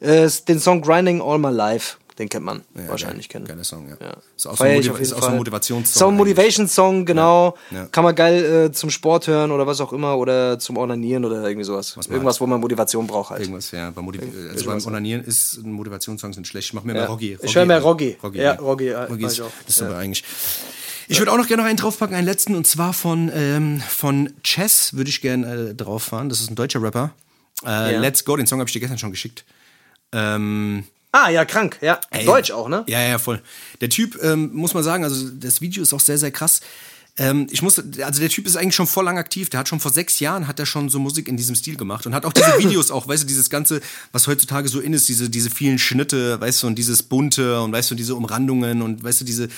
Äh, 0.00 0.24
ist 0.24 0.48
den 0.48 0.58
Song 0.58 0.80
Grinding 0.80 1.20
All 1.20 1.38
My 1.38 1.50
Life, 1.50 1.98
den 2.18 2.28
kennt 2.28 2.44
man 2.44 2.62
Ja, 2.74 2.88
wahrscheinlich 2.88 3.28
geil. 3.28 3.42
kennen. 3.42 3.46
Geiler 3.46 3.64
Song, 3.64 3.88
ja. 3.88 3.96
Ja. 4.00 4.16
Ist 4.36 4.46
auch 4.46 4.56
so 4.56 4.64
ein, 4.64 4.82
Feier 4.82 4.92
Motiv 4.92 5.08
so 5.08 5.16
ein. 5.16 5.36
Motivationssong. 5.36 5.98
So 5.98 6.04
ein 6.04 6.08
eigentlich. 6.10 6.18
Motivation-Song, 6.18 7.04
genau. 7.06 7.56
Ja. 7.70 7.86
Kann 7.86 8.04
man 8.04 8.14
geil 8.14 8.44
äh, 8.44 8.72
zum 8.72 8.90
Sport 8.90 9.26
hören 9.26 9.50
oder 9.50 9.66
was 9.66 9.80
auch 9.80 9.92
immer 9.92 10.16
oder 10.16 10.58
zum 10.58 10.76
Ornanieren 10.76 11.24
oder 11.24 11.42
irgendwie 11.42 11.64
sowas. 11.64 11.96
man 11.96 12.06
Irgendwas, 12.08 12.40
wo 12.40 12.46
man 12.46 12.60
Motivation 12.60 13.06
braucht 13.06 13.30
halt. 13.30 13.40
Irgendwas, 13.40 13.70
ja. 13.72 13.90
Beim, 13.90 14.04
Motiv 14.04 14.22
also 14.50 14.66
beim 14.66 14.84
Onanieren 14.86 15.24
ist 15.24 15.58
ein 15.58 15.72
Motivationssong 15.72 16.32
sind 16.32 16.46
schlecht. 16.46 16.68
Ich 16.68 16.74
mach 16.74 16.84
mir 16.84 16.92
mehr 16.92 17.08
Roggi. 17.08 17.38
Ich 17.42 17.54
höre 17.54 17.66
mehr 17.66 17.80
Roggi. 17.80 18.16
Roggi. 18.22 18.38
Ja, 18.38 18.54
Roggi, 18.54 18.88
äh, 18.88 18.96
Roggi 18.96 19.24
ist, 19.24 19.34
ich 19.34 19.42
auch. 19.42 19.50
ist 19.66 19.82
aber 19.82 19.96
eigentlich. 19.96 20.24
Ich 21.08 21.18
würde 21.18 21.32
auch 21.32 21.36
noch 21.36 21.46
gerne 21.46 21.62
noch 21.62 21.68
einen 21.68 21.76
draufpacken, 21.76 22.16
einen 22.16 22.26
letzten, 22.26 22.54
und 22.54 22.66
zwar 22.66 22.92
von, 22.94 23.30
ähm, 23.34 23.80
von 23.80 24.32
Chess 24.42 24.94
würde 24.94 25.10
ich 25.10 25.20
gerne 25.20 25.70
äh, 25.70 25.74
drauf 25.74 26.04
fahren. 26.04 26.28
Das 26.28 26.40
ist 26.40 26.50
ein 26.50 26.54
deutscher 26.54 26.82
Rapper. 26.82 27.12
Äh. 27.66 27.98
Let's 27.98 28.24
Go, 28.24 28.36
den 28.36 28.46
Song 28.46 28.58
habe 28.60 28.68
ich 28.68 28.72
dir 28.72 28.80
gestern 28.80 28.98
schon 28.98 29.10
geschickt. 29.10 29.44
Ähm, 30.12 30.84
Ah, 31.16 31.28
ja, 31.30 31.44
krank. 31.44 31.78
Ja, 31.80 32.00
Ey, 32.10 32.24
Deutsch 32.24 32.50
auch, 32.50 32.68
ne? 32.68 32.82
Ja, 32.88 33.00
ja, 33.00 33.18
voll. 33.18 33.40
Der 33.80 33.88
Typ, 33.88 34.20
ähm, 34.20 34.50
muss 34.52 34.74
man 34.74 34.82
sagen, 34.82 35.04
also 35.04 35.28
das 35.30 35.60
Video 35.60 35.80
ist 35.84 35.94
auch 35.94 36.00
sehr, 36.00 36.18
sehr 36.18 36.32
krass. 36.32 36.60
Ähm, 37.16 37.46
ich 37.50 37.62
muss, 37.62 37.78
also 37.78 38.20
der 38.20 38.28
Typ 38.28 38.46
ist 38.46 38.56
eigentlich 38.56 38.74
schon 38.74 38.88
voll 38.88 39.04
lang 39.04 39.18
aktiv. 39.18 39.48
Der 39.48 39.60
hat 39.60 39.68
schon 39.68 39.78
vor 39.78 39.92
sechs 39.92 40.18
Jahren 40.18 40.48
hat 40.48 40.58
er 40.58 40.66
schon 40.66 40.88
so 40.88 40.98
Musik 40.98 41.28
in 41.28 41.36
diesem 41.36 41.54
Stil 41.54 41.76
gemacht 41.76 42.06
und 42.06 42.14
hat 42.14 42.24
auch 42.24 42.32
diese 42.32 42.58
Videos 42.58 42.90
auch, 42.90 43.06
weißt 43.06 43.22
du, 43.22 43.26
dieses 43.26 43.50
ganze, 43.50 43.80
was 44.10 44.26
heutzutage 44.26 44.68
so 44.68 44.80
in 44.80 44.92
ist, 44.92 45.08
diese, 45.08 45.30
diese 45.30 45.50
vielen 45.50 45.78
Schnitte, 45.78 46.40
weißt 46.40 46.62
du, 46.62 46.66
und 46.66 46.74
dieses 46.76 47.04
bunte 47.04 47.60
und 47.60 47.72
weißt 47.72 47.90
du, 47.92 47.94
diese 47.94 48.16
Umrandungen 48.16 48.82
und 48.82 49.04
weißt 49.04 49.20
du, 49.20 49.24
diese, 49.24 49.48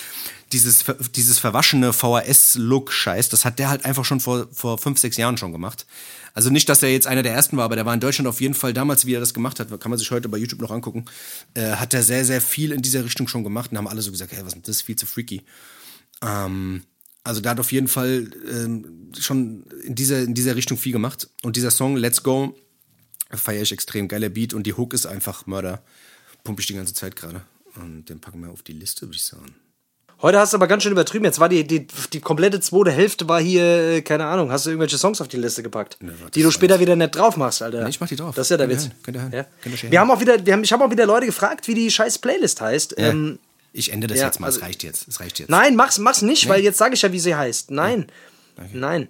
dieses, 0.53 0.85
dieses 1.15 1.39
verwaschene 1.39 1.95
VHS-Look-Scheiß, 1.95 3.31
das 3.31 3.47
hat 3.47 3.59
der 3.59 3.71
halt 3.71 3.87
einfach 3.87 4.05
schon 4.05 4.21
vor, 4.21 4.49
vor 4.53 4.77
fünf, 4.77 4.99
sechs 4.99 5.17
Jahren 5.17 5.39
schon 5.39 5.53
gemacht. 5.53 5.87
Also 6.35 6.51
nicht, 6.51 6.69
dass 6.69 6.83
er 6.83 6.93
jetzt 6.93 7.07
einer 7.07 7.23
der 7.23 7.33
ersten 7.33 7.57
war, 7.57 7.65
aber 7.65 7.77
der 7.77 7.87
war 7.87 7.95
in 7.95 8.01
Deutschland 8.01 8.29
auf 8.29 8.43
jeden 8.43 8.53
Fall 8.53 8.75
damals, 8.75 9.07
wie 9.07 9.15
er 9.15 9.21
das 9.21 9.33
gemacht 9.33 9.59
hat, 9.59 9.69
kann 9.81 9.89
man 9.91 9.99
sich 9.99 10.11
heute 10.11 10.29
bei 10.29 10.37
YouTube 10.37 10.61
noch 10.61 10.71
angucken, 10.71 11.07
äh, 11.55 11.71
hat 11.77 11.95
er 11.95 12.03
sehr, 12.03 12.27
sehr 12.27 12.43
viel 12.43 12.73
in 12.73 12.83
dieser 12.83 13.03
Richtung 13.03 13.27
schon 13.27 13.45
gemacht 13.45 13.73
und 13.73 13.79
haben 13.79 13.89
alle 13.89 14.03
so 14.03 14.11
gesagt, 14.11 14.33
hey, 14.33 14.45
was 14.45 14.53
ist 14.53 14.69
das, 14.69 14.83
viel 14.83 14.97
zu 14.97 15.07
freaky. 15.07 15.43
Ähm, 16.23 16.83
also 17.27 17.41
der 17.41 17.51
hat 17.51 17.61
auf 17.61 17.73
jeden 17.73 17.89
Fall 17.89 18.31
ähm, 18.49 19.11
schon 19.19 19.65
in 19.83 19.95
dieser, 19.97 20.21
in 20.21 20.35
dieser 20.35 20.55
Richtung 20.55 20.79
viel 20.79 20.93
gemacht. 20.93 21.29
Und 21.43 21.57
dieser 21.57 21.71
Song, 21.71 21.97
Let's 21.97 22.23
Go, 22.23 22.55
feiere 23.31 23.63
ich 23.63 23.73
extrem. 23.73 24.07
Geiler 24.07 24.29
Beat 24.29 24.55
und 24.55 24.65
die 24.65 24.75
Hook 24.75 24.95
ist 24.95 25.07
einfach 25.07 25.47
Mörder. 25.47 25.83
Pump 26.45 26.61
ich 26.61 26.67
die 26.67 26.75
ganze 26.75 26.95
Zeit 26.95 27.17
gerade. 27.17 27.43
Und 27.75 28.09
den 28.09 28.21
packen 28.21 28.41
wir 28.41 28.51
auf 28.51 28.63
die 28.63 28.73
Liste, 28.73 29.03
würde 29.03 29.17
ich 29.17 29.25
sagen. 29.25 29.57
Heute 30.23 30.39
hast 30.39 30.53
du 30.53 30.57
aber 30.57 30.67
ganz 30.67 30.83
schön 30.83 30.93
übertrieben. 30.93 31.25
Jetzt 31.25 31.41
war 31.41 31.49
die, 31.49 31.67
die, 31.67 31.89
die 32.13 32.21
komplette 32.21 32.61
zweite 32.61 32.91
Hälfte 32.91 33.29
war 33.29 33.41
hier, 33.41 33.63
äh, 33.63 34.03
keine 34.03 34.25
Ahnung, 34.25 34.51
hast 34.51 34.65
du 34.65 34.71
irgendwelche 34.71 34.97
Songs 34.97 35.21
auf 35.21 35.29
die 35.29 35.37
Liste 35.37 35.63
gepackt, 35.63 35.99
Ne, 36.01 36.15
warte, 36.21 36.31
die 36.31 36.43
du 36.43 36.51
später 36.51 36.81
wieder 36.81 36.97
nicht 36.97 37.15
drauf 37.15 37.37
machst, 37.37 37.61
Alter. 37.61 37.83
Nee, 37.83 37.91
ich 37.91 38.01
mach 38.01 38.09
die 38.09 38.17
drauf. 38.17 38.35
Das 38.35 38.47
ist 38.47 38.51
ja 38.51 38.57
der 38.57 38.69
Witz. 38.71 38.85
hören, 38.85 38.93
könnt 39.03 39.17
ihr 39.17 39.23
hören. 39.23 39.33
Ja. 39.33 39.47
Könnt 39.63 39.75
ihr 39.75 39.79
schön 39.79 39.91
Wir 39.91 40.01
haben 40.01 40.11
auch 40.11 40.21
wieder, 40.21 40.39
haben, 40.53 40.65
ich 40.65 40.73
habe 40.73 40.85
auch 40.85 40.91
wieder 40.91 41.05
Leute 41.05 41.27
gefragt, 41.27 41.69
wie 41.69 41.75
die 41.75 41.91
scheiß 41.91 42.19
Playlist 42.21 42.61
heißt. 42.63 42.95
Ja. 42.99 43.09
Ähm, 43.09 43.39
ich 43.77 43.93
ende 43.93 44.07
das 44.07 44.19
ja, 44.19 44.27
jetzt 44.27 44.41
mal, 44.41 44.49
es 44.49 44.55
also- 44.57 44.67
reicht 44.67 44.83
jetzt. 44.83 45.07
Es 45.09 45.21
reicht 45.21 45.39
jetzt. 45.39 45.49
nein, 45.51 45.77
mach's, 45.77 45.99
mach's 45.99 46.23
nicht, 46.23 46.49
weil 46.49 46.63
jetzt 46.63 46.79
sage 46.79 46.95
ich 46.95 47.03
ja, 47.03 47.13
wie 47.13 47.21
sie 47.21 47.35
heißt. 47.35 47.71
Nein, 47.71 48.07
nein. 48.73 49.09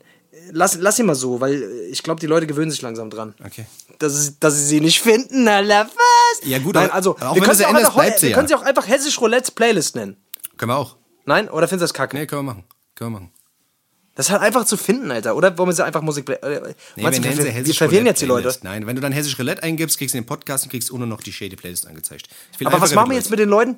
lass, 0.51 0.77
lass 0.81 0.99
ihn 0.99 1.07
mal 1.07 1.15
so, 1.15 1.41
weil 1.41 1.63
ich 1.91 2.03
glaube, 2.03 2.21
die 2.21 2.27
Leute 2.27 2.47
gewöhnen 2.47 2.71
sich 2.71 2.83
langsam 2.83 3.11
dran. 3.11 3.35
Okay. 3.45 3.67
Dass, 3.99 4.13
sie- 4.27 4.37
dass 4.41 4.55
sie 4.59 4.65
sie 4.67 4.81
nicht 4.81 5.01
finden, 5.01 5.49
Alter, 5.49 5.89
was? 5.95 6.49
Ja, 6.49 6.59
gut, 6.59 6.75
Nein, 6.75 6.85
aber- 6.87 6.95
also, 6.95 7.17
aber 7.17 7.31
auch 7.31 7.35
wir 7.35 7.43
können 7.43 7.55
sie 7.55 7.59
sie 7.59 7.65
auch, 7.67 7.69
änderst, 7.71 7.97
einfach, 7.99 8.17
sie 8.19 8.23
wir 8.23 8.31
ja. 8.31 8.37
können 8.37 8.49
sie 8.49 8.55
auch 8.55 8.63
einfach 8.63 8.87
Hessisch 8.89 9.21
Roulette 9.21 9.53
Playlist 9.53 9.97
nennen. 9.97 10.17
Können 10.57 10.71
wir 10.71 10.77
auch. 10.77 10.97
Nein? 11.25 11.49
Oder 11.49 11.69
findest 11.69 11.83
du 11.83 11.93
das 11.93 11.95
kacke? 11.95 12.17
Nee, 12.17 12.27
können 12.27 12.41
wir 12.45 12.53
machen. 12.53 12.65
Können 12.95 13.13
wir 13.13 13.21
machen. 13.21 13.31
Das 14.15 14.27
ist 14.27 14.33
halt 14.33 14.41
einfach 14.41 14.65
zu 14.65 14.79
finden, 14.79 15.11
Alter. 15.11 15.37
Oder 15.37 15.59
wollen 15.59 15.69
wir 15.69 15.75
sie 15.75 15.85
einfach 15.85 16.01
Musik... 16.01 16.27
Äh, 16.31 16.73
Nee, 16.97 17.03
wir 17.03 17.11
nennen 17.11 17.37
sie 17.37 17.67
wir 17.67 17.75
verwirren 17.75 18.07
jetzt 18.07 18.23
die 18.23 18.27
Leute. 18.27 18.51
Nein, 18.63 18.87
wenn 18.87 18.97
du 18.97 19.03
dann 19.03 19.13
Hessisch 19.13 19.39
Roulette 19.39 19.63
eingibst, 19.63 19.99
kriegst 19.99 20.15
du 20.15 20.19
den 20.19 20.25
Podcast 20.25 20.65
und 20.65 20.71
kriegst 20.71 20.91
nur 20.91 21.07
noch 21.07 21.21
die 21.21 21.33
Shady 21.35 21.55
Playlist 21.55 21.87
angezeigt. 21.87 22.29
Aber 22.65 22.81
was 22.81 22.95
machen 22.95 23.11
wir 23.11 23.17
jetzt 23.19 23.29
mit 23.31 23.39
den 23.39 23.51
Leuten? 23.51 23.77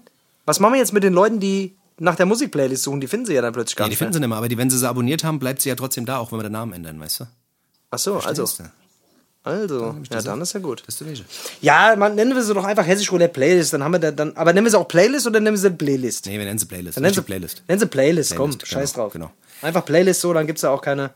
Was 0.49 0.61
machen 0.61 0.73
wir 0.73 0.79
jetzt 0.81 0.95
mit 0.95 1.03
den 1.05 1.13
Leuten, 1.13 1.41
die 1.41 1.77
nach 1.99 2.17
der 2.17 2.25
Musikplaylist 2.25 2.83
suchen? 2.83 3.03
Die 3.03 3.07
finden 3.07 3.27
sie 3.27 3.35
ja 3.35 3.43
dann 3.43 3.53
plötzlich 3.53 3.77
gar 3.77 3.85
Ja, 3.85 3.89
die 3.89 3.93
nicht 3.93 3.99
finden 3.99 4.15
sie 4.15 4.21
nicht 4.21 4.29
mehr, 4.31 4.39
aber 4.39 4.49
die, 4.49 4.57
wenn 4.57 4.71
sie 4.71 4.79
sie 4.79 4.89
abonniert 4.89 5.23
haben, 5.25 5.39
bleibt 5.39 5.61
sie 5.61 5.69
ja 5.69 5.75
trotzdem 5.75 6.07
da, 6.07 6.17
auch 6.17 6.33
wenn 6.33 6.39
wir 6.39 6.45
den 6.45 6.53
Namen 6.53 6.73
ändern, 6.73 6.99
weißt 6.99 7.21
du? 7.21 7.25
Ach 7.91 7.99
so, 7.99 8.17
also. 8.19 8.47
Du? 8.47 8.65
Also, 9.45 9.81
ja, 9.87 9.95
das 10.11 10.25
dann 10.25 10.41
ist 10.41 10.53
ja 10.55 10.61
gut. 10.61 10.83
Das 10.87 11.01
ist. 11.01 11.25
Ja, 11.61 11.95
man, 11.97 12.15
nennen 12.15 12.35
wir 12.35 12.43
sie 12.43 12.55
doch 12.55 12.65
einfach 12.65 12.87
Hessisch 12.87 13.13
Roulette 13.13 13.33
Playlist, 13.35 13.73
dann 13.75 13.85
haben 13.85 13.93
wir 13.93 13.99
da, 13.99 14.11
dann, 14.11 14.35
aber 14.37 14.53
nennen 14.55 14.65
wir 14.67 14.71
sie 14.71 14.79
auch 14.79 14.89
Playlist 14.89 15.27
oder 15.27 15.39
nennen 15.41 15.55
wir 15.55 15.61
sie 15.61 15.71
Playlist? 15.71 16.25
Nee, 16.27 16.39
wir 16.39 16.45
nennen 16.47 16.59
sie 16.59 16.67
Playlist. 16.67 16.97
Dann 16.97 17.03
nennen 17.03 17.15
sie 17.15 17.23
Playlist. 17.23 17.63
Nennen 17.69 17.81
sie 17.81 17.87
Playlist, 17.87 18.37
komm, 18.37 18.51
Playlist, 18.51 18.67
scheiß 18.69 18.93
genau, 18.95 19.05
drauf. 19.05 19.13
genau. 19.13 19.31
Einfach 19.63 19.85
Playlist 19.85 20.21
so, 20.23 20.33
dann 20.33 20.47
gibt's 20.47 20.63
da 20.63 20.71
auch 20.71 20.81
keine. 20.81 21.11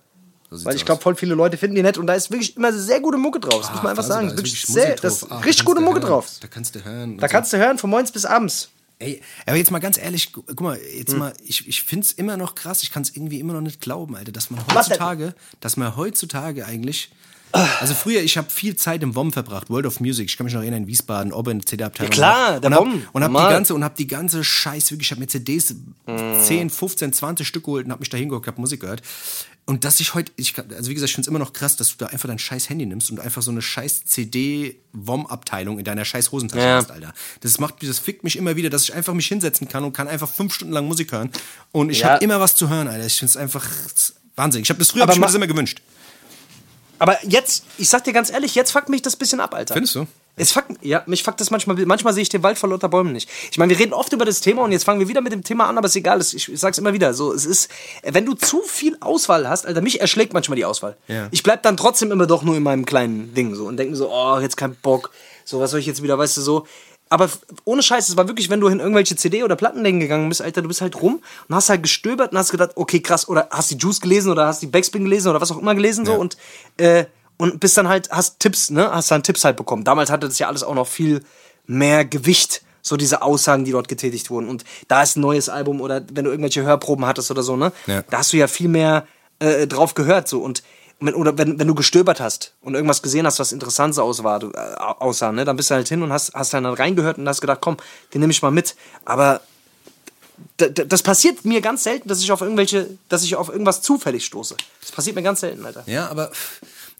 So 0.50 0.66
Weil 0.66 0.76
ich 0.76 0.84
glaube, 0.84 1.00
voll 1.00 1.14
viele 1.14 1.34
Leute 1.34 1.56
finden 1.56 1.76
die 1.76 1.82
nett 1.82 1.96
und 1.96 2.06
da 2.06 2.12
ist 2.14 2.30
wirklich 2.30 2.54
immer 2.56 2.70
sehr 2.74 3.00
gute 3.00 3.16
Mucke 3.16 3.40
drauf. 3.40 3.62
Das 3.62 3.70
muss 3.72 3.82
man 3.82 3.90
einfach 3.92 4.02
Also, 4.02 4.12
sagen. 4.12 4.28
da 4.28 4.34
Das 4.34 4.44
ist 4.44 4.52
wirklich 4.52 4.66
sehr, 4.66 4.96
das 4.96 5.22
ist 5.22 5.32
Ah, 5.32 5.38
richtig 5.38 5.64
gute 5.64 5.80
Mucke 5.80 6.00
hören. 6.00 6.08
drauf. 6.08 6.26
Da 6.40 6.48
kannst 6.48 6.74
du 6.74 6.84
hören. 6.84 7.16
Da 7.16 7.26
kannst 7.28 7.52
du 7.54 7.56
hören 7.56 7.78
von 7.78 7.88
morgens 7.88 8.12
bis 8.12 8.24
abends. 8.26 8.68
Ey, 9.02 9.20
aber 9.46 9.56
jetzt 9.56 9.70
mal 9.70 9.78
ganz 9.80 9.98
ehrlich, 9.98 10.32
gu- 10.32 10.42
guck 10.46 10.60
mal, 10.60 10.76
Hm. 10.76 10.82
jetzt 10.98 11.16
mal, 11.16 11.32
ich, 11.44 11.66
ich 11.68 11.82
find's 11.82 12.12
immer 12.12 12.36
noch 12.36 12.54
krass, 12.54 12.82
ich 12.82 12.92
kann's 12.92 13.10
irgendwie 13.10 13.40
immer 13.40 13.52
noch 13.54 13.60
nicht 13.60 13.80
glauben, 13.80 14.16
Alter, 14.16 14.32
dass 14.32 14.50
man 14.50 14.60
heutzutage, 14.74 15.34
dass 15.60 15.76
man 15.76 15.96
heutzutage 15.96 16.64
eigentlich, 16.66 17.10
also 17.80 17.92
früher, 17.92 18.22
ich 18.22 18.38
habe 18.38 18.48
viel 18.48 18.76
Zeit 18.76 19.02
im 19.02 19.14
WOM 19.14 19.30
verbracht, 19.30 19.68
World 19.68 19.84
of 19.84 20.00
Music, 20.00 20.24
ich 20.26 20.36
kann 20.38 20.44
mich 20.46 20.54
noch 20.54 20.62
erinnern, 20.62 20.84
in 20.84 20.86
Wiesbaden, 20.86 21.32
Ober 21.34 21.50
in 21.50 21.58
der 21.58 21.66
CD-Abteilung. 21.66 22.10
Ja, 22.12 22.16
klar, 22.16 22.60
der 22.60 22.68
und 22.70 22.74
hab, 22.74 22.80
WOM, 22.84 23.02
Und 23.12 23.24
hab 23.24 23.30
die 23.30 23.36
ganze, 23.54 23.74
und 23.74 23.84
hab 23.84 23.96
die 23.96 24.06
ganze 24.06 24.42
Scheiß, 24.42 24.90
wirklich, 24.90 25.08
ich 25.08 25.10
habe 25.10 25.20
mir 25.20 25.26
CDs 25.26 25.74
Hm. 26.06 26.40
10, 26.40 26.70
15, 26.70 27.12
20 27.12 27.46
Stück 27.46 27.64
geholt 27.64 27.84
und 27.86 27.92
hab 27.92 28.00
mich 28.00 28.08
da 28.08 28.16
hingeguckt, 28.16 28.46
hab 28.46 28.56
Musik 28.58 28.80
gehört. 28.80 29.02
Und 29.64 29.84
dass 29.84 30.00
ich 30.00 30.14
heute, 30.14 30.32
ich, 30.36 30.54
also 30.58 30.90
wie 30.90 30.94
gesagt, 30.94 31.10
ich 31.10 31.14
find's 31.14 31.28
immer 31.28 31.38
noch 31.38 31.52
krass, 31.52 31.76
dass 31.76 31.90
du 31.90 31.94
da 31.96 32.06
einfach 32.06 32.28
dein 32.28 32.38
scheiß 32.40 32.68
Handy 32.68 32.84
nimmst 32.84 33.10
und 33.12 33.20
einfach 33.20 33.42
so 33.42 33.52
eine 33.52 33.62
scheiß 33.62 34.04
CD-WOM-Abteilung 34.06 35.78
in 35.78 35.84
deiner 35.84 36.04
scheiß 36.04 36.32
Hosentasche 36.32 36.64
Ja. 36.66 36.76
hast, 36.76 36.90
Alter. 36.90 37.12
Das 37.40 37.58
macht, 37.58 37.76
das 37.86 37.98
fickt 38.00 38.24
mich 38.24 38.36
immer 38.36 38.56
wieder, 38.56 38.70
dass 38.70 38.82
ich 38.84 38.94
einfach 38.94 39.14
mich 39.14 39.26
hinsetzen 39.28 39.68
kann 39.68 39.84
und 39.84 39.92
kann 39.92 40.08
einfach 40.08 40.28
fünf 40.28 40.52
Stunden 40.54 40.74
lang 40.74 40.86
Musik 40.86 41.12
hören. 41.12 41.30
Und 41.70 41.90
ich 41.90 42.00
Ja. 42.00 42.10
habe 42.14 42.24
immer 42.24 42.40
was 42.40 42.56
zu 42.56 42.68
hören, 42.68 42.88
Alter. 42.88 43.06
Ich 43.06 43.18
find's 43.18 43.36
einfach 43.36 43.64
Wahnsinn. 44.36 44.62
Ich 44.62 44.68
habe 44.70 44.78
das 44.78 44.90
früher, 44.90 45.02
hab 45.02 45.08
Aber 45.08 45.14
ich 45.14 45.20
mir 45.20 45.26
das 45.26 45.34
immer 45.34 45.46
gewünscht. 45.46 45.80
Aber 46.98 47.24
jetzt, 47.26 47.64
ich 47.78 47.88
sag 47.88 48.04
dir 48.04 48.12
ganz 48.12 48.30
ehrlich, 48.30 48.54
jetzt 48.54 48.70
fuckt 48.72 48.88
mich 48.88 49.02
das 49.02 49.16
bisschen 49.16 49.40
ab, 49.40 49.54
Alter. 49.54 49.74
Findest 49.74 49.94
du? 49.94 50.06
Es 50.34 50.50
fuckt, 50.52 50.82
ja, 50.82 51.02
mich 51.06 51.22
fuckt 51.22 51.40
das 51.42 51.50
manchmal, 51.50 51.76
manchmal 51.84 52.14
sehe 52.14 52.22
ich 52.22 52.30
den 52.30 52.42
Wald 52.42 52.58
vor 52.58 52.70
lauter 52.70 52.88
Bäumen 52.88 53.12
nicht. 53.12 53.28
Ich 53.50 53.58
meine, 53.58 53.70
wir 53.70 53.78
reden 53.78 53.92
oft 53.92 54.12
über 54.14 54.24
das 54.24 54.40
Thema 54.40 54.62
und 54.62 54.72
jetzt 54.72 54.84
fangen 54.84 54.98
wir 54.98 55.08
wieder 55.08 55.20
mit 55.20 55.30
dem 55.32 55.44
Thema 55.44 55.66
an, 55.68 55.76
aber 55.76 55.86
ist 55.86 55.96
egal, 55.96 56.22
ich, 56.22 56.48
ich 56.50 56.58
sag's 56.58 56.78
immer 56.78 56.94
wieder, 56.94 57.12
so, 57.12 57.34
es 57.34 57.44
ist, 57.44 57.70
wenn 58.02 58.24
du 58.24 58.32
zu 58.32 58.62
viel 58.62 58.96
Auswahl 59.00 59.46
hast, 59.46 59.66
Alter, 59.66 59.82
mich 59.82 60.00
erschlägt 60.00 60.32
manchmal 60.32 60.56
die 60.56 60.64
Auswahl. 60.64 60.96
Ja. 61.06 61.28
Ich 61.32 61.42
bleib 61.42 61.62
dann 61.62 61.76
trotzdem 61.76 62.10
immer 62.12 62.26
doch 62.26 62.42
nur 62.44 62.56
in 62.56 62.62
meinem 62.62 62.86
kleinen 62.86 63.34
Ding, 63.34 63.54
so, 63.54 63.66
und 63.66 63.76
denke 63.76 63.94
so, 63.94 64.10
oh, 64.10 64.38
jetzt 64.40 64.56
kein 64.56 64.74
Bock, 64.76 65.10
so, 65.44 65.60
was 65.60 65.70
soll 65.70 65.80
ich 65.80 65.86
jetzt 65.86 66.02
wieder, 66.02 66.16
weißt 66.16 66.38
du, 66.38 66.40
so. 66.40 66.66
Aber 67.10 67.28
ohne 67.64 67.82
Scheiß, 67.82 68.08
es 68.08 68.16
war 68.16 68.26
wirklich, 68.26 68.48
wenn 68.48 68.60
du 68.60 68.68
in 68.68 68.80
irgendwelche 68.80 69.14
CD- 69.16 69.42
oder 69.44 69.54
Plattenläden 69.54 70.00
gegangen 70.00 70.30
bist, 70.30 70.40
Alter, 70.40 70.62
du 70.62 70.68
bist 70.68 70.80
halt 70.80 70.96
rum 71.02 71.20
und 71.46 71.54
hast 71.54 71.68
halt 71.68 71.82
gestöbert 71.82 72.32
und 72.32 72.38
hast 72.38 72.50
gedacht, 72.52 72.70
okay, 72.76 73.00
krass, 73.00 73.28
oder 73.28 73.48
hast 73.50 73.70
die 73.70 73.76
Juice 73.76 74.00
gelesen 74.00 74.32
oder 74.32 74.46
hast 74.46 74.62
die 74.62 74.66
Backspin 74.66 75.04
gelesen 75.04 75.28
oder 75.28 75.38
was 75.42 75.50
auch 75.50 75.58
immer 75.58 75.74
gelesen, 75.74 76.06
so, 76.06 76.12
Ja. 76.12 76.18
und, 76.18 76.38
äh, 76.78 77.04
und 77.36 77.60
bist 77.60 77.76
dann 77.76 77.88
halt, 77.88 78.10
hast 78.10 78.40
Tipps, 78.40 78.70
ne? 78.70 78.90
Hast 78.92 79.10
dann 79.10 79.22
Tipps 79.22 79.44
halt 79.44 79.56
bekommen. 79.56 79.84
Damals 79.84 80.10
hatte 80.10 80.28
das 80.28 80.38
ja 80.38 80.48
alles 80.48 80.62
auch 80.62 80.74
noch 80.74 80.86
viel 80.86 81.22
mehr 81.66 82.04
Gewicht, 82.04 82.62
so 82.82 82.96
diese 82.96 83.22
Aussagen, 83.22 83.64
die 83.64 83.72
dort 83.72 83.88
getätigt 83.88 84.30
wurden. 84.30 84.48
Und 84.48 84.64
da 84.88 85.02
ist 85.02 85.16
ein 85.16 85.20
neues 85.20 85.48
Album 85.48 85.80
oder 85.80 86.02
wenn 86.12 86.24
du 86.24 86.30
irgendwelche 86.30 86.62
Hörproben 86.62 87.06
hattest 87.06 87.30
oder 87.30 87.42
so, 87.42 87.56
ne? 87.56 87.72
Ja. 87.86 88.02
Da 88.02 88.18
hast 88.18 88.32
du 88.32 88.36
ja 88.36 88.48
viel 88.48 88.68
mehr 88.68 89.06
äh, 89.38 89.66
drauf 89.66 89.94
gehört, 89.94 90.28
so. 90.28 90.40
Und 90.40 90.62
wenn, 91.00 91.14
oder 91.14 91.36
wenn, 91.38 91.58
wenn 91.58 91.66
du 91.66 91.74
gestöbert 91.74 92.20
hast 92.20 92.54
und 92.60 92.74
irgendwas 92.74 93.02
gesehen 93.02 93.26
hast, 93.26 93.38
was 93.38 93.52
interessant 93.52 93.98
aus 93.98 94.22
war, 94.22 94.38
du, 94.38 94.50
äh, 94.50 94.76
aussah, 94.78 95.32
ne? 95.32 95.44
Dann 95.44 95.56
bist 95.56 95.70
du 95.70 95.74
halt 95.74 95.88
hin 95.88 96.02
und 96.02 96.12
hast, 96.12 96.34
hast 96.34 96.54
dann 96.54 96.66
reingehört 96.66 97.18
und 97.18 97.28
hast 97.28 97.40
gedacht, 97.40 97.60
komm, 97.60 97.76
den 98.14 98.20
nehme 98.20 98.32
ich 98.32 98.42
mal 98.42 98.50
mit. 98.50 98.76
Aber 99.04 99.40
das 100.56 101.02
passiert 101.02 101.44
mir 101.44 101.60
ganz 101.60 101.84
selten, 101.84 102.08
dass 102.08 102.20
ich 102.20 102.30
auf 102.32 102.40
irgendwelche, 102.40 102.88
dass 103.08 103.22
ich 103.22 103.36
auf 103.36 103.48
irgendwas 103.48 103.82
zufällig 103.82 104.24
stoße. 104.24 104.56
Das 104.80 104.92
passiert 104.92 105.16
mir 105.16 105.22
ganz 105.22 105.40
selten, 105.40 105.64
Alter. 105.64 105.84
Ja, 105.86 106.08
aber 106.08 106.30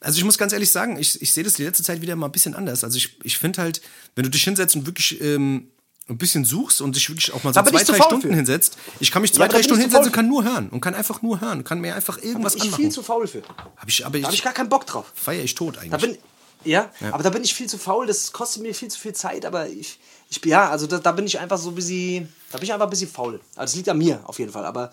also 0.03 0.17
ich 0.17 0.23
muss 0.23 0.37
ganz 0.37 0.53
ehrlich 0.53 0.69
sagen, 0.71 0.97
ich, 0.97 1.21
ich 1.21 1.31
sehe 1.31 1.43
das 1.43 1.53
die 1.53 1.63
letzte 1.63 1.83
Zeit 1.83 2.01
wieder 2.01 2.15
mal 2.15 2.27
ein 2.27 2.31
bisschen 2.31 2.53
anders. 2.55 2.83
Also 2.83 2.97
ich, 2.97 3.17
ich 3.23 3.37
finde 3.37 3.61
halt, 3.61 3.81
wenn 4.15 4.23
du 4.23 4.29
dich 4.29 4.43
hinsetzt 4.43 4.75
und 4.75 4.85
wirklich 4.85 5.19
ähm, 5.21 5.69
ein 6.09 6.17
bisschen 6.17 6.43
suchst 6.45 6.81
und 6.81 6.95
dich 6.95 7.09
wirklich 7.09 7.31
auch 7.33 7.43
mal 7.43 7.53
so 7.53 7.61
Da 7.61 7.61
bin 7.61 7.73
zwei, 7.79 7.83
drei 7.83 8.03
Stunden 8.03 8.27
für. 8.29 8.35
hinsetzt, 8.35 8.77
ich 8.99 9.09
kann 9.11 9.21
mich 9.21 9.33
zwei, 9.33 9.43
Ja, 9.43 9.47
da 9.47 9.53
drei 9.53 9.59
bin 9.59 9.63
Stunden 9.65 9.81
hinsetzen 9.81 10.07
und 10.07 10.11
kann 10.13 10.27
nur 10.27 10.43
hören 10.43 10.69
und 10.69 10.81
kann 10.81 10.93
einfach 10.93 11.21
nur 11.21 11.39
hören, 11.41 11.63
kann 11.63 11.79
mir 11.79 11.95
einfach 11.95 12.21
irgendwas 12.21 12.55
ich 12.55 12.63
anmachen. 12.63 12.81
viel 12.81 12.91
zu 12.91 13.01
faul 13.03 13.25
für. 13.27 13.41
hab 13.77 13.87
ich, 13.87 14.05
aber 14.05 14.19
Da 14.19 14.25
habe 14.27 14.35
ich, 14.35 14.43
gar 14.43 14.53
keinen 14.53 14.69
Bock 14.69 14.85
drauf. 14.85 15.11
feier 15.15 15.43
ich 15.43 15.55
tot 15.55 15.77
Da 15.77 15.81
eigentlich. 15.81 16.01
bin, 16.01 16.17
ja, 16.65 16.91
aber 17.11 17.23
da 17.23 17.29
bin 17.29 17.43
ich 17.43 17.53
viel 17.53 17.67
zu 17.67 17.77
faul, 17.77 18.05
das 18.07 18.31
kostet 18.33 18.61
mir 18.63 18.73
viel 18.75 18.89
zu 18.89 18.99
viel 18.99 19.13
Zeit, 19.13 19.45
aber 19.45 19.67
ich, 19.69 19.99
ich 20.29 20.43
ja, 20.45 20.69
also 20.69 20.87
da, 20.87 20.97
da 20.97 21.11
bin 21.13 21.25
ich 21.25 21.39
einfach 21.39 21.57
so 21.57 21.69
ein 21.69 21.75
bisschen, 21.75 22.27
da 22.51 22.57
bin 22.57 22.65
ich 22.65 22.73
einfach 22.73 22.87
ein 22.87 22.89
bisschen 22.89 23.09
faul. 23.09 23.39
Also 23.55 23.71
das 23.71 23.75
liegt 23.75 23.87
an 23.89 23.97
mir 23.97 24.19
auf 24.25 24.39
jeden 24.39 24.51
Fall, 24.51 24.65
aber 24.65 24.91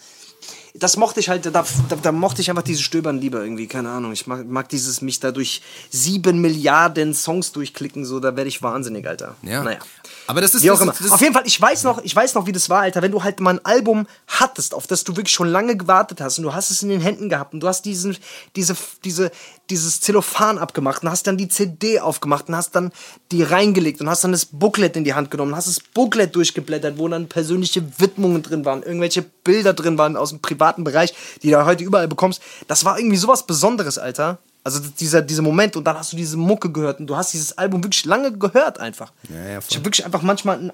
das 0.74 0.96
mochte 0.96 1.20
ich 1.20 1.28
halt, 1.28 1.46
da, 1.46 1.50
da, 1.50 1.64
da 2.02 2.12
mochte 2.12 2.40
ich 2.42 2.50
einfach 2.50 2.62
diese 2.62 2.82
Stöbern 2.82 3.18
lieber 3.20 3.42
irgendwie, 3.42 3.66
keine 3.66 3.90
Ahnung. 3.90 4.12
Ich 4.12 4.26
mag, 4.26 4.46
mag 4.46 4.68
dieses 4.68 5.00
mich 5.02 5.18
da 5.20 5.32
durch 5.32 5.62
sieben 5.90 6.40
Milliarden 6.40 7.14
Songs 7.14 7.52
durchklicken, 7.52 8.04
so, 8.04 8.20
da 8.20 8.36
werde 8.36 8.48
ich 8.48 8.62
wahnsinnig, 8.62 9.06
Alter. 9.06 9.34
ja. 9.42 9.62
Naja. 9.62 9.78
Aber 10.26 10.40
das 10.40 10.54
ist, 10.54 10.62
Wie 10.62 10.70
auch 10.70 10.74
das, 10.74 10.82
immer. 10.82 10.92
ist- 10.92 11.04
das, 11.04 11.10
Auf 11.10 11.20
jeden 11.22 11.34
Fall, 11.34 11.42
ich 11.44 11.60
weiß 11.60 11.82
noch, 11.82 12.04
ich 12.04 12.14
weiß 12.14 12.34
noch, 12.34 12.46
wie 12.46 12.52
das 12.52 12.70
war, 12.70 12.82
Alter. 12.82 13.02
Wenn 13.02 13.10
du 13.10 13.24
halt 13.24 13.40
mal 13.40 13.54
ein 13.54 13.64
Album 13.64 14.06
hattest, 14.28 14.74
auf 14.74 14.86
das 14.86 15.02
du 15.02 15.16
wirklich 15.16 15.34
schon 15.34 15.48
lange 15.48 15.76
gewartet 15.76 16.20
hast 16.20 16.38
und 16.38 16.44
du 16.44 16.54
hast 16.54 16.70
es 16.70 16.82
in 16.84 16.88
den 16.88 17.00
Händen 17.00 17.28
gehabt 17.28 17.52
und 17.52 17.58
du 17.60 17.66
hast 17.66 17.82
diesen, 17.84 18.16
diese, 18.54 18.76
diese, 19.02 19.32
dieses 19.70 20.00
Zellophan 20.00 20.58
abgemacht 20.58 21.02
und 21.02 21.10
hast 21.10 21.26
dann 21.26 21.36
die 21.36 21.48
CD 21.48 21.98
aufgemacht 21.98 22.48
und 22.48 22.54
hast 22.54 22.76
dann 22.76 22.92
die 23.32 23.42
reingelegt 23.42 24.00
und 24.00 24.08
hast 24.08 24.22
dann 24.22 24.30
das 24.30 24.46
Booklet 24.46 24.94
in 24.96 25.02
die 25.02 25.14
Hand 25.14 25.32
genommen, 25.32 25.56
hast 25.56 25.66
das 25.66 25.80
Booklet 25.80 26.36
durchgeblättert, 26.36 26.96
wo 26.98 27.08
dann 27.08 27.28
persönliche 27.28 27.82
Widmungen 27.98 28.42
drin 28.42 28.64
waren, 28.64 28.84
irgendwelche 28.84 29.22
Bilder 29.22 29.72
drin 29.74 29.98
waren 29.98 30.16
aus 30.16 30.30
dem 30.30 30.38
privaten 30.60 30.84
Bereich, 30.84 31.14
die 31.42 31.50
du 31.50 31.64
heute 31.64 31.82
überall 31.82 32.06
bekommst. 32.06 32.42
Das 32.68 32.84
war 32.84 32.98
irgendwie 32.98 33.16
sowas 33.16 33.46
Besonderes, 33.46 33.98
Alter. 33.98 34.38
Also 34.62 34.78
dieser, 34.78 35.22
dieser 35.22 35.40
Moment 35.40 35.74
und 35.76 35.84
dann 35.84 35.96
hast 35.96 36.12
du 36.12 36.16
diese 36.18 36.36
Mucke 36.36 36.70
gehört 36.70 37.00
und 37.00 37.06
du 37.06 37.16
hast 37.16 37.32
dieses 37.32 37.56
Album 37.56 37.82
wirklich 37.82 38.04
lange 38.04 38.30
gehört 38.36 38.78
einfach. 38.78 39.10
Ja, 39.30 39.52
ja, 39.52 39.58
ich 39.66 39.74
habe 39.74 39.86
wirklich 39.86 40.04
einfach 40.04 40.20
manchmal 40.20 40.72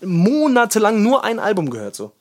monatelang 0.00 1.02
nur 1.02 1.24
ein 1.24 1.40
Album 1.40 1.68
gehört 1.68 1.96
so. 1.96 2.12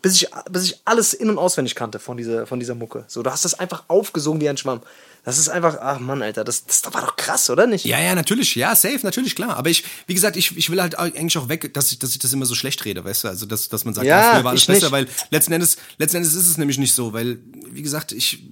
Bis, 0.00 0.14
ich, 0.14 0.28
bis 0.50 0.64
ich 0.64 0.80
alles 0.84 1.12
in- 1.14 1.30
und 1.30 1.38
auswendig 1.38 1.74
kannte 1.74 1.98
von 1.98 2.16
dieser, 2.16 2.46
von 2.46 2.60
dieser 2.60 2.74
Mucke. 2.74 3.04
So, 3.08 3.22
du 3.22 3.30
hast 3.30 3.44
das 3.44 3.58
einfach 3.58 3.84
aufgesogen 3.88 4.40
wie 4.40 4.48
ein 4.48 4.56
Schwamm. 4.56 4.80
Das 5.24 5.38
ist 5.38 5.48
einfach, 5.48 5.78
ach 5.80 5.98
Mann, 6.00 6.22
Alter, 6.22 6.44
das, 6.44 6.66
das 6.66 6.82
war 6.92 7.00
doch 7.00 7.16
krass, 7.16 7.48
oder 7.48 7.66
nicht? 7.66 7.86
ja, 7.86 7.98
ja, 7.98 8.14
natürlich, 8.14 8.54
ja, 8.56 8.76
safe, 8.76 9.00
natürlich, 9.02 9.34
klar. 9.34 9.56
Aber 9.56 9.70
ich, 9.70 9.82
wie 10.06 10.12
gesagt, 10.14 10.36
ich, 10.36 10.56
ich 10.56 10.68
will 10.70 10.82
halt 10.82 10.98
eigentlich 10.98 11.38
auch 11.38 11.48
weg, 11.48 11.72
dass 11.72 11.90
ich, 11.92 11.98
dass 11.98 12.10
ich 12.12 12.18
das 12.18 12.32
immer 12.32 12.44
so 12.46 12.54
schlecht 12.54 12.84
rede, 12.84 13.04
weißt 13.04 13.24
du? 13.24 13.28
Also, 13.28 13.46
dass, 13.46 13.68
dass 13.70 13.84
man 13.86 13.94
sagt, 13.94 14.06
Ja, 14.06 14.34
früher 14.34 14.44
war 14.44 14.50
alles 14.50 14.66
besser, 14.66 14.82
nicht. 14.82 14.92
weil 14.92 15.08
letzten 15.30 15.52
Endes, 15.54 15.78
letzten 15.96 16.18
Endes 16.18 16.34
ist 16.34 16.46
es 16.46 16.58
nämlich 16.58 16.76
nicht 16.78 16.92
so, 16.94 17.12
weil, 17.14 17.38
wie 17.70 17.82
gesagt, 17.82 18.12
ich, 18.12 18.42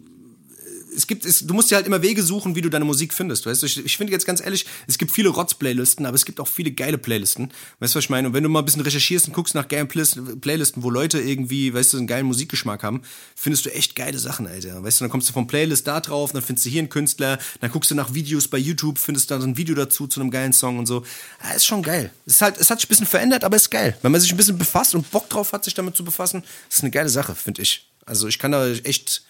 es 0.95 1.07
gibt, 1.07 1.25
es, 1.25 1.47
du 1.47 1.55
musst 1.55 1.71
dir 1.71 1.77
halt 1.77 1.87
immer 1.87 2.03
Wege 2.03 2.23
suchen, 2.23 2.55
wie 2.55 2.61
du 2.61 2.69
deine 2.69 2.85
Musik 2.85 3.15
findest. 3.15 3.47
Weißt 3.47 3.63
ich, 3.65 3.85
ich 3.85 3.97
finde 3.97 4.13
jetzt 4.13 4.27
ganz 4.27 4.41
ehrlich, 4.41 4.67
es 4.87 4.99
gibt 4.99 5.13
viele 5.13 5.31
Rotz-Playlisten, 5.31 6.07
aber 6.07 6.15
es 6.15 6.25
gibt 6.25 6.41
auch 6.41 6.49
viele 6.49 6.73
geile 6.73 6.99
Playlisten. 6.99 7.53
Weißt 7.81 7.95
du, 7.95 7.99
was 7.99 8.05
ich 8.05 8.11
meine? 8.11 8.29
Und 8.29 8.35
wenn 8.35 8.43
du 8.43 8.49
mal 8.49 8.61
ein 8.61 8.65
bisschen 8.65 8.83
recherchierst 8.83 9.29
und 9.29 9.35
guckst 9.35 9.55
nach 9.55 9.69
geilen 9.69 9.89
Playlisten, 9.89 10.83
wo 10.83 10.91
Leute 10.91 11.21
irgendwie, 11.21 11.73
weißt 11.75 11.95
du, 11.95 11.99
einen 11.99 12.07
geilen 12.07 12.27
Musikgeschmack 12.27 12.83
haben, 12.83 13.03
findest 13.35 13.67
du 13.67 13.73
echt 13.73 13.97
geile 13.97 14.19
Sachen, 14.19 14.47
Alter. 14.47 14.83
Weißt 14.83 15.01
du, 15.01 15.05
dann 15.05 15.11
kommst 15.11 15.29
du 15.29 15.33
vom 15.33 15.47
Playlist 15.47 15.87
da 15.87 16.01
drauf, 16.01 16.33
dann 16.33 16.43
findest 16.43 16.67
du 16.67 16.71
hier 16.71 16.81
einen 16.81 16.89
Künstler, 16.89 17.39
dann 17.61 17.71
guckst 17.71 17.91
du 17.91 17.95
nach 17.95 18.15
Videos 18.15 18.49
bei 18.49 18.59
YouTube, 18.59 18.99
findest 18.99 19.31
da 19.31 19.41
so 19.41 19.47
ein 19.47 19.57
Video 19.57 19.75
dazu 19.75 20.07
zu 20.07 20.21
einem 20.21 20.31
geilen 20.31 20.53
Song 20.53 20.79
und 20.79 20.87
so. 20.87 21.05
Ja, 21.43 21.53
ist 21.53 21.67
schon 21.67 21.83
geil. 21.83 22.11
Es, 22.27 22.35
ist 22.35 22.43
halt, 22.43 22.59
es 22.59 22.71
hat 22.71 22.81
sich 22.81 22.89
ein 22.89 22.91
bisschen 22.91 23.07
verändert, 23.07 23.45
aber 23.45 23.57
ist 23.57 23.71
geil. 23.71 23.97
Wenn 24.03 24.13
man 24.13 24.21
sich 24.21 24.31
ein 24.31 24.37
bisschen 24.37 24.59
befasst 24.59 24.95
und 24.95 25.11
Bock 25.11 25.29
drauf 25.29 25.53
hat, 25.53 25.65
sich 25.65 25.75
damit 25.75 25.97
zu 25.97 26.05
befassen, 26.05 26.43
ist 26.69 26.83
eine 26.83 26.91
geile 26.91 27.09
Sache, 27.09 27.35
finde 27.35 27.63
ich. 27.63 27.87
Also 28.05 28.27
ich 28.27 28.39
kann 28.39 28.53
da 28.53 28.69
echt 28.69 29.23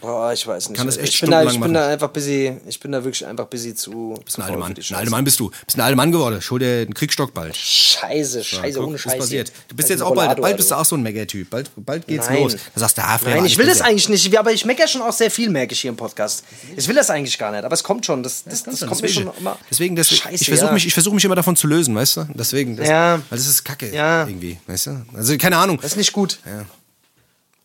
Boah, 0.00 0.32
ich 0.32 0.46
weiß 0.46 0.68
nicht. 0.68 0.78
Kann 0.78 0.86
das 0.86 0.96
echt 0.96 1.14
ich 1.14 1.20
bin 1.20 1.30
da, 1.30 1.42
ich 1.42 1.50
stundenlang 1.50 1.68
bin 1.68 1.74
da 1.74 1.80
machen. 1.80 1.92
einfach 1.92 2.08
busy, 2.10 2.56
ich 2.66 2.80
bin 2.80 2.92
da 2.92 3.02
wirklich 3.04 3.26
einfach 3.26 3.46
busy 3.46 3.74
zu. 3.74 4.14
Bist 4.24 4.38
ein 4.38 4.42
alter 4.42 4.56
Mann. 4.58 4.74
Ein 4.76 4.94
alter 4.96 5.10
Mann 5.10 5.24
bist 5.24 5.40
du. 5.40 5.50
Bist 5.64 5.76
ein 5.76 5.80
alter 5.80 5.96
Mann 5.96 6.12
geworden. 6.12 6.40
Schul 6.40 6.60
dir 6.60 6.82
einen 6.82 6.94
Kriegsstock 6.94 7.34
bald. 7.34 7.56
Scheiße, 7.56 8.44
scheiße, 8.44 8.78
Guck, 8.78 8.86
ohne 8.86 8.94
was 8.94 9.00
Scheiße. 9.02 9.16
passiert. 9.18 9.52
Du 9.68 9.76
bist 9.76 9.88
Das 9.88 9.96
jetzt 9.96 10.02
auch 10.02 10.14
bald, 10.14 10.40
bald 10.40 10.56
bist 10.56 10.70
du 10.70 10.74
auch 10.76 10.84
so 10.84 10.96
ein 10.96 11.02
Mega-Typ. 11.02 11.50
Bald, 11.50 11.70
bald 11.76 12.06
geht's 12.06 12.28
Nein. 12.28 12.42
los. 12.42 12.56
Da 12.74 12.80
sagst 12.80 12.98
du, 12.98 13.02
ah, 13.02 13.18
Nein, 13.24 13.44
ich 13.44 13.58
will 13.58 13.66
das 13.66 13.80
eigentlich 13.80 14.08
nicht, 14.08 14.38
aber 14.38 14.52
ich 14.52 14.64
meckere 14.64 14.88
schon 14.88 15.02
auch 15.02 15.12
sehr 15.12 15.30
viel, 15.30 15.50
merke 15.50 15.72
ich 15.72 15.80
hier 15.80 15.90
im 15.90 15.96
Podcast. 15.96 16.44
Ich 16.76 16.86
will 16.88 16.94
das 16.94 17.10
eigentlich 17.10 17.38
gar 17.38 17.50
nicht, 17.50 17.64
aber 17.64 17.74
es 17.74 17.82
kommt 17.82 18.06
schon. 18.06 18.22
Das, 18.22 18.44
das, 18.44 18.62
das, 18.62 18.86
kommt 18.86 19.02
mir 19.02 19.08
schon 19.08 19.30
immer. 19.38 19.58
deswegen, 19.70 19.96
deswegen 19.96 20.20
Scheiße, 20.22 20.34
ich 20.42 20.48
versuche 20.48 20.66
ja. 20.68 20.72
mich, 20.72 20.86
ich 20.86 20.94
versuche 20.94 21.14
mich 21.14 21.24
immer 21.24 21.34
davon 21.36 21.56
zu 21.56 21.66
lösen, 21.66 21.94
weißt 21.94 22.16
du? 22.18 22.26
Deswegen, 22.34 22.76
das, 22.76 22.88
Ja. 22.88 23.16
weil 23.28 23.38
das 23.38 23.46
ist 23.46 23.64
Kacke 23.64 23.92
Ja. 23.94 24.26
irgendwie, 24.26 24.58
weißt 24.66 24.86
du? 24.86 25.04
Also 25.14 25.36
keine 25.38 25.56
Ahnung. 25.56 25.78
Das 25.82 25.92
ist 25.92 25.96
nicht 25.96 26.12
gut. 26.12 26.38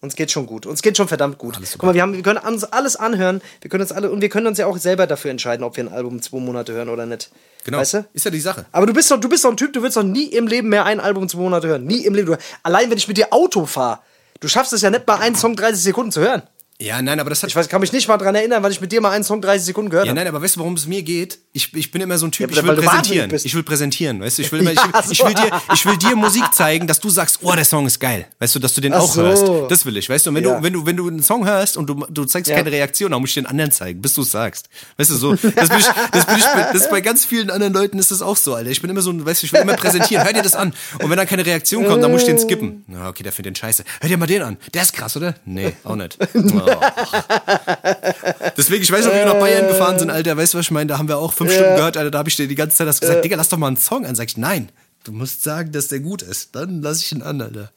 Uns 0.04 0.18
geht 0.18 0.32
schon 0.32 0.48
gut. 0.48 0.66
Uns 0.66 0.82
geht 0.82 0.98
schon 0.98 1.08
verdammt 1.08 1.38
gut. 1.38 1.58
Guck 1.58 1.84
mal, 1.84 1.94
wir, 1.94 2.02
haben, 2.02 2.14
wir 2.14 2.24
können 2.24 2.40
uns 2.40 2.66
alles 2.66 2.98
anhören. 2.98 3.42
Wir 3.62 3.70
können 3.70 3.84
uns 3.84 3.94
alle 3.94 4.12
und 4.12 4.20
wir 4.20 4.28
können 4.28 4.48
uns 4.48 4.58
ja 4.58 4.68
auch 4.68 4.78
selber 4.78 5.08
dafür 5.08 5.32
entscheiden, 5.32 5.64
ob 5.64 5.78
wir 5.78 5.86
ein 5.86 5.94
Album 5.94 6.22
zwei 6.22 6.40
Monate 6.40 6.74
hören 6.74 6.90
oder 6.90 7.06
nicht. 7.06 7.32
Genau. 7.64 7.78
Weißt 7.78 7.94
du? 7.94 8.06
Ist 8.12 8.26
ja 8.26 8.32
die 8.32 8.42
Sache. 8.42 8.66
Aber 8.74 8.86
du 8.86 8.92
bist 8.92 9.10
doch, 9.10 9.18
du 9.18 9.30
bist 9.30 9.46
doch 9.46 9.52
ein 9.52 9.56
Typ, 9.56 9.72
du 9.72 9.82
willst 9.82 9.96
doch 9.96 10.04
nie 10.04 10.26
im 10.26 10.46
Leben 10.48 10.68
mehr 10.68 10.84
ein 10.84 11.00
Album 11.00 11.30
zwei 11.30 11.40
Monate 11.40 11.70
hören. 11.70 11.86
Nie 11.86 12.06
im 12.06 12.16
Leben. 12.16 12.28
Du, 12.28 12.38
allein 12.64 12.90
wenn 12.90 12.98
ich 12.98 13.08
mit 13.08 13.16
dir 13.16 13.32
Auto 13.32 13.66
fahre, 13.66 14.00
du 14.42 14.50
schaffst 14.50 14.74
es 14.74 14.82
ja 14.82 14.90
nicht 14.90 15.08
mal 15.08 15.22
einen 15.22 15.38
Song 15.38 15.56
30 15.56 15.82
Sekunden 15.82 16.12
zu 16.12 16.20
hören. 16.20 16.44
Ja, 16.84 17.02
nein, 17.02 17.18
aber 17.22 17.30
das 17.30 17.42
hat. 17.42 17.50
Ich 17.50 17.56
weiß, 17.56 17.70
kann 17.70 17.80
mich 17.80 17.94
nicht 17.94 18.10
mal 18.10 18.18
dran 18.18 18.36
erinnern, 18.36 18.62
weil 18.62 18.72
ich 18.74 18.82
mit 18.82 18.92
dir 18.92 19.00
mal 19.00 19.12
einen 19.12 19.24
Song 19.24 19.42
30 19.42 19.66
Sekunden 19.68 19.90
gehört 19.90 20.06
Ja, 20.06 20.12
habe. 20.12 20.20
nein, 20.20 20.28
aber 20.28 20.42
weißt 20.42 20.58
du, 20.58 20.60
worum 20.60 20.74
es 20.74 20.86
mir 20.86 21.02
geht? 21.02 21.40
Ich, 21.54 21.74
ich 21.74 21.92
bin 21.92 22.02
immer 22.02 22.18
so 22.18 22.26
ein 22.28 22.32
Typ, 22.34 22.52
Ja, 22.52 22.58
ich 22.62 22.68
will 22.68 22.76
präsentieren. 22.76 23.32
Ich 23.42 23.56
will 23.56 23.64
präsentieren, 23.64 24.20
weißt 24.20 24.38
du? 24.38 24.42
Ich 24.42 24.52
will, 24.52 24.60
immer, 24.62 24.72
ich, 24.72 24.78
Ja, 24.78 24.94
will, 24.94 25.12
ich, 25.12 25.18
so. 25.18 25.26
will 25.26 25.34
dir, 25.34 25.62
ich 25.74 25.86
will 25.86 25.96
dir 25.98 26.16
Musik 26.18 26.44
zeigen, 26.54 26.86
dass 26.86 27.00
du 27.00 27.10
sagst, 27.10 27.40
oh, 27.42 27.54
der 27.54 27.64
Song 27.64 27.86
ist 27.88 28.00
geil. 28.02 28.26
Weißt 28.40 28.54
du, 28.56 28.60
dass 28.60 28.74
du 28.74 28.82
den 28.82 28.94
Ach 28.94 29.00
auch 29.00 29.14
so. 29.14 29.22
hörst. 29.22 29.46
Das 29.70 29.86
will 29.86 29.96
ich, 29.96 30.10
weißt 30.10 30.26
du? 30.26 30.32
Und 30.32 30.36
wenn, 30.36 30.44
Ja. 30.44 30.58
du, 30.58 30.64
wenn, 30.64 30.74
du, 30.74 30.86
wenn 30.86 30.98
du 30.98 31.08
einen 31.08 31.24
Song 31.24 31.46
hörst 31.48 31.78
und 31.78 31.88
du, 31.88 32.06
du 32.10 32.26
zeigst 32.26 32.50
Ja. 32.52 32.58
keine 32.58 32.70
Reaktion, 32.72 33.12
dann 33.12 33.22
muss 33.22 33.30
ich 33.30 33.36
den 33.36 33.46
anderen 33.46 33.72
zeigen, 33.72 34.02
bis 34.02 34.14
du 34.16 34.24
es 34.24 34.32
sagst. 34.32 34.68
Weißt 34.98 35.10
du, 35.12 35.16
so. 35.16 35.32
Das, 35.36 35.70
bin 35.70 35.80
ich, 35.80 35.86
das, 36.12 36.26
bin 36.26 36.36
ich, 36.36 36.44
das 36.44 36.76
ist 36.76 36.90
bei 36.90 37.00
ganz 37.00 37.24
vielen 37.24 37.50
anderen 37.50 37.72
Leuten 37.74 37.98
ist 37.98 38.12
das 38.12 38.22
auch 38.22 38.36
so, 38.36 38.56
Alter. 38.56 38.72
Ich 38.72 38.82
bin 38.82 38.90
immer 38.90 39.02
so 39.02 39.12
ein, 39.12 39.26
weißt 39.26 39.42
du, 39.42 39.46
ich 39.46 39.54
will 39.54 39.62
immer 39.62 39.76
präsentieren. 39.78 40.26
Hör 40.26 40.34
dir 40.34 40.42
das 40.42 40.56
an. 40.56 40.74
Und 41.00 41.10
wenn 41.10 41.16
dann 41.16 41.28
keine 41.28 41.46
Reaktion 41.46 41.86
kommt, 41.86 42.04
dann 42.04 42.12
muss 42.12 42.22
ich 42.24 42.28
den 42.28 42.40
skippen. 42.40 42.84
Na, 42.88 43.08
okay, 43.08 43.24
der 43.24 43.32
findet 43.32 43.56
den 43.56 43.56
scheiße. 43.56 43.86
Hör 44.02 44.10
dir 44.10 44.18
mal 44.18 44.26
den 44.28 44.42
an. 44.42 44.58
Der 44.74 44.82
ist 44.82 44.92
krass, 44.94 45.16
oder? 45.16 45.36
Nee, 45.46 45.72
auch 45.86 45.96
nicht. 45.96 46.18
Deswegen, 48.58 48.84
ich 48.84 48.92
weiß 48.92 49.06
noch, 49.06 49.12
wie 49.14 49.18
wir 49.18 49.26
nach 49.26 49.40
Bayern 49.40 49.68
gefahren 49.68 50.00
sind, 50.00 50.10
Alter. 50.10 50.38
Weißt 50.38 50.54
du, 50.54 50.58
was 50.58 50.66
ich 50.66 50.72
meine? 50.72 50.88
Da 50.88 50.98
haben 50.98 51.08
wir 51.08 51.18
auch 51.18 51.34
fünf 51.34 51.52
Stunden 51.52 51.76
gehört, 51.76 51.98
Alter. 51.98 52.12
Da 52.12 52.18
habe 52.20 52.30
ich 52.30 52.36
dir 52.36 52.48
die 52.48 52.56
ganze 52.56 52.78
Zeit 52.78 52.88
das 52.88 53.00
gesagt, 53.00 53.24
Digga, 53.24 53.36
lass 53.36 53.50
doch 53.50 53.58
mal 53.58 53.68
einen 53.68 53.78
Song 53.78 54.06
an. 54.06 54.16
Sag 54.16 54.28
ich, 54.30 54.38
nein, 54.38 54.70
du 55.04 55.12
musst 55.12 55.44
sagen, 55.44 55.72
dass 55.72 55.88
der 55.88 56.00
gut 56.00 56.22
ist. 56.22 56.56
Dann 56.56 56.82
lass 56.82 57.00
ich 57.02 57.12
ihn 57.12 57.22
an, 57.22 57.42
Alter. 57.42 57.72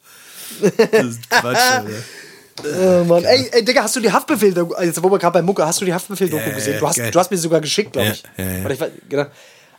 Das 0.91 1.05
ist 1.05 1.29
Quatsch, 1.29 1.57
Alter. 1.71 1.89
Oh 2.63 3.03
Mann. 3.03 3.23
Ey, 3.23 3.49
ey, 3.51 3.63
Digga, 3.63 3.83
hast 3.83 3.95
du 3.95 3.99
die 3.99 4.11
Haftbefehl, 4.11 4.55
jetzt 4.81 5.03
wo 5.03 5.11
wir 5.11 5.19
gerade 5.19 5.33
bei 5.33 5.41
Mucke, 5.43 5.65
hast 5.65 5.79
du 5.79 5.85
die 5.85 5.93
Haftbefehl-Doku 5.93 6.41
Ja, 6.49 6.55
gesehen? 6.55 6.79
Du 6.79 6.87
hast, 6.87 6.95
geil. 6.95 7.11
du 7.11 7.19
hast 7.19 7.29
mir 7.29 7.37
sogar 7.37 7.61
geschickt, 7.61 7.93
glaube 7.93 8.07
Ja, 8.07 8.13
ich. 8.13 8.23
ja, 8.37 8.45
ja. 8.45 8.65
Oder 8.65 8.73
ich 8.73 8.79
genau. 9.09 9.25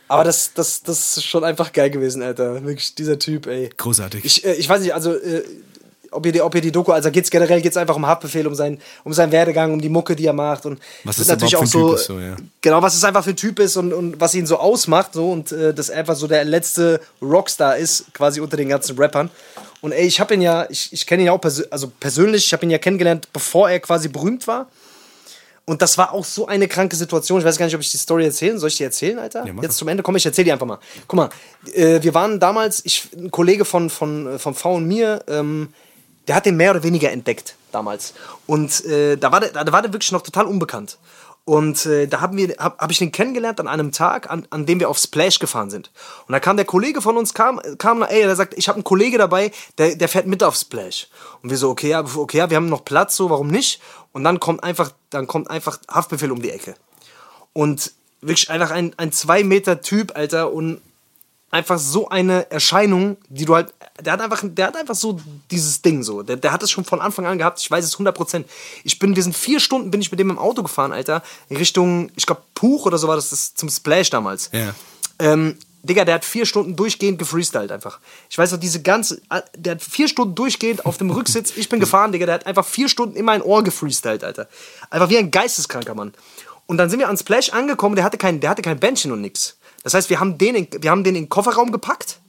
Aber 0.07 0.23
das, 0.23 0.53
das, 0.53 0.81
das 0.81 1.17
ist 1.17 1.25
schon 1.25 1.43
einfach 1.43 1.71
geil 1.73 1.89
gewesen, 1.91 2.23
Alter. 2.23 2.63
Wirklich, 2.63 2.95
dieser 2.95 3.19
Typ, 3.19 3.45
ey. 3.47 3.69
Großartig. 3.77 4.23
Ich, 4.25 4.43
äh, 4.45 4.53
ich 4.53 4.67
weiß 4.67 4.81
nicht, 4.81 4.93
also, 4.93 5.13
äh, 5.13 5.43
ob 6.19 6.25
ihr 6.25 6.31
die, 6.33 6.41
ob 6.41 6.53
ihr 6.53 6.61
die 6.61 6.71
Doku, 6.71 6.91
also 6.91 7.09
geht's 7.09 7.29
generell 7.29 7.61
geht's 7.61 7.77
einfach 7.77 7.95
um 7.95 8.05
Haftbefehl, 8.05 8.45
um 8.45 8.53
seinen, 8.53 8.79
um 9.03 9.13
seinen 9.13 9.31
Werdegang, 9.31 9.73
um 9.73 9.81
die 9.81 9.89
Mucke, 9.89 10.15
die 10.15 10.25
er 10.25 10.33
macht 10.33 10.65
und 10.65 10.79
Was 11.03 11.17
überhaupt 11.19 11.49
für 11.49 11.57
ein 11.57 11.69
Typ 11.69 11.93
ist, 11.95 12.05
so, 12.05 12.19
ja. 12.19 12.35
genau, 12.61 12.81
was 12.81 12.95
es 12.95 13.03
einfach 13.03 13.23
für 13.23 13.31
ein 13.31 13.35
Typ 13.37 13.59
ist 13.59 13.77
und, 13.77 13.93
und 13.93 14.19
was 14.19 14.35
ihn 14.35 14.45
so 14.45 14.57
ausmacht, 14.57 15.13
so 15.13 15.31
und 15.31 15.51
äh, 15.51 15.73
dass 15.73 15.89
er 15.89 15.99
einfach 15.99 16.15
so 16.15 16.27
der 16.27 16.43
letzte 16.43 16.99
Rockstar 17.21 17.77
ist, 17.77 18.13
quasi 18.13 18.41
unter 18.41 18.57
den 18.57 18.69
ganzen 18.69 18.97
Rappern. 18.97 19.29
Und 19.81 19.93
ey, 19.93 20.05
ich 20.05 20.19
habe 20.19 20.33
ihn 20.33 20.41
ja, 20.41 20.67
ich, 20.69 20.91
ich 20.91 21.07
kenne 21.07 21.23
ihn 21.23 21.27
ja 21.27 21.31
auch 21.31 21.41
persö 21.41 21.63
also 21.69 21.91
persönlich, 21.99 22.45
ich 22.45 22.53
habe 22.53 22.65
ihn 22.65 22.71
ja 22.71 22.77
kennengelernt, 22.77 23.29
bevor 23.31 23.69
er 23.69 23.79
quasi 23.79 24.09
berühmt 24.09 24.45
war. 24.47 24.67
Und 25.69 25.83
das 25.83 25.99
war 25.99 26.13
auch 26.13 26.25
so 26.25 26.47
eine 26.47 26.67
kranke 26.67 26.95
Situation. 26.95 27.37
Ich 27.41 27.45
weiß 27.45 27.59
gar 27.59 27.67
nicht, 27.67 27.75
ob 27.75 27.81
ich 27.81 27.91
die 27.91 27.97
Story 27.97 28.25
erzählen 28.25 28.57
soll. 28.57 28.69
ich 28.69 28.77
die 28.77 28.83
erzählen, 28.85 29.19
Alter? 29.19 29.45
Ja, 29.45 29.53
Jetzt 29.61 29.77
zum 29.77 29.87
Ende. 29.87 30.01
Komm, 30.01 30.15
ich 30.15 30.25
erzähl 30.25 30.43
die 30.43 30.51
einfach 30.51 30.65
mal. 30.65 30.79
Guck 31.07 31.15
mal, 31.15 31.29
äh, 31.75 32.01
wir 32.01 32.15
waren 32.15 32.39
damals, 32.39 32.83
ich, 32.85 33.09
ein 33.15 33.29
Kollege 33.29 33.65
von, 33.65 33.91
von, 33.91 34.25
äh, 34.25 34.39
von 34.39 34.55
V 34.55 34.73
und 34.73 34.87
mir, 34.87 35.23
ähm, 35.27 35.71
der 36.29 36.35
hat 36.35 36.45
den 36.45 36.55
mehr 36.55 36.71
oder 36.71 36.83
weniger 36.83 37.11
entdeckt 37.11 37.55
damals. 37.71 38.13
Und 38.45 38.85
äh, 38.85 39.17
da, 39.17 39.31
war 39.31 39.39
der, 39.39 39.49
da 39.49 39.71
war 39.71 39.81
der 39.81 39.91
wirklich 39.91 40.11
noch 40.11 40.21
total 40.21 40.45
unbekannt. 40.45 40.99
Und 41.43 41.87
äh, 41.87 42.05
da 42.07 42.21
haben 42.21 42.37
wir, 42.37 42.55
hab, 42.59 42.79
hab 42.79 42.91
ich 42.91 42.99
den 42.99 43.11
kennengelernt 43.11 43.59
an 43.59 43.67
einem 43.67 43.91
Tag, 43.91 44.29
an, 44.29 44.45
an 44.51 44.67
dem 44.67 44.79
wir 44.79 44.89
auf 44.89 44.99
Splash 44.99 45.39
gefahren 45.39 45.71
sind. 45.71 45.89
Und 46.27 46.33
da 46.33 46.39
kam 46.39 46.55
der 46.55 46.67
Kollege 46.67 47.01
von 47.01 47.17
uns, 47.17 47.33
kam, 47.33 47.59
kam 47.79 48.03
ey, 48.03 48.21
der 48.21 48.35
sagt, 48.35 48.53
ich 48.55 48.67
habe 48.67 48.75
einen 48.75 48.83
Kollege 48.83 49.17
dabei, 49.17 49.51
der, 49.79 49.95
der 49.95 50.07
fährt 50.07 50.27
mit 50.27 50.43
auf 50.43 50.55
Splash. 50.55 51.07
Und 51.41 51.49
wir 51.49 51.57
so, 51.57 51.71
okay, 51.71 51.89
ja, 51.89 52.01
okay, 52.01 52.37
ja, 52.37 52.51
wir 52.51 52.57
haben 52.57 52.69
noch 52.69 52.85
Platz, 52.85 53.15
so, 53.15 53.31
warum 53.31 53.47
nicht? 53.47 53.81
Und 54.11 54.23
dann 54.23 54.39
kommt 54.39 54.63
einfach, 54.63 54.91
dann 55.09 55.25
kommt 55.25 55.49
einfach 55.49 55.79
Haftbefehl 55.89 56.31
um 56.31 56.43
die 56.43 56.51
Ecke. 56.51 56.75
Und 57.53 57.93
wirklich 58.21 58.51
einfach 58.51 58.69
ein, 58.69 58.93
ein 58.97 59.11
zwei 59.11 59.43
Meter 59.43 59.81
Typ, 59.81 60.15
Alter, 60.15 60.53
und 60.53 60.81
einfach 61.51 61.79
so 61.79 62.09
eine 62.09 62.49
Erscheinung, 62.51 63.17
die 63.29 63.45
du 63.45 63.55
halt, 63.55 63.73
der 63.99 64.13
hat 64.13 64.21
einfach, 64.21 64.43
der 64.43 64.67
hat 64.67 64.77
einfach 64.77 64.95
so 64.95 65.19
dieses 65.49 65.81
Ding 65.81 66.03
so, 66.03 66.21
der, 66.21 66.37
der 66.37 66.51
hat 66.51 66.63
es 66.63 66.71
schon 66.71 66.85
von 66.85 67.01
Anfang 67.01 67.25
an 67.25 67.37
gehabt, 67.37 67.59
ich 67.59 67.69
weiß 67.69 67.83
es 67.83 67.97
100%. 67.97 68.45
Ich 68.83 68.99
bin, 68.99 69.15
wir 69.15 69.23
sind 69.23 69.35
vier 69.35 69.59
Stunden, 69.59 69.91
bin 69.91 70.01
ich 70.01 70.11
mit 70.11 70.19
dem 70.19 70.29
im 70.29 70.37
Auto 70.37 70.63
gefahren, 70.63 70.91
Alter, 70.91 71.23
in 71.49 71.57
Richtung, 71.57 72.11
ich 72.15 72.25
glaube, 72.25 72.41
Puch 72.53 72.85
oder 72.85 72.97
so 72.97 73.07
war 73.07 73.15
das, 73.15 73.29
das 73.29 73.55
zum 73.55 73.69
Splash 73.69 74.09
damals. 74.09 74.49
Ja. 74.53 74.73
Ähm, 75.19 75.57
Digga, 75.81 76.03
der 76.03 76.15
hat 76.15 76.25
vier 76.25 76.45
Stunden 76.45 76.75
durchgehend 76.75 77.19
gefreestylt 77.19 77.71
einfach. 77.71 77.99
Ich 78.29 78.37
weiß 78.37 78.51
noch, 78.51 78.59
diese 78.59 78.81
ganze, 78.81 79.21
der 79.55 79.75
hat 79.75 79.81
vier 79.81 80.09
Stunden 80.09 80.35
durchgehend 80.35 80.85
auf 80.85 80.97
dem 80.97 81.09
Rücksitz, 81.09 81.53
ich 81.55 81.69
bin 81.69 81.79
gefahren, 81.79 82.11
Digga, 82.11 82.25
der 82.25 82.35
hat 82.35 82.45
einfach 82.45 82.65
vier 82.65 82.89
Stunden 82.89 83.15
in 83.15 83.25
mein 83.25 83.41
Ohr 83.41 83.63
gefreestylt, 83.63 84.23
Alter. 84.23 84.49
Einfach 84.89 85.09
wie 85.09 85.17
ein 85.17 85.31
geisteskranker 85.31 85.95
Mann. 85.95 86.13
Und 86.65 86.77
dann 86.77 86.89
sind 86.89 86.99
wir 86.99 87.09
an 87.09 87.17
Splash 87.17 87.49
angekommen, 87.49 87.95
der 87.95 88.03
hatte 88.03 88.17
kein, 88.17 88.41
der 88.41 88.49
hatte 88.49 88.61
kein 88.61 88.79
Bändchen 88.79 89.11
und 89.11 89.21
nix. 89.21 89.57
Das 89.83 89.93
heißt, 89.93 90.09
wir 90.09 90.19
haben 90.19 90.37
den 90.37 90.55
in, 90.55 90.67
wir 90.81 90.91
haben 90.91 91.03
den 91.03 91.15
in 91.15 91.23
den 91.23 91.29
Kofferraum 91.29 91.71
gepackt. 91.71 92.19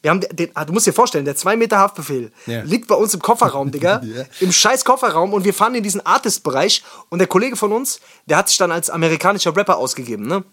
Wir 0.00 0.12
haben 0.12 0.20
den, 0.20 0.50
ah, 0.54 0.64
du 0.64 0.72
musst 0.72 0.86
dir 0.86 0.92
vorstellen, 0.92 1.24
der 1.24 1.34
2 1.34 1.56
Meter 1.56 1.78
Haftbefehl 1.78 2.30
Ja. 2.46 2.62
liegt 2.62 2.86
bei 2.86 2.94
uns 2.94 3.14
im 3.14 3.20
Kofferraum, 3.20 3.70
Digga. 3.72 4.00
Ja. 4.04 4.24
Im 4.40 4.52
scheiß 4.52 4.84
Kofferraum 4.84 5.32
und 5.32 5.44
wir 5.44 5.52
fahren 5.52 5.74
in 5.74 5.82
diesen 5.82 6.04
Artist-Bereich 6.06 6.84
und 7.08 7.18
der 7.18 7.26
Kollege 7.26 7.56
von 7.56 7.72
uns, 7.72 8.00
der 8.26 8.36
hat 8.36 8.48
sich 8.48 8.58
dann 8.58 8.70
als 8.70 8.90
amerikanischer 8.90 9.56
Rapper 9.56 9.76
ausgegeben, 9.76 10.26
ne? 10.26 10.44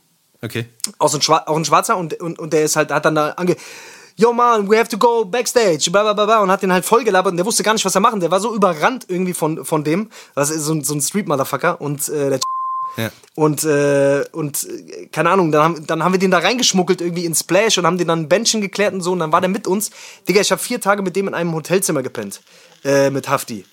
Okay. 0.41 0.65
Auch, 0.97 1.09
so 1.09 1.17
ein, 1.17 1.21
Schwa 1.21 1.43
auch 1.45 1.55
ein 1.57 1.65
Schwarzer 1.65 1.95
und, 1.97 2.19
und, 2.19 2.39
und 2.39 2.53
der 2.53 2.63
ist 2.63 2.76
halt, 2.76 2.91
hat 2.91 3.05
dann 3.05 3.15
da 3.15 3.30
ange. 3.32 3.55
Yo 4.17 4.32
man, 4.34 4.69
we 4.69 4.78
have 4.80 4.89
to 4.89 4.97
go 4.97 5.26
backstage, 5.26 5.89
bla 5.91 6.01
bla 6.03 6.13
bla 6.13 6.26
bla, 6.26 6.39
und 6.41 6.49
hat 6.49 6.61
den 6.61 6.71
halt 6.73 6.86
voll 6.86 7.03
gelabert 7.03 7.32
und 7.32 7.38
der 7.38 7.45
wusste 7.45 7.63
gar 7.63 7.73
nicht, 7.73 7.84
was 7.86 7.93
er 7.95 8.01
machen. 8.01 8.19
Der 8.21 8.32
war 8.32 8.39
so 8.39 8.53
überrannt 8.55 9.05
irgendwie 9.09 9.34
von, 9.34 9.63
von 9.65 9.84
dem. 9.84 10.09
Das 10.36 10.49
ist 10.49 10.63
so, 10.63 10.73
ein- 10.73 10.84
so 10.84 10.93
ein 10.95 11.01
Street-Motherfucker 11.01 11.82
und 11.82 12.07
äh, 12.09 12.30
der 12.32 12.39
Und, 13.35 13.63
äh, 13.63 14.23
und 14.31 14.63
äh, 14.63 15.07
keine 15.07 15.29
Ahnung, 15.29 15.51
dann 15.51 15.63
haben, 15.63 15.87
dann 15.87 16.03
haben 16.03 16.13
wir 16.13 16.19
den 16.19 16.31
da 16.31 16.39
reingeschmuggelt 16.39 17.01
irgendwie 17.01 17.25
in 17.25 17.35
Splash 17.35 17.77
und 17.77 17.85
haben 17.85 17.97
den 17.97 18.07
dann 18.07 18.21
ein 18.21 18.29
Bändchen 18.29 18.61
geklärt 18.61 18.93
und 18.93 19.01
so 19.01 19.11
und 19.11 19.19
dann 19.19 19.31
war 19.31 19.41
der 19.41 19.49
mit 19.49 19.67
uns. 19.67 19.91
Digga, 20.27 20.41
ich 20.41 20.51
habe 20.51 20.61
vier 20.61 20.79
Tage 20.79 21.01
mit 21.01 21.15
dem 21.15 21.27
in 21.27 21.33
einem 21.33 21.53
Hotelzimmer 21.53 22.03
gepennt. 22.03 22.41
Äh, 22.83 23.09
mit 23.09 23.27
Hafti. 23.27 23.65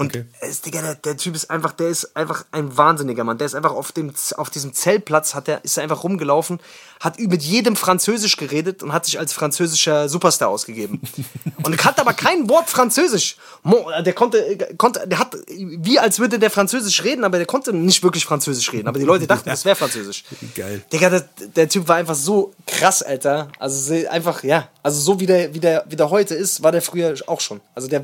Und 0.00 0.16
Okay. 0.16 0.24
es, 0.40 0.62
Digga, 0.62 0.80
der, 0.80 0.94
der 0.94 1.16
Typ 1.18 1.34
ist 1.34 1.50
einfach, 1.50 1.72
der 1.72 1.88
ist 1.88 2.16
einfach 2.16 2.46
ein 2.52 2.74
wahnsinniger 2.74 3.22
Mann. 3.22 3.36
Der 3.36 3.44
ist 3.44 3.54
einfach 3.54 3.72
auf, 3.72 3.92
dem, 3.92 4.14
auf 4.38 4.48
diesem 4.48 4.72
Zeltplatz, 4.72 5.34
hat 5.34 5.46
der, 5.46 5.62
ist 5.62 5.76
er 5.76 5.82
einfach 5.82 6.04
rumgelaufen, 6.04 6.58
hat 7.00 7.18
mit 7.18 7.42
jedem 7.42 7.76
Französisch 7.76 8.38
geredet 8.38 8.82
und 8.82 8.94
hat 8.94 9.04
sich 9.04 9.18
als 9.18 9.34
französischer 9.34 10.08
Superstar 10.08 10.48
ausgegeben. 10.48 11.02
und 11.64 11.76
kannte 11.76 12.00
aber 12.00 12.14
kein 12.14 12.48
Wort 12.48 12.70
Französisch. 12.70 13.36
Mo, 13.62 13.90
Der 14.02 14.14
konnte, 14.14 14.56
konnte, 14.78 15.06
der 15.06 15.18
hat, 15.18 15.36
wie 15.48 15.98
als 15.98 16.18
würde 16.18 16.38
der 16.38 16.50
Französisch 16.50 17.04
reden, 17.04 17.22
aber 17.22 17.36
der 17.36 17.46
konnte 17.46 17.74
nicht 17.74 18.02
wirklich 18.02 18.24
Französisch 18.24 18.72
reden. 18.72 18.88
Aber 18.88 18.98
die 18.98 19.04
Leute 19.04 19.26
dachten, 19.26 19.50
das 19.50 19.66
wäre 19.66 19.76
Französisch. 19.76 20.24
Geil. 20.54 20.82
Digga, 20.90 21.10
der, 21.10 21.28
der 21.56 21.68
Typ 21.68 21.86
war 21.88 21.96
einfach 21.96 22.14
so 22.14 22.54
krass, 22.66 23.02
Alter. 23.02 23.48
Also 23.58 23.92
einfach, 24.08 24.42
ja. 24.44 24.68
Also 24.82 24.98
so 24.98 25.20
wie 25.20 25.26
der, 25.26 25.52
wie 25.52 25.60
der, 25.60 25.84
wie 25.90 25.96
der 25.96 26.08
heute 26.08 26.34
ist, 26.34 26.62
war 26.62 26.72
der 26.72 26.80
früher 26.80 27.14
auch 27.26 27.40
schon. 27.40 27.60
Also 27.74 27.86
der, 27.86 28.02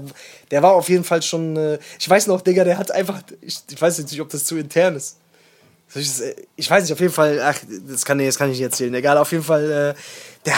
der 0.51 0.62
war 0.62 0.72
auf 0.72 0.90
jeden 0.90 1.05
Fall 1.05 1.22
schon. 1.22 1.78
Ich 1.99 2.09
weiß 2.09 2.26
noch, 2.26 2.41
Digga, 2.41 2.64
der 2.64 2.78
hat 2.78 2.91
einfach. 2.91 3.22
Ich, 3.41 3.61
ich 3.70 3.80
weiß 3.80 3.99
nicht, 3.99 4.20
ob 4.20 4.28
das 4.28 4.45
zu 4.45 4.57
intern 4.57 4.97
ist. 4.97 5.18
Äh, 5.95 6.34
ich 6.57 6.70
weiß 6.70 6.82
nicht, 6.82 6.93
auf 6.93 7.01
jeden 7.01 7.12
Fall. 7.12 7.41
Ach, 7.43 7.59
das 7.89 8.05
kann, 8.05 8.18
das 8.18 8.39
kann 8.39 8.51
ich 8.51 8.59
nicht 8.59 8.64
erzählen. 8.64 8.95
Egal, 8.95 9.18
auf 9.18 9.32
jeden 9.32 9.45
Fall. 9.45 9.95
Äh, 9.97 10.01
der, 10.45 10.55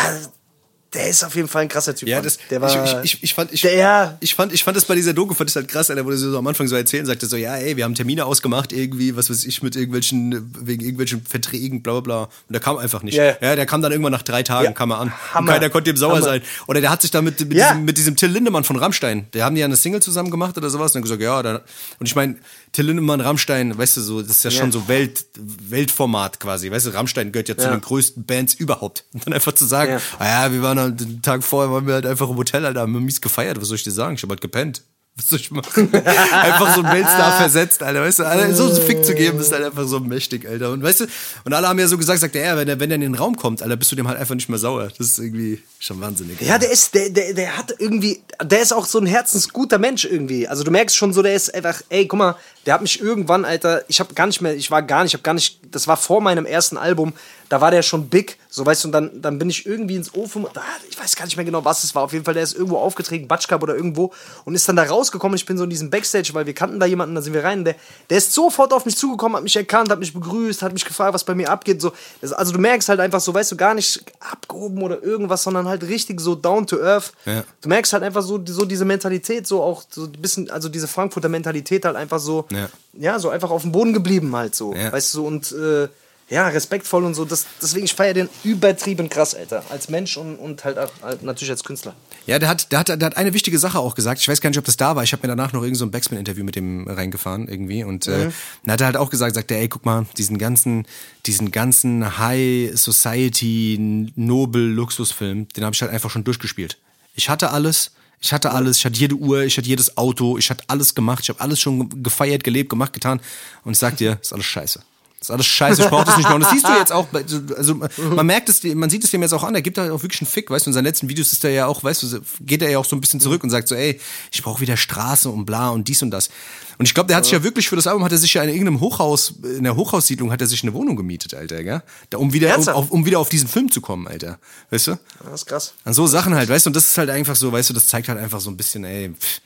der 0.95 1.09
ist 1.09 1.23
auf 1.23 1.35
jeden 1.35 1.49
Fall 1.49 1.63
ein 1.63 1.69
krasser 1.69 1.95
Typ. 1.95 2.09
Ja, 2.09 2.23
das, 2.23 2.39
der 2.51 2.61
war, 2.63 3.03
ich, 3.03 3.15
ich, 3.15 3.23
ich, 3.25 3.35
fand, 3.35 3.53
ich, 3.53 3.61
der, 3.61 4.17
ich 4.21 4.35
fand, 4.35 4.53
ich 4.55 4.65
fand 4.65 4.77
das 4.77 4.87
bei 4.87 4.95
dieser 4.95 5.13
Doku, 5.13 5.35
fand 5.35 5.51
ich 5.51 5.57
halt 5.57 5.69
krass, 5.69 5.91
wo 5.91 6.11
du 6.11 6.17
so 6.17 6.39
am 6.39 6.47
Anfang 6.47 6.67
so 6.67 6.77
erzählen 6.77 7.05
sagte, 7.05 7.27
so, 7.27 7.37
ja, 7.37 7.57
ey, 7.57 7.77
wir 7.77 7.85
haben 7.85 7.95
Termine 7.95 8.25
ausgemacht, 8.25 8.73
irgendwie, 8.73 9.15
was 9.15 9.29
weiß 9.29 9.45
ich, 9.45 9.63
mit 9.63 9.77
irgendwelchen, 9.77 10.51
wegen 10.61 10.81
irgendwelchen 10.83 11.23
Verträgen, 11.25 11.83
bla, 11.83 11.93
bla, 11.95 12.01
bla. 12.01 12.23
Und 12.25 12.31
der 12.53 12.61
kam 12.61 12.79
einfach 12.79 13.03
nicht. 13.03 13.15
Ja, 13.17 13.37
ja. 13.41 13.55
Der 13.57 13.67
kam 13.67 13.83
dann 13.83 13.93
irgendwann 13.93 14.13
nach 14.13 14.23
drei 14.23 14.43
Tagen, 14.43 14.65
Ja. 14.67 14.73
kam 14.73 14.91
er 14.91 14.99
an. 14.99 15.13
Hammer. 15.35 15.49
Und 15.53 15.55
keiner 15.59 15.71
konnte 15.71 15.91
ihm 15.91 15.97
sauer 15.97 16.13
Hammer. 16.17 16.23
sein. 16.25 16.43
Oder 16.67 16.81
der 16.81 16.91
hat 16.91 17.03
sich 17.03 17.11
da 17.11 17.21
mit, 17.23 17.39
mit, 17.41 17.53
Ja. 17.53 17.73
diesem, 17.73 17.85
mit 17.85 17.99
diesem 17.99 18.17
Till 18.17 18.31
Lindemann 18.31 18.65
von 18.65 18.77
Rammstein, 18.77 19.27
der 19.35 19.45
haben 19.45 19.55
die 19.55 19.61
ja 19.61 19.67
eine 19.67 19.77
Single 19.77 20.01
zusammen 20.01 20.31
gemacht 20.31 20.57
oder 20.57 20.71
sowas, 20.71 20.93
und 20.93 20.95
dann 20.97 21.03
gesagt, 21.03 21.21
ja, 21.23 21.43
da, 21.43 21.61
und 21.99 22.07
ich 22.07 22.15
meine, 22.15 22.37
Till 22.73 22.87
Lindemann, 22.87 23.21
Rammstein, 23.21 23.77
weißt 23.77 23.97
du, 23.99 24.01
so, 24.01 24.21
das 24.23 24.31
ist 24.31 24.45
ja, 24.45 24.51
Ja. 24.51 24.59
schon 24.61 24.73
so 24.73 24.89
Welt, 24.89 25.25
Weltformat 25.69 26.41
quasi, 26.41 26.71
weißt 26.71 26.87
du, 26.87 26.91
Rammstein 26.91 27.33
gehört 27.33 27.49
ja 27.49 27.57
zu 27.57 27.65
Ja. 27.65 27.73
den 27.73 27.81
größten 27.81 28.25
Bands 28.25 28.55
überhaupt. 28.55 29.05
Und 29.13 29.27
dann 29.27 29.33
einfach 29.35 29.53
zu 29.53 29.65
sagen, 29.65 29.93
Ja. 29.93 30.01
ah 30.19 30.27
ja, 30.47 30.53
wir 30.53 30.63
waren 30.63 30.78
halt 30.79 31.01
den 31.01 31.23
Tag 31.23 31.45
vorher, 31.45 31.73
waren 31.73 31.87
wir 31.87 31.95
halt 31.95 32.07
einfach 32.07 32.29
im 32.31 32.37
Hotel, 32.37 32.65
Alter, 32.65 32.81
haben 32.81 32.93
wir 32.93 33.01
mies 33.01 33.21
gefeiert. 33.21 33.61
Was 33.61 33.69
soll 33.69 33.77
ich 33.77 33.85
dir 33.85 33.91
sagen? 33.91 34.15
Ich 34.15 34.23
hab 34.23 34.31
halt 34.31 34.41
gepennt. 34.41 34.83
Was 35.19 35.29
soll 35.31 35.41
ich 35.41 35.51
machen? 35.51 35.93
einfach 35.95 36.77
so 36.77 36.83
ein 36.83 36.93
Weltstar 36.93 37.39
versetzt, 37.39 37.83
Alter. 37.83 38.03
Weißt 38.03 38.21
du, 38.21 38.25
Alter, 38.25 38.55
so 38.55 38.67
einen 38.67 38.81
Fick 38.81 39.05
zu 39.05 39.15
geben, 39.15 39.41
ist 39.41 39.51
halt 39.51 39.65
einfach 39.65 39.85
so 39.85 39.99
mächtig, 39.99 40.49
Alter. 40.49 40.71
Und 40.71 40.81
weißt 40.81 41.01
du, 41.01 41.07
und 41.45 41.53
alle 41.53 41.67
haben 41.67 41.79
ja 41.81 41.89
so 41.89 41.99
gesagt, 41.99 42.21
sagt 42.21 42.37
er, 42.37 42.57
wenn 42.57 42.69
er, 42.69 42.79
wenn 42.79 42.89
er 42.89 42.95
in 42.95 43.01
den 43.01 43.15
Raum 43.17 43.35
kommt, 43.35 43.61
Alter, 43.61 43.75
bist 43.75 43.91
du 43.91 43.97
dem 43.97 44.07
halt 44.07 44.17
einfach 44.17 44.37
nicht 44.37 44.49
mehr 44.49 44.61
sauer. 44.61 44.89
Das 44.97 45.09
ist 45.09 45.19
irgendwie 45.19 45.61
schon 45.81 46.01
wahnsinnig. 46.01 46.41
Ja, 46.41 46.59
der 46.59 46.71
ist, 46.71 46.95
der, 46.95 47.11
der, 47.11 47.35
der 47.35 47.57
hat 47.57 47.75
irgendwie, 47.81 48.23
der 48.45 48.61
ist 48.61 48.73
auch 48.73 48.87
so 48.87 49.01
ein 49.01 49.07
herzensguter 49.07 49.79
Mensch 49.79 50.05
irgendwie. 50.05 50.47
Also 50.47 50.63
du 50.63 50.71
merkst 50.71 50.97
schon 50.97 51.13
so, 51.13 51.21
der 51.21 51.35
ist 51.35 51.53
einfach, 51.53 51.83
ey, 51.89 52.07
guck 52.07 52.19
mal, 52.19 52.37
der 52.67 52.75
hat 52.75 52.83
mich 52.83 53.01
irgendwann, 53.01 53.45
Alter, 53.45 53.83
ich 53.89 53.99
habe 53.99 54.15
gar 54.15 54.27
nicht 54.27 54.41
mehr, 54.41 54.55
ich 54.55 54.71
war 54.71 54.83
gar 54.83 55.03
nicht, 55.03 55.11
ich 55.11 55.15
habe 55.15 55.25
gar 55.25 55.35
nicht, 55.35 55.59
das 55.71 55.89
war 55.89 55.97
vor 55.97 56.21
meinem 56.21 56.47
ersten 56.47 56.77
Album, 56.77 57.13
da 57.49 57.61
war 57.61 57.71
der 57.71 57.83
schon 57.83 58.09
big, 58.09 58.39
so 58.51 58.65
weißt 58.67 58.85
du, 58.85 58.89
und 58.89 58.93
dann, 58.93 59.23
dann 59.23 59.39
bin 59.39 59.49
ich 59.49 59.65
irgendwie 59.67 59.97
ins 59.97 60.15
Ofen, 60.15 60.47
ich 60.91 60.99
weiß 60.99 61.17
gar 61.17 61.25
nicht 61.25 61.37
mehr 61.37 61.45
genau, 61.45 61.65
was 61.65 61.85
es 61.85 61.95
war, 61.95 62.03
auf 62.03 62.13
jeden 62.13 62.25
Fall, 62.25 62.35
der 62.35 62.43
ist 62.43 62.55
irgendwo 62.55 62.77
aufgetreten, 62.79 63.27
Batschkap 63.29 63.63
oder 63.63 63.75
irgendwo, 63.75 64.13
und 64.45 64.55
ist 64.55 64.69
dann 64.69 64.77
da 64.77 64.83
rausgekommen, 64.83 65.37
ich 65.37 65.47
bin 65.47 65.57
so 65.57 65.65
in 65.65 65.71
diesem 65.71 65.91
Backstage, 65.91 66.31
weil 66.35 66.47
wir 66.47 66.55
kannten 66.55 66.79
da 66.81 66.87
jemanden, 66.87 67.15
da 67.15 67.23
sind 67.23 67.33
wir 67.33 67.45
rein, 67.45 67.65
der, 67.65 67.75
der 68.11 68.19
ist 68.19 68.33
sofort 68.35 68.73
auf 68.73 68.85
mich 68.87 68.97
zugekommen, 68.97 69.37
hat 69.37 69.43
mich 69.43 69.57
erkannt, 69.57 69.91
hat 69.91 69.99
mich 69.99 70.13
begrüßt, 70.13 70.63
hat 70.63 70.73
mich 70.73 70.85
gefragt, 70.85 71.15
was 71.15 71.25
bei 71.25 71.35
mir 71.35 71.49
abgeht, 71.51 71.81
so, 71.81 71.93
also 72.37 72.53
du 72.53 72.59
merkst 72.59 72.89
halt 72.89 73.01
einfach 73.01 73.21
so, 73.21 73.33
weißt 73.33 73.53
du, 73.53 73.57
gar 73.57 73.75
nicht 73.75 74.03
abgehoben 74.21 74.83
oder 74.83 75.03
irgendwas, 75.03 75.43
sondern 75.43 75.69
halt 75.69 75.85
richtig 75.85 76.21
so 76.21 76.35
down 76.35 76.67
to 76.67 76.81
earth. 76.83 77.13
Ja. 77.25 77.45
Du 77.61 77.69
merkst 77.69 77.93
halt 77.93 78.03
einfach 78.03 78.23
so, 78.23 78.41
so 78.47 78.65
diese 78.65 78.85
Mentalität, 78.85 79.47
so 79.47 79.63
auch 79.63 79.83
so 79.89 80.05
ein 80.05 80.13
bisschen, 80.13 80.51
also 80.51 80.69
diese 80.69 80.89
Frankfurter 80.89 81.29
Mentalität 81.29 81.85
halt 81.85 81.97
einfach 81.97 82.19
so, 82.19 82.47
Ja. 82.51 82.69
ja, 82.93 83.19
so 83.19 83.31
einfach 83.31 83.51
auf 83.51 83.63
dem 83.63 83.73
Boden 83.73 83.93
geblieben 83.93 84.35
halt 84.37 84.55
so, 84.55 84.75
Ja. 84.75 84.93
weißt 84.93 85.15
du, 85.15 85.27
und 85.27 85.53
äh, 85.53 85.89
ja, 86.31 86.47
respektvoll 86.49 87.05
und 87.05 87.15
so, 87.15 87.25
das, 87.25 87.47
deswegen, 87.63 87.87
ich 87.87 87.95
feiere 87.95 88.15
den 88.15 88.29
übertrieben 88.45 89.09
krass, 89.09 89.35
Alter, 89.35 89.65
als 89.71 89.89
Mensch 89.89 90.17
und, 90.17 90.37
und 90.37 90.65
halt, 90.65 90.79
auch- 90.79 90.91
halt 91.03 91.23
natürlich 91.23 91.51
als 91.51 91.65
Künstler. 91.65 91.95
Ja, 92.27 92.39
der 92.39 92.49
hat, 92.51 92.71
der, 92.71 92.81
hat, 92.81 92.89
der 92.89 92.99
hat 93.01 93.17
eine 93.17 93.33
wichtige 93.33 93.59
Sache 93.59 93.79
auch 93.79 93.95
gesagt. 93.95 94.21
Ich 94.21 94.29
weiß 94.29 94.41
gar 94.43 94.51
nicht, 94.51 94.59
ob 94.59 94.65
das 94.67 94.77
da 94.77 94.95
war. 94.95 95.03
Ich 95.03 95.13
habe 95.13 95.27
mir 95.27 95.29
danach 95.35 95.55
noch 95.55 95.63
irgend 95.63 95.79
so 95.79 95.87
ein 95.87 95.91
Backspin-Interview 95.91 96.45
mit 96.45 96.57
dem 96.57 96.87
reingefahren 96.87 97.49
irgendwie. 97.49 97.83
Und 97.85 98.07
äh, 98.07 98.29
dann 98.65 98.73
hat 98.75 98.81
er 98.83 98.87
halt 98.87 98.97
auch 98.99 99.09
gesagt, 99.09 99.35
sagt 99.35 99.51
er, 99.51 99.59
ey, 99.59 99.69
guck 99.69 99.87
mal, 99.87 100.05
diesen 100.19 100.37
ganzen, 100.37 100.87
diesen 101.25 101.51
ganzen 101.51 102.19
High 102.19 102.73
Society 102.79 104.11
Nobel 104.17 104.63
Luxusfilm, 104.73 105.49
den 105.49 105.65
habe 105.65 105.75
ich 105.75 105.81
halt 105.83 105.91
einfach 105.93 106.11
schon 106.11 106.25
durchgespielt. 106.25 106.77
Ich 107.15 107.29
hatte 107.29 107.51
alles. 107.51 107.93
Ich 108.21 108.33
hatte 108.33 108.51
alles, 108.51 108.79
ich 108.79 108.85
hatte 108.85 108.99
jede 108.99 109.15
Uhr, 109.15 109.43
ich 109.45 109.57
hatte 109.57 109.69
jedes 109.69 109.97
Auto, 109.97 110.39
ich 110.39 110.51
hatte 110.51 110.65
alles 110.67 110.97
gemacht, 110.97 111.21
ich 111.23 111.29
habe 111.29 111.41
alles 111.41 111.61
schon 111.61 112.03
gefeiert, 112.03 112.43
gelebt, 112.43 112.69
gemacht, 112.69 112.93
getan. 112.93 113.21
Und 113.65 113.73
ich 113.73 113.79
sag 113.79 113.97
dir, 113.97 114.19
ist 114.21 114.33
alles 114.33 114.45
scheiße. 114.45 114.81
Das 115.19 115.31
ist 115.31 115.31
alles 115.33 115.47
scheiße, 115.47 115.83
ich 115.83 115.89
brauche 115.89 116.05
das 116.05 116.17
nicht 116.17 116.29
mehr. 116.29 116.37
Und 116.37 116.43
das 116.43 116.51
siehst 116.53 116.65
du 116.65 116.73
jetzt 116.79 116.93
auch, 116.93 117.09
also 117.57 117.75
man 117.75 118.25
merkt 118.25 118.49
es, 118.49 118.63
man 118.63 118.89
sieht 118.89 119.03
es 119.03 119.11
dem 119.11 119.21
jetzt 119.23 119.33
auch 119.33 119.43
an, 119.43 119.53
er 119.53 119.63
gibt 119.63 119.77
halt 119.77 119.91
auch 119.91 120.03
wirklich 120.03 120.21
einen 120.21 120.29
Fick, 120.31 120.49
weißt 120.49 120.67
du, 120.67 120.71
in 120.71 120.75
seinen 120.75 120.85
letzten 120.85 121.09
Videos 121.09 121.33
ist 121.33 121.43
er 121.45 121.51
ja 121.51 121.67
auch, 121.67 121.83
weißt 121.83 122.05
du, 122.05 122.21
geht 122.41 122.63
er 122.63 122.71
ja 122.71 122.79
auch 122.79 122.85
so 122.85 122.95
ein 122.95 123.01
bisschen 123.01 123.19
zurück 123.19 123.43
und 123.43 123.51
sagt 123.51 123.67
so, 123.67 123.75
ey, 123.75 124.01
ich 124.31 124.43
brauche 124.45 124.61
wieder 124.61 124.77
Straße 124.77 125.29
und 125.29 125.45
bla 125.45 125.71
und 125.71 125.89
dies 125.89 126.03
und 126.03 126.13
das. 126.13 126.31
Und 126.79 126.87
ich 126.87 126.95
glaube, 126.95 127.09
der 127.09 127.17
hat 127.17 127.25
sich 127.25 127.33
ja 127.33 127.43
wirklich 127.43 127.69
für 127.69 127.75
das 127.75 127.89
Album, 127.89 128.05
hat 128.05 128.13
er 128.13 128.19
sich 128.19 128.35
ja 128.35 128.45
in 128.45 128.51
irgendeinem 128.51 128.79
Hochhaus, 128.79 129.35
in 129.43 129.65
der 129.65 129.75
Hochhaussiedlung 129.75 130.31
hat 130.31 130.41
er 130.41 130.47
sich 130.47 130.63
eine 130.63 130.73
Wohnung 130.73 130.95
gemietet, 130.95 131.35
Alter, 131.35 131.65
gell? 131.65 131.83
Da, 132.11 132.19
um 132.19 132.33
wieder, 132.33 132.57
um, 132.57 132.69
auf, 132.69 132.91
um 132.93 133.05
wieder 133.05 133.19
auf 133.19 133.29
diesen 133.29 133.49
Film 133.49 133.73
zu 133.73 133.81
kommen, 133.81 134.07
Alter. 134.07 134.39
Weißt 134.71 134.87
du? 134.87 134.99
Das 135.25 135.43
ist 135.43 135.47
krass. 135.47 135.75
An 135.85 135.95
so 135.95 136.07
Sachen 136.07 136.37
halt, 136.37 136.49
weißt 136.49 136.67
du, 136.67 136.71
und 136.71 136.77
das 136.77 136.87
ist 136.87 136.97
halt 136.97 137.11
einfach 137.11 137.35
so, 137.35 137.51
weißt 137.51 137.71
du, 137.71 137.75
das 137.75 137.89
zeigt 137.89 138.09
halt 138.09 138.21
einfach 138.21 138.41
so 138.41 138.51
ein 138.51 138.57
bisschen, 138.57 138.85
ey, 138.85 139.11
pff. 139.11 139.41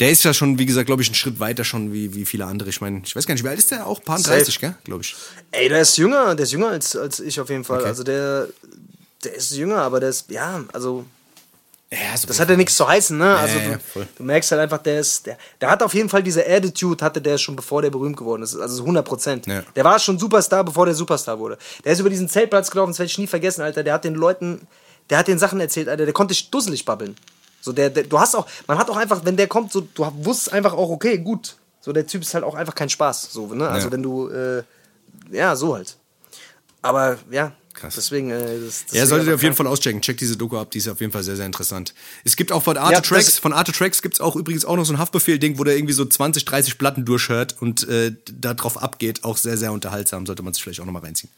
Der 0.00 0.10
ist 0.10 0.24
ja 0.24 0.32
schon, 0.34 0.58
wie 0.58 0.66
gesagt, 0.66 0.86
glaube 0.86 1.02
ich, 1.02 1.08
einen 1.08 1.14
Schritt 1.14 1.38
weiter 1.38 1.62
schon 1.62 1.92
wie, 1.92 2.14
wie 2.14 2.24
viele 2.24 2.46
andere. 2.46 2.70
Ich 2.70 2.80
meine, 2.80 3.02
ich 3.04 3.14
weiß 3.14 3.26
gar 3.26 3.34
nicht, 3.34 3.44
wie 3.44 3.48
alt 3.48 3.58
ist 3.58 3.70
der? 3.70 3.86
Auch 3.86 4.02
paar 4.02 4.18
30, 4.18 4.58
gell? 4.58 4.74
Glaube 4.84 5.02
ich. 5.02 5.14
Ey, 5.52 5.68
der 5.68 5.82
ist 5.82 5.96
jünger, 5.98 6.34
der 6.34 6.44
ist 6.44 6.52
jünger 6.52 6.68
als, 6.68 6.96
als 6.96 7.20
ich 7.20 7.38
auf 7.38 7.50
jeden 7.50 7.64
Fall. 7.64 7.80
Okay. 7.80 7.88
Also 7.88 8.02
der, 8.02 8.48
der 9.22 9.34
ist 9.34 9.52
jünger, 9.52 9.82
aber 9.82 10.00
der 10.00 10.08
ist, 10.08 10.30
ja, 10.30 10.64
also 10.72 11.04
Ja, 11.92 12.16
so 12.16 12.28
das 12.28 12.40
hat 12.40 12.48
ja 12.48 12.56
nichts 12.56 12.76
zu 12.76 12.88
heißen, 12.88 13.18
ne? 13.18 13.36
Also 13.36 13.58
ja, 13.58 13.78
du, 14.16 14.22
merkst 14.22 14.50
halt 14.52 14.62
einfach, 14.62 14.78
der 14.78 15.00
ist, 15.00 15.26
der, 15.26 15.36
der 15.60 15.70
hat 15.70 15.82
auf 15.82 15.92
jeden 15.92 16.08
Fall 16.08 16.22
diese 16.22 16.46
Attitude, 16.48 17.04
hatte 17.04 17.20
der 17.20 17.36
schon 17.36 17.56
bevor 17.56 17.82
der 17.82 17.90
berühmt 17.90 18.16
geworden 18.16 18.42
ist. 18.42 18.56
Also 18.56 18.76
so 18.76 18.82
100 18.84 19.04
Prozent. 19.04 19.46
Der 19.46 19.84
war 19.84 19.98
schon 19.98 20.18
Superstar, 20.18 20.64
bevor 20.64 20.86
der 20.86 20.94
Superstar 20.94 21.38
wurde. 21.38 21.58
Der 21.84 21.92
ist 21.92 21.98
über 21.98 22.08
diesen 22.08 22.28
Zeltplatz 22.28 22.70
gelaufen, 22.70 22.92
das 22.92 23.00
werde 23.00 23.10
ich 23.10 23.18
nie 23.18 23.26
vergessen, 23.26 23.60
Alter. 23.62 23.82
Der 23.82 23.92
hat 23.94 24.04
den 24.04 24.14
Leuten, 24.14 24.66
der 25.10 25.18
hat 25.18 25.28
den 25.28 25.38
Sachen 25.38 25.60
erzählt, 25.60 25.88
Alter. 25.88 26.04
Der 26.04 26.14
konnte 26.14 26.34
dusselig 26.50 26.84
babbeln. 26.84 27.16
So, 27.60 27.72
der, 27.72 27.90
der, 27.90 28.04
du 28.04 28.18
hast 28.18 28.34
auch, 28.34 28.46
man 28.66 28.78
hat 28.78 28.88
auch 28.90 28.96
einfach, 28.96 29.24
wenn 29.24 29.36
der 29.36 29.46
kommt, 29.46 29.70
so, 29.72 29.80
du 29.82 30.10
wusstest 30.24 30.52
einfach 30.52 30.72
auch, 30.72 30.88
okay, 30.90 31.18
gut. 31.18 31.56
So, 31.82 31.92
der 31.92 32.06
Typ 32.06 32.22
ist 32.22 32.34
halt 32.34 32.44
auch 32.44 32.54
einfach 32.54 32.74
kein 32.74 32.88
Spaß. 32.90 33.32
So, 33.32 33.52
ne? 33.54 33.68
Also 33.68 33.88
Ja. 33.88 33.92
wenn 33.92 34.02
du, 34.02 34.28
äh, 34.28 34.62
ja, 35.30 35.54
so 35.56 35.74
halt. 35.74 35.96
Aber 36.82 37.18
ja, 37.30 37.52
Krass. 37.74 37.94
deswegen, 37.94 38.30
äh, 38.30 38.38
das, 38.38 38.80
Ja, 38.80 38.84
deswegen 38.92 39.06
solltet 39.06 39.28
ihr 39.28 39.34
auf 39.34 39.42
jeden. 39.42 39.54
Fall 39.54 39.66
auschecken. 39.66 40.00
Checkt 40.00 40.20
diese 40.20 40.36
Doku 40.36 40.58
ab, 40.58 40.70
die 40.70 40.78
ist 40.78 40.88
auf 40.88 41.00
jeden 41.00 41.12
Fall 41.12 41.22
sehr, 41.22 41.36
sehr 41.36 41.46
interessant. 41.46 41.94
Es 42.24 42.36
gibt 42.36 42.52
auch 42.52 42.62
von 42.62 42.76
Arte 42.76 42.94
Ja, 42.94 43.00
Tracks, 43.00 43.26
das- 43.26 43.38
von 43.38 43.52
Arte 43.52 43.72
Tracks 43.72 44.02
gibt's 44.02 44.20
auch 44.20 44.36
übrigens 44.36 44.64
auch 44.64 44.76
noch 44.76 44.84
so 44.84 44.92
ein 44.94 44.98
Haftbefehl-Ding, 44.98 45.58
wo 45.58 45.64
der 45.64 45.76
irgendwie 45.76 45.92
so 45.94 46.04
20, 46.04 46.44
30 46.46 46.78
Platten 46.78 47.04
durchhört 47.04 47.56
und 47.60 47.86
äh, 47.88 48.12
da 48.32 48.54
drauf 48.54 48.82
abgeht. 48.82 49.24
Auch 49.24 49.36
sehr, 49.36 49.56
sehr 49.58 49.72
unterhaltsam. 49.72 50.24
Sollte 50.26 50.42
man 50.42 50.52
sich 50.54 50.62
vielleicht 50.62 50.80
auch 50.80 50.86
nochmal 50.86 51.02
reinziehen. 51.02 51.30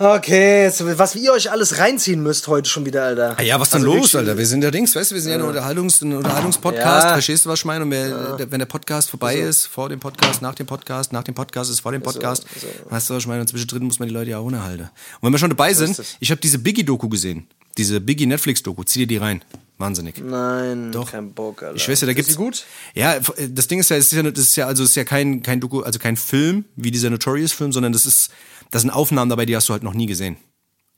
Okay, 0.00 0.70
was 0.96 1.16
ihr 1.16 1.32
euch 1.32 1.50
alles 1.50 1.78
reinziehen 1.78 2.22
müsst 2.22 2.46
heute 2.46 2.68
schon 2.68 2.86
wieder, 2.86 3.02
Alter. 3.02 3.34
Ah 3.36 3.42
ja, 3.42 3.58
was 3.58 3.70
denn 3.70 3.80
Also 3.80 3.86
los, 3.86 3.96
wirklich, 3.96 4.14
Alter? 4.16 4.38
Wir 4.38 4.46
sind 4.46 4.62
ja 4.62 4.70
Dings, 4.70 4.94
weißt 4.94 5.10
du, 5.10 5.16
wir 5.16 5.22
sind 5.22 5.32
ja, 5.32 5.38
ein, 5.38 5.44
Unterhaltungs-, 5.44 6.02
ein 6.02 6.16
Unterhaltungspodcast. 6.16 7.06
Ja. 7.06 7.12
Verstehst 7.14 7.44
du, 7.44 7.48
was 7.48 7.58
ich 7.58 7.64
meine? 7.64 7.84
Und 7.84 7.90
wer, 7.90 8.36
der, 8.36 8.52
wenn 8.52 8.60
der 8.60 8.66
Podcast 8.66 9.10
vorbei 9.10 9.34
ist, 9.34 9.66
vor 9.66 9.88
dem 9.88 9.98
Podcast, 9.98 10.40
nach 10.40 10.54
dem 10.54 10.66
Podcast, 10.66 11.12
nach 11.12 11.24
dem 11.24 11.34
Podcast 11.34 11.70
ist 11.70 11.80
vor 11.80 11.90
dem 11.90 12.02
Podcast. 12.02 12.46
Weißt 12.88 13.10
du, 13.10 13.14
was 13.14 13.24
ich 13.24 13.26
meine? 13.26 13.40
Und 13.40 13.48
zwischendrin 13.48 13.82
muss 13.82 13.98
man 13.98 14.06
die 14.06 14.14
Leute 14.14 14.30
ja 14.30 14.38
auch 14.38 14.44
unterhalten. 14.44 14.82
Und 14.82 14.90
wenn 15.22 15.32
wir 15.32 15.38
schon 15.38 15.50
dabei 15.50 15.74
sind, 15.74 16.00
ich 16.20 16.30
habe 16.30 16.40
diese 16.40 16.60
Biggie-Doku 16.60 17.08
gesehen. 17.08 17.48
Diese 17.78 18.00
Biggie-Netflix-Doku. 18.00 18.82
Zieh 18.84 19.00
dir 19.00 19.06
die 19.06 19.16
rein. 19.16 19.42
Wahnsinnig. 19.78 20.16
Nein, 20.22 20.90
Doch. 20.90 21.12
kein 21.12 21.32
Bock, 21.32 21.62
Alter. 21.62 21.76
Ich 21.76 21.88
weiß 21.88 22.00
ja, 22.00 22.06
da 22.06 22.10
Ist 22.10 22.16
gibt's 22.16 22.32
die 22.32 22.36
gut? 22.36 22.64
Ja, 22.94 23.18
das 23.48 23.68
Ding 23.68 23.78
ist 23.78 23.88
ja, 23.90 23.96
es 23.96 24.06
ist 24.06 24.12
ja, 24.12 24.22
das 24.24 24.38
ist 24.44 24.56
ja 24.56 24.66
also 24.66 24.82
es 24.82 24.90
ist 24.90 24.96
ja 24.96 25.04
kein 25.04 25.42
kein 25.44 25.60
Doku, 25.60 25.82
also 25.82 26.00
kein 26.00 26.16
Film 26.16 26.64
wie 26.74 26.90
dieser 26.90 27.10
Notorious 27.10 27.52
Film, 27.52 27.70
sondern 27.70 27.92
das 27.92 28.04
ist 28.04 28.30
das 28.72 28.82
sind 28.82 28.90
Aufnahmen 28.90 29.30
dabei, 29.30 29.46
die 29.46 29.54
hast 29.56 29.68
du 29.68 29.72
halt 29.72 29.84
noch 29.84 29.94
nie 29.94 30.06
gesehen. 30.06 30.36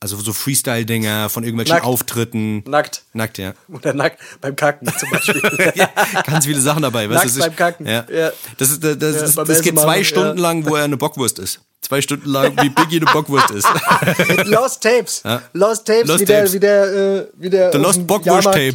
Also 0.02 0.16
so 0.16 0.32
Freestyle 0.32 0.86
Dinger 0.86 1.28
von 1.28 1.44
irgendwelchen 1.44 1.74
Nackt. 1.74 1.84
Auftritten. 1.84 2.64
Nackt. 2.66 3.04
Nackt, 3.12 3.36
ja. 3.36 3.52
Oder 3.68 3.92
nackt 3.92 4.18
beim 4.40 4.56
Kacken 4.56 4.88
zum 4.98 5.10
Beispiel. 5.10 5.42
ja, 5.74 5.90
ganz 6.26 6.46
viele 6.46 6.62
Sachen 6.62 6.80
dabei. 6.80 7.06
Weißt, 7.10 7.16
Nackt 7.22 7.24
du, 7.24 7.28
das 7.28 7.36
ist- 7.36 7.42
beim 7.42 7.56
Kacken. 7.56 7.86
Ja. 7.86 8.06
Ja. 8.10 8.32
Das, 8.56 8.70
ist, 8.70 8.82
das, 8.82 8.98
das, 8.98 9.16
Ja, 9.16 9.22
ist, 9.24 9.34
beim 9.36 9.46
das 9.46 9.60
geht 9.60 9.78
zwei 9.78 10.02
Stunden 10.02 10.38
lang, 10.38 10.64
wo 10.64 10.74
er 10.74 10.84
eine 10.84 10.96
Bockwurst 10.96 11.38
ist. 11.38 11.60
Zwei 11.82 12.02
Stunden 12.02 12.28
lang, 12.28 12.56
wie 12.62 12.68
Biggie 12.68 12.96
eine 12.96 13.06
Bockwurst 13.06 13.50
ist. 13.52 13.66
Lost 14.44 14.82
Tapes. 14.82 15.22
Ja. 15.24 15.42
Lost 15.54 15.86
Tapes, 15.86 16.08
Lost 16.08 16.20
wie 16.20 16.24
der, 16.26 16.36
Tapes. 16.40 16.52
wie 16.52 16.60
der, 16.60 16.84
äh, 16.84 17.26
wie 17.38 17.50
der. 17.50 17.72
The 17.72 17.78
Lost 17.78 18.06
Bockwurst 18.06 18.44
Tape. 18.44 18.74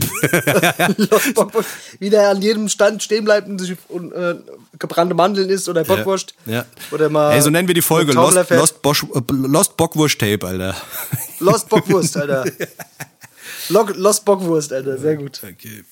Lost 0.98 1.34
Bockwurst. 1.36 1.70
Wie 2.00 2.10
der 2.10 2.30
an 2.30 2.42
jedem 2.42 2.68
Stand 2.68 3.04
stehen 3.04 3.24
bleibt 3.24 3.48
und 3.48 3.60
sich 3.60 3.78
und, 3.90 4.12
äh, 4.12 4.36
gebrannte 4.80 5.14
Mandeln 5.14 5.50
isst 5.50 5.70
oder 5.70 5.84
Bockwurst. 5.84 6.34
Ja. 6.48 6.66
Oder 6.92 7.10
mal. 7.10 7.34
Ey, 7.34 7.42
so 7.42 7.52
nennen 7.52 7.68
wir 7.68 7.76
die 7.76 7.84
Folge. 7.84 8.12
Lost. 8.12 8.50
Lost, 8.50 8.82
Bosch, 8.82 9.04
äh, 9.04 9.22
Lost 9.32 9.78
Bockwurst 9.78 10.20
Tape, 10.20 10.46
Alter. 10.46 10.76
Lost 11.40 11.70
Bockwurst, 11.70 12.18
Alter. 12.18 12.46
Lo- 13.70 13.88
Lost 13.96 14.26
Bockwurst, 14.26 14.74
Alter. 14.74 14.98
Sehr 14.98 15.16
gut. 15.16 15.40
Okay. 15.44 15.84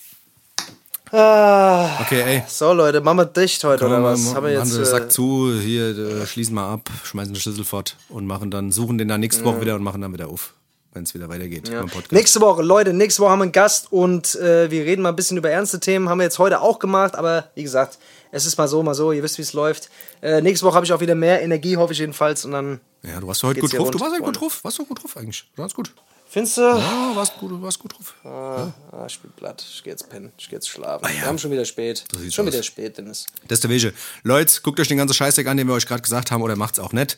Ah. 1.16 2.02
Okay, 2.02 2.24
ey. 2.24 2.44
So, 2.48 2.74
Leute, 2.74 3.00
machen 3.00 3.18
wir 3.20 3.26
dicht 3.26 3.64
heute, 3.64 3.86
oder 3.86 3.98
Komm, 3.98 4.04
was? 4.04 4.20
machen 4.22 4.36
Haben 4.36 4.46
wir 4.48 4.54
jetzt. 4.54 4.76
Äh, 4.76 4.84
Sack 4.84 5.12
zu, 5.12 5.54
hier, 5.60 5.96
äh, 5.96 6.26
schließen 6.26 6.56
mal 6.56 6.74
ab, 6.74 6.90
schmeißen 7.04 7.34
den 7.34 7.40
Schlüssel 7.40 7.64
fort 7.64 7.98
und 8.10 8.26
machen 8.26 8.50
dann, 8.50 8.72
suchen 8.72 8.98
den 8.98 9.10
dann 9.10 9.20
nächste 9.20 9.46
Woche 9.46 9.62
wieder 9.62 9.76
und 9.76 9.84
machen 9.84 10.02
dann 10.02 10.12
wieder 10.12 10.28
auf, 10.28 10.56
wenn 10.92 11.04
es 11.04 11.14
wieder 11.14 11.30
weitergeht 11.30 11.70
Ja. 11.70 11.86
Nächste 12.10 12.42
Woche, 12.42 12.64
Leute, 12.64 12.94
nächste 12.94 13.22
Woche 13.22 13.30
haben 13.30 13.40
wir 13.40 13.44
einen 13.44 13.52
Gast 13.52 13.92
und 13.92 14.34
äh, 14.36 14.72
wir 14.72 14.86
reden 14.86 15.04
mal 15.04 15.10
ein 15.10 15.16
bisschen 15.16 15.38
über 15.38 15.52
ernste 15.52 15.80
Themen. 15.80 16.10
Haben 16.10 16.18
wir 16.18 16.24
jetzt 16.24 16.40
heute 16.40 16.62
auch 16.62 16.80
gemacht, 16.80 17.16
aber 17.16 17.50
wie 17.54 17.62
gesagt, 17.62 18.00
es 18.32 18.48
ist 18.48 18.58
mal 18.58 18.68
so, 18.68 18.82
mal 18.82 18.96
so. 18.96 19.12
Ihr 19.12 19.22
wisst, 19.22 19.38
wie 19.38 19.44
es 19.44 19.54
läuft. 19.54 19.92
Äh, 20.24 20.42
nächste 20.42 20.66
Woche 20.66 20.74
habe 20.74 20.86
ich 20.88 20.94
auch 20.94 21.00
wieder 21.02 21.14
mehr 21.14 21.44
Energie, 21.44 21.78
hoffe 21.78 21.94
ich 21.94 22.00
jedenfalls. 22.00 22.44
Und 22.44 22.54
dann. 22.54 22.82
Ja, 23.04 23.20
du 23.20 23.28
warst 23.28 23.44
heute 23.44 23.60
gut 23.60 23.72
drauf. 23.72 23.92
Du 23.92 24.00
warst 24.00 24.14
heute 24.14 24.24
gut 24.24 24.42
drauf. 24.42 24.64
Warst 24.64 24.80
du 24.80 24.86
gut 24.86 25.04
drauf 25.04 25.16
eigentlich. 25.16 25.46
Warst 25.56 25.76
gut. 25.76 25.94
Findest 26.34 26.58
du? 26.58 26.62
Ja, 26.62 27.12
warst 27.14 27.38
gut, 27.38 27.52
du 27.52 27.62
warst 27.62 27.78
gut 27.78 27.94
drauf. 27.94 28.16
Ah, 28.26 29.06
ich 29.06 29.20
bin 29.20 29.30
platt. 29.34 29.64
Ich 29.72 29.84
gehe 29.84 29.94
jetzt 29.94 30.10
pennen. 30.10 30.32
Ich 30.36 30.50
gehe 30.50 30.58
jetzt 30.58 30.68
schlafen. 30.68 31.06
Ah, 31.06 31.10
ja. 31.10 31.22
Wir 31.22 31.26
haben 31.28 31.38
schon 31.38 31.52
wieder 31.52 31.64
spät. 31.64 32.06
So 32.12 32.32
schon 32.32 32.48
aus. 32.48 32.54
wieder 32.56 32.64
spät, 32.64 32.98
Dennis. 32.98 33.28
Das 33.48 33.58
ist 33.58 33.64
der 33.64 33.70
Wege. 33.70 33.94
Leute, 34.24 34.60
guckt 34.64 34.80
euch 34.80 34.88
den 34.88 34.98
ganzen 34.98 35.14
Scheißdreck 35.14 35.46
an, 35.46 35.58
den 35.58 35.68
wir 35.68 35.76
euch 35.76 35.86
gerade 35.86 36.02
gesagt 36.02 36.32
haben, 36.32 36.42
oder 36.42 36.56
macht's 36.56 36.80
auch 36.80 36.92
nicht. 36.92 37.18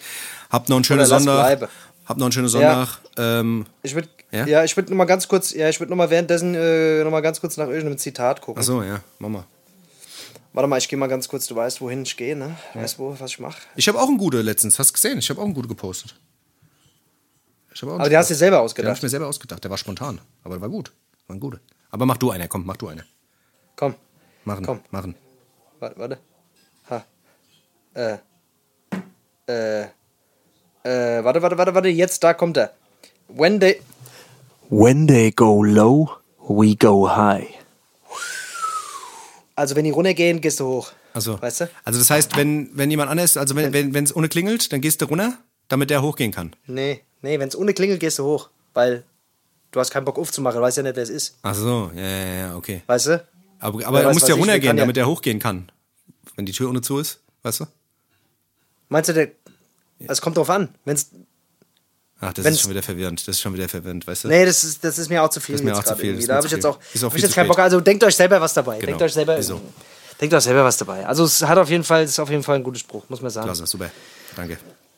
Habt 0.49 0.68
noch 0.68 0.76
einen 0.76 0.84
schönen 0.84 1.05
Sonntag. 1.05 1.70
Habt 2.05 2.20
noch 2.20 2.26
einen 2.26 2.34
schönen 2.34 2.49
Sonntag. 2.49 2.99
Ähm, 3.16 3.66
Ich 3.84 3.95
würde 3.95 4.09
Ja? 4.32 4.45
ja? 4.47 4.63
ich 4.66 4.76
würde 4.76 4.89
noch 4.91 4.97
mal 4.97 5.05
ganz 5.05 5.30
kurz, 5.30 5.53
ja, 5.53 5.70
ich 5.70 5.80
würde 5.80 5.91
noch 5.91 5.97
mal 5.97 6.09
währenddessen 6.09 6.53
äh, 6.53 7.01
noch 7.05 7.11
mal 7.11 7.22
ganz 7.22 7.39
kurz 7.39 7.55
nach 7.55 7.68
irgendeinem 7.68 7.97
Zitat 7.97 8.41
gucken. 8.41 8.59
achso, 8.59 8.84
ja, 8.84 8.99
Mama. 9.20 9.45
Warte 10.51 10.68
mal, 10.68 10.78
ich 10.78 10.89
gehe 10.89 10.99
mal 10.99 11.07
ganz 11.07 11.30
kurz. 11.30 11.47
Du 11.47 11.55
weißt, 11.55 11.80
wohin 11.80 12.03
ich 12.03 12.18
gehe, 12.18 12.36
ne? 12.36 12.57
Weißt 12.74 12.99
wo, 12.99 13.16
was 13.18 13.32
ich 13.32 13.39
mache? 13.39 13.61
Ich 13.78 13.88
habe 13.88 13.97
auch 13.97 14.09
einen 14.09 14.18
gute 14.18 14.41
letztens. 14.41 14.78
Hast 14.78 14.89
du 14.89 14.93
gesehen? 14.93 15.20
Ich 15.20 15.30
habe 15.30 15.39
auch 15.39 15.45
einen 15.45 15.53
gute 15.53 15.70
gepostet. 15.70 16.16
Aber 17.82 18.09
die 18.09 18.17
hast 18.17 18.30
du 18.30 18.34
dir 18.34 18.38
selber 18.38 18.55
Den 18.55 18.59
habe 18.59 18.65
ausgedacht. 18.65 18.97
ich 18.97 19.03
mir 19.03 19.09
selber 19.09 19.28
ausgedacht. 19.28 19.63
Der 19.63 19.71
war 19.71 19.78
spontan. 19.78 20.21
Aber 20.43 20.55
der 20.55 20.61
war 20.61 20.69
gut. 20.69 20.91
War 21.28 21.36
ein 21.36 21.39
guter. 21.39 21.59
Aber 21.91 22.05
mach 22.05 22.17
du 22.17 22.32
eine, 22.32 22.47
komm, 22.47 22.65
mach 22.65 22.78
du 22.78 22.88
eine. 22.88 23.03
Komm, 23.76 23.95
Machen, 24.45 24.65
Komm. 24.65 24.80
machen. 24.91 25.15
warte, 25.80 25.99
warte. 25.99 26.17
Ha. 26.89 27.05
Äh. 27.95 28.17
Äh. 29.47 29.82
Äh, 30.84 31.23
warte, 31.23 31.41
warte, 31.41 31.57
warte, 31.57 31.73
warte. 31.73 31.89
Jetzt, 31.89 32.23
da 32.23 32.34
kommt 32.34 32.57
er. 32.57 32.73
When 33.28 33.59
they. 33.59 33.82
When 34.69 35.07
they 35.07 35.32
go 35.32 35.63
low, 35.63 36.09
we 36.47 36.76
go 36.76 37.09
high. 37.09 37.47
Also, 39.55 39.76
wenn 39.76 39.86
die 39.86 39.91
runtergehen, 39.91 40.41
gehst 40.41 40.59
du 40.59 40.65
hoch. 40.67 40.91
Also, 41.13 41.41
Weißt 41.41 41.61
du? 41.61 41.69
also 41.86 41.97
das 41.99 42.09
heißt, 42.09 42.36
wenn, 42.36 42.69
wenn 42.78 42.91
jemand 42.91 43.09
anders, 43.09 43.38
also 43.38 43.55
wenn 43.55 43.71
wenn 43.93 44.03
es 44.03 44.13
ohne 44.15 44.28
klingelt, 44.28 44.71
dann 44.73 44.82
gehst 44.82 45.01
du 45.01 45.05
runter, 45.05 45.38
damit 45.69 45.89
der 45.89 46.01
hochgehen 46.01 46.32
kann. 46.34 46.53
Nee, 46.67 47.01
nee, 47.26 47.39
wenn 47.39 47.49
es 47.49 47.55
ohne 47.55 47.73
klingelt, 47.73 47.99
gehst 47.99 48.19
du 48.19 48.23
hoch. 48.23 48.49
Weil 48.73 49.03
du 49.71 49.80
hast 49.80 49.91
keinen 49.91 50.05
Bock 50.05 50.17
aufzumachen, 50.17 50.61
weißt 50.61 50.78
ja 50.78 50.84
nicht, 50.84 50.95
wer 50.95 51.03
es 51.03 51.09
ist. 51.09 51.36
Ach 51.41 51.55
so, 51.55 51.91
ja, 51.95 52.01
ja, 52.01 52.34
ja, 52.36 52.55
okay. 52.55 52.82
Weißt 52.88 53.07
du? 53.07 53.26
Aber, 53.59 53.86
aber 53.86 54.03
er 54.03 54.13
muss 54.13 54.28
ja 54.28 54.36
runtergehen, 54.36 54.78
damit 54.78 54.97
er 54.97 55.07
hochgehen 55.07 55.39
kann. 55.39 55.71
Wenn 56.36 56.45
die 56.45 56.51
Tür 56.51 56.69
ohne 56.69 56.82
zu 56.82 56.99
ist, 56.99 57.19
weißt 57.43 57.61
du? 57.61 57.65
Meinst 58.89 59.09
du, 59.09 59.13
der. 59.13 59.30
Es 60.07 60.21
kommt 60.21 60.38
drauf 60.38 60.49
an. 60.49 60.69
Wenn's, 60.84 61.09
Ach, 62.19 62.34
das 62.34 62.45
Wenn's- 62.45 62.57
ist 62.57 62.61
schon 62.61 62.71
wieder 62.71 62.84
verwirrend. 62.84 63.21
Das 63.21 63.36
ist 63.36 63.41
schon 63.41 63.53
wieder 63.53 63.67
verwirrend, 63.67 64.05
weißt 64.05 64.26
du? 64.26 64.28
nee, 64.28 64.45
das 64.45 64.63
ist, 64.63 64.84
das 64.84 64.97
ist 64.99 65.09
mir 65.09 65.23
auch 65.23 65.30
zu 65.30 65.39
viel. 65.39 65.53
Das 65.55 65.61
ist 65.61 65.65
mir 65.65 65.78
auch 65.78 65.84
zu 65.84 65.95
viel, 65.95 66.11
irgendwie. 66.11 66.28
Da 66.28 66.36
habe 66.36 66.45
ich 66.47 66.51
jetzt 66.51 66.65
auch, 66.65 66.80
Ist 66.93 67.03
auch 67.03 67.09
hab 67.09 67.15
ich 67.17 67.23
jetzt 67.23 67.36
keinen. 67.36 67.47
Bock. 67.47 67.59
Also 67.59 67.80
denkt 67.82 68.03
euch 68.03 68.15
selber 68.15 68.39
was 68.39 68.53
dabei. 68.53 68.76
Genau. 68.78 68.88
Denkt 68.88 69.01
euch 69.01 69.13
selber. 69.13 69.38
Wieso? 69.38 69.61
Denkt 70.19 70.34
euch 70.34 70.43
selber 70.43 70.63
was 70.63 70.78
dabei. 70.78 71.05
Also 71.05 71.26
es 71.26 71.41
hat 71.41 71.57
auf 71.57 71.69
jeden 71.69 71.84
Fall, 71.84 72.03
ist 72.03 72.19
auf 72.19 72.30
jeden 72.30 72.43
Fall 72.43 72.57
ein 72.57 72.63
guter 72.63 72.80
Spruch, 72.80 73.03
muss 73.09 73.21
man 73.21 73.32
sagen. 73.32 73.47
Klasse, 73.47 73.65
super. 73.67 73.89
Danke. 74.36 74.57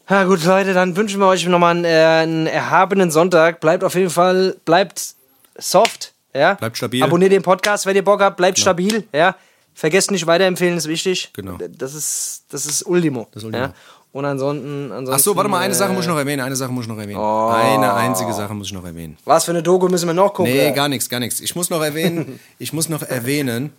Ja 0.10 0.24
gut, 0.24 0.44
Leute, 0.46 0.74
dann 0.74 0.96
wünschen 0.96 1.20
wir 1.20 1.28
euch 1.28 1.46
nochmal 1.46 1.76
einen, 1.76 1.84
äh, 1.84 1.90
einen 1.90 2.48
erhabenen 2.48 3.12
Sonntag. 3.12 3.60
Bleibt 3.60 3.84
auf 3.84 3.94
jeden 3.96 4.10
Fall, 4.10 4.56
bleibt 4.64 5.16
soft, 5.58 6.14
ja. 6.34 6.54
Bleibt 6.54 6.78
stabil. 6.78 7.04
Abonniert 7.04 7.34
den 7.34 7.42
Podcast, 7.42 7.86
wenn 7.86 7.96
ihr 7.96 8.06
Bock 8.06 8.22
habt. 8.22 8.38
Bleibt 8.38 8.58
stabil, 8.58 9.04
ja. 9.12 9.36
Vergesst 9.74 10.10
nicht 10.10 10.26
weiterempfehlen, 10.26 10.78
ist 10.78 10.88
wichtig. 10.88 11.32
Genau. 11.34 11.58
Das 11.78 11.94
ist, 11.94 12.46
das 12.50 12.66
ist 12.66 12.84
Ultimo. 12.84 13.28
Das 13.32 13.44
ist 13.44 13.48
Ultimo. 13.48 13.66
Ja? 13.66 13.74
Und 14.14 14.26
ansonsten, 14.26 14.92
ansonsten. 14.92 15.14
Ach 15.14 15.20
so, 15.20 15.36
warte 15.36 15.50
mal, 15.50 15.60
eine 15.60 15.76
Sache 15.76 15.92
äh, 15.92 15.94
muss 15.94 16.06
ich 16.06 16.10
noch 16.10 16.18
erwähnen. 16.18 16.42
Eine 16.42 16.56
Sache 16.56 16.72
muss 16.72 16.86
ich 16.86 16.90
noch 16.90 16.98
erwähnen. 16.98 17.20
Oh. 17.20 17.50
Eine 17.50 17.94
einzige 17.94 18.34
Sache 18.34 18.54
muss 18.54 18.68
ich 18.68 18.74
noch 18.74 18.86
erwähnen. 18.86 19.18
Was 19.26 19.46
für 19.46 19.52
eine 19.52 19.62
Doku 19.62 19.90
müssen 19.90 20.08
wir 20.08 20.14
noch 20.14 20.34
gucken? 20.34 20.52
Nee, 20.52 20.72
gar 20.72 20.88
nichts, 20.88 21.10
gar 21.10 21.20
nichts. 21.20 21.42
Ich 21.42 21.56
muss 21.56 21.70
noch 21.70 21.84
erwähnen, 21.84 22.40
ich 22.60 22.74
muss 22.74 22.90
noch 22.90 23.04
erwähnen, 23.04 23.74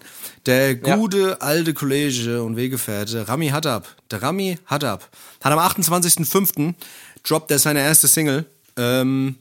der 0.47 0.75
gute 0.77 1.41
alte 1.41 1.75
Kollege 1.75 2.43
und 2.43 2.57
Wegefährte 2.57 3.29
Rami 3.29 3.49
Hattab, 3.49 3.87
der 4.11 4.23
Rami 4.23 4.59
Hattab, 4.67 5.09
hat 5.43 5.53
am 5.53 5.59
28.05. 5.59 6.75
droppt 7.23 7.51
er 7.51 7.59
seine 7.59 7.81
erste 7.81 8.09
Single. 8.09 8.47
Ähm, 8.77 9.37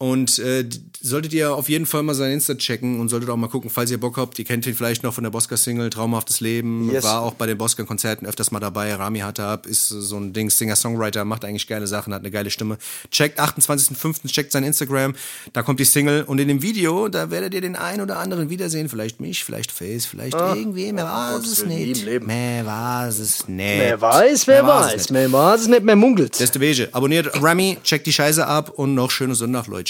und 0.00 0.38
äh, 0.38 0.66
solltet 1.02 1.34
ihr 1.34 1.54
auf 1.54 1.68
jeden 1.68 1.84
Fall 1.84 2.02
mal 2.02 2.14
sein 2.14 2.32
Insta 2.32 2.54
checken 2.54 3.00
und 3.00 3.10
solltet 3.10 3.28
auch 3.28 3.36
mal 3.36 3.48
gucken, 3.48 3.68
falls 3.68 3.90
ihr 3.90 4.00
Bock 4.00 4.16
habt. 4.16 4.38
Ihr 4.38 4.46
kennt 4.46 4.66
ihn 4.66 4.74
vielleicht 4.74 5.02
noch 5.02 5.12
von 5.12 5.24
der 5.24 5.30
Bosca-Single 5.30 5.90
Traumhaftes 5.90 6.40
Leben. 6.40 6.90
Yes. 6.90 7.04
War 7.04 7.20
auch 7.20 7.34
bei 7.34 7.44
den 7.44 7.58
Bosca-Konzerten 7.58 8.26
öfters 8.26 8.50
mal 8.50 8.60
dabei. 8.60 8.94
Rami 8.94 9.18
Hattab 9.18 9.66
ist 9.66 9.88
so 9.88 10.16
ein 10.16 10.32
Ding, 10.32 10.48
Singer-Songwriter, 10.48 11.26
macht 11.26 11.44
eigentlich 11.44 11.66
geile 11.66 11.86
Sachen, 11.86 12.14
hat 12.14 12.20
eine 12.20 12.30
geile 12.30 12.48
Stimme. 12.48 12.78
Checkt 13.10 13.38
28.05., 13.38 14.26
checkt 14.28 14.52
sein 14.52 14.64
Instagram, 14.64 15.14
da 15.52 15.62
kommt 15.62 15.80
die 15.80 15.84
Single. 15.84 16.22
Und 16.22 16.40
in 16.40 16.48
dem 16.48 16.62
Video, 16.62 17.08
da 17.08 17.30
werdet 17.30 17.52
ihr 17.52 17.60
den 17.60 17.76
einen 17.76 18.00
oder 18.00 18.18
anderen 18.20 18.48
wiedersehen. 18.48 18.88
Vielleicht 18.88 19.20
mich, 19.20 19.44
vielleicht 19.44 19.70
Face, 19.70 20.06
vielleicht 20.06 20.34
irgendwie. 20.34 20.94
Mehr 20.94 21.04
weiß 21.04 21.46
es 21.46 21.66
nicht. 21.66 22.06
Mehr 22.06 22.64
weiß 22.64 23.18
es 23.18 23.48
nicht. 23.48 23.80
Wer 23.80 24.00
weiß, 24.00 24.46
wer 24.46 24.62
Mehr 24.62 24.72
es 24.72 24.94
weiß. 24.94 25.12
Wer 25.12 25.30
weiß 25.30 25.60
es 25.60 25.68
nicht, 25.68 25.82
mehr 25.82 25.96
munkelt. 25.96 26.40
Der 26.40 26.60
Wege. 26.60 26.88
Abonniert 26.92 27.42
Rami, 27.42 27.76
checkt 27.84 28.06
die 28.06 28.14
Scheiße 28.14 28.46
ab 28.46 28.70
und 28.70 28.94
noch 28.94 29.10
schöne 29.10 29.34
Sonntag, 29.34 29.66
Leute. 29.66 29.89